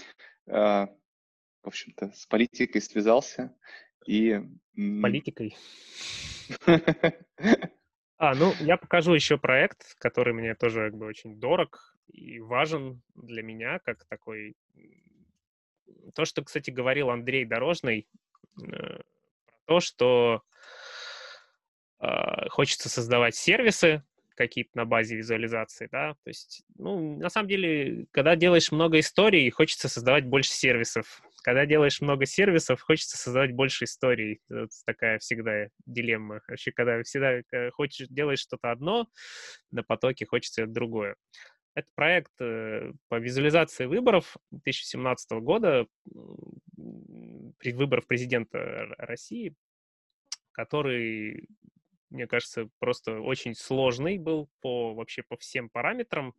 э, 0.46 0.52
в 0.52 0.88
общем-то, 1.62 2.12
с 2.12 2.26
политикой 2.26 2.80
связался 2.80 3.56
и... 4.06 4.40
Политикой? 4.74 5.56
А, 8.22 8.34
ну, 8.34 8.52
я 8.60 8.76
покажу 8.76 9.14
еще 9.14 9.38
проект, 9.38 9.94
который 9.98 10.34
мне 10.34 10.54
тоже 10.54 10.90
как 10.90 10.98
бы 10.98 11.06
очень 11.06 11.40
дорог 11.40 11.96
и 12.12 12.40
важен 12.40 13.02
для 13.14 13.42
меня, 13.42 13.78
как 13.80 14.04
такой... 14.06 14.56
То, 16.14 16.24
что, 16.24 16.42
кстати, 16.42 16.70
говорил 16.70 17.10
Андрей 17.10 17.44
Дорожный, 17.44 18.08
э, 18.62 18.66
про 18.66 19.56
то, 19.66 19.80
что 19.80 20.42
э, 22.00 22.48
хочется 22.48 22.88
создавать 22.88 23.34
сервисы 23.34 24.02
какие-то 24.36 24.70
на 24.74 24.84
базе 24.86 25.16
визуализации, 25.16 25.88
да, 25.92 26.14
то 26.14 26.28
есть, 26.28 26.62
ну, 26.78 27.18
на 27.18 27.28
самом 27.28 27.48
деле, 27.48 28.06
когда 28.10 28.36
делаешь 28.36 28.72
много 28.72 28.98
историй, 28.98 29.50
хочется 29.50 29.88
создавать 29.88 30.24
больше 30.24 30.52
сервисов, 30.52 31.20
когда 31.42 31.66
делаешь 31.66 32.00
много 32.00 32.26
сервисов, 32.26 32.80
хочется 32.80 33.16
создавать 33.16 33.52
больше 33.52 33.84
историй. 33.84 34.40
Это 34.48 34.68
такая 34.84 35.18
всегда 35.18 35.68
дилемма. 35.86 36.40
Вообще, 36.46 36.72
когда 36.72 37.02
всегда 37.02 37.40
э, 37.52 37.70
хочешь, 37.70 38.08
делаешь 38.08 38.40
что-то 38.40 38.70
одно, 38.70 39.08
на 39.70 39.82
потоке 39.82 40.26
хочется 40.26 40.66
другое. 40.66 41.16
Это 41.74 41.88
проект 41.94 42.32
э, 42.40 42.92
по 43.08 43.18
визуализации 43.18 43.86
выборов 43.86 44.36
2017 44.50 45.30
года, 45.32 45.86
выборов 46.76 48.06
президента 48.06 48.86
России, 48.98 49.54
который, 50.52 51.48
мне 52.10 52.26
кажется, 52.26 52.68
просто 52.78 53.20
очень 53.20 53.54
сложный 53.54 54.18
был 54.18 54.48
по 54.60 54.94
вообще 54.94 55.22
по 55.22 55.36
всем 55.36 55.68
параметрам. 55.68 56.34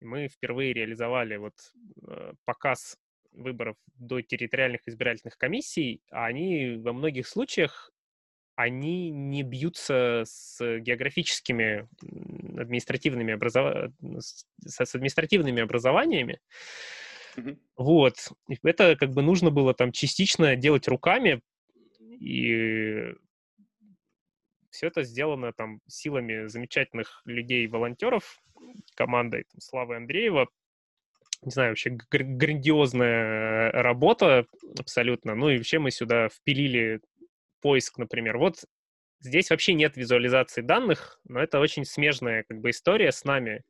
Мы 0.00 0.28
впервые 0.28 0.72
реализовали 0.72 1.36
вот 1.36 1.54
э, 2.08 2.32
показ 2.44 2.98
выборов 3.32 3.76
до 3.94 4.20
территориальных 4.20 4.80
избирательных 4.86 5.38
комиссий, 5.38 6.02
а 6.10 6.26
они 6.26 6.76
во 6.76 6.92
многих 6.92 7.28
случаях 7.28 7.92
они 8.56 9.10
не 9.10 9.42
бьются 9.42 10.24
с 10.26 10.58
географическими 10.80 11.88
административными 12.58 13.34
образов... 13.34 13.92
с 14.66 14.94
административными 14.94 15.62
образованиями. 15.62 16.40
Mm-hmm. 17.36 17.58
Вот. 17.76 18.32
Это 18.62 18.96
как 18.96 19.10
бы 19.10 19.22
нужно 19.22 19.50
было 19.50 19.74
там 19.74 19.92
частично 19.92 20.56
делать 20.56 20.88
руками, 20.88 21.42
и 22.18 23.12
все 24.70 24.86
это 24.86 25.02
сделано 25.02 25.52
там 25.52 25.80
силами 25.86 26.46
замечательных 26.48 27.22
людей-волонтеров, 27.26 28.42
командой 28.94 29.44
там, 29.50 29.60
Славы 29.60 29.96
Андреева, 29.96 30.48
не 31.42 31.50
знаю, 31.50 31.70
вообще 31.70 31.90
грандиозная 31.90 33.70
работа 33.70 34.46
абсолютно. 34.78 35.34
Ну 35.34 35.50
и 35.50 35.58
вообще 35.58 35.78
мы 35.78 35.90
сюда 35.90 36.28
впилили 36.28 37.00
поиск, 37.60 37.98
например. 37.98 38.38
Вот 38.38 38.64
здесь 39.20 39.50
вообще 39.50 39.74
нет 39.74 39.96
визуализации 39.96 40.62
данных, 40.62 41.20
но 41.24 41.40
это 41.40 41.60
очень 41.60 41.84
смежная 41.84 42.44
как 42.48 42.60
бы 42.60 42.70
история 42.70 43.12
с 43.12 43.24
нами. 43.24 43.62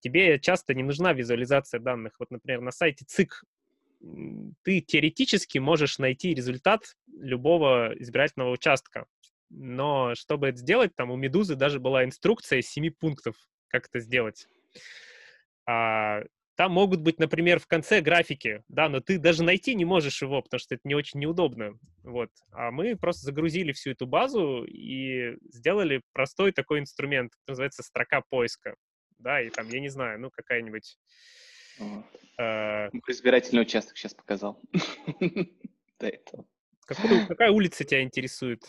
Тебе 0.00 0.38
часто 0.38 0.74
не 0.74 0.82
нужна 0.82 1.12
визуализация 1.12 1.80
данных. 1.80 2.14
Вот, 2.18 2.30
например, 2.30 2.60
на 2.60 2.70
сайте 2.70 3.04
ЦИК 3.06 3.42
ты 4.62 4.80
теоретически 4.80 5.58
можешь 5.58 5.98
найти 5.98 6.34
результат 6.34 6.96
любого 7.06 7.94
избирательного 7.98 8.50
участка. 8.50 9.06
Но 9.50 10.14
чтобы 10.14 10.48
это 10.48 10.58
сделать, 10.58 10.94
там 10.94 11.10
у 11.10 11.16
Медузы 11.16 11.54
даже 11.54 11.80
была 11.80 12.04
инструкция 12.04 12.58
из 12.58 12.68
семи 12.68 12.90
пунктов, 12.90 13.36
как 13.68 13.86
это 13.86 14.00
сделать. 14.00 14.46
А 15.66 16.22
там 16.56 16.72
могут 16.72 17.00
быть, 17.00 17.18
например, 17.18 17.58
в 17.58 17.66
конце 17.66 18.00
графики, 18.00 18.62
да, 18.68 18.88
но 18.88 19.00
ты 19.00 19.18
даже 19.18 19.42
найти 19.42 19.74
не 19.74 19.84
можешь 19.84 20.22
его, 20.22 20.40
потому 20.40 20.58
что 20.58 20.74
это 20.74 20.82
не 20.86 20.94
очень 20.94 21.20
неудобно. 21.20 21.78
Вот. 22.02 22.30
А 22.52 22.70
мы 22.70 22.96
просто 22.96 23.26
загрузили 23.26 23.72
всю 23.72 23.90
эту 23.90 24.06
базу 24.06 24.64
и 24.64 25.36
сделали 25.50 26.02
простой 26.12 26.52
такой 26.52 26.80
инструмент, 26.80 27.32
называется 27.46 27.82
строка 27.82 28.22
поиска. 28.28 28.76
Да, 29.18 29.40
и 29.40 29.50
там, 29.50 29.68
я 29.68 29.80
не 29.80 29.88
знаю, 29.88 30.20
ну, 30.20 30.30
какая-нибудь... 30.30 30.98
Э... 32.38 32.88
Избирательный 33.08 33.62
участок 33.62 33.96
сейчас 33.96 34.14
показал. 34.14 34.60
До 35.98 36.08
этого. 36.08 36.46
Какая 36.86 37.50
улица 37.50 37.84
тебя 37.84 38.02
интересует? 38.02 38.62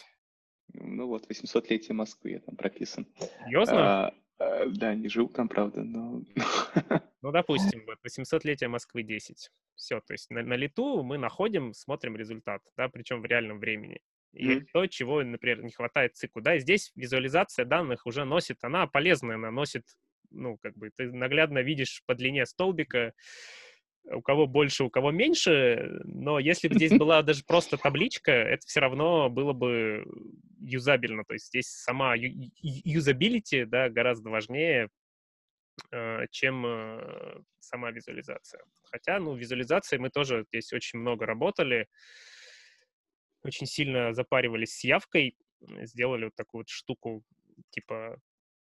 Ну 0.73 1.07
вот, 1.07 1.29
800-летие 1.29 1.93
Москвы, 1.93 2.31
я 2.31 2.39
там 2.39 2.55
прописан. 2.55 3.07
Серьезно? 3.45 4.05
А, 4.05 4.13
а, 4.39 4.65
да, 4.67 4.95
не 4.95 5.09
живу 5.09 5.29
там, 5.29 5.47
правда, 5.47 5.83
но... 5.83 6.23
Ну, 7.25 7.31
допустим, 7.31 7.83
вот 7.87 7.97
800-летие 8.05 8.67
Москвы 8.67 9.01
10. 9.01 9.49
Все, 9.73 9.99
то 9.99 10.13
есть 10.13 10.29
на, 10.29 10.43
на 10.43 10.53
лету 10.53 11.01
мы 11.01 11.17
находим, 11.17 11.73
смотрим 11.73 12.15
результат, 12.15 12.61
да, 12.77 12.87
причем 12.87 13.21
в 13.21 13.25
реальном 13.25 13.59
времени. 13.59 13.99
И 14.31 14.47
mm-hmm. 14.47 14.65
то, 14.71 14.85
чего, 14.85 15.23
например, 15.23 15.63
не 15.63 15.71
хватает 15.71 16.15
циклу. 16.15 16.43
Да, 16.43 16.53
и 16.55 16.59
здесь 16.59 16.91
визуализация 16.93 17.65
данных 17.65 18.05
уже 18.05 18.25
носит, 18.25 18.59
она 18.61 18.85
полезная, 18.85 19.37
она 19.37 19.49
носит, 19.49 19.85
ну, 20.29 20.59
как 20.61 20.77
бы, 20.77 20.91
ты 20.95 21.11
наглядно 21.11 21.63
видишь 21.63 22.03
по 22.05 22.13
длине 22.13 22.45
столбика, 22.45 23.13
у 24.03 24.21
кого 24.21 24.45
больше, 24.45 24.83
у 24.83 24.91
кого 24.91 25.09
меньше, 25.09 25.99
но 26.03 26.37
если 26.37 26.67
бы 26.67 26.75
здесь 26.75 26.91
была 26.99 27.23
даже 27.23 27.43
просто 27.43 27.77
табличка, 27.77 28.33
это 28.33 28.67
все 28.67 28.81
равно 28.81 29.31
было 29.31 29.53
бы 29.53 30.05
юзабельно, 30.59 31.23
то 31.25 31.33
есть 31.33 31.47
здесь 31.47 31.69
сама 31.69 32.13
юзабилити, 32.15 33.65
да, 33.65 33.89
гораздо 33.89 34.29
важнее, 34.29 34.89
Э, 34.89 35.04
чем 36.31 36.65
э, 36.65 37.41
сама 37.59 37.91
визуализация. 37.91 38.63
Хотя, 38.91 39.19
ну, 39.19 39.35
визуализацией 39.35 40.01
мы 40.01 40.09
тоже 40.09 40.45
здесь 40.49 40.73
очень 40.73 40.99
много 40.99 41.25
работали, 41.25 41.87
очень 43.43 43.67
сильно 43.67 44.13
запаривались 44.13 44.77
с 44.77 44.83
явкой, 44.83 45.37
сделали 45.83 46.25
вот 46.25 46.35
такую 46.35 46.61
вот 46.61 46.69
штуку, 46.69 47.23
типа, 47.69 48.19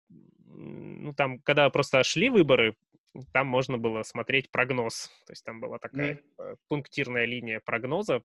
ну, 0.10 1.14
там, 1.14 1.40
когда 1.40 1.70
просто 1.70 2.04
шли 2.04 2.30
выборы, 2.30 2.76
там 3.32 3.48
можно 3.48 3.78
было 3.78 4.04
смотреть 4.04 4.52
прогноз. 4.52 5.10
То 5.26 5.34
есть 5.34 5.46
там 5.46 5.60
была 5.60 5.78
такая 5.78 6.20
mm. 6.38 6.58
пунктирная 6.68 7.26
линия 7.26 7.62
прогноза. 7.64 8.24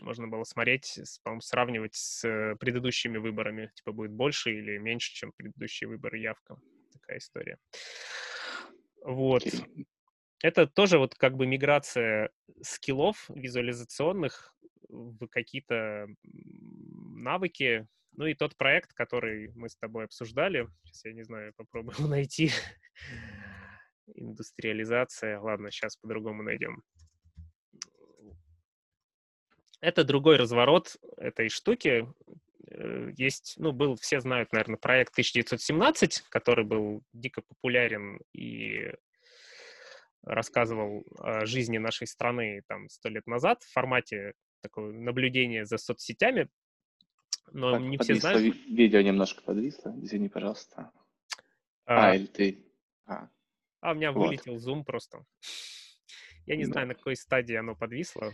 Можно 0.00 0.26
было 0.26 0.44
смотреть, 0.44 0.98
по-моему, 1.22 1.40
сравнивать 1.40 1.94
с 1.94 2.56
предыдущими 2.58 3.18
выборами. 3.18 3.70
Типа 3.76 3.92
будет 3.92 4.12
больше 4.12 4.52
или 4.52 4.78
меньше, 4.78 5.12
чем 5.14 5.32
предыдущие 5.36 5.88
выборы 5.88 6.18
явка 6.18 6.56
такая 6.94 7.18
история. 7.18 7.58
Вот. 9.02 9.44
Это 10.42 10.66
тоже 10.66 10.98
вот 10.98 11.14
как 11.14 11.36
бы 11.36 11.46
миграция 11.46 12.30
скиллов 12.62 13.28
визуализационных 13.28 14.54
в 14.88 15.26
какие-то 15.28 16.06
навыки. 16.22 17.86
Ну 18.12 18.26
и 18.26 18.34
тот 18.34 18.56
проект, 18.56 18.92
который 18.92 19.50
мы 19.54 19.68
с 19.68 19.76
тобой 19.76 20.04
обсуждали, 20.04 20.68
сейчас 20.84 21.04
я 21.06 21.12
не 21.12 21.24
знаю, 21.24 21.52
попробую 21.56 21.96
найти. 22.08 22.50
Индустриализация. 24.14 25.40
Ладно, 25.40 25.70
сейчас 25.70 25.96
по-другому 25.96 26.42
найдем. 26.42 26.82
Это 29.80 30.04
другой 30.04 30.36
разворот 30.36 30.96
этой 31.16 31.48
штуки. 31.48 32.06
Э, 32.74 33.12
есть, 33.16 33.54
ну, 33.58 33.72
был, 33.72 33.96
все 33.96 34.20
знают, 34.20 34.52
наверное, 34.52 34.76
проект 34.76 35.12
1917, 35.12 36.22
который 36.28 36.64
был 36.64 37.02
дико 37.12 37.42
популярен 37.42 38.20
и 38.32 38.92
рассказывал 40.22 41.04
о 41.18 41.44
жизни 41.46 41.78
нашей 41.78 42.06
страны 42.06 42.62
там 42.66 42.88
сто 42.88 43.08
лет 43.08 43.26
назад 43.26 43.62
в 43.62 43.72
формате 43.72 44.34
такого 44.62 44.90
наблюдения 44.92 45.66
за 45.66 45.76
соцсетями. 45.78 46.48
Но 47.52 47.72
Так, 47.72 47.82
не 47.82 47.98
все 47.98 48.14
знают. 48.14 48.40
ви- 48.40 48.74
видео 48.74 49.02
немножко 49.02 49.42
подвисло, 49.42 49.94
извини, 50.02 50.28
пожалуйста. 50.28 50.90
А, 51.84 52.10
А, 52.10 52.14
или 52.16 52.26
ты... 52.26 52.64
А, 53.06 53.28
а 53.80 53.92
у 53.92 53.94
меня 53.94 54.12
вот. 54.12 54.28
вылетел 54.28 54.58
зум 54.58 54.84
просто. 54.84 55.24
Я 56.46 56.56
не 56.56 56.64
Да. 56.64 56.72
знаю, 56.72 56.88
на 56.88 56.94
какой 56.94 57.16
стадии 57.16 57.54
оно 57.54 57.76
подвисло. 57.76 58.32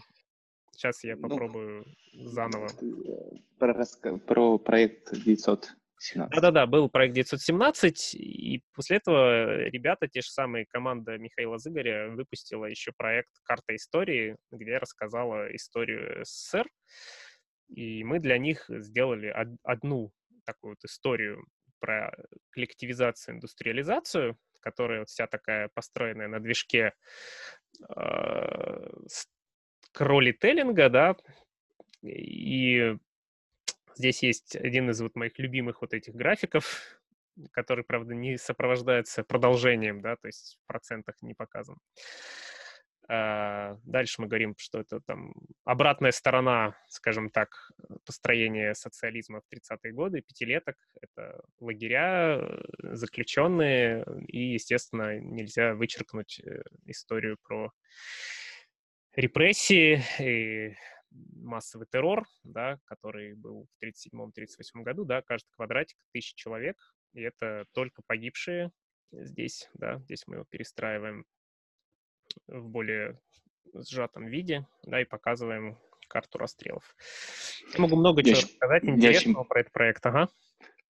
Сейчас 0.81 1.05
я 1.05 1.14
Ну, 1.14 1.28
попробую 1.28 1.85
заново. 2.14 2.68
ты, 2.68 2.87
э, 2.87 3.37
Про, 3.59 4.18
про 4.26 4.59
проект 4.59 5.12
917. 5.12 6.31
Да-да-да, 6.31 6.66
был 6.66 6.89
проект 6.89 7.12
917, 7.12 8.14
и 8.14 8.62
после 8.72 8.97
этого 8.97 9.64
ребята, 9.64 10.09
те 10.09 10.22
же 10.22 10.31
самые, 10.31 10.64
команда 10.64 11.18
Михаила 11.18 11.59
Зыгоря, 11.59 12.09
выпустила 12.12 12.64
еще 12.64 12.93
проект 12.97 13.28
«Карта 13.43 13.76
истории», 13.76 14.37
где 14.51 14.78
рассказала 14.78 15.55
историю 15.55 16.24
СССР, 16.24 16.66
и 17.68 18.03
мы 18.03 18.18
для 18.18 18.39
них 18.39 18.64
сделали 18.70 19.28
од- 19.28 19.59
одну 19.62 20.12
такую 20.47 20.70
вот 20.72 20.85
историю 20.87 21.45
про 21.78 22.11
коллективизацию, 22.53 23.35
индустриализацию, 23.35 24.39
которая 24.61 25.01
вот 25.01 25.11
вся 25.11 25.26
такая 25.26 25.68
построенная 25.74 26.28
на 26.28 26.41
движке 26.41 26.95
э, 27.87 28.91
с- 29.93 29.97
кролителлинга, 29.99 30.88
да, 30.88 31.16
и 32.03 32.97
Здесь 34.01 34.22
есть 34.22 34.57
один 34.57 34.88
из 34.88 35.03
вот 35.03 35.14
моих 35.14 35.38
любимых 35.38 35.82
вот 35.82 35.93
этих 35.93 36.14
графиков, 36.14 36.99
который, 37.53 37.84
правда, 37.84 38.14
не 38.14 38.38
сопровождается 38.38 39.22
продолжением, 39.24 40.01
да, 40.01 40.16
то 40.16 40.26
есть 40.26 40.59
в 40.62 40.66
процентах 40.66 41.16
не 41.20 41.34
показан. 41.34 41.76
А, 43.07 43.76
Дальше 43.84 44.22
мы 44.22 44.28
говорим, 44.28 44.55
что 44.57 44.80
это 44.80 45.01
там 45.01 45.34
обратная 45.64 46.12
сторона, 46.12 46.76
скажем 46.88 47.28
так, 47.28 47.72
построения 48.07 48.74
социализма 48.74 49.43
в 49.43 49.55
30-е 49.55 49.93
годы, 49.93 50.22
пятилеток. 50.22 50.76
Это 51.03 51.43
лагеря, 51.59 52.38
э, 52.38 52.62
заключенные, 52.95 54.07
и, 54.28 54.53
естественно, 54.53 55.18
нельзя 55.18 55.74
вычеркнуть 55.74 56.41
э, 56.41 56.62
историю 56.86 57.36
про 57.43 57.70
репрессии 59.14 60.02
и 60.18 60.76
массовый 61.11 61.86
террор, 61.90 62.24
да, 62.44 62.78
который 62.84 63.34
был 63.34 63.66
в 63.66 63.84
1937-1938 63.84 64.82
году, 64.82 65.04
да, 65.04 65.22
каждый 65.22 65.50
квадратик 65.52 65.96
тысяча 66.12 66.36
человек, 66.36 66.76
и 67.14 67.22
это 67.22 67.66
только 67.72 68.02
погибшие 68.06 68.70
здесь, 69.11 69.68
да, 69.74 69.98
здесь 70.00 70.26
мы 70.26 70.36
его 70.36 70.44
перестраиваем 70.44 71.24
в 72.46 72.68
более 72.68 73.20
сжатом 73.74 74.26
виде, 74.26 74.66
да, 74.84 75.00
и 75.00 75.04
показываем 75.04 75.78
карту 76.08 76.38
расстрелов. 76.38 76.96
Могу 77.78 77.96
много 77.96 78.22
чего 78.22 78.40
мне 78.82 78.96
интересного 78.96 79.44
про 79.44 79.61
этот 79.61 79.72
проект, 79.72 80.04
ага. 80.06 80.28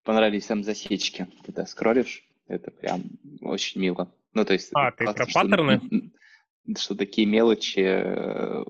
Понравились 0.03 0.45
там 0.47 0.63
засечки, 0.63 1.27
когда 1.45 1.65
скроллишь, 1.65 2.25
это 2.47 2.71
прям 2.71 3.03
очень 3.41 3.81
мило. 3.81 4.11
Ну, 4.33 4.45
то 4.45 4.53
есть... 4.53 4.69
А, 4.73 4.91
ты 4.91 5.03
классно, 5.05 5.23
про 5.23 5.29
что- 5.29 5.39
паттерны? 5.39 5.71
м, 5.91 6.13
Что 6.77 6.95
такие 6.95 7.25
мелочи, 7.27 7.79
э, 7.79 8.63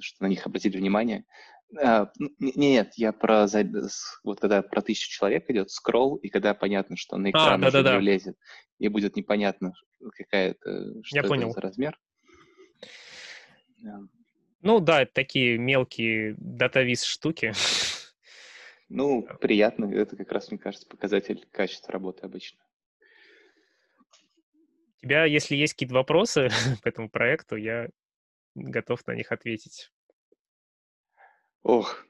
что 0.00 0.22
на 0.22 0.26
них 0.26 0.46
обратили 0.46 0.78
внимание. 0.78 1.24
А, 1.76 2.10
Нет, 2.38 2.94
я 2.96 3.12
про 3.12 3.46
вот 4.24 4.40
когда 4.40 4.62
про 4.62 4.80
тысячу 4.80 5.10
человек 5.10 5.50
идет 5.50 5.70
скролл, 5.70 6.16
и 6.16 6.28
когда 6.28 6.54
понятно, 6.54 6.96
что 6.96 7.16
на 7.16 7.30
экран 7.30 7.60
уже 7.62 7.70
да-да-да. 7.70 7.96
не 7.96 7.98
влезет, 7.98 8.36
и 8.78 8.88
будет 8.88 9.16
непонятно, 9.16 9.74
какая 10.16 10.52
это, 10.52 11.02
что 11.02 11.16
Я 11.16 11.20
это 11.20 11.28
понял. 11.28 11.50
за 11.52 11.60
размер. 11.60 11.98
Да. 13.82 14.00
Ну 14.62 14.80
да, 14.80 15.02
это 15.02 15.12
такие 15.12 15.58
мелкие 15.58 16.34
датавиз 16.38 17.04
штуки. 17.04 17.52
Ну, 18.88 19.28
приятно, 19.40 19.92
это 19.92 20.16
как 20.16 20.32
раз, 20.32 20.50
мне 20.50 20.58
кажется, 20.58 20.88
показатель 20.88 21.46
качества 21.52 21.92
работы 21.92 22.24
обычно. 22.24 22.58
У 25.02 25.06
тебя, 25.06 25.24
если 25.24 25.56
есть 25.56 25.74
какие-то 25.74 25.94
вопросы 25.94 26.48
по 26.82 26.88
этому 26.88 27.08
проекту, 27.08 27.56
я 27.56 27.88
готов 28.54 29.06
на 29.06 29.14
них 29.14 29.32
ответить. 29.32 29.90
Ох, 31.62 32.06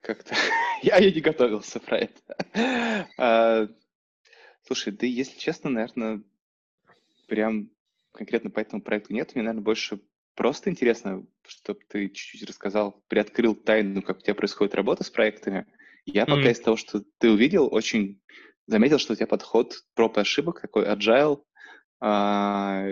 как-то 0.00 0.34
я 0.82 0.98
и 0.98 1.12
не 1.12 1.20
готовился 1.20 1.80
про 1.80 1.98
это. 1.98 2.20
А, 3.18 3.68
Слушай, 4.62 4.92
да 4.92 5.06
если 5.06 5.38
честно, 5.38 5.70
наверное, 5.70 6.22
прям 7.26 7.70
конкретно 8.12 8.50
по 8.50 8.60
этому 8.60 8.82
проекту 8.82 9.12
нет. 9.12 9.34
Мне, 9.34 9.42
наверное, 9.42 9.62
больше 9.64 10.00
просто 10.34 10.70
интересно, 10.70 11.26
чтобы 11.46 11.80
ты 11.88 12.08
чуть-чуть 12.08 12.48
рассказал, 12.48 13.02
приоткрыл 13.08 13.54
тайну, 13.54 14.02
как 14.02 14.18
у 14.18 14.20
тебя 14.20 14.34
происходит 14.34 14.74
работа 14.74 15.04
с 15.04 15.10
проектами. 15.10 15.66
Я 16.06 16.26
пока 16.26 16.42
Мгм. 16.42 16.52
из 16.52 16.60
того, 16.60 16.76
что 16.76 17.02
ты 17.18 17.30
увидел, 17.30 17.72
очень 17.72 18.20
заметил, 18.66 18.98
что 18.98 19.12
у 19.12 19.16
тебя 19.16 19.26
подход 19.26 19.74
проб 19.94 20.16
и 20.16 20.20
ошибок, 20.20 20.60
такой 20.60 20.86
agile. 20.86 21.42
А, 22.00 22.86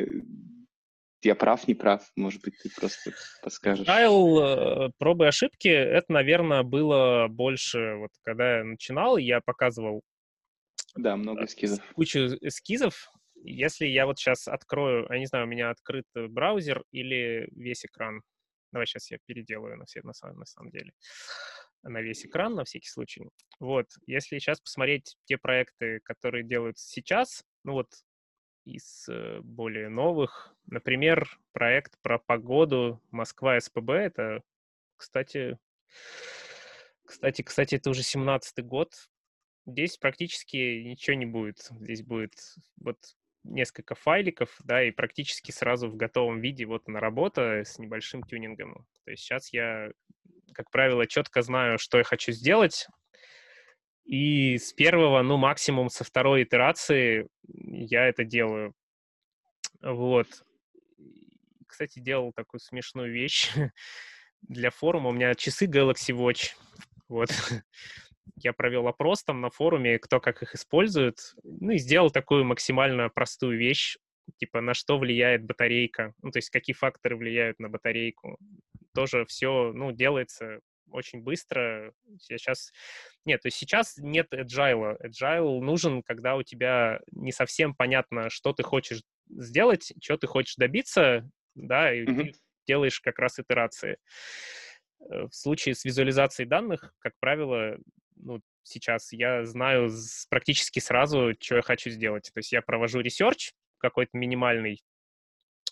Я 1.22 1.34
прав, 1.34 1.66
не 1.66 1.74
прав? 1.74 2.11
Может 2.16 2.42
быть, 2.42 2.54
ты 2.62 2.70
просто 2.70 3.12
подскажешь. 3.42 3.86
Тайл, 3.86 4.38
э, 4.40 4.90
пробы 4.98 5.24
и 5.24 5.28
ошибки, 5.28 5.68
это, 5.68 6.12
наверное, 6.12 6.62
было 6.62 7.26
больше, 7.28 7.94
вот 7.96 8.11
когда 8.22 8.59
я 8.59 8.64
начинал, 8.64 9.16
я 9.16 9.40
показывал 9.40 10.02
Да, 10.94 11.16
много 11.16 11.44
эскизов. 11.46 11.84
кучу 11.94 12.18
эскизов. 12.40 13.11
Если 13.42 13.86
я 13.86 14.06
вот 14.06 14.18
сейчас 14.18 14.46
открою, 14.48 15.06
я 15.11 15.18
не 15.18 15.26
знаю, 15.26 15.46
у 15.46 15.48
меня 15.48 15.70
открыт 15.70 16.04
э, 16.14 16.26
браузер 16.28 16.84
или 16.92 17.48
весь 17.52 17.84
экран. 17.84 18.22
Давай 18.72 18.86
сейчас 18.86 19.11
я 19.11 19.18
переделаю 19.26 19.76
на, 19.76 19.86
все, 19.86 20.02
на, 20.02 20.12
самом, 20.12 20.38
на 20.40 20.44
самом 20.44 20.70
деле. 20.70 20.92
На 21.82 22.00
весь 22.02 22.26
экран, 22.26 22.54
на 22.54 22.64
всякий 22.64 22.88
случай. 22.88 23.22
Вот, 23.61 23.86
если 24.06 24.38
сейчас 24.38 24.61
посмотреть 24.61 25.16
те 25.24 25.38
проекты, 25.38 26.00
которые 26.04 26.44
делаются 26.44 26.86
сейчас, 26.88 27.42
ну 27.64 27.72
вот 27.72 27.86
из 28.68 29.08
э, 29.08 29.40
более 29.42 29.88
новых, 29.88 30.54
например, 30.66 31.38
проект 31.52 31.98
про 32.02 32.18
погоду 32.18 33.02
Москва 33.10 33.58
СПБ, 33.58 33.90
это, 33.90 34.42
кстати, 34.96 35.58
кстати, 37.04 37.42
кстати, 37.42 37.76
это 37.76 37.90
уже 37.90 38.02
17-й 38.02 38.62
год, 38.62 39.08
здесь 39.66 39.96
практически 39.96 40.82
ничего 40.82 41.16
не 41.16 41.26
будет. 41.26 41.68
Здесь 41.80 42.02
будет 42.02 42.34
вот 42.76 42.98
несколько 43.44 43.94
файликов, 43.94 44.54
да, 44.64 44.82
и 44.82 44.90
практически 44.90 45.50
сразу 45.50 45.88
в 45.88 45.96
готовом 45.96 46.40
виде 46.40 46.66
вот 46.66 46.82
она 46.86 47.00
работа 47.00 47.60
с 47.64 47.78
небольшим 47.78 48.22
тюнингом. 48.22 48.86
То 49.04 49.10
есть 49.10 49.22
сейчас 49.22 49.52
я, 49.52 49.90
как 50.52 50.70
правило, 50.70 51.06
четко 51.06 51.42
знаю, 51.42 51.78
что 51.78 51.98
я 51.98 52.04
хочу 52.04 52.32
сделать, 52.32 52.88
и 54.09 54.56
с 54.56 54.72
первого, 54.72 55.20
ну, 55.20 55.36
максимум 55.36 55.90
со 55.90 56.02
второй 56.02 56.44
итерации 56.44 57.28
я 57.47 58.09
это 58.09 58.24
делаю. 58.24 58.72
Вот. 59.82 60.26
Кстати, 61.66 61.98
делал 61.98 62.32
такую 62.32 62.59
смешную 62.59 63.12
вещь 63.12 63.52
для 64.40 64.70
форума. 64.70 65.10
У 65.10 65.12
меня 65.12 65.35
часы 65.35 65.66
Galaxy 65.66 66.16
Watch. 66.16 66.52
Вот. 67.09 67.28
Я 68.36 68.55
провел 68.55 68.89
опрос 68.89 69.24
там 69.24 69.43
на 69.43 69.51
форуме, 69.51 69.98
кто 69.98 70.20
как 70.20 70.43
их 70.43 70.55
использует. 70.55 71.35
Ну 71.44 71.72
и 71.72 71.78
сделал 71.78 72.10
такую 72.10 72.47
максимально 72.47 73.10
простую 73.10 73.59
вещь, 73.59 73.98
типа 74.39 74.62
на 74.62 74.72
что 74.72 74.98
влияет 74.98 75.44
батарейка. 75.44 76.14
Ну, 76.22 76.30
то 76.30 76.39
есть 76.39 76.48
какие 76.48 76.74
факторы 76.74 77.14
влияют 77.14 77.59
на 77.59 77.68
батарейку. 77.68 78.39
Тоже 78.94 79.26
все, 79.26 79.72
ну, 79.74 79.93
делается 79.93 80.60
очень 80.90 81.23
быстро. 81.23 81.93
Сейчас... 82.20 82.73
Нет, 83.24 83.43
то 83.43 83.48
есть 83.48 83.59
сейчас 83.59 83.97
нет 83.98 84.32
agile. 84.32 84.97
Agile 85.05 85.60
нужен, 85.60 86.02
когда 86.02 86.36
у 86.36 86.43
тебя 86.43 87.01
не 87.12 87.32
совсем 87.32 87.74
понятно, 87.74 88.31
что 88.31 88.52
ты 88.52 88.62
хочешь 88.62 89.02
сделать, 89.28 89.93
что 90.02 90.16
ты 90.16 90.27
хочешь 90.27 90.56
добиться, 90.56 91.31
да, 91.55 91.93
и 91.93 92.02
Мгм. 92.02 92.16
ты 92.16 92.32
делаешь 92.66 93.01
как 93.01 93.19
раз 93.19 93.39
итерации. 93.39 93.98
Э, 95.01 95.27
В 95.27 95.32
случае 95.35 95.74
с 95.74 95.85
визуализацией 95.85 96.48
данных, 96.48 96.94
как 96.98 97.12
правило, 97.20 97.78
ну, 98.16 98.40
сейчас 98.62 99.12
я 99.12 99.44
знаю 99.44 99.90
практически 100.28 100.78
сразу, 100.81 101.35
что 101.40 101.56
я 101.56 101.62
хочу 101.62 101.90
сделать. 101.90 102.31
То 102.32 102.39
есть 102.39 102.52
я 102.52 102.62
провожу 102.62 103.01
research 103.01 103.52
какой-то 103.78 104.10
минимальный, 104.16 104.82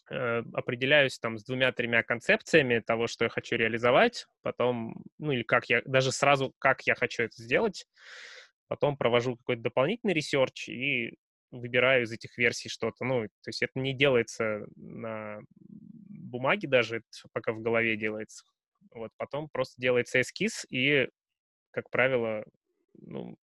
определяюсь 0.09 1.19
там 1.19 1.39
с 1.39 1.45
двумя-тремя 1.45 2.03
концепциями 2.03 2.79
того, 2.79 3.07
что 3.07 3.25
я 3.25 3.29
хочу 3.29 3.57
реализовать, 3.57 4.27
потом, 4.43 5.03
ну 5.19 5.33
или 5.33 5.43
как 5.43 5.69
я, 5.69 5.83
даже 5.85 6.13
сразу, 6.13 6.55
как 6.59 6.83
я 6.83 6.95
хочу 6.95 7.25
это 7.25 7.43
сделать, 7.43 7.87
потом 8.69 8.97
провожу 8.97 9.37
какой-то 9.37 9.63
дополнительный 9.63 10.15
research 10.15 10.69
и 10.69 11.15
выбираю 11.51 12.05
из 12.05 12.13
этих 12.13 12.37
версий 12.39 12.69
что-то. 12.69 13.05
Ну, 13.05 13.27
то 13.27 13.49
есть 13.49 13.63
это 13.63 13.79
не 13.79 13.95
делается 13.95 14.67
на 14.77 15.41
бумаге 15.57 16.69
даже, 16.69 16.97
это 16.97 17.29
пока 17.33 17.53
в 17.53 17.61
голове 17.61 17.97
делается. 17.97 18.45
Вот 18.91 19.13
потом 19.17 19.49
просто 19.49 19.81
делается 19.81 20.21
эскиз, 20.21 20.67
и, 20.71 21.09
как 21.71 21.91
правило, 21.91 22.45
ну, 22.95 23.37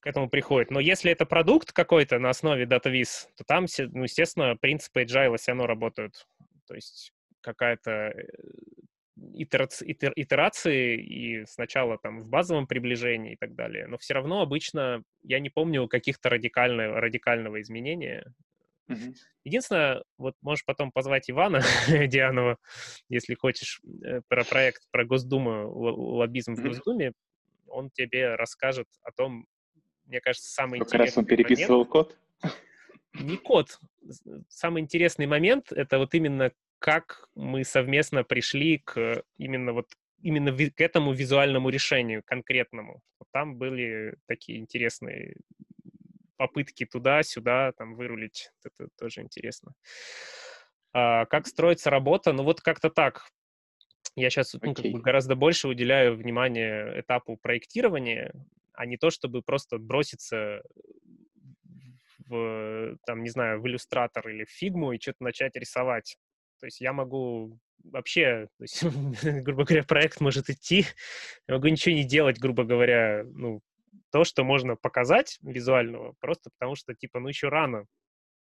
к 0.00 0.06
этому 0.06 0.28
приходит. 0.28 0.70
Но 0.70 0.80
если 0.80 1.10
это 1.10 1.26
продукт 1.26 1.72
какой-то 1.72 2.18
на 2.18 2.30
основе 2.30 2.64
DataVis, 2.64 3.28
то 3.36 3.44
там, 3.44 3.66
ну, 3.78 4.04
естественно, 4.04 4.56
принципы 4.56 5.02
agile 5.02 5.36
все 5.36 5.52
равно 5.52 5.66
работают. 5.66 6.26
То 6.66 6.74
есть 6.74 7.12
какая-то 7.40 7.90
э, 7.90 8.22
итерации 9.34 10.96
и 11.00 11.46
сначала 11.46 11.98
там 11.98 12.20
в 12.20 12.28
базовом 12.28 12.66
приближении 12.66 13.32
и 13.32 13.36
так 13.36 13.54
далее. 13.54 13.86
Но 13.86 13.98
все 13.98 14.14
равно 14.14 14.42
обычно 14.42 15.02
я 15.22 15.40
не 15.40 15.50
помню 15.50 15.88
каких-то 15.88 16.28
радикального, 16.28 17.00
радикального 17.00 17.60
изменения. 17.60 18.24
Mm-hmm. 18.88 19.14
Единственное, 19.44 20.02
вот 20.16 20.34
можешь 20.40 20.64
потом 20.64 20.92
позвать 20.92 21.30
Ивана 21.30 21.60
Дианова, 21.88 22.58
если 23.08 23.34
хочешь, 23.34 23.80
э, 24.04 24.20
про 24.28 24.44
проект, 24.44 24.82
про 24.90 25.04
Госдуму, 25.04 25.70
лоббизм 25.70 26.52
mm-hmm. 26.52 26.56
в 26.56 26.62
Госдуме, 26.62 27.12
он 27.66 27.90
тебе 27.90 28.34
расскажет 28.34 28.86
о 29.02 29.12
том, 29.12 29.46
мне 30.08 30.20
кажется, 30.20 30.50
самый 30.50 30.80
Как 30.80 30.88
интересный 30.88 31.06
раз 31.06 31.18
он 31.18 31.24
переписывал 31.26 31.78
момент, 31.78 31.90
код? 31.92 32.18
Не 33.14 33.36
код. 33.36 33.78
Самый 34.48 34.82
интересный 34.82 35.26
момент— 35.26 35.70
это 35.72 35.98
вот 35.98 36.14
именно 36.14 36.50
как 36.78 37.28
мы 37.34 37.64
совместно 37.64 38.24
пришли 38.24 38.78
к 38.78 39.22
именно 39.36 39.72
вот 39.72 39.88
именно 40.22 40.52
к 40.52 40.80
этому 40.80 41.12
визуальному 41.12 41.68
решению 41.68 42.22
конкретному. 42.24 43.02
Вот 43.18 43.28
там 43.32 43.56
были 43.56 44.16
такие 44.26 44.58
интересные 44.58 45.36
попытки 46.36 46.86
туда-сюда 46.86 47.72
там 47.72 47.94
вырулить. 47.94 48.50
Это 48.64 48.88
тоже 48.98 49.22
интересно. 49.22 49.72
А, 50.92 51.26
как 51.26 51.46
строится 51.46 51.90
работа? 51.90 52.32
Ну 52.32 52.44
вот 52.44 52.60
как-то 52.60 52.90
так. 52.90 53.28
Я 54.16 54.30
сейчас 54.30 54.54
okay. 54.54 54.60
ну, 54.62 54.74
как 54.74 54.86
бы 54.86 55.00
гораздо 55.00 55.36
больше 55.36 55.68
уделяю 55.68 56.16
внимание 56.16 57.00
этапу 57.00 57.36
проектирования, 57.36 58.32
а 58.78 58.86
не 58.86 58.96
то, 58.96 59.10
чтобы 59.10 59.42
просто 59.42 59.78
броситься 59.78 60.62
в, 62.26 62.96
там, 63.06 63.24
не 63.24 63.28
знаю, 63.28 63.60
в 63.60 63.66
иллюстратор 63.66 64.28
или 64.28 64.44
в 64.44 64.50
фигму 64.50 64.92
и 64.92 65.00
что-то 65.00 65.24
начать 65.24 65.56
рисовать. 65.56 66.16
То 66.60 66.66
есть 66.66 66.80
я 66.80 66.92
могу 66.92 67.58
вообще, 67.82 68.46
то 68.56 68.62
есть, 68.62 68.84
грубо 69.42 69.64
говоря, 69.64 69.82
проект 69.82 70.20
может 70.20 70.48
идти, 70.48 70.86
я 71.48 71.54
могу 71.54 71.66
ничего 71.66 71.92
не 71.96 72.04
делать, 72.04 72.38
грубо 72.38 72.62
говоря, 72.62 73.24
ну, 73.24 73.62
то, 74.12 74.22
что 74.22 74.44
можно 74.44 74.76
показать 74.76 75.38
визуального, 75.42 76.14
просто 76.20 76.50
потому 76.56 76.76
что, 76.76 76.94
типа, 76.94 77.18
ну, 77.18 77.28
еще 77.28 77.48
рано. 77.48 77.84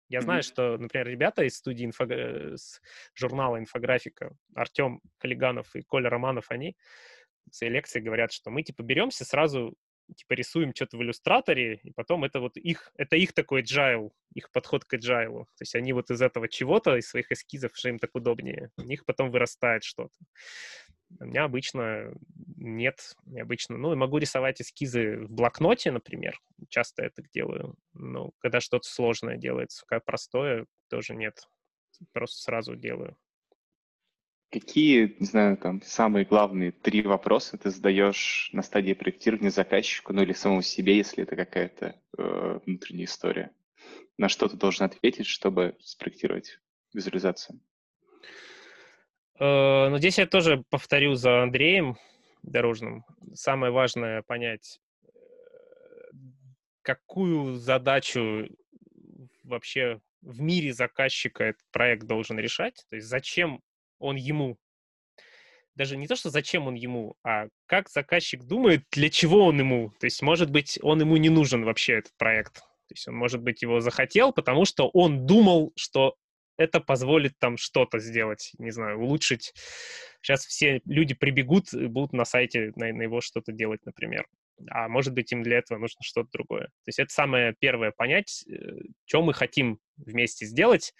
Я 0.08 0.20
знаю, 0.20 0.40
mm-hmm. 0.40 0.46
что, 0.46 0.78
например, 0.78 1.06
ребята 1.06 1.44
из 1.44 1.56
студии 1.56 1.86
инфо... 1.86 2.06
с 2.06 2.80
журнала 3.14 3.58
«Инфографика», 3.60 4.34
Артем 4.56 5.00
Калиганов 5.18 5.76
и 5.76 5.82
Коля 5.82 6.10
Романов, 6.10 6.50
они 6.50 6.76
в 7.50 7.54
своей 7.54 7.72
лекции 7.72 8.00
говорят, 8.00 8.32
что 8.32 8.50
мы, 8.50 8.62
типа, 8.62 8.82
беремся 8.82 9.24
сразу 9.24 9.74
типа 10.16 10.34
рисуем 10.34 10.74
что-то 10.74 10.96
в 10.96 11.02
иллюстраторе, 11.02 11.80
и 11.82 11.90
потом 11.90 12.24
это 12.24 12.40
вот 12.40 12.56
их, 12.56 12.92
это 12.96 13.16
их 13.16 13.32
такой 13.32 13.62
agile, 13.62 14.10
их 14.34 14.50
подход 14.50 14.84
к 14.84 14.94
agile. 14.94 15.44
То 15.44 15.62
есть 15.62 15.74
они 15.74 15.92
вот 15.92 16.10
из 16.10 16.20
этого 16.20 16.48
чего-то, 16.48 16.96
из 16.96 17.08
своих 17.08 17.30
эскизов, 17.32 17.72
что 17.74 17.88
им 17.88 17.98
так 17.98 18.14
удобнее, 18.14 18.70
у 18.76 18.82
них 18.82 19.04
потом 19.04 19.30
вырастает 19.30 19.84
что-то. 19.84 20.14
У 21.20 21.24
меня 21.24 21.44
обычно 21.44 22.12
нет, 22.56 23.14
обычно, 23.38 23.76
ну, 23.76 23.94
могу 23.94 24.18
рисовать 24.18 24.60
эскизы 24.60 25.18
в 25.18 25.30
блокноте, 25.30 25.92
например, 25.92 26.40
часто 26.68 27.04
это 27.04 27.22
делаю, 27.32 27.76
но 27.92 28.32
когда 28.38 28.60
что-то 28.60 28.88
сложное 28.88 29.36
делается, 29.36 29.84
как 29.86 30.04
простое, 30.04 30.66
тоже 30.88 31.14
нет, 31.14 31.46
просто 32.12 32.42
сразу 32.42 32.74
делаю. 32.74 33.16
Какие, 34.54 35.16
не 35.18 35.26
знаю, 35.26 35.56
там, 35.56 35.82
самые 35.82 36.24
главные 36.24 36.70
три 36.70 37.02
вопроса 37.02 37.58
ты 37.58 37.70
задаешь 37.70 38.50
на 38.52 38.62
стадии 38.62 38.92
проектирования 38.92 39.50
заказчику, 39.50 40.12
ну 40.12 40.22
или 40.22 40.32
самому 40.32 40.62
себе, 40.62 40.96
если 40.96 41.24
это 41.24 41.34
какая-то 41.34 42.00
э, 42.16 42.60
внутренняя 42.64 43.06
история? 43.06 43.50
На 44.16 44.28
что 44.28 44.46
ты 44.46 44.56
должен 44.56 44.86
ответить, 44.86 45.26
чтобы 45.26 45.74
спроектировать 45.80 46.60
визуализацию? 46.92 47.58
Э, 49.40 49.88
ну, 49.88 49.98
здесь 49.98 50.18
я 50.18 50.26
тоже 50.28 50.62
повторю 50.70 51.14
за 51.14 51.42
Андреем 51.42 51.96
Дорожным. 52.44 53.04
Самое 53.32 53.72
важное 53.72 54.22
понять, 54.22 54.78
какую 56.82 57.54
задачу 57.54 58.46
вообще 59.42 60.00
в 60.22 60.40
мире 60.40 60.72
заказчика 60.72 61.42
этот 61.42 61.64
проект 61.72 62.06
должен 62.06 62.38
решать. 62.38 62.86
То 62.88 62.94
есть 62.94 63.08
зачем 63.08 63.60
он 64.04 64.16
ему. 64.16 64.56
Даже 65.74 65.96
не 65.96 66.06
то, 66.06 66.14
что 66.14 66.30
зачем 66.30 66.68
он 66.68 66.74
ему, 66.74 67.16
а 67.24 67.48
как 67.66 67.88
заказчик 67.88 68.44
думает, 68.44 68.84
для 68.92 69.10
чего 69.10 69.44
он 69.44 69.58
ему. 69.58 69.92
То 69.98 70.06
есть, 70.06 70.22
может 70.22 70.50
быть, 70.50 70.78
он 70.82 71.00
ему 71.00 71.16
не 71.16 71.30
нужен 71.30 71.64
вообще, 71.64 71.94
этот 71.94 72.12
проект. 72.16 72.54
То 72.54 72.92
есть 72.94 73.08
он, 73.08 73.16
может 73.16 73.42
быть, 73.42 73.62
его 73.62 73.80
захотел, 73.80 74.32
потому 74.32 74.66
что 74.66 74.88
он 74.88 75.26
думал, 75.26 75.72
что 75.74 76.14
это 76.56 76.80
позволит 76.80 77.32
там 77.40 77.56
что-то 77.56 77.98
сделать, 77.98 78.52
не 78.58 78.70
знаю, 78.70 79.00
улучшить. 79.00 79.52
Сейчас 80.22 80.46
все 80.46 80.80
люди 80.84 81.14
прибегут 81.14 81.72
и 81.72 81.86
будут 81.86 82.12
на 82.12 82.24
сайте 82.24 82.72
на, 82.76 82.92
на 82.92 83.02
его 83.02 83.20
что-то 83.20 83.50
делать, 83.50 83.84
например 83.84 84.26
а 84.70 84.88
может 84.88 85.12
быть 85.14 85.32
им 85.32 85.42
для 85.42 85.58
этого 85.58 85.78
нужно 85.78 86.02
что-то 86.02 86.28
другое. 86.32 86.66
То 86.66 86.88
есть 86.88 86.98
это 86.98 87.12
самое 87.12 87.54
первое 87.58 87.90
понять, 87.90 88.44
э, 88.48 88.82
что 89.04 89.22
мы 89.22 89.34
хотим 89.34 89.78
вместе 89.96 90.46
сделать. 90.46 90.92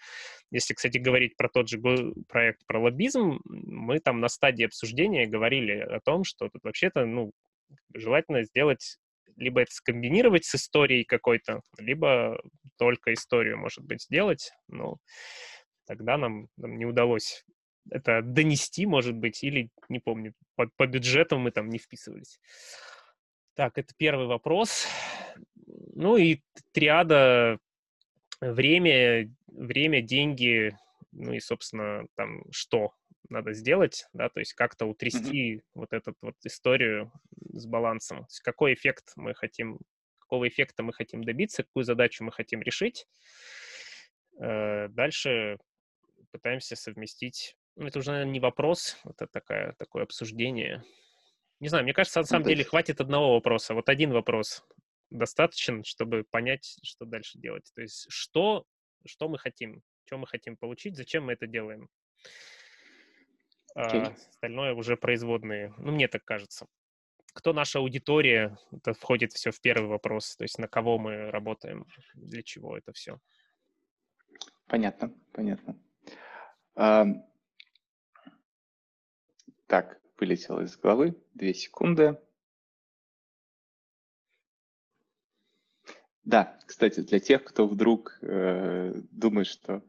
Если, 0.51 0.73
кстати, 0.73 0.97
говорить 0.97 1.35
про 1.37 1.49
тот 1.49 1.69
же 1.69 1.81
проект 2.27 2.65
про 2.65 2.79
лоббизм, 2.79 3.39
мы 3.45 3.99
там 3.99 4.19
на 4.19 4.29
стадии 4.29 4.65
обсуждения 4.65 5.27
говорили 5.27 5.79
о 5.79 5.99
том, 5.99 6.23
что 6.23 6.49
тут 6.49 6.63
вообще-то, 6.63 7.05
ну, 7.05 7.31
желательно 7.93 8.43
сделать 8.43 8.97
либо 9.37 9.61
это 9.61 9.71
скомбинировать 9.71 10.45
с 10.45 10.55
историей 10.55 11.03
какой-то, 11.03 11.61
либо 11.77 12.39
только 12.77 13.13
историю, 13.13 13.57
может 13.57 13.83
быть, 13.83 14.03
сделать. 14.03 14.51
Но 14.67 14.97
тогда 15.85 16.17
нам, 16.17 16.47
нам 16.57 16.77
не 16.77 16.85
удалось 16.85 17.43
это 17.89 18.21
донести, 18.21 18.85
может 18.85 19.15
быть, 19.15 19.43
или, 19.43 19.69
не 19.89 19.99
помню, 19.99 20.33
по, 20.55 20.67
по 20.77 20.87
бюджету 20.87 21.37
мы 21.37 21.51
там 21.51 21.69
не 21.69 21.77
вписывались. 21.77 22.39
Так, 23.55 23.77
это 23.77 23.93
первый 23.97 24.27
вопрос. 24.27 24.87
Ну 25.93 26.17
и 26.17 26.41
триада 26.71 27.59
время, 28.41 29.31
время, 29.47 30.01
деньги, 30.01 30.77
ну 31.11 31.33
и, 31.33 31.39
собственно, 31.39 32.05
там 32.15 32.43
что 32.51 32.93
надо 33.29 33.53
сделать, 33.53 34.07
да, 34.13 34.29
то 34.29 34.39
есть 34.39 34.53
как-то 34.53 34.85
утрясти 34.85 35.55
mm-hmm. 35.55 35.63
вот 35.73 35.93
эту 35.93 36.15
вот 36.21 36.35
историю 36.43 37.11
с 37.53 37.65
балансом. 37.65 38.19
То 38.19 38.27
есть 38.29 38.41
какой 38.41 38.73
эффект 38.73 39.13
мы 39.15 39.33
хотим, 39.33 39.79
какого 40.19 40.47
эффекта 40.47 40.83
мы 40.83 40.93
хотим 40.93 41.23
добиться, 41.23 41.63
какую 41.63 41.83
задачу 41.85 42.23
мы 42.23 42.31
хотим 42.31 42.61
решить. 42.61 43.07
Э, 44.39 44.87
дальше 44.89 45.57
пытаемся 46.31 46.75
совместить. 46.75 47.55
Ну, 47.75 47.87
это 47.87 47.99
уже, 47.99 48.11
наверное, 48.11 48.33
не 48.33 48.39
вопрос, 48.39 48.97
это 49.05 49.27
такая, 49.27 49.73
такое 49.73 50.03
обсуждение. 50.03 50.83
Не 51.59 51.69
знаю, 51.69 51.83
мне 51.83 51.93
кажется, 51.93 52.19
на 52.19 52.25
самом 52.25 52.45
деле 52.45 52.63
хватит 52.63 53.01
одного 53.01 53.33
вопроса. 53.33 53.73
Вот 53.73 53.89
один 53.89 54.11
вопрос 54.11 54.63
достаточен, 55.09 55.83
чтобы 55.83 56.23
понять, 56.23 56.77
что 56.83 57.05
дальше 57.05 57.37
делать. 57.39 57.71
То 57.75 57.81
есть 57.81 58.05
что, 58.09 58.65
что 59.05 59.27
мы 59.27 59.37
хотим, 59.37 59.81
что 60.05 60.17
мы 60.17 60.27
хотим 60.27 60.57
получить, 60.57 60.95
зачем 60.95 61.25
мы 61.25 61.33
это 61.33 61.47
делаем. 61.47 61.89
Okay. 63.77 64.07
А, 64.07 64.13
остальное 64.13 64.73
уже 64.73 64.95
производные. 64.95 65.73
Ну, 65.77 65.91
мне 65.91 66.07
так 66.07 66.23
кажется. 66.23 66.67
Кто 67.33 67.51
наша 67.51 67.79
аудитория, 67.79 68.57
это 68.71 68.93
входит 68.93 69.33
все 69.33 69.51
в 69.51 69.59
первый 69.59 69.89
вопрос. 69.89 70.37
То 70.37 70.45
есть 70.45 70.57
на 70.57 70.69
кого 70.69 70.97
мы 70.97 71.29
работаем, 71.29 71.85
для 72.13 72.41
чего 72.41 72.77
это 72.77 72.93
все. 72.93 73.19
Понятно, 74.67 75.13
понятно. 75.33 75.77
А, 76.75 77.05
так, 79.67 79.99
вылетело 80.19 80.61
из 80.61 80.77
головы. 80.77 81.15
Две 81.33 81.53
секунды. 81.53 82.17
Да, 86.25 86.57
кстати, 86.65 87.01
для 87.01 87.19
тех, 87.19 87.43
кто 87.43 87.67
вдруг 87.67 88.17
э, 88.21 88.93
думает, 89.11 89.47
что 89.47 89.83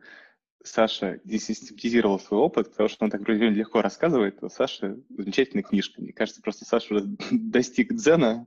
Саша 0.62 1.20
десистематизировал 1.24 2.18
свой 2.18 2.40
опыт, 2.40 2.70
потому 2.70 2.88
что 2.88 3.04
он 3.04 3.10
так 3.10 3.20
вроде 3.22 3.48
легко 3.48 3.82
рассказывает, 3.82 4.40
то 4.40 4.48
Саша 4.48 4.98
замечательная 5.08 5.62
книжка. 5.62 6.02
Мне 6.02 6.12
кажется, 6.12 6.42
просто 6.42 6.64
Саша 6.64 6.94
уже 6.94 7.04
достиг 7.30 7.94
дзена, 7.94 8.46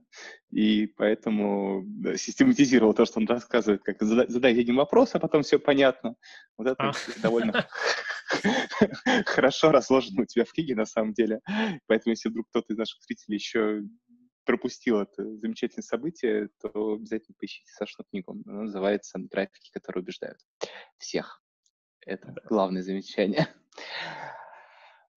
и 0.50 0.86
поэтому 0.86 1.82
да, 1.86 2.16
систематизировал 2.16 2.94
то, 2.94 3.06
что 3.06 3.20
он 3.20 3.26
рассказывает, 3.26 3.82
как 3.82 4.02
задать 4.02 4.58
один 4.58 4.76
вопрос, 4.76 5.14
а 5.14 5.18
потом 5.18 5.42
все 5.42 5.58
понятно. 5.58 6.14
Вот 6.56 6.68
это 6.68 6.90
а. 6.90 6.92
довольно 7.22 7.66
хорошо 9.26 9.72
разложено 9.72 10.22
у 10.22 10.26
тебя 10.26 10.44
в 10.44 10.52
книге, 10.52 10.74
на 10.74 10.86
самом 10.86 11.12
деле. 11.12 11.40
Поэтому, 11.86 12.12
если 12.12 12.28
вдруг 12.28 12.48
кто-то 12.48 12.72
из 12.72 12.78
наших 12.78 13.02
зрителей 13.02 13.36
еще 13.36 13.82
пропустил 14.50 14.98
это 14.98 15.22
замечательное 15.36 15.84
событие, 15.84 16.48
то 16.60 16.94
обязательно 16.94 17.36
поищите 17.38 17.70
Сашину 17.72 18.04
книгу. 18.10 18.36
Она 18.46 18.62
называется 18.62 19.20
«Графики, 19.20 19.70
которые 19.72 20.02
убеждают 20.02 20.38
всех». 20.98 21.40
Это 22.00 22.34
главное 22.46 22.82
замечание. 22.82 23.46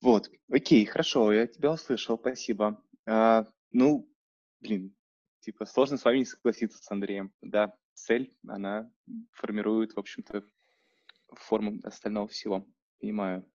Вот, 0.02 0.30
окей, 0.52 0.86
хорошо, 0.86 1.32
я 1.34 1.48
тебя 1.48 1.72
услышал, 1.72 2.20
спасибо. 2.20 2.84
А, 3.08 3.48
ну, 3.72 4.08
блин, 4.60 4.96
типа 5.40 5.66
сложно 5.66 5.98
с 5.98 6.06
вами 6.06 6.20
не 6.20 6.26
согласиться 6.26 6.78
с 6.78 6.92
Андреем. 6.92 7.34
Да, 7.42 7.74
цель, 7.96 8.38
она 8.48 8.92
формирует, 9.32 9.94
в 9.94 10.00
общем-то, 10.00 10.44
форму 11.32 11.80
остального 11.84 12.28
всего. 12.28 12.68
Понимаю. 13.00 13.50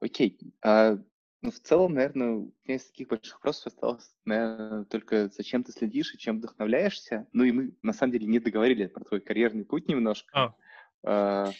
Окей. 0.00 0.38
А, 0.64 0.96
ну, 1.42 1.50
в 1.50 1.58
целом, 1.58 1.94
наверное, 1.94 2.32
у 2.32 2.52
меня 2.64 2.76
из 2.76 2.84
таких 2.86 3.08
больших 3.08 3.34
вопросов 3.34 3.68
осталось, 3.68 4.14
наверное, 4.26 4.84
только 4.84 5.28
зачем 5.28 5.64
ты 5.64 5.72
следишь 5.72 6.14
и 6.14 6.18
чем 6.18 6.38
вдохновляешься. 6.38 7.26
Ну 7.32 7.44
и 7.44 7.52
мы, 7.52 7.74
на 7.82 7.94
самом 7.94 8.12
деле, 8.12 8.26
не 8.26 8.40
договорили 8.40 8.86
про 8.86 9.04
твой 9.04 9.20
карьерный 9.20 9.64
путь 9.64 9.88
немножко. 9.88 10.30
А. 10.34 10.54
А, 11.02 11.50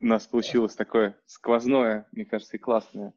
у 0.00 0.06
нас 0.06 0.26
получилось 0.26 0.74
такое 0.74 1.18
сквозное, 1.24 2.08
мне 2.12 2.26
кажется, 2.26 2.56
и 2.56 2.60
классное. 2.60 3.14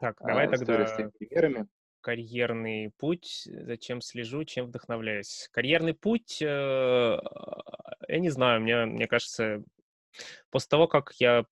Так, 0.00 0.18
давай 0.20 0.46
а, 0.46 0.50
тогда 0.50 0.86
с 0.86 1.10
примерами. 1.18 1.66
карьерный 2.00 2.92
путь, 2.96 3.42
зачем 3.46 4.00
слежу, 4.02 4.44
чем 4.44 4.66
вдохновляюсь. 4.66 5.48
Карьерный 5.52 5.94
путь, 5.94 6.40
э, 6.42 6.46
я 6.46 8.18
не 8.18 8.30
знаю, 8.30 8.60
мне, 8.60 8.84
мне 8.84 9.08
кажется, 9.08 9.64
после 10.50 10.68
того, 10.68 10.86
как 10.86 11.12
я 11.14 11.44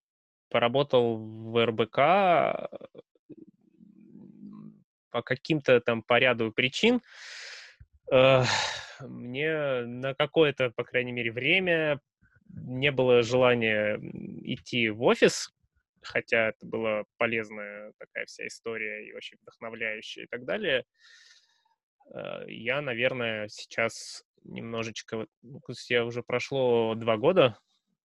поработал 0.51 1.17
в 1.17 1.67
РБК, 1.67 2.71
по 5.13 5.23
каким-то 5.23 5.81
там 5.81 6.03
по 6.03 6.19
ряду 6.19 6.51
причин, 6.51 7.01
э, 8.11 8.43
мне 9.01 9.83
на 9.83 10.15
какое-то, 10.15 10.71
по 10.71 10.85
крайней 10.85 11.13
мере, 11.13 11.31
время 11.31 12.01
не 12.49 12.91
было 12.91 13.23
желания 13.23 13.99
идти 14.43 14.91
в 14.91 15.03
офис, 15.03 15.53
хотя 16.03 16.49
это 16.49 16.67
была 16.67 17.05
полезная 17.19 17.93
такая 17.99 18.27
вся 18.27 18.47
история 18.47 19.07
и 19.07 19.13
очень 19.13 19.39
вдохновляющая 19.43 20.25
и 20.25 20.27
так 20.27 20.45
далее. 20.45 20.85
Э, 22.15 22.45
я, 22.49 22.81
наверное, 22.81 23.49
сейчас 23.49 24.25
немножечко... 24.45 25.27
Ну, 25.43 25.61
я 25.89 26.05
уже 26.05 26.23
прошло 26.23 26.95
два 26.95 27.17
года, 27.17 27.59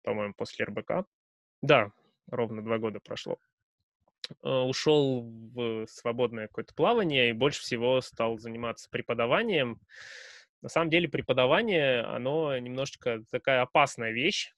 по-моему, 0.02 0.34
после 0.36 0.66
РБК. 0.66 1.06
Да, 1.62 1.90
ровно 2.30 2.62
два 2.62 2.78
года 2.78 3.00
прошло. 3.00 3.38
Э, 4.42 4.48
ушел 4.60 5.22
в 5.54 5.86
свободное 5.86 6.48
какое-то 6.48 6.74
плавание 6.74 7.30
и 7.30 7.32
больше 7.32 7.60
всего 7.60 8.00
стал 8.00 8.38
заниматься 8.38 8.88
преподаванием. 8.90 9.80
На 10.62 10.68
самом 10.68 10.90
деле 10.90 11.08
преподавание, 11.08 12.00
оно 12.00 12.56
немножечко 12.58 13.22
такая 13.30 13.62
опасная 13.62 14.12
вещь, 14.12 14.52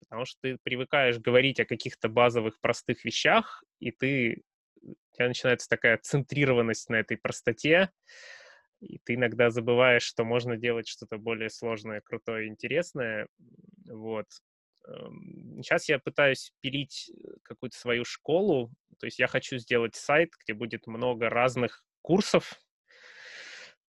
потому 0.00 0.24
что 0.24 0.38
ты 0.42 0.58
привыкаешь 0.62 1.18
говорить 1.18 1.60
о 1.60 1.64
каких-то 1.64 2.08
базовых 2.08 2.60
простых 2.60 3.04
вещах, 3.04 3.64
и 3.80 3.90
ты, 3.90 4.42
у 4.82 4.94
тебя 5.14 5.28
начинается 5.28 5.68
такая 5.68 5.98
центрированность 5.98 6.88
на 6.90 6.96
этой 6.96 7.16
простоте, 7.16 7.90
и 8.80 8.98
ты 8.98 9.14
иногда 9.14 9.50
забываешь, 9.50 10.04
что 10.04 10.24
можно 10.24 10.56
делать 10.56 10.86
что-то 10.86 11.18
более 11.18 11.50
сложное, 11.50 12.00
крутое, 12.00 12.46
интересное. 12.46 13.26
Вот. 13.88 14.26
Сейчас 15.56 15.88
эм, 15.88 15.94
я 15.94 15.98
пытаюсь 15.98 16.52
пилить 16.60 17.10
э, 17.10 17.28
какую-то 17.42 17.76
свою 17.76 18.04
школу, 18.04 18.70
то 18.98 19.06
есть 19.06 19.18
я 19.18 19.26
хочу 19.26 19.58
сделать 19.58 19.94
сайт, 19.94 20.30
где 20.42 20.54
будет 20.54 20.86
много 20.86 21.28
разных 21.28 21.84
курсов 22.02 22.60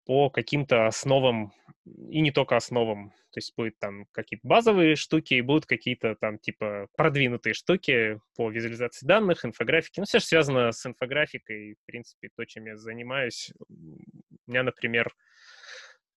по 0.04 0.30
каким-то 0.30 0.86
основам, 0.86 1.52
и 1.84 2.20
не 2.20 2.30
только 2.32 2.56
основам. 2.56 3.10
То 3.32 3.38
есть 3.38 3.54
будет 3.56 3.78
там 3.78 4.06
какие-то 4.10 4.46
базовые 4.46 4.96
штуки, 4.96 5.34
и 5.34 5.40
будут 5.40 5.66
какие-то 5.66 6.16
там 6.16 6.38
типа 6.38 6.88
продвинутые 6.96 7.54
штуки 7.54 8.20
по 8.36 8.50
визуализации 8.50 9.06
данных, 9.06 9.44
инфографике. 9.44 10.00
Ну, 10.00 10.06
все 10.06 10.18
же 10.18 10.24
связано 10.24 10.72
с 10.72 10.84
инфографикой, 10.84 11.74
в 11.74 11.86
принципе, 11.86 12.28
то, 12.36 12.44
чем 12.44 12.66
я 12.66 12.76
занимаюсь. 12.76 13.52
У 13.68 14.50
меня, 14.50 14.64
например, 14.64 15.12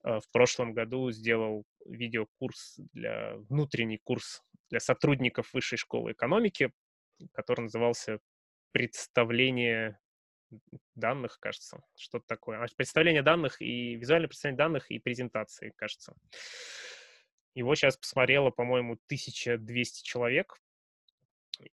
в 0.04 0.24
прошлом 0.32 0.74
году 0.74 1.12
сделал 1.12 1.64
видеокурс 1.86 2.80
для, 2.94 3.36
внутренний 3.50 4.00
курс 4.04 4.44
для 4.70 4.80
сотрудников 4.80 5.54
Высшей 5.54 5.78
школы 5.78 6.12
экономики, 6.12 6.72
который 7.32 7.62
назывался 7.62 8.20
«Представление 8.72 10.00
данных, 10.96 11.40
кажется, 11.40 11.84
что-то 11.96 12.26
такое. 12.28 12.60
А, 12.60 12.68
представление 12.76 13.24
данных 13.24 13.62
и 13.62 13.96
визуальное 13.96 14.28
представление 14.28 14.58
данных 14.58 14.92
и 14.92 15.00
презентации, 15.00 15.74
кажется. 15.76 16.16
Его 17.56 17.76
сейчас 17.76 17.98
посмотрело, 17.98 18.50
по-моему, 18.50 18.94
1200 18.94 20.04
человек. 20.04 20.58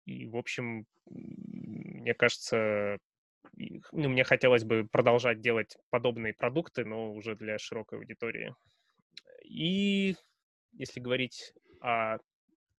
И, 0.04 0.26
в 0.26 0.36
общем, 0.36 0.86
мне 1.06 2.14
кажется, 2.14 2.98
ну, 3.56 4.08
мне 4.08 4.24
хотелось 4.24 4.64
бы 4.64 4.86
продолжать 4.90 5.40
делать 5.40 5.76
подобные 5.90 6.34
продукты, 6.34 6.84
но 6.84 7.12
уже 7.12 7.36
для 7.36 7.58
широкой 7.58 7.98
аудитории. 7.98 8.54
И 9.44 10.16
если 10.72 11.00
говорить 11.00 11.52
о 11.80 12.18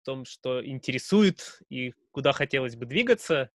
том, 0.04 0.26
что 0.26 0.66
интересует 0.66 1.62
и 1.70 1.94
куда 2.12 2.32
хотелось 2.32 2.76
бы 2.76 2.86
двигаться, 2.86 3.52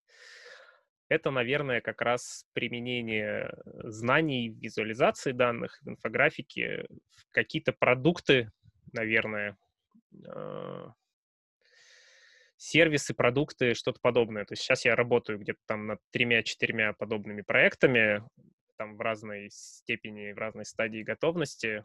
это, 1.09 1.31
наверное, 1.31 1.81
как 1.81 2.03
раз 2.03 2.47
применение 2.53 3.57
знаний 3.85 4.49
визуализации 4.49 5.33
данных, 5.33 5.79
в 5.83 5.89
инфографике, 5.89 6.87
в 6.89 7.31
какие-то 7.31 7.73
продукты, 7.73 8.51
наверное, 8.93 9.57
а, 10.27 10.93
сервисы, 12.57 13.15
продукты, 13.15 13.75
что-то 13.75 14.01
подобное. 14.01 14.45
То 14.45 14.53
есть 14.53 14.63
сейчас 14.63 14.85
я 14.85 14.97
работаю 14.97 15.39
где-то 15.39 15.61
там 15.67 15.87
над 15.87 16.01
тремя-четырьмя 16.11 16.95
подобными 16.95 17.43
проектами, 17.43 18.23
там 18.77 18.97
в 18.97 19.01
разной 19.01 19.49
степени, 19.51 20.33
в 20.33 20.39
разной 20.39 20.65
стадии 20.65 21.03
готовности. 21.03 21.85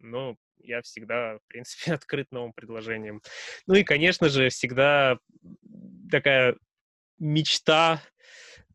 Но 0.00 0.36
я 0.58 0.82
всегда, 0.82 1.38
в 1.38 1.46
принципе, 1.48 1.92
открыт 1.94 2.30
новым 2.30 2.52
предложениям. 2.52 3.22
Ну 3.66 3.74
и, 3.74 3.84
конечно 3.84 4.28
же, 4.28 4.48
всегда 4.48 5.18
такая 6.10 6.56
мечта 7.18 8.00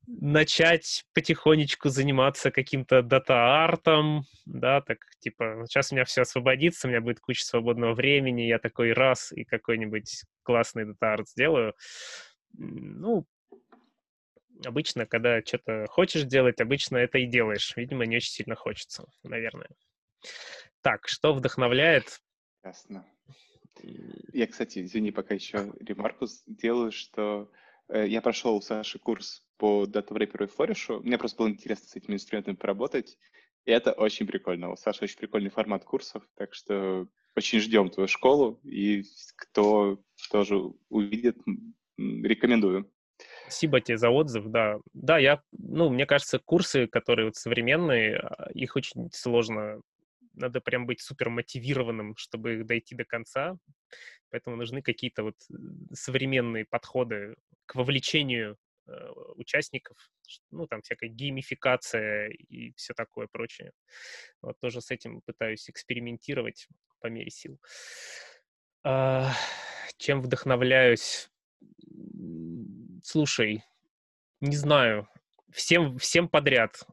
начать 0.07 1.05
потихонечку 1.13 1.89
заниматься 1.89 2.51
каким-то 2.51 3.01
data 3.01 3.51
art 3.51 3.88
ом, 3.88 4.25
да, 4.45 4.81
так, 4.81 4.99
типа, 5.19 5.65
сейчас 5.67 5.91
у 5.91 5.95
меня 5.95 6.05
все 6.05 6.21
освободится, 6.21 6.87
у 6.87 6.89
меня 6.89 7.01
будет 7.01 7.19
куча 7.19 7.45
свободного 7.45 7.93
времени, 7.93 8.41
я 8.41 8.59
такой 8.59 8.93
раз 8.93 9.31
и 9.31 9.43
какой-нибудь 9.43 10.23
классный 10.43 10.85
data 10.85 11.10
art 11.10 11.29
сделаю. 11.29 11.73
Ну, 12.53 13.25
обычно, 14.65 15.05
когда 15.05 15.41
что-то 15.41 15.85
хочешь 15.89 16.23
делать, 16.23 16.61
обычно 16.61 16.97
это 16.97 17.17
и 17.17 17.25
делаешь. 17.25 17.73
Видимо, 17.75 18.05
не 18.05 18.17
очень 18.17 18.31
сильно 18.31 18.55
хочется, 18.55 19.05
наверное. 19.23 19.69
Так, 20.81 21.07
что 21.07 21.33
вдохновляет? 21.33 22.19
Ясно. 22.63 23.05
Я, 24.33 24.47
кстати, 24.47 24.79
извини, 24.79 25.11
пока 25.11 25.33
еще 25.33 25.73
ремарку 25.79 26.27
сделаю, 26.27 26.91
что 26.91 27.49
я 27.89 28.21
прошел 28.21 28.55
у 28.55 28.61
Саши 28.61 28.99
курс 28.99 29.45
по 29.57 29.85
дата-врейперу 29.85 30.45
и 30.45 30.47
флоришу. 30.47 31.01
Мне 31.01 31.17
просто 31.17 31.37
было 31.37 31.49
интересно 31.49 31.87
с 31.87 31.95
этими 31.95 32.15
инструментами 32.15 32.55
поработать. 32.55 33.17
И 33.65 33.71
это 33.71 33.93
очень 33.93 34.27
прикольно. 34.27 34.71
У 34.71 34.75
Саши 34.75 35.03
очень 35.03 35.17
прикольный 35.17 35.49
формат 35.49 35.83
курсов, 35.83 36.23
так 36.35 36.53
что 36.53 37.07
очень 37.35 37.59
ждем 37.59 37.89
твою 37.89 38.07
школу. 38.07 38.59
И 38.63 39.03
кто 39.35 39.99
тоже 40.31 40.57
увидит, 40.89 41.37
рекомендую. 41.97 42.91
Спасибо 43.43 43.81
тебе 43.81 43.97
за 43.97 44.09
отзыв, 44.09 44.45
да. 44.47 44.77
Да, 44.93 45.17
я, 45.17 45.41
ну, 45.51 45.89
мне 45.89 46.05
кажется, 46.05 46.39
курсы, 46.39 46.87
которые 46.87 47.27
вот 47.27 47.35
современные, 47.35 48.17
а, 48.17 48.49
их 48.53 48.75
очень 48.75 49.09
сложно 49.11 49.81
надо 50.33 50.61
прям 50.61 50.85
быть 50.85 51.01
супер 51.01 51.29
мотивированным, 51.29 52.15
чтобы 52.15 52.63
дойти 52.63 52.95
до 52.95 53.05
конца. 53.05 53.57
Поэтому 54.29 54.55
нужны 54.55 54.81
какие-то 54.81 55.23
вот 55.23 55.35
э, 55.49 55.53
современные 55.93 56.65
подходы 56.65 57.35
к 57.65 57.75
вовлечению 57.75 58.57
э, 58.87 59.09
участников, 59.35 59.97
ну, 60.51 60.67
там 60.67 60.81
всякая 60.81 61.09
геймификация 61.09 62.29
и 62.29 62.73
все 62.75 62.93
такое 62.93 63.27
прочее. 63.27 63.71
Вот 64.41 64.59
тоже 64.59 64.81
с 64.81 64.89
этим 64.91 65.21
пытаюсь 65.21 65.69
экспериментировать 65.69 66.67
по 66.99 67.07
мере 67.07 67.29
сил. 67.29 67.59
А, 68.83 69.31
чем 69.97 70.21
вдохновляюсь? 70.21 71.29
Слушай, 73.03 73.63
не 74.41 74.55
знаю, 74.55 75.07
всем, 75.51 75.97
всем 75.97 76.27
подряд. 76.27 76.83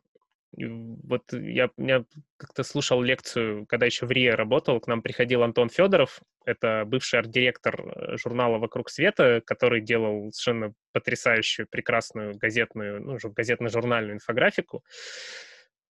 Вот 0.52 1.32
я, 1.32 1.70
я 1.76 2.04
как-то 2.36 2.64
слушал 2.64 3.00
лекцию, 3.02 3.66
когда 3.66 3.86
еще 3.86 4.06
в 4.06 4.10
РИА 4.10 4.34
работал, 4.34 4.80
к 4.80 4.88
нам 4.88 5.00
приходил 5.00 5.42
Антон 5.42 5.68
Федоров, 5.68 6.20
это 6.44 6.84
бывший 6.86 7.20
арт-директор 7.20 7.80
э, 7.80 8.16
журнала 8.16 8.58
«Вокруг 8.58 8.90
света», 8.90 9.42
который 9.46 9.80
делал 9.80 10.32
совершенно 10.32 10.74
потрясающую, 10.92 11.68
прекрасную 11.70 12.36
газетную, 12.36 13.00
ну, 13.00 13.16
газетно-журнальную 13.22 14.14
инфографику. 14.14 14.82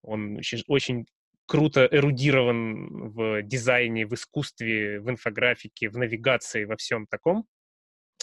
Он 0.03 0.37
очень, 0.37 0.63
очень 0.67 1.07
круто 1.47 1.89
эрудирован 1.91 3.11
в 3.11 3.43
дизайне, 3.43 4.07
в 4.07 4.15
искусстве, 4.15 5.01
в 5.01 5.11
инфографике, 5.11 5.89
в 5.89 5.97
навигации, 5.97 6.65
во 6.65 6.77
всем 6.77 7.07
таком. 7.07 7.47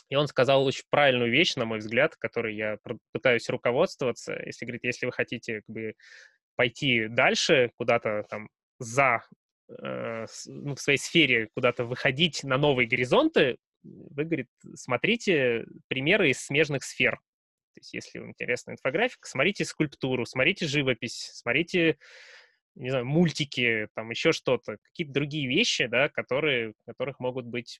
И 0.09 0.15
он 0.15 0.27
сказал 0.27 0.65
очень 0.65 0.85
правильную 0.89 1.31
вещь, 1.31 1.55
на 1.55 1.65
мой 1.65 1.79
взгляд, 1.79 2.15
которой 2.15 2.55
я 2.55 2.77
пытаюсь 3.11 3.49
руководствоваться. 3.49 4.41
Если, 4.45 4.65
говорит, 4.65 4.83
если 4.83 5.05
вы 5.05 5.11
хотите 5.11 5.61
как 5.61 5.75
бы, 5.75 5.93
пойти 6.55 7.07
дальше, 7.07 7.71
куда-то 7.77 8.23
там 8.29 8.49
за, 8.79 9.23
э, 9.69 10.25
ну, 10.47 10.75
в 10.75 10.79
своей 10.79 10.97
сфере 10.97 11.49
куда-то 11.53 11.85
выходить 11.85 12.43
на 12.43 12.57
новые 12.57 12.87
горизонты, 12.87 13.57
вы, 13.83 14.23
говорит, 14.23 14.47
смотрите 14.75 15.65
примеры 15.87 16.29
из 16.29 16.39
смежных 16.39 16.83
сфер. 16.83 17.19
То 17.73 17.79
есть, 17.79 17.93
если 17.93 18.19
вам 18.19 18.29
интересна 18.29 18.71
инфографика, 18.71 19.27
смотрите 19.27 19.65
скульптуру, 19.65 20.25
смотрите 20.25 20.65
живопись, 20.65 21.29
смотрите, 21.33 21.97
не 22.75 22.89
знаю, 22.89 23.05
мультики, 23.05 23.87
там 23.93 24.09
еще 24.09 24.31
что-то, 24.31 24.77
какие-то 24.83 25.13
другие 25.13 25.47
вещи, 25.47 25.85
да, 25.85 26.09
которые, 26.09 26.73
которых 26.85 27.19
могут 27.19 27.45
быть 27.45 27.79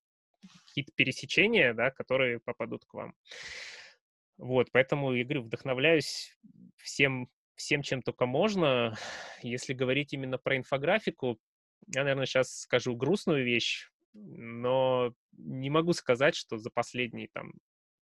какие-то 0.78 0.92
пересечения, 0.96 1.74
да, 1.74 1.90
которые 1.90 2.40
попадут 2.40 2.86
к 2.86 2.94
вам. 2.94 3.16
Вот, 4.38 4.68
поэтому, 4.72 5.12
я 5.14 5.24
говорю, 5.24 5.42
вдохновляюсь 5.42 6.38
всем, 6.78 7.30
всем, 7.56 7.82
чем 7.82 8.04
только 8.04 8.28
можно. 8.28 8.96
Если 9.42 9.74
говорить 9.74 10.14
именно 10.14 10.38
про 10.38 10.56
инфографику, 10.56 11.40
я, 11.88 12.04
наверное, 12.04 12.28
сейчас 12.28 12.60
скажу 12.60 12.96
грустную 12.96 13.44
вещь, 13.44 13.90
но 14.14 15.14
не 15.32 15.72
могу 15.72 15.94
сказать, 15.94 16.36
что 16.36 16.60
за 16.60 16.70
последние 16.70 17.30
там 17.34 17.54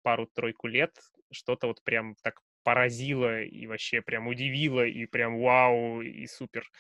пару-тройку 0.02 0.68
лет 0.68 0.96
что-то 1.32 1.66
вот 1.66 1.82
прям 1.82 2.14
так 2.22 2.40
поразило 2.62 3.42
и 3.42 3.66
вообще 3.66 4.00
прям 4.00 4.28
удивило 4.28 4.86
и 4.86 5.06
прям 5.06 5.40
вау 5.40 6.02
и 6.02 6.26
супер. 6.26 6.70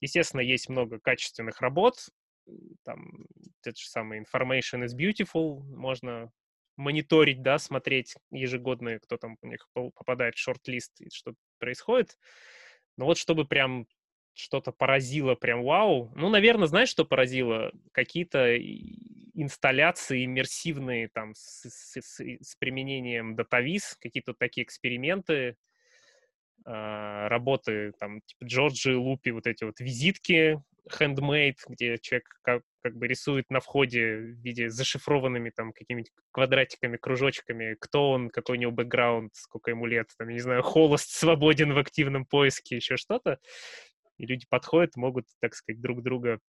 Естественно, 0.00 0.42
есть 0.42 0.68
много 0.68 1.00
качественных 1.00 1.60
работ, 1.60 2.08
там 2.84 3.26
тот 3.62 3.76
же 3.76 3.88
самый 3.88 4.20
Information 4.20 4.84
is 4.84 4.96
Beautiful, 4.96 5.62
можно 5.62 6.30
мониторить, 6.76 7.42
да, 7.42 7.58
смотреть 7.58 8.14
ежегодно, 8.30 8.98
кто 8.98 9.16
там 9.16 9.36
у 9.42 9.46
них 9.46 9.68
попадает 9.72 10.34
в 10.34 10.38
шорт-лист 10.38 11.00
и 11.00 11.08
что 11.10 11.34
происходит. 11.58 12.18
Но 12.96 13.06
вот 13.06 13.18
чтобы 13.18 13.44
прям 13.44 13.86
что-то 14.34 14.72
поразило, 14.72 15.36
прям 15.36 15.62
вау. 15.62 16.12
Ну, 16.16 16.28
наверное, 16.28 16.66
знаешь, 16.66 16.88
что 16.88 17.04
поразило? 17.04 17.72
Какие-то 17.92 18.56
инсталляции 19.34 20.24
иммерсивные 20.24 21.08
там 21.08 21.34
с, 21.34 21.68
с, 21.68 22.00
с, 22.00 22.20
с 22.20 22.56
применением 22.56 23.36
датавиз, 23.36 23.96
какие-то 24.00 24.34
такие 24.34 24.64
эксперименты, 24.64 25.56
э, 26.66 27.26
работы 27.28 27.92
там 27.98 28.20
типа 28.22 28.44
Джорджи 28.44 28.96
Лупи, 28.96 29.30
вот 29.30 29.46
эти 29.46 29.64
вот 29.64 29.78
визитки 29.80 30.60
handmade, 30.90 31.56
где 31.68 31.98
человек 31.98 32.28
как, 32.42 32.62
как 32.82 32.96
бы 32.96 33.06
рисует 33.06 33.50
на 33.50 33.60
входе 33.60 34.16
в 34.16 34.42
виде 34.42 34.68
зашифрованными 34.68 35.50
там 35.50 35.72
какими-нибудь 35.72 36.12
квадратиками, 36.30 36.96
кружочками, 36.96 37.76
кто 37.80 38.10
он, 38.10 38.30
какой 38.30 38.58
у 38.58 38.60
него 38.60 38.72
бэкграунд, 38.72 39.34
сколько 39.34 39.70
ему 39.70 39.86
лет, 39.86 40.10
там, 40.18 40.28
я 40.28 40.34
не 40.34 40.40
знаю, 40.40 40.62
холост, 40.62 41.10
свободен 41.10 41.72
в 41.72 41.78
активном 41.78 42.26
поиске, 42.26 42.76
еще 42.76 42.96
что-то 42.96 43.38
и 44.18 44.26
люди 44.26 44.46
подходят, 44.48 44.96
могут, 44.96 45.26
так 45.40 45.54
сказать, 45.54 45.80
друг 45.80 46.02
друга 46.02 46.40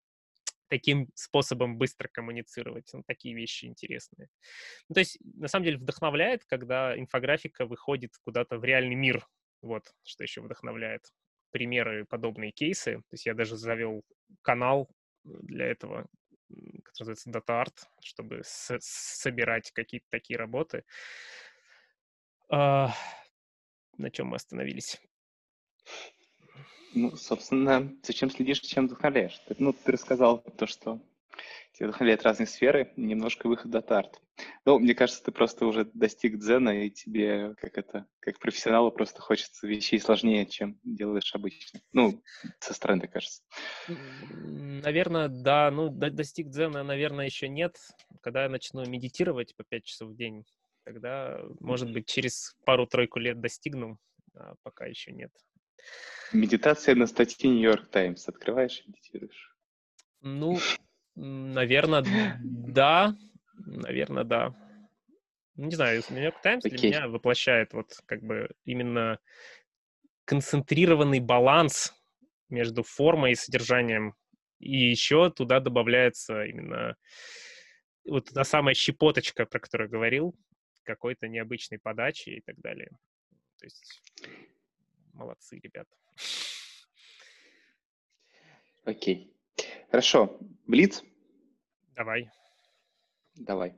таким 0.69 1.09
способом 1.15 1.77
быстро 1.77 2.09
коммуницировать. 2.09 2.91
Ну, 2.93 3.03
такие 3.07 3.35
вещи 3.35 3.67
интересные. 3.67 4.29
Ну, 4.89 4.95
то 4.95 5.01
есть, 5.01 5.19
на 5.23 5.49
самом 5.49 5.65
деле, 5.65 5.79
вдохновляет, 5.79 6.45
когда 6.45 6.99
инфографика 6.99 7.67
выходит 7.67 8.13
куда-то 8.25 8.59
в 8.59 8.65
реальный 8.65 8.97
мир. 8.97 9.27
Вот, 9.63 9.85
что 10.05 10.25
еще 10.25 10.41
вдохновляет. 10.41 11.03
Примеры, 11.55 12.05
подобные 12.05 12.51
кейсы. 12.51 12.97
То 12.97 13.13
есть 13.13 13.27
я 13.27 13.35
даже 13.35 13.57
завел 13.57 14.03
канал 14.43 14.89
для 15.23 15.67
этого, 15.67 16.09
который 16.83 17.11
называется 17.11 17.31
Data 17.31 17.65
Art, 17.65 17.87
чтобы 18.01 18.43
собирать 18.45 19.71
какие-то 19.71 20.07
такие 20.11 20.37
работы. 20.37 20.83
А, 22.51 22.91
на 23.97 24.11
чем 24.11 24.27
мы 24.27 24.37
остановились? 24.37 25.01
Ну, 26.93 27.15
собственно, 27.15 27.97
зачем 28.03 28.31
следишь, 28.31 28.61
чем 28.61 28.87
вдохновляешь? 28.87 29.39
Ты, 29.47 29.55
ну, 29.59 29.73
ты 29.73 29.93
рассказал 29.93 30.39
то, 30.39 30.67
что 30.67 31.01
тебя 31.73 31.89
вдохновляют 31.89 32.23
разные 32.23 32.47
сферы, 32.47 32.93
немножко 32.97 33.49
выход 33.49 33.71
до 33.71 33.83
тарт. 33.83 34.21
Ну, 34.65 34.79
мне 34.79 34.95
кажется, 34.95 35.23
ты 35.23 35.33
просто 35.33 35.67
уже 35.67 35.85
достиг 35.93 36.39
дзена, 36.39 36.85
и 36.85 36.91
тебе, 36.91 37.55
как 37.57 37.79
это, 37.79 38.07
как 38.21 38.39
профессионалу, 38.39 38.91
просто 38.91 39.21
хочется 39.21 39.67
вещей 39.67 40.01
сложнее, 40.01 40.47
чем 40.47 40.79
делаешь 40.83 41.35
обычно. 41.35 41.81
Ну, 41.93 42.23
со 42.59 42.75
стороны, 42.75 43.07
кажется. 43.07 43.43
Наверное, 43.89 45.29
да. 45.29 45.71
Ну, 45.71 45.89
достиг 45.91 46.49
дзена, 46.49 46.83
наверное, 46.83 47.27
еще 47.27 47.49
нет. 47.49 47.77
Когда 48.23 48.45
я 48.45 48.49
начну 48.49 48.85
медитировать 48.85 49.55
по 49.57 49.65
5 49.65 49.85
часов 49.85 50.11
в 50.11 50.17
день, 50.17 50.45
тогда, 50.85 51.41
может 51.61 51.93
быть, 51.93 52.07
через 52.07 52.57
пару-тройку 52.65 53.19
лет 53.19 53.41
достигну, 53.41 53.99
а 54.35 54.55
пока 54.63 54.87
еще 54.87 55.13
нет. 55.13 55.31
Медитация 56.33 56.95
на 56.95 57.07
статье 57.07 57.49
Нью-Йорк 57.51 57.89
Таймс. 57.89 58.29
Открываешь 58.29 58.81
и 58.81 58.89
медитируешь? 58.89 59.55
Ну, 60.21 60.59
наверное, 61.15 62.05
да. 62.43 63.15
Наверное, 63.67 64.25
да. 64.25 64.55
Не 65.57 65.75
знаю, 65.75 66.03
Нью-Йорк 66.11 66.41
Таймс 66.43 66.65
для 66.65 66.77
меня 66.77 67.09
воплощает 67.09 67.73
вот 67.73 68.01
как 68.07 68.23
бы 68.23 68.51
именно 68.65 69.21
концентрированный 70.25 71.21
баланс 71.21 71.95
между 72.49 72.83
формой 72.83 73.33
и 73.33 73.37
содержанием. 73.37 74.15
И 74.59 74.91
еще 74.91 75.31
туда 75.31 75.61
добавляется 75.61 76.45
именно 76.45 76.97
вот 78.05 78.31
та 78.33 78.45
самая 78.45 78.75
щепоточка, 78.75 79.47
про 79.47 79.61
которую 79.61 79.91
говорил, 79.91 80.35
какой-то 80.83 81.29
необычной 81.29 81.79
подачи 81.79 82.31
и 82.31 82.41
так 82.41 82.59
далее. 82.61 82.91
То 83.59 83.67
есть 83.67 84.03
молодцы, 85.13 85.61
ребята. 85.63 85.95
Окей. 88.85 89.34
Хорошо. 89.95 90.37
Блиц? 90.67 91.05
Давай. 91.95 92.29
Давай. 93.37 93.77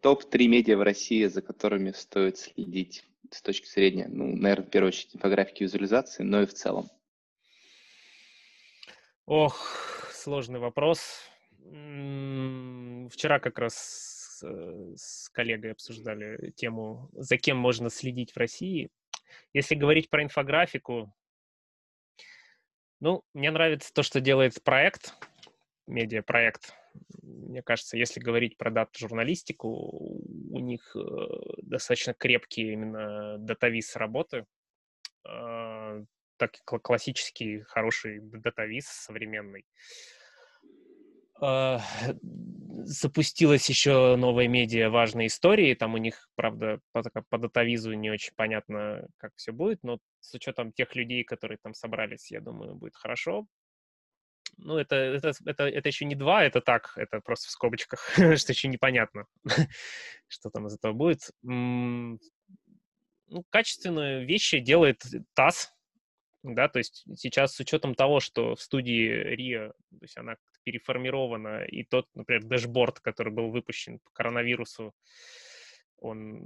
Топ-3 0.00 0.48
медиа 0.48 0.76
в 0.76 0.82
России, 0.82 1.24
за 1.24 1.40
которыми 1.40 1.92
стоит 1.92 2.36
следить 2.36 3.06
с 3.30 3.40
точки 3.40 3.66
зрения, 3.66 4.06
ну, 4.06 4.36
наверное, 4.36 4.66
в 4.66 4.68
первую 4.68 4.88
очередь, 4.88 5.16
инфографики 5.16 5.62
и 5.62 5.64
визуализации, 5.64 6.24
но 6.24 6.42
и 6.42 6.44
в 6.44 6.52
целом. 6.52 6.90
Ох, 9.24 10.10
сложный 10.12 10.60
вопрос. 10.60 11.00
Вчера 13.10 13.40
как 13.40 13.58
раз 13.58 14.42
с 14.42 15.30
коллегой 15.30 15.72
обсуждали 15.72 16.50
тему, 16.50 17.08
за 17.14 17.38
кем 17.38 17.56
можно 17.56 17.88
следить 17.88 18.32
в 18.32 18.36
России. 18.36 18.90
Если 19.54 19.74
говорить 19.74 20.10
про 20.10 20.22
инфографику, 20.22 21.14
ну, 23.04 23.22
мне 23.34 23.50
нравится 23.50 23.92
то, 23.92 24.02
что 24.02 24.18
делает 24.18 24.62
проект, 24.64 25.14
медиапроект. 25.86 26.72
Мне 27.20 27.62
кажется, 27.62 27.98
если 27.98 28.18
говорить 28.18 28.56
про 28.56 28.70
дата-журналистику, 28.70 29.68
у 29.68 30.58
них 30.58 30.96
э, 30.96 31.00
достаточно 31.60 32.14
крепкие 32.14 32.72
именно 32.72 33.36
датавиз 33.36 33.94
работы. 33.96 34.46
Э, 35.28 36.02
так 36.38 36.52
классический 36.64 37.60
хороший 37.60 38.20
датавиз 38.20 38.86
современный. 38.86 39.66
Запустилась 42.82 43.68
еще 43.68 44.16
новая 44.16 44.48
медиа 44.48 44.90
«Важные 44.90 45.28
истории». 45.28 45.74
Там 45.74 45.94
у 45.94 45.98
них, 45.98 46.28
правда, 46.34 46.80
по, 46.92 47.02
по 47.28 47.38
датавизу 47.38 47.92
не 47.92 48.10
очень 48.10 48.32
понятно, 48.34 49.06
как 49.18 49.32
все 49.36 49.52
будет, 49.52 49.82
но 49.82 49.98
с 50.20 50.34
учетом 50.34 50.72
тех 50.72 50.94
людей, 50.94 51.24
которые 51.24 51.58
там 51.62 51.74
собрались, 51.74 52.30
я 52.30 52.40
думаю, 52.40 52.74
будет 52.74 52.96
хорошо. 52.96 53.46
Ну, 54.56 54.78
это, 54.78 54.96
это, 54.96 55.32
это, 55.44 55.64
это 55.64 55.88
еще 55.88 56.04
не 56.04 56.14
два, 56.14 56.44
это 56.44 56.60
так, 56.60 56.92
это 56.96 57.20
просто 57.20 57.48
в 57.48 57.50
скобочках, 57.50 58.00
что 58.36 58.52
еще 58.52 58.68
непонятно, 58.68 59.26
что 60.28 60.50
там 60.50 60.66
из 60.66 60.74
этого 60.74 60.92
будет. 60.92 61.30
Ну, 61.42 62.18
качественные 63.50 64.24
вещи 64.24 64.58
делает 64.58 65.02
ТАСС, 65.34 65.73
да, 66.44 66.68
то 66.68 66.78
есть 66.78 67.04
сейчас 67.16 67.54
с 67.54 67.60
учетом 67.60 67.94
того, 67.94 68.20
что 68.20 68.54
в 68.54 68.60
студии 68.60 69.08
РИА, 69.08 69.70
то 69.70 69.98
есть 70.02 70.18
она 70.18 70.36
переформирована, 70.62 71.64
и 71.64 71.84
тот, 71.84 72.06
например, 72.14 72.44
дэшборд, 72.44 73.00
который 73.00 73.32
был 73.32 73.50
выпущен 73.50 73.98
по 73.98 74.10
коронавирусу, 74.12 74.94
он 75.96 76.42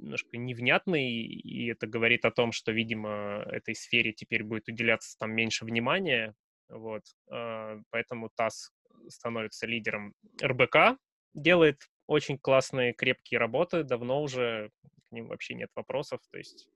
немножко 0.00 0.36
невнятный, 0.36 1.10
и 1.10 1.66
это 1.72 1.88
говорит 1.88 2.24
о 2.24 2.30
том, 2.30 2.52
что, 2.52 2.70
видимо, 2.70 3.44
этой 3.50 3.74
сфере 3.74 4.12
теперь 4.12 4.44
будет 4.44 4.68
уделяться 4.68 5.18
там 5.18 5.32
меньше 5.32 5.64
внимания, 5.64 6.34
вот, 6.68 7.02
а, 7.28 7.80
поэтому 7.90 8.30
ТАСС 8.36 8.70
становится 9.08 9.66
лидером. 9.66 10.14
РБК, 10.40 10.98
делает 11.34 11.88
очень 12.06 12.38
классные, 12.38 12.92
крепкие 12.92 13.40
работы, 13.40 13.82
давно 13.82 14.22
уже 14.22 14.70
к 15.08 15.12
ним 15.12 15.26
вообще 15.26 15.54
нет 15.54 15.70
вопросов, 15.74 16.20
то 16.30 16.38
есть 16.38 16.68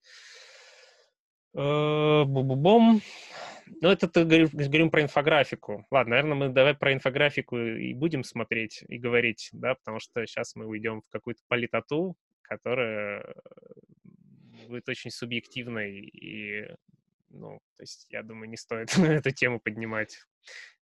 Бу-бу-бом. 1.53 3.01
Ну, 3.81 3.89
это 3.89 4.09
ты 4.09 4.25
говоришь- 4.25 4.51
говорим 4.51 4.91
про 4.91 5.03
инфографику. 5.03 5.87
Ладно, 5.91 6.11
наверное, 6.11 6.35
мы 6.37 6.49
давай 6.49 6.75
про 6.75 6.93
инфографику 6.93 7.57
и 7.59 7.95
будем 7.95 8.25
смотреть 8.25 8.85
и 8.89 8.99
говорить, 8.99 9.51
да, 9.53 9.75
потому 9.75 10.01
что 10.01 10.25
сейчас 10.27 10.55
мы 10.57 10.67
уйдем 10.67 11.03
в 11.03 11.09
какую-то 11.09 11.43
политоту, 11.49 12.17
которая 12.43 13.21
э, 13.23 13.33
будет 14.69 14.89
очень 14.89 15.11
субъективной 15.11 16.01
и, 16.01 16.75
ну, 17.31 17.61
то 17.77 17.83
есть, 17.83 18.07
я 18.11 18.23
думаю, 18.23 18.49
не 18.49 18.57
стоит 18.57 18.89
эту 18.99 19.31
тему 19.31 19.61
поднимать. 19.61 20.19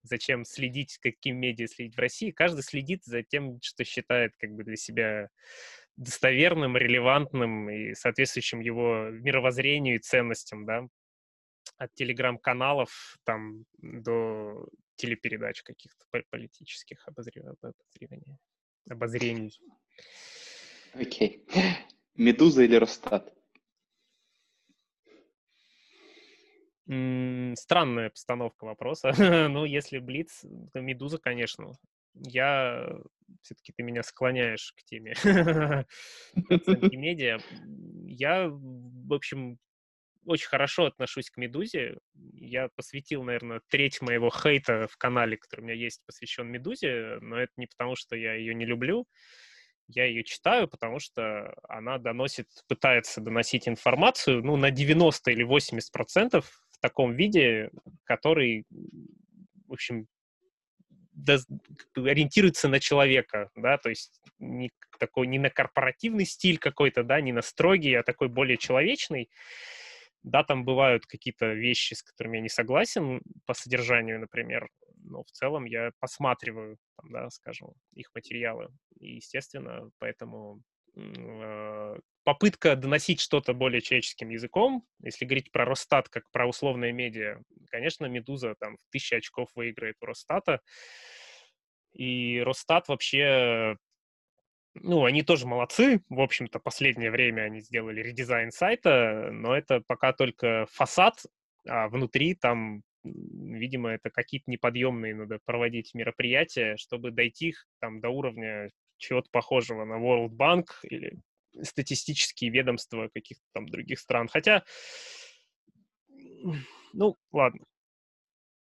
Зачем 0.03 0.45
следить, 0.45 0.99
каким 0.99 1.39
медиа 1.39 1.66
следить 1.66 1.97
в 1.97 2.01
России? 2.01 2.31
Каждый 2.31 2.62
следит 2.62 3.05
за 3.05 3.23
тем, 3.23 3.59
что 3.62 3.85
считает 3.85 4.36
как 4.36 4.51
бы 4.53 4.62
для 4.62 4.77
себя 4.77 5.31
достоверным, 5.97 6.77
релевантным 6.77 7.71
и 7.71 7.95
соответствующим 7.95 8.61
его 8.61 9.11
мировоззрению 9.11 9.97
и 9.97 10.01
ценностям, 10.01 10.66
да, 10.66 10.87
от 11.77 11.95
телеграм-каналов 11.95 13.16
там 13.25 13.65
до 13.79 14.69
телепередач 14.97 15.62
каких-то 15.62 16.05
по- 16.11 16.23
политических 16.31 17.07
обозре- 17.09 17.57
обозреваний. 17.61 18.39
обозрений. 18.89 19.61
Окей. 20.95 21.45
Медуза 22.15 22.62
или 22.62 22.77
Росстат? 22.77 23.35
Странная 26.87 28.11
постановка 28.11 28.65
вопроса. 28.65 29.12
Ну, 29.49 29.65
если 29.65 29.99
Блиц, 29.99 30.45
то 30.73 30.81
Медуза, 30.81 31.19
конечно. 31.19 31.73
Я 32.15 32.89
все-таки 33.43 33.73
ты 33.77 33.82
меня 33.82 34.03
склоняешь 34.03 34.73
к 34.77 34.85
теме 34.85 35.15
оценки 36.49 36.97
медиа. 36.97 37.39
Я, 38.07 38.49
в 38.49 39.12
общем, 39.12 39.59
очень 40.27 40.49
хорошо 40.49 40.86
отношусь 40.86 41.31
к 41.31 41.36
Медузе. 41.36 41.99
Я 42.32 42.69
посвятил, 42.74 43.23
наверное, 43.23 43.61
треть 43.69 44.01
моего 44.01 44.31
хейта 44.31 44.86
в 44.89 44.97
канале, 44.97 45.36
который 45.36 45.61
у 45.61 45.65
меня 45.65 45.74
есть, 45.74 46.01
посвящен 46.07 46.49
Медузе, 46.49 47.19
но 47.20 47.39
это 47.39 47.53
не 47.57 47.66
потому, 47.66 47.97
что 47.97 48.16
я 48.16 48.35
ее 48.35 48.55
не 48.55 48.65
люблю. 48.65 49.07
Я 49.86 50.07
ее 50.07 50.24
читаю, 50.24 50.66
потому 50.66 50.99
что 50.99 51.55
она 51.69 51.99
доносит, 51.99 52.49
пытается 52.69 53.20
доносить 53.20 53.69
информацию, 53.69 54.43
ну, 54.43 54.57
на 54.57 54.70
90 54.70 55.31
или 55.31 55.43
80 55.43 55.93
процентов 55.93 56.62
в 56.70 56.78
таком 56.81 57.15
виде, 57.15 57.70
который, 58.05 58.65
в 59.66 59.73
общем, 59.73 60.07
ориентируется 61.97 62.69
на 62.69 62.81
человека, 62.81 63.51
да, 63.55 63.78
то 63.78 63.89
есть 63.89 64.20
не 64.39 64.70
такой 64.99 65.27
не 65.27 65.39
на 65.39 65.51
корпоративный 65.51 66.24
стиль 66.24 66.59
какой-то, 66.59 67.03
да, 67.03 67.20
не 67.20 67.32
на 67.32 67.43
строгий, 67.43 67.95
а 67.95 68.03
такой 68.03 68.28
более 68.28 68.57
человечный. 68.57 69.31
Да, 70.23 70.43
там 70.43 70.65
бывают 70.65 71.05
какие-то 71.05 71.53
вещи, 71.53 71.95
с 71.95 72.03
которыми 72.03 72.39
я 72.39 72.43
не 72.43 72.49
согласен 72.49 73.20
по 73.45 73.53
содержанию, 73.53 74.19
например, 74.19 74.69
но 75.05 75.23
в 75.23 75.31
целом 75.31 75.66
я 75.66 75.91
посматриваю, 76.01 76.78
там, 76.97 77.11
да, 77.11 77.31
скажем, 77.31 77.74
их 77.93 78.09
материалы. 78.15 78.69
И, 78.99 79.16
естественно, 79.16 79.91
поэтому 79.99 80.62
попытка 82.25 82.77
доносить 82.77 83.21
что-то 83.21 83.53
более 83.53 83.83
человеческим 83.83 84.31
языком, 84.31 84.85
если 85.03 85.25
говорить 85.25 85.53
про 85.53 85.65
Росстат 85.65 86.09
как 86.09 86.31
про 86.31 86.47
условное 86.47 86.93
медиа, 86.93 87.41
конечно, 87.71 88.07
Медуза 88.07 88.55
там 88.59 88.77
в 88.77 88.91
тысячи 88.91 89.15
очков 89.15 89.51
выиграет 89.55 89.97
у 90.01 90.07
Росстата. 90.07 90.61
И 91.93 92.41
Росстат 92.41 92.89
вообще, 92.89 93.77
ну, 94.75 95.05
они 95.05 95.23
тоже 95.23 95.47
молодцы. 95.47 96.03
В 96.09 96.21
общем-то, 96.21 96.59
последнее 96.59 97.11
время 97.11 97.43
они 97.43 97.61
сделали 97.61 98.01
редизайн 98.03 98.51
сайта, 98.51 99.31
но 99.33 99.57
это 99.57 99.83
пока 99.87 100.12
только 100.12 100.66
фасад, 100.73 101.23
а 101.69 101.89
внутри 101.89 102.35
там, 102.35 102.83
видимо, 103.05 103.91
это 103.91 104.11
какие-то 104.11 104.51
неподъемные 104.51 105.15
надо 105.15 105.39
проводить 105.45 105.95
мероприятия, 105.95 106.77
чтобы 106.79 107.11
дойти 107.11 107.49
их 107.49 107.66
там 107.81 108.01
до 108.01 108.09
уровня 108.09 108.71
чего-то 108.97 109.29
похожего 109.31 109.85
на 109.85 109.95
World 109.95 110.31
Bank 110.31 110.66
или 110.83 111.21
статистические 111.62 112.51
ведомства 112.51 113.09
каких-то 113.12 113.45
там 113.53 113.69
других 113.69 114.01
стран. 114.01 114.29
Хотя, 114.29 114.65
ну, 116.93 117.16
ладно. 117.33 117.65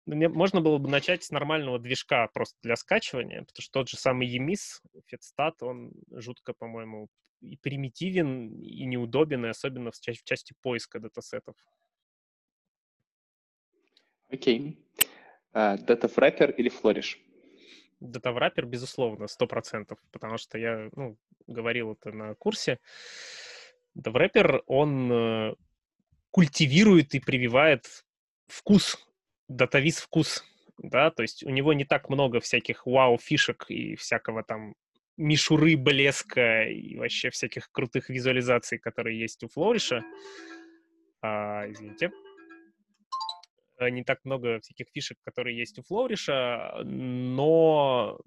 Ну, 0.05 0.15
Мне 0.15 0.27
можно 0.27 0.61
было 0.61 0.77
бы 0.77 0.89
начать 0.89 1.23
с 1.23 1.29
нормального 1.29 1.77
движка 1.77 2.27
просто 2.33 2.57
для 2.63 2.75
скачивания, 2.75 3.41
потому 3.41 3.61
что 3.61 3.71
тот 3.71 3.89
же 3.89 3.97
самый 3.97 4.27
EMIS, 4.27 4.81
Федстат, 5.05 5.61
он 5.61 5.91
жутко, 6.09 6.53
по-моему, 6.53 7.09
и 7.41 7.57
примитивен, 7.57 8.59
и 8.59 8.85
неудобен, 8.85 9.45
и 9.45 9.49
особенно 9.49 9.91
в, 9.91 9.99
ча- 9.99 10.13
в 10.13 10.23
части 10.23 10.55
поиска 10.61 10.99
датасетов. 10.99 11.55
Окей. 14.29 14.77
А, 15.53 15.77
Data 15.77 16.11
Wrapper 16.13 16.53
или 16.55 16.71
Flourish? 16.71 17.17
Датавраппер, 17.99 18.65
безусловно, 18.65 19.25
100%, 19.25 19.97
потому 20.11 20.37
что 20.37 20.57
я, 20.57 20.89
ну, 20.95 21.17
говорил 21.47 21.93
это 21.93 22.11
на 22.11 22.35
курсе. 22.35 22.79
Датавраппер, 23.95 24.63
он 24.67 25.11
э, 25.11 25.55
культивирует 26.31 27.15
и 27.15 27.19
прививает 27.19 28.05
вкус, 28.47 28.97
датавиз 29.47 29.97
вкус, 29.97 30.43
да, 30.77 31.11
то 31.11 31.23
есть 31.23 31.43
у 31.43 31.49
него 31.49 31.73
не 31.73 31.85
так 31.85 32.09
много 32.09 32.39
всяких 32.39 32.85
вау-фишек 32.85 33.65
и 33.69 33.95
всякого 33.95 34.43
там 34.43 34.75
мишуры, 35.17 35.75
блеска 35.75 36.63
и 36.63 36.95
вообще 36.95 37.29
всяких 37.29 37.69
крутых 37.71 38.09
визуализаций, 38.09 38.77
которые 38.77 39.19
есть 39.19 39.43
у 39.43 39.49
Флориша. 39.49 40.03
А, 41.21 41.69
извините. 41.69 42.11
Э, 43.79 43.89
Не 43.89 44.03
так 44.03 44.19
много 44.25 44.59
всяких 44.59 44.87
фишек, 44.93 45.17
которые 45.23 45.57
есть 45.57 45.79
у 45.79 45.83
Флориша, 45.83 46.81
но 46.83 48.19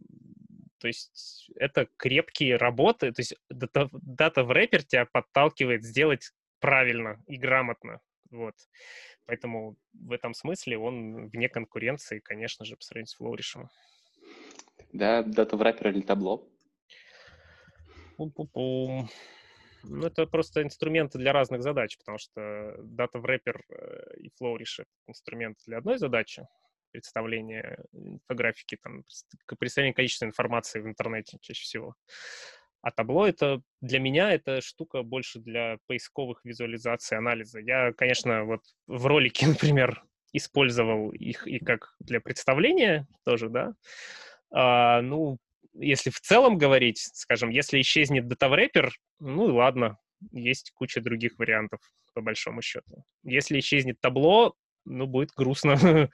то 0.79 0.89
есть 0.89 1.49
это 1.57 1.87
крепкие 1.97 2.57
работы, 2.57 3.13
то 3.13 3.21
есть 3.21 3.37
дата, 3.51 3.89
дата 3.93 4.43
в 4.43 4.51
рэпер 4.51 4.83
тебя 4.83 5.07
подталкивает 5.07 5.85
сделать 5.85 6.33
правильно 6.59 7.23
и 7.29 7.37
грамотно, 7.37 8.01
вот. 8.31 8.55
Поэтому 9.27 9.77
в 9.93 10.11
этом 10.11 10.35
смысле 10.35 10.79
он 10.79 11.29
вне 11.29 11.49
конкуренции, 11.49 12.19
конечно 12.19 12.65
же, 12.65 12.77
по 12.77 12.83
сравнению 12.83 13.09
с 13.09 13.15
Флоуришем. 13.15 13.69
Да, 14.93 15.23
Data 15.23 15.53
Wrapper 15.53 15.91
или 15.91 16.01
табло? 16.01 16.49
Пум-пум-пум. 18.17 19.09
Ну, 19.85 20.07
это 20.07 20.27
просто 20.27 20.63
инструменты 20.63 21.19
для 21.19 21.33
разных 21.33 21.63
задач, 21.63 21.97
потому 21.99 22.19
что 22.19 22.41
Data 22.79 23.15
Wrapper 23.15 23.61
э, 23.69 24.17
и 24.19 24.31
Flourish— 24.41 24.75
это 24.79 24.91
инструменты 25.07 25.63
для 25.67 25.79
одной 25.79 25.99
задачи, 25.99 26.47
представления 26.93 27.79
инфографики, 27.93 28.77
там, 28.83 29.05
представление 29.59 29.95
количества 29.95 30.27
информации 30.27 30.81
в 30.81 30.87
интернете 30.87 31.39
чаще 31.41 31.63
всего. 31.63 31.97
А 32.83 32.91
табло 32.91 33.27
это 33.27 33.63
для 33.81 34.01
меня 34.01 34.33
это 34.33 34.61
штука 34.61 35.03
больше 35.03 35.39
для 35.39 35.79
поисковых 35.87 36.45
визуализаций, 36.45 37.17
анализа. 37.17 37.61
Я, 37.61 37.93
конечно, 37.93 38.45
вот 38.45 38.63
в 38.87 39.07
ролике, 39.07 39.47
например, 39.49 40.03
использовал 40.33 41.11
их 41.11 41.47
и 41.47 41.59
как 41.59 41.95
для 42.01 42.21
представления 42.21 43.07
тоже, 43.25 43.49
да. 43.49 43.75
А, 44.51 45.01
ну, 45.01 45.39
если 45.75 46.11
в 46.11 46.21
целом 46.21 46.59
говорить, 46.59 46.99
скажем, 47.15 47.51
если 47.51 47.81
исчезнет 47.81 48.29
датаврепер, 48.29 48.93
ну 49.21 49.49
и 49.49 49.53
ладно, 49.53 49.99
есть 50.31 50.73
куча 50.75 51.01
других 51.01 51.39
вариантов, 51.39 51.81
по 52.15 52.21
большому 52.21 52.63
счету. 52.63 53.05
Если 53.23 53.59
исчезнет 53.59 54.01
табло, 54.01 54.55
ну, 54.85 55.07
будет 55.07 55.31
грустно, 55.37 55.77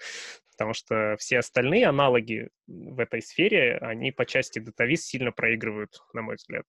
потому 0.51 0.75
что 0.75 1.17
все 1.19 1.39
остальные 1.39 1.87
аналоги 1.87 2.49
в 2.67 2.99
этой 3.01 3.23
сфере, 3.23 3.79
они 3.79 4.13
по 4.13 4.27
части 4.27 4.59
датавиз 4.59 5.07
сильно 5.07 5.33
проигрывают, 5.33 6.01
на 6.13 6.23
мой 6.23 6.37
взгляд. 6.37 6.67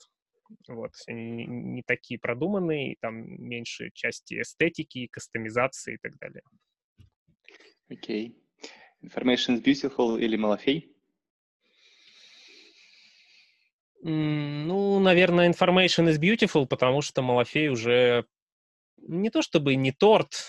Вот, 0.68 0.92
они 1.08 1.46
не- 1.46 1.84
такие 1.84 2.20
продуманные, 2.20 2.96
там 3.02 3.16
меньше 3.16 3.92
части 3.94 4.42
эстетики, 4.42 5.08
кастомизации 5.08 5.96
и 5.96 5.98
так 5.98 6.18
далее. 6.18 6.42
Окей. 7.90 8.36
Information 9.04 9.56
is 9.58 9.64
beautiful 9.64 10.20
или 10.20 10.36
Малафей? 10.36 10.96
Ну, 14.02 15.00
наверное, 15.00 15.50
information 15.50 16.08
is 16.10 16.20
beautiful, 16.20 16.66
потому 16.66 17.02
что 17.02 17.22
Малафей 17.22 17.68
уже 17.70 18.26
не 18.98 19.30
то 19.30 19.42
чтобы 19.42 19.76
не 19.76 19.92
торт, 19.92 20.46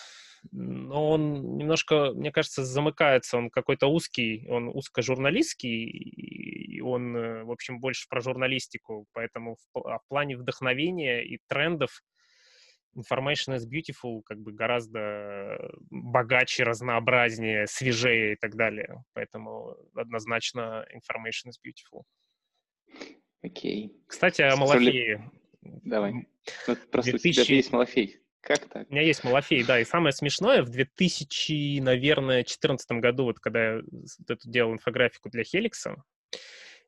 но 0.52 1.10
он 1.10 1.56
немножко, 1.56 2.12
мне 2.14 2.32
кажется, 2.32 2.64
замыкается. 2.64 3.36
Он 3.36 3.50
какой-то 3.50 3.88
узкий, 3.88 4.46
он 4.48 4.68
узкожурналистский, 4.68 5.84
и 5.84 6.80
он, 6.80 7.16
э, 7.16 7.44
в 7.44 7.50
общем, 7.50 7.80
больше 7.80 8.06
про 8.08 8.20
журналистику. 8.20 9.06
Поэтому 9.12 9.56
в, 9.56 9.86
а 9.86 9.98
в 9.98 10.06
плане 10.08 10.36
вдохновения 10.36 11.22
и 11.24 11.38
трендов 11.46 12.02
Information 12.96 13.56
is 13.56 13.68
Beautiful 13.68 14.22
как 14.24 14.38
бы 14.38 14.52
гораздо 14.52 15.70
богаче, 15.90 16.64
разнообразнее, 16.64 17.66
свежее 17.66 18.32
и 18.32 18.36
так 18.36 18.56
далее. 18.56 19.04
Поэтому 19.12 19.76
однозначно 19.94 20.86
Information 20.94 21.50
is 21.50 21.58
Beautiful. 21.64 22.04
Окей. 23.42 23.96
Кстати, 24.06 24.42
о 24.42 24.56
Малафее. 24.56 25.30
Давай. 25.62 26.12
Ну, 26.66 26.76
просто 26.90 27.16
у 27.16 27.18
тебя 27.18 27.32
2000 27.32 27.52
есть 27.52 27.72
Малафей. 27.72 28.20
Как 28.40 28.60
так? 28.68 28.88
У 28.88 28.92
меня 28.92 29.02
есть 29.02 29.22
Малафей, 29.22 29.62
да. 29.64 29.80
И 29.80 29.84
самое 29.84 30.12
смешное, 30.12 30.62
в 30.62 30.70
2000, 30.70 31.80
наверное, 31.80 32.36
2014 32.36 32.90
году, 32.92 33.24
вот 33.24 33.38
когда 33.38 33.74
я 33.74 33.82
вот 34.28 34.38
делал 34.44 34.72
инфографику 34.72 35.28
для 35.28 35.44
Хеликса, 35.44 36.02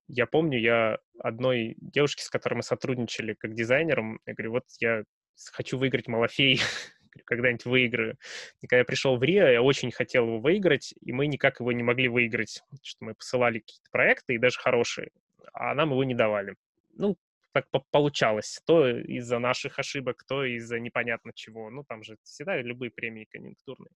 я 0.08 0.26
помню, 0.26 0.58
я 0.58 0.98
одной 1.18 1.74
девушке, 1.78 2.24
с 2.24 2.30
которой 2.30 2.54
мы 2.54 2.62
сотрудничали 2.62 3.34
как 3.34 3.54
дизайнером, 3.54 4.20
я 4.26 4.34
говорю, 4.34 4.52
вот 4.52 4.64
я 4.78 5.04
хочу 5.52 5.78
выиграть 5.78 6.08
Малафей, 6.08 6.60
когда-нибудь 7.24 7.66
выиграю. 7.66 8.16
И 8.60 8.66
когда 8.66 8.78
я 8.78 8.84
пришел 8.84 9.16
в 9.16 9.22
Рио, 9.22 9.46
я 9.46 9.62
очень 9.62 9.90
хотел 9.90 10.26
его 10.26 10.40
выиграть, 10.40 10.94
и 11.00 11.12
мы 11.12 11.26
никак 11.26 11.60
его 11.60 11.72
не 11.72 11.82
могли 11.82 12.08
выиграть, 12.08 12.62
что 12.82 13.04
мы 13.04 13.14
посылали 13.14 13.60
какие-то 13.60 13.90
проекты, 13.90 14.34
и 14.34 14.38
даже 14.38 14.58
хорошие, 14.58 15.10
а 15.52 15.74
нам 15.74 15.90
его 15.90 16.04
не 16.04 16.14
давали. 16.14 16.56
Ну, 16.94 17.16
так 17.52 17.66
получалось. 17.90 18.60
То 18.64 18.88
из-за 18.88 19.38
наших 19.38 19.78
ошибок, 19.78 20.24
то 20.26 20.44
из-за 20.44 20.78
непонятно 20.78 21.32
чего. 21.34 21.70
Ну, 21.70 21.84
там 21.84 22.02
же 22.02 22.16
всегда 22.22 22.60
любые 22.60 22.90
премии 22.90 23.28
конъюнктурные. 23.30 23.92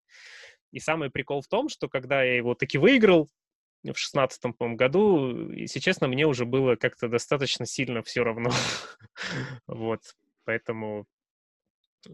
И 0.73 0.79
самый 0.79 1.11
прикол 1.11 1.41
в 1.41 1.49
том, 1.49 1.69
что 1.69 1.89
когда 1.89 2.23
я 2.23 2.37
его 2.37 2.55
таки 2.55 2.79
выиграл, 2.79 3.31
в 3.83 3.97
шестнадцатом 3.97 4.55
году, 4.77 5.51
если 5.53 5.79
честно, 5.79 6.09
мне 6.09 6.27
уже 6.27 6.45
было 6.45 6.77
как-то 6.77 7.09
достаточно 7.09 7.67
сильно 7.67 8.03
все 8.03 8.25
равно. 8.25 8.51
вот, 9.67 10.01
поэтому 10.45 11.07
э, 12.09 12.13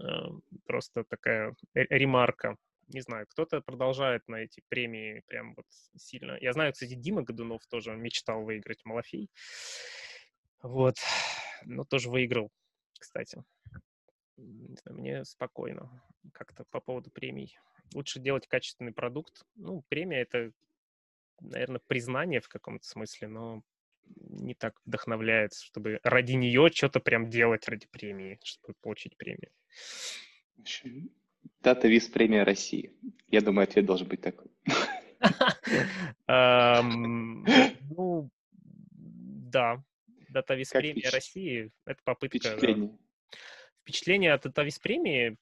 просто 0.67 1.05
такая 1.05 1.55
ремарка. 1.75 2.57
Не 2.93 3.01
знаю, 3.01 3.27
кто-то 3.27 3.63
продолжает 3.63 4.29
на 4.29 4.37
эти 4.37 4.63
премии 4.69 5.23
прям 5.27 5.55
вот 5.55 5.67
сильно. 5.97 6.37
Я 6.41 6.53
знаю, 6.53 6.73
кстати, 6.75 6.95
Дима 6.95 7.23
Годунов 7.23 7.67
тоже 7.67 7.97
мечтал 7.97 8.45
выиграть 8.45 8.85
Малафей. 8.85 9.31
Вот. 10.63 10.97
Но 11.65 11.85
тоже 11.85 12.11
выиграл, 12.11 12.51
кстати. 12.99 13.43
Мне 14.37 15.25
спокойно 15.25 16.03
как-то 16.33 16.65
по 16.71 16.81
поводу 16.81 17.11
премий. 17.11 17.57
Лучше 17.95 18.21
делать 18.21 18.47
качественный 18.47 18.93
продукт. 18.93 19.43
Ну, 19.55 19.83
премия— 19.89 20.21
это, 20.23 20.53
наверное, 21.41 21.81
признание 21.87 22.41
в 22.41 22.49
каком-то 22.49 22.87
смысле, 22.87 23.29
но 23.29 23.63
не 24.17 24.55
так 24.55 24.79
вдохновляет, 24.85 25.55
чтобы 25.55 25.99
ради 26.03 26.33
нее 26.33 26.69
что-то 26.71 27.01
прям 27.01 27.31
делать 27.31 27.69
ради 27.69 27.87
премии, 27.87 28.39
чтобы 28.45 28.75
получить 28.81 29.17
премию. 29.17 29.51
Дата 31.61 31.89
виз 31.89 32.09
премия 32.09 32.45
России. 32.45 32.93
Я 33.29 33.41
думаю, 33.41 33.65
ответ 33.65 33.87
должен 33.87 34.09
быть 34.09 34.21
такой. 34.21 34.49
Ну, 37.95 38.31
да, 39.53 39.83
Датавис 40.29 40.71
премия 40.71 41.11
России— 41.11 41.71
это 41.87 42.01
попытка... 42.05 42.57
Впечатления 43.83 44.33
от 44.33 44.43
Датавис 44.43 44.79
премии 44.79 45.37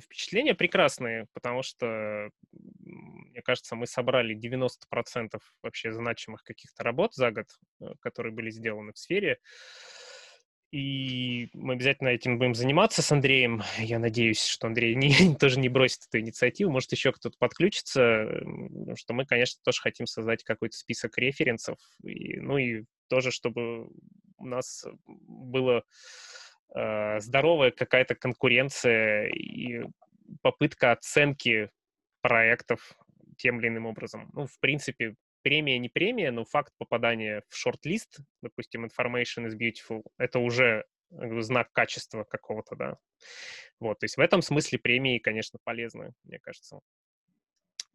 впечатления 0.00 0.54
прекрасные, 0.54 1.26
потому 1.32 1.62
что, 1.62 2.30
мне 2.52 3.42
кажется, 3.42 3.76
мы 3.76 3.86
собрали 3.86 4.36
90% 4.36 5.40
вообще 5.62 5.92
значимых 5.92 6.42
каких-то 6.42 6.84
работ 6.84 7.14
за 7.14 7.30
год, 7.30 7.46
э, 7.80 7.86
которые 8.00 8.32
были 8.32 8.50
сделаны 8.50 8.92
в 8.92 8.98
сфере. 8.98 9.38
И 10.72 11.48
мы 11.54 11.74
обязательно 11.74 12.08
этим 12.08 12.38
будем 12.38 12.54
заниматься 12.54 13.00
с 13.00 13.12
Андреем. 13.12 13.62
Я 13.78 13.98
надеюсь, 13.98 14.44
что 14.44 14.66
Андрей 14.66 14.94
не, 14.94 15.34
тоже 15.40 15.60
не 15.60 15.68
бросит 15.68 16.00
эту 16.08 16.18
инициативу. 16.20 16.72
Может, 16.72 16.92
еще 16.92 17.12
кто-то 17.12 17.36
подключится. 17.38 18.26
Что 18.96 19.14
мы, 19.14 19.26
конечно, 19.26 19.60
тоже 19.64 19.80
хотим 19.80 20.06
создать 20.06 20.42
какой-то 20.44 20.76
список 20.76 21.16
референсов. 21.18 21.78
И, 22.02 22.40
ну 22.40 22.58
и 22.58 22.84
тоже, 23.08 23.30
чтобы 23.30 23.88
у 24.38 24.46
нас 24.46 24.84
было 25.06 25.84
э, 26.74 27.20
здоровая 27.20 27.70
какая-то 27.70 28.14
конкуренция 28.14 29.28
и 29.28 29.84
попытка 30.42 30.92
оценки 30.92 31.70
проектов 32.20 32.96
тем 33.36 33.60
или 33.60 33.68
иным 33.68 33.86
образом. 33.86 34.30
Ну, 34.32 34.46
в 34.46 34.58
принципе, 34.58 35.14
премия 35.46 35.78
не 35.78 35.88
премия, 35.88 36.32
но 36.32 36.44
факт 36.44 36.72
попадания 36.76 37.44
в 37.48 37.56
шорт-лист, 37.56 38.18
допустим, 38.42 38.84
Information 38.84 39.46
is 39.46 39.56
Beautiful, 39.56 40.02
это 40.18 40.40
уже 40.40 40.84
знак 41.08 41.70
качества 41.70 42.24
какого-то, 42.24 42.74
да. 42.74 42.98
Вот, 43.78 44.00
то 44.00 44.06
есть 44.06 44.16
в 44.16 44.20
этом 44.20 44.42
смысле 44.42 44.80
премии, 44.80 45.20
конечно, 45.20 45.60
полезны, 45.62 46.14
мне 46.24 46.40
кажется. 46.40 46.80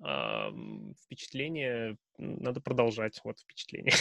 А, 0.02 0.50
впечатление 1.04 1.98
надо 2.18 2.62
продолжать, 2.62 3.20
вот 3.26 3.42
впечатление. 3.42 3.94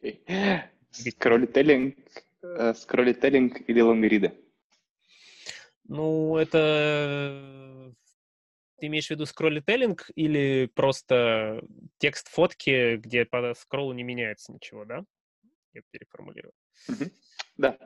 Okay. 0.00 0.60
Скроллителлинг, 0.90 1.96
э, 2.42 2.74
скроллителлинг 2.74 3.68
или 3.68 3.80
лонгриды? 3.80 4.34
Ну, 5.88 6.36
это 6.36 7.92
ты 8.84 8.88
имеешь 8.88 9.06
в 9.06 9.10
виду 9.10 9.24
скроллителлинг 9.24 10.10
или 10.14 10.70
просто 10.74 11.62
текст 11.96 12.28
фотки, 12.28 12.96
где 12.96 13.24
по 13.24 13.54
скроллу 13.54 13.94
не 13.94 14.02
меняется 14.02 14.52
ничего, 14.52 14.84
да? 14.84 15.04
Я 15.72 15.80
переформулирую. 15.90 16.52
Mm-hmm. 16.90 17.12
Да. 17.56 17.78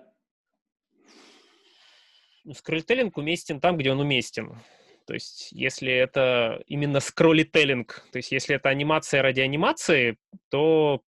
Ну, 2.43 2.53
скроллителлинг 2.53 3.17
уместен 3.17 3.61
там, 3.61 3.77
где 3.77 3.93
он 3.93 4.01
уместен. 4.01 4.59
То 5.07 5.15
есть, 5.15 5.53
если 5.53 5.93
это 5.93 6.65
именно 6.67 6.99
скроллителлинг, 6.99 8.05
то 8.11 8.17
есть, 8.17 8.33
если 8.33 8.57
это 8.57 8.69
анимация 8.69 9.23
ради 9.23 9.41
анимации, 9.41 10.17
то, 10.49 11.03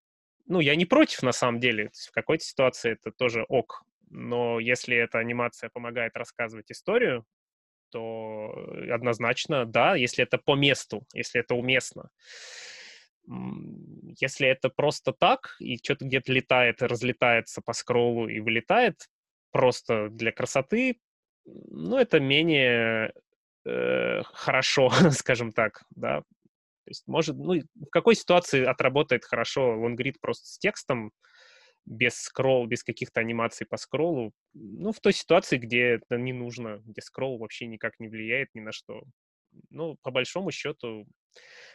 ну, 0.46 0.60
я 0.60 0.76
не 0.76 0.86
против 0.86 1.24
на 1.24 1.32
самом 1.32 1.58
деле. 1.58 1.90
в 1.92 2.12
какой-то 2.12 2.44
ситуации 2.44 2.92
это 2.92 3.10
тоже 3.10 3.44
ок. 3.48 3.82
Но 4.08 4.60
если 4.60 4.96
эта 4.96 5.18
анимация 5.18 5.68
помогает 5.68 6.16
рассказывать 6.16 6.70
историю, 6.70 7.26
то 7.90 8.52
однозначно 8.90 9.66
да, 9.66 9.94
если 9.94 10.24
это 10.24 10.38
по 10.38 10.54
месту, 10.54 11.06
если 11.14 11.40
это 11.40 11.54
уместно. 11.54 12.10
Если 14.18 14.48
это 14.48 14.70
просто 14.70 15.12
так, 15.12 15.56
и 15.60 15.76
что-то 15.76 16.04
где-то 16.04 16.32
летает 16.32 16.82
разлетается 16.82 17.60
по 17.62 17.72
скроллу 17.72 18.28
и 18.28 18.40
вылетает 18.40 19.08
просто 19.52 20.08
для 20.08 20.32
красоты, 20.32 20.98
ну, 21.44 21.96
это 21.96 22.20
менее 22.20 23.12
э, 23.64 24.22
хорошо, 24.24 24.90
скажем 25.12 25.52
так, 25.52 25.82
да. 25.90 26.20
То 26.20 26.90
есть, 26.90 27.06
может, 27.06 27.36
ну, 27.36 27.54
в 27.54 27.90
какой 27.90 28.14
ситуации 28.14 28.64
отработает 28.64 29.24
хорошо 29.24 29.78
лонгрид 29.78 30.20
просто 30.20 30.46
с 30.46 30.58
текстом, 30.58 31.12
без 31.90 32.14
скролл, 32.14 32.66
без 32.66 32.84
каких-то 32.84 33.20
анимаций 33.20 33.66
по 33.66 33.76
скроллу. 33.76 34.32
Ну, 34.54 34.92
в 34.92 35.00
той 35.00 35.12
ситуации, 35.12 35.58
где 35.58 35.96
это 35.96 36.16
не 36.16 36.32
нужно, 36.32 36.80
где 36.84 37.02
скролл 37.02 37.38
вообще 37.38 37.66
никак 37.66 37.98
не 37.98 38.08
влияет 38.08 38.48
ни 38.54 38.60
на 38.60 38.70
что. 38.70 39.02
Ну, 39.70 39.96
по 40.02 40.12
большому 40.12 40.52
счету, 40.52 41.08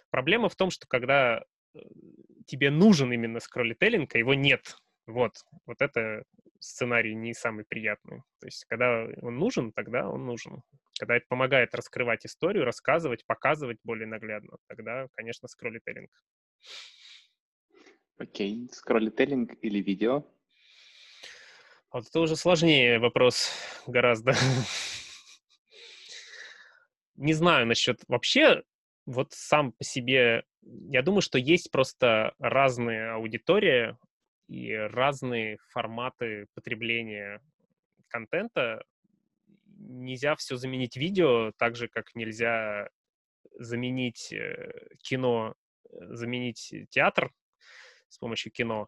проблема 0.10 0.48
в 0.48 0.56
том, 0.56 0.70
что 0.72 0.88
когда 0.88 1.44
э, 1.74 1.80
тебе 2.48 2.72
нужен 2.72 3.12
именно 3.12 3.42
скроллителлинг, 3.42 4.16
а 4.16 4.18
его 4.18 4.34
нет, 4.34 4.78
вот, 5.06 5.34
вот 5.66 5.82
это 5.82 6.24
сценарий 6.60 7.14
не 7.14 7.34
самый 7.34 7.66
приятный. 7.66 8.22
То 8.40 8.48
есть, 8.48 8.64
когда 8.70 9.06
он 9.22 9.36
нужен, 9.36 9.74
тогда 9.74 10.08
он 10.10 10.26
нужен. 10.26 10.64
Когда 10.98 11.18
это 11.18 11.26
помогает 11.28 11.76
раскрывать 11.76 12.26
историю, 12.26 12.64
рассказывать, 12.64 13.26
показывать 13.26 13.80
более 13.84 14.08
наглядно, 14.08 14.56
тогда, 14.68 15.08
конечно, 15.14 15.50
скроллителлинг. 15.50 16.10
Окей, 18.18 18.70
скроллителлинг 18.72 19.58
или 19.62 19.80
видео? 19.80 20.24
Вот 21.92 22.08
это 22.08 22.20
уже 22.22 22.38
сложнее 22.38 22.98
вопрос 23.00 23.52
гораздо. 23.88 24.34
Не 27.16 27.34
знаю 27.34 27.68
насчет 27.68 28.02
вообще, 28.08 28.64
вот 29.06 29.34
сам 29.34 29.74
по 29.74 29.84
себе, 29.84 30.44
я 30.62 31.02
думаю, 31.02 31.22
что 31.22 31.38
есть 31.38 31.72
просто 31.72 32.34
разные 32.40 33.12
аудитории 33.12 33.98
и 34.48 34.72
разные 34.74 35.58
форматы 35.70 36.48
потребления 36.54 37.42
контента. 38.08 38.84
Нельзя 39.78 40.38
все 40.38 40.56
заменить 40.56 40.96
видео, 40.96 41.52
так 41.58 41.76
же, 41.76 41.90
как 41.90 42.16
нельзя 42.16 42.90
заменить 43.60 44.32
э, 44.32 44.72
кино, 45.02 45.54
э, 45.90 46.14
заменить 46.14 46.74
театр 46.90 47.32
с 48.10 48.18
помощью 48.18 48.52
кино. 48.52 48.88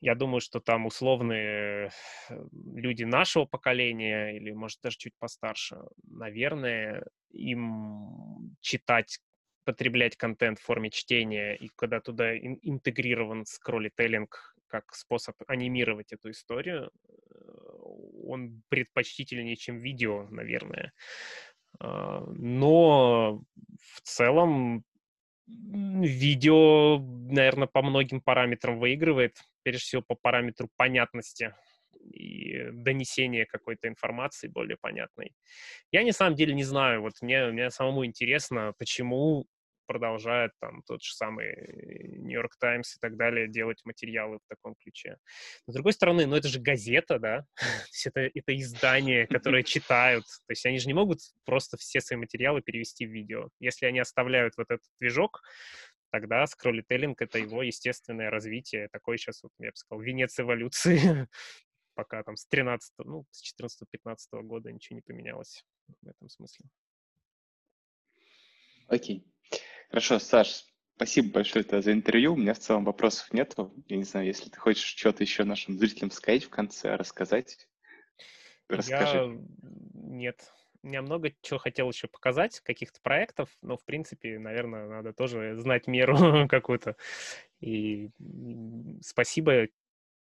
Я 0.00 0.14
думаю, 0.14 0.40
что 0.40 0.60
там 0.60 0.86
условные 0.86 1.90
э, 2.28 2.44
люди 2.74 3.04
нашего 3.04 3.46
поколения 3.46 4.36
или, 4.36 4.52
может, 4.52 4.80
даже 4.82 4.98
чуть 4.98 5.14
постарше, 5.18 5.78
наверное, 6.04 7.04
им 7.30 8.56
читать 8.60 9.18
потреблять 9.64 10.16
контент 10.16 10.58
в 10.60 10.62
форме 10.62 10.90
чтения, 10.90 11.56
и 11.56 11.70
когда 11.74 12.00
туда 12.00 12.36
интегрирован 12.36 13.46
скроллителлинг 13.46 14.54
как 14.68 14.94
способ 14.94 15.34
анимировать 15.48 16.12
эту 16.12 16.30
историю, 16.30 16.90
э, 17.08 17.12
он 18.26 18.62
предпочтительнее, 18.68 19.56
чем 19.56 19.78
видео, 19.78 20.28
наверное. 20.30 20.92
А, 21.78 22.24
но 22.26 23.42
в 23.80 24.00
целом 24.02 24.84
Видео, 25.48 26.98
наверное, 26.98 27.68
по 27.68 27.82
многим 27.82 28.20
параметрам 28.20 28.78
выигрывает. 28.78 29.36
Прежде 29.62 29.80
всего, 29.80 30.02
по 30.02 30.14
параметру 30.14 30.68
понятности. 30.76 31.54
и 32.12 32.70
донесение 32.72 33.46
какой-то 33.46 33.88
информации 33.88 34.48
более 34.48 34.76
понятной. 34.76 35.34
Я 35.92 36.04
на 36.04 36.12
самом 36.12 36.36
деле 36.36 36.54
не 36.54 36.64
знаю, 36.64 37.02
вот 37.02 37.14
мне, 37.22 37.46
мне 37.48 37.70
самому 37.70 38.06
интересно, 38.06 38.74
почему 38.78 39.46
продолжает 39.86 40.52
там 40.60 40.82
тот 40.82 41.02
же 41.02 41.14
самый 41.14 41.54
Нью-Йорк 42.18 42.56
Таймс 42.58 42.96
и 42.96 42.98
так 43.00 43.16
далее 43.16 43.48
делать 43.48 43.80
материалы 43.84 44.38
в 44.38 44.48
таком 44.48 44.74
ключе. 44.74 45.16
Но, 45.66 45.72
с 45.72 45.74
другой 45.74 45.92
стороны, 45.92 46.26
ну 46.26 46.36
это 46.36 46.48
же 46.48 46.60
газета, 46.60 47.18
да, 47.18 47.46
то 47.56 47.86
есть 47.92 48.06
это, 48.06 48.20
это 48.20 48.56
издание, 48.56 49.26
которое 49.26 49.62
читают, 49.62 50.24
то 50.24 50.50
есть 50.50 50.66
они 50.66 50.78
же 50.78 50.86
не 50.86 50.94
могут 50.94 51.20
просто 51.44 51.76
все 51.76 52.00
свои 52.00 52.18
материалы 52.18 52.62
перевести 52.62 53.06
в 53.06 53.10
видео. 53.10 53.48
Если 53.60 53.86
они 53.86 54.00
оставляют 54.00 54.56
вот 54.56 54.66
этот 54.70 54.86
движок, 55.00 55.42
тогда 56.10 56.46
скроллителлинг— 56.46 57.20
это 57.22 57.38
его 57.38 57.62
естественное 57.62 58.30
развитие. 58.30 58.88
Такой 58.88 59.18
сейчас, 59.18 59.42
вот, 59.42 59.52
я 59.58 59.70
бы 59.70 59.76
сказал, 59.76 60.02
венец 60.02 60.38
эволюции. 60.38 61.28
Пока 61.94 62.22
там 62.22 62.36
с 62.36 62.46
13, 62.46 62.92
ну, 63.04 63.24
с 63.30 63.42
14-15 63.60 64.42
года 64.42 64.70
ничего 64.70 64.96
не 64.96 65.02
поменялось 65.02 65.64
в 66.02 66.08
этом 66.08 66.28
смысле. 66.28 66.66
Окей. 68.88 69.24
Хорошо, 69.88 70.18
Саш, 70.18 70.64
спасибо 70.96 71.32
большое 71.32 71.64
за 71.64 71.92
интервью. 71.92 72.34
У 72.34 72.36
меня 72.36 72.54
в 72.54 72.58
целом 72.58 72.84
вопросов 72.84 73.32
нету. 73.32 73.72
Я 73.88 73.96
не 73.96 74.04
знаю, 74.04 74.26
если 74.26 74.50
ты 74.50 74.58
хочешь 74.58 74.84
что-то 74.84 75.22
еще 75.22 75.44
нашим 75.44 75.78
зрителям 75.78 76.10
сказать 76.10 76.44
в 76.44 76.50
конце, 76.50 76.96
рассказать, 76.96 77.68
расскажи. 78.68 79.18
Я... 79.18 79.38
Нет, 79.94 80.52
меня 80.82 81.02
много 81.02 81.32
чего 81.42 81.58
хотел 81.58 81.90
еще 81.90 82.08
показать, 82.08 82.60
каких-то 82.60 83.00
проектов, 83.02 83.50
но, 83.60 83.76
в 83.76 83.84
принципе, 83.84 84.38
наверное, 84.38 84.86
надо 84.88 85.12
тоже 85.12 85.56
знать 85.56 85.86
меру 85.86 86.16
какую-то. 86.48 86.96
И 87.60 88.10
спасибо 89.02 89.68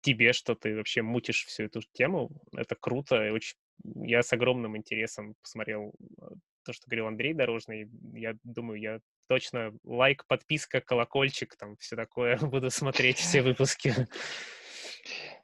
тебе, 0.01 0.33
что 0.33 0.55
ты 0.55 0.75
вообще 0.75 1.01
мутишь 1.01 1.45
всю 1.45 1.63
эту 1.63 1.81
тему. 1.93 2.29
Это 2.55 2.75
круто. 2.75 3.25
И 3.25 3.29
очень... 3.31 3.55
Я 3.95 4.21
с 4.21 4.31
огромным 4.31 4.77
интересом 4.77 5.35
посмотрел 5.41 5.93
э, 6.21 6.25
то, 6.63 6.73
что 6.73 6.85
говорил 6.87 7.07
Андрей 7.07 7.33
Дорожный. 7.33 7.89
Я 8.13 8.35
думаю, 8.43 8.79
я 8.79 8.99
точно 9.27 9.73
лайк, 9.83 10.25
подписка, 10.27 10.81
колокольчик, 10.81 11.55
там 11.55 11.77
все 11.77 11.95
такое 11.95 12.37
буду 12.41 12.69
смотреть 12.69 13.17
все 13.17 13.41
выпуски. 13.41 13.93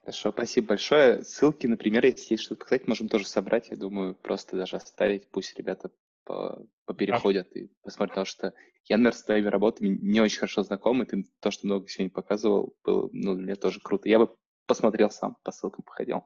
Хорошо, 0.01 0.31
спасибо 0.31 0.68
большое. 0.69 1.23
Ссылки, 1.23 1.68
например, 1.68 2.06
если 2.06 2.34
есть 2.34 2.43
что-то 2.43 2.65
сказать, 2.65 2.88
можем 2.88 3.10
тоже 3.10 3.27
собрать. 3.27 3.69
Я 3.69 3.77
думаю, 3.77 4.15
просто 4.15 4.56
даже 4.56 4.77
оставить, 4.77 5.30
пусть 5.30 5.57
ребята 5.57 5.91
по, 6.23 6.65
попереходят 6.85 7.47
а. 7.53 7.60
и 7.60 7.68
посмотрят, 7.84 8.11
потому 8.11 8.26
что 8.26 8.53
я, 8.85 8.97
например, 8.97 9.14
с 9.14 9.23
твоими 9.23 9.47
работами 9.47 9.97
не 10.01 10.22
очень 10.22 10.39
хорошо 10.39 10.64
знаком, 10.64 11.03
и 11.03 11.06
ты 11.06 11.26
то, 11.39 11.51
что 11.51 11.68
много 11.68 11.88
сегодня 11.88 12.11
показывал, 12.11 12.76
было 12.84 13.10
ну, 13.11 13.35
для 13.35 13.43
меня 13.43 13.56
тоже 13.56 13.80
круто. 13.81 14.10
Я 14.10 14.19
бы 14.19 14.35
посмотрел 14.65 15.10
сам, 15.10 15.38
по 15.43 15.51
ссылкам 15.51 15.84
походил. 15.84 16.26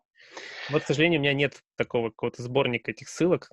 Вот, 0.69 0.83
к 0.83 0.85
сожалению, 0.85 1.19
у 1.19 1.23
меня 1.23 1.33
нет 1.33 1.61
такого 1.75 2.09
какого-то 2.09 2.41
сборника 2.41 2.91
этих 2.91 3.09
ссылок, 3.09 3.49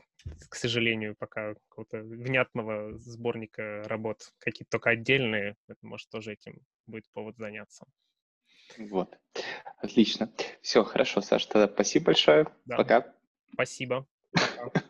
к 0.48 0.54
сожалению, 0.54 1.16
пока 1.18 1.54
какого-то 1.68 1.98
внятного 2.02 2.98
сборника 2.98 3.82
работ, 3.84 4.32
какие-то 4.38 4.70
только 4.70 4.90
отдельные, 4.90 5.56
это 5.68 5.78
может 5.82 6.08
тоже 6.08 6.32
этим 6.32 6.60
будет 6.86 7.04
повод 7.12 7.36
заняться. 7.36 7.86
Вот. 8.78 9.18
Отлично. 9.78 10.32
Все, 10.62 10.84
хорошо, 10.84 11.20
Саша, 11.20 11.48
тогда 11.48 11.72
спасибо 11.72 12.06
большое. 12.06 12.46
Да. 12.64 12.76
Пока. 12.76 13.14
Спасибо. 13.52 14.06
Пока. 14.32 14.82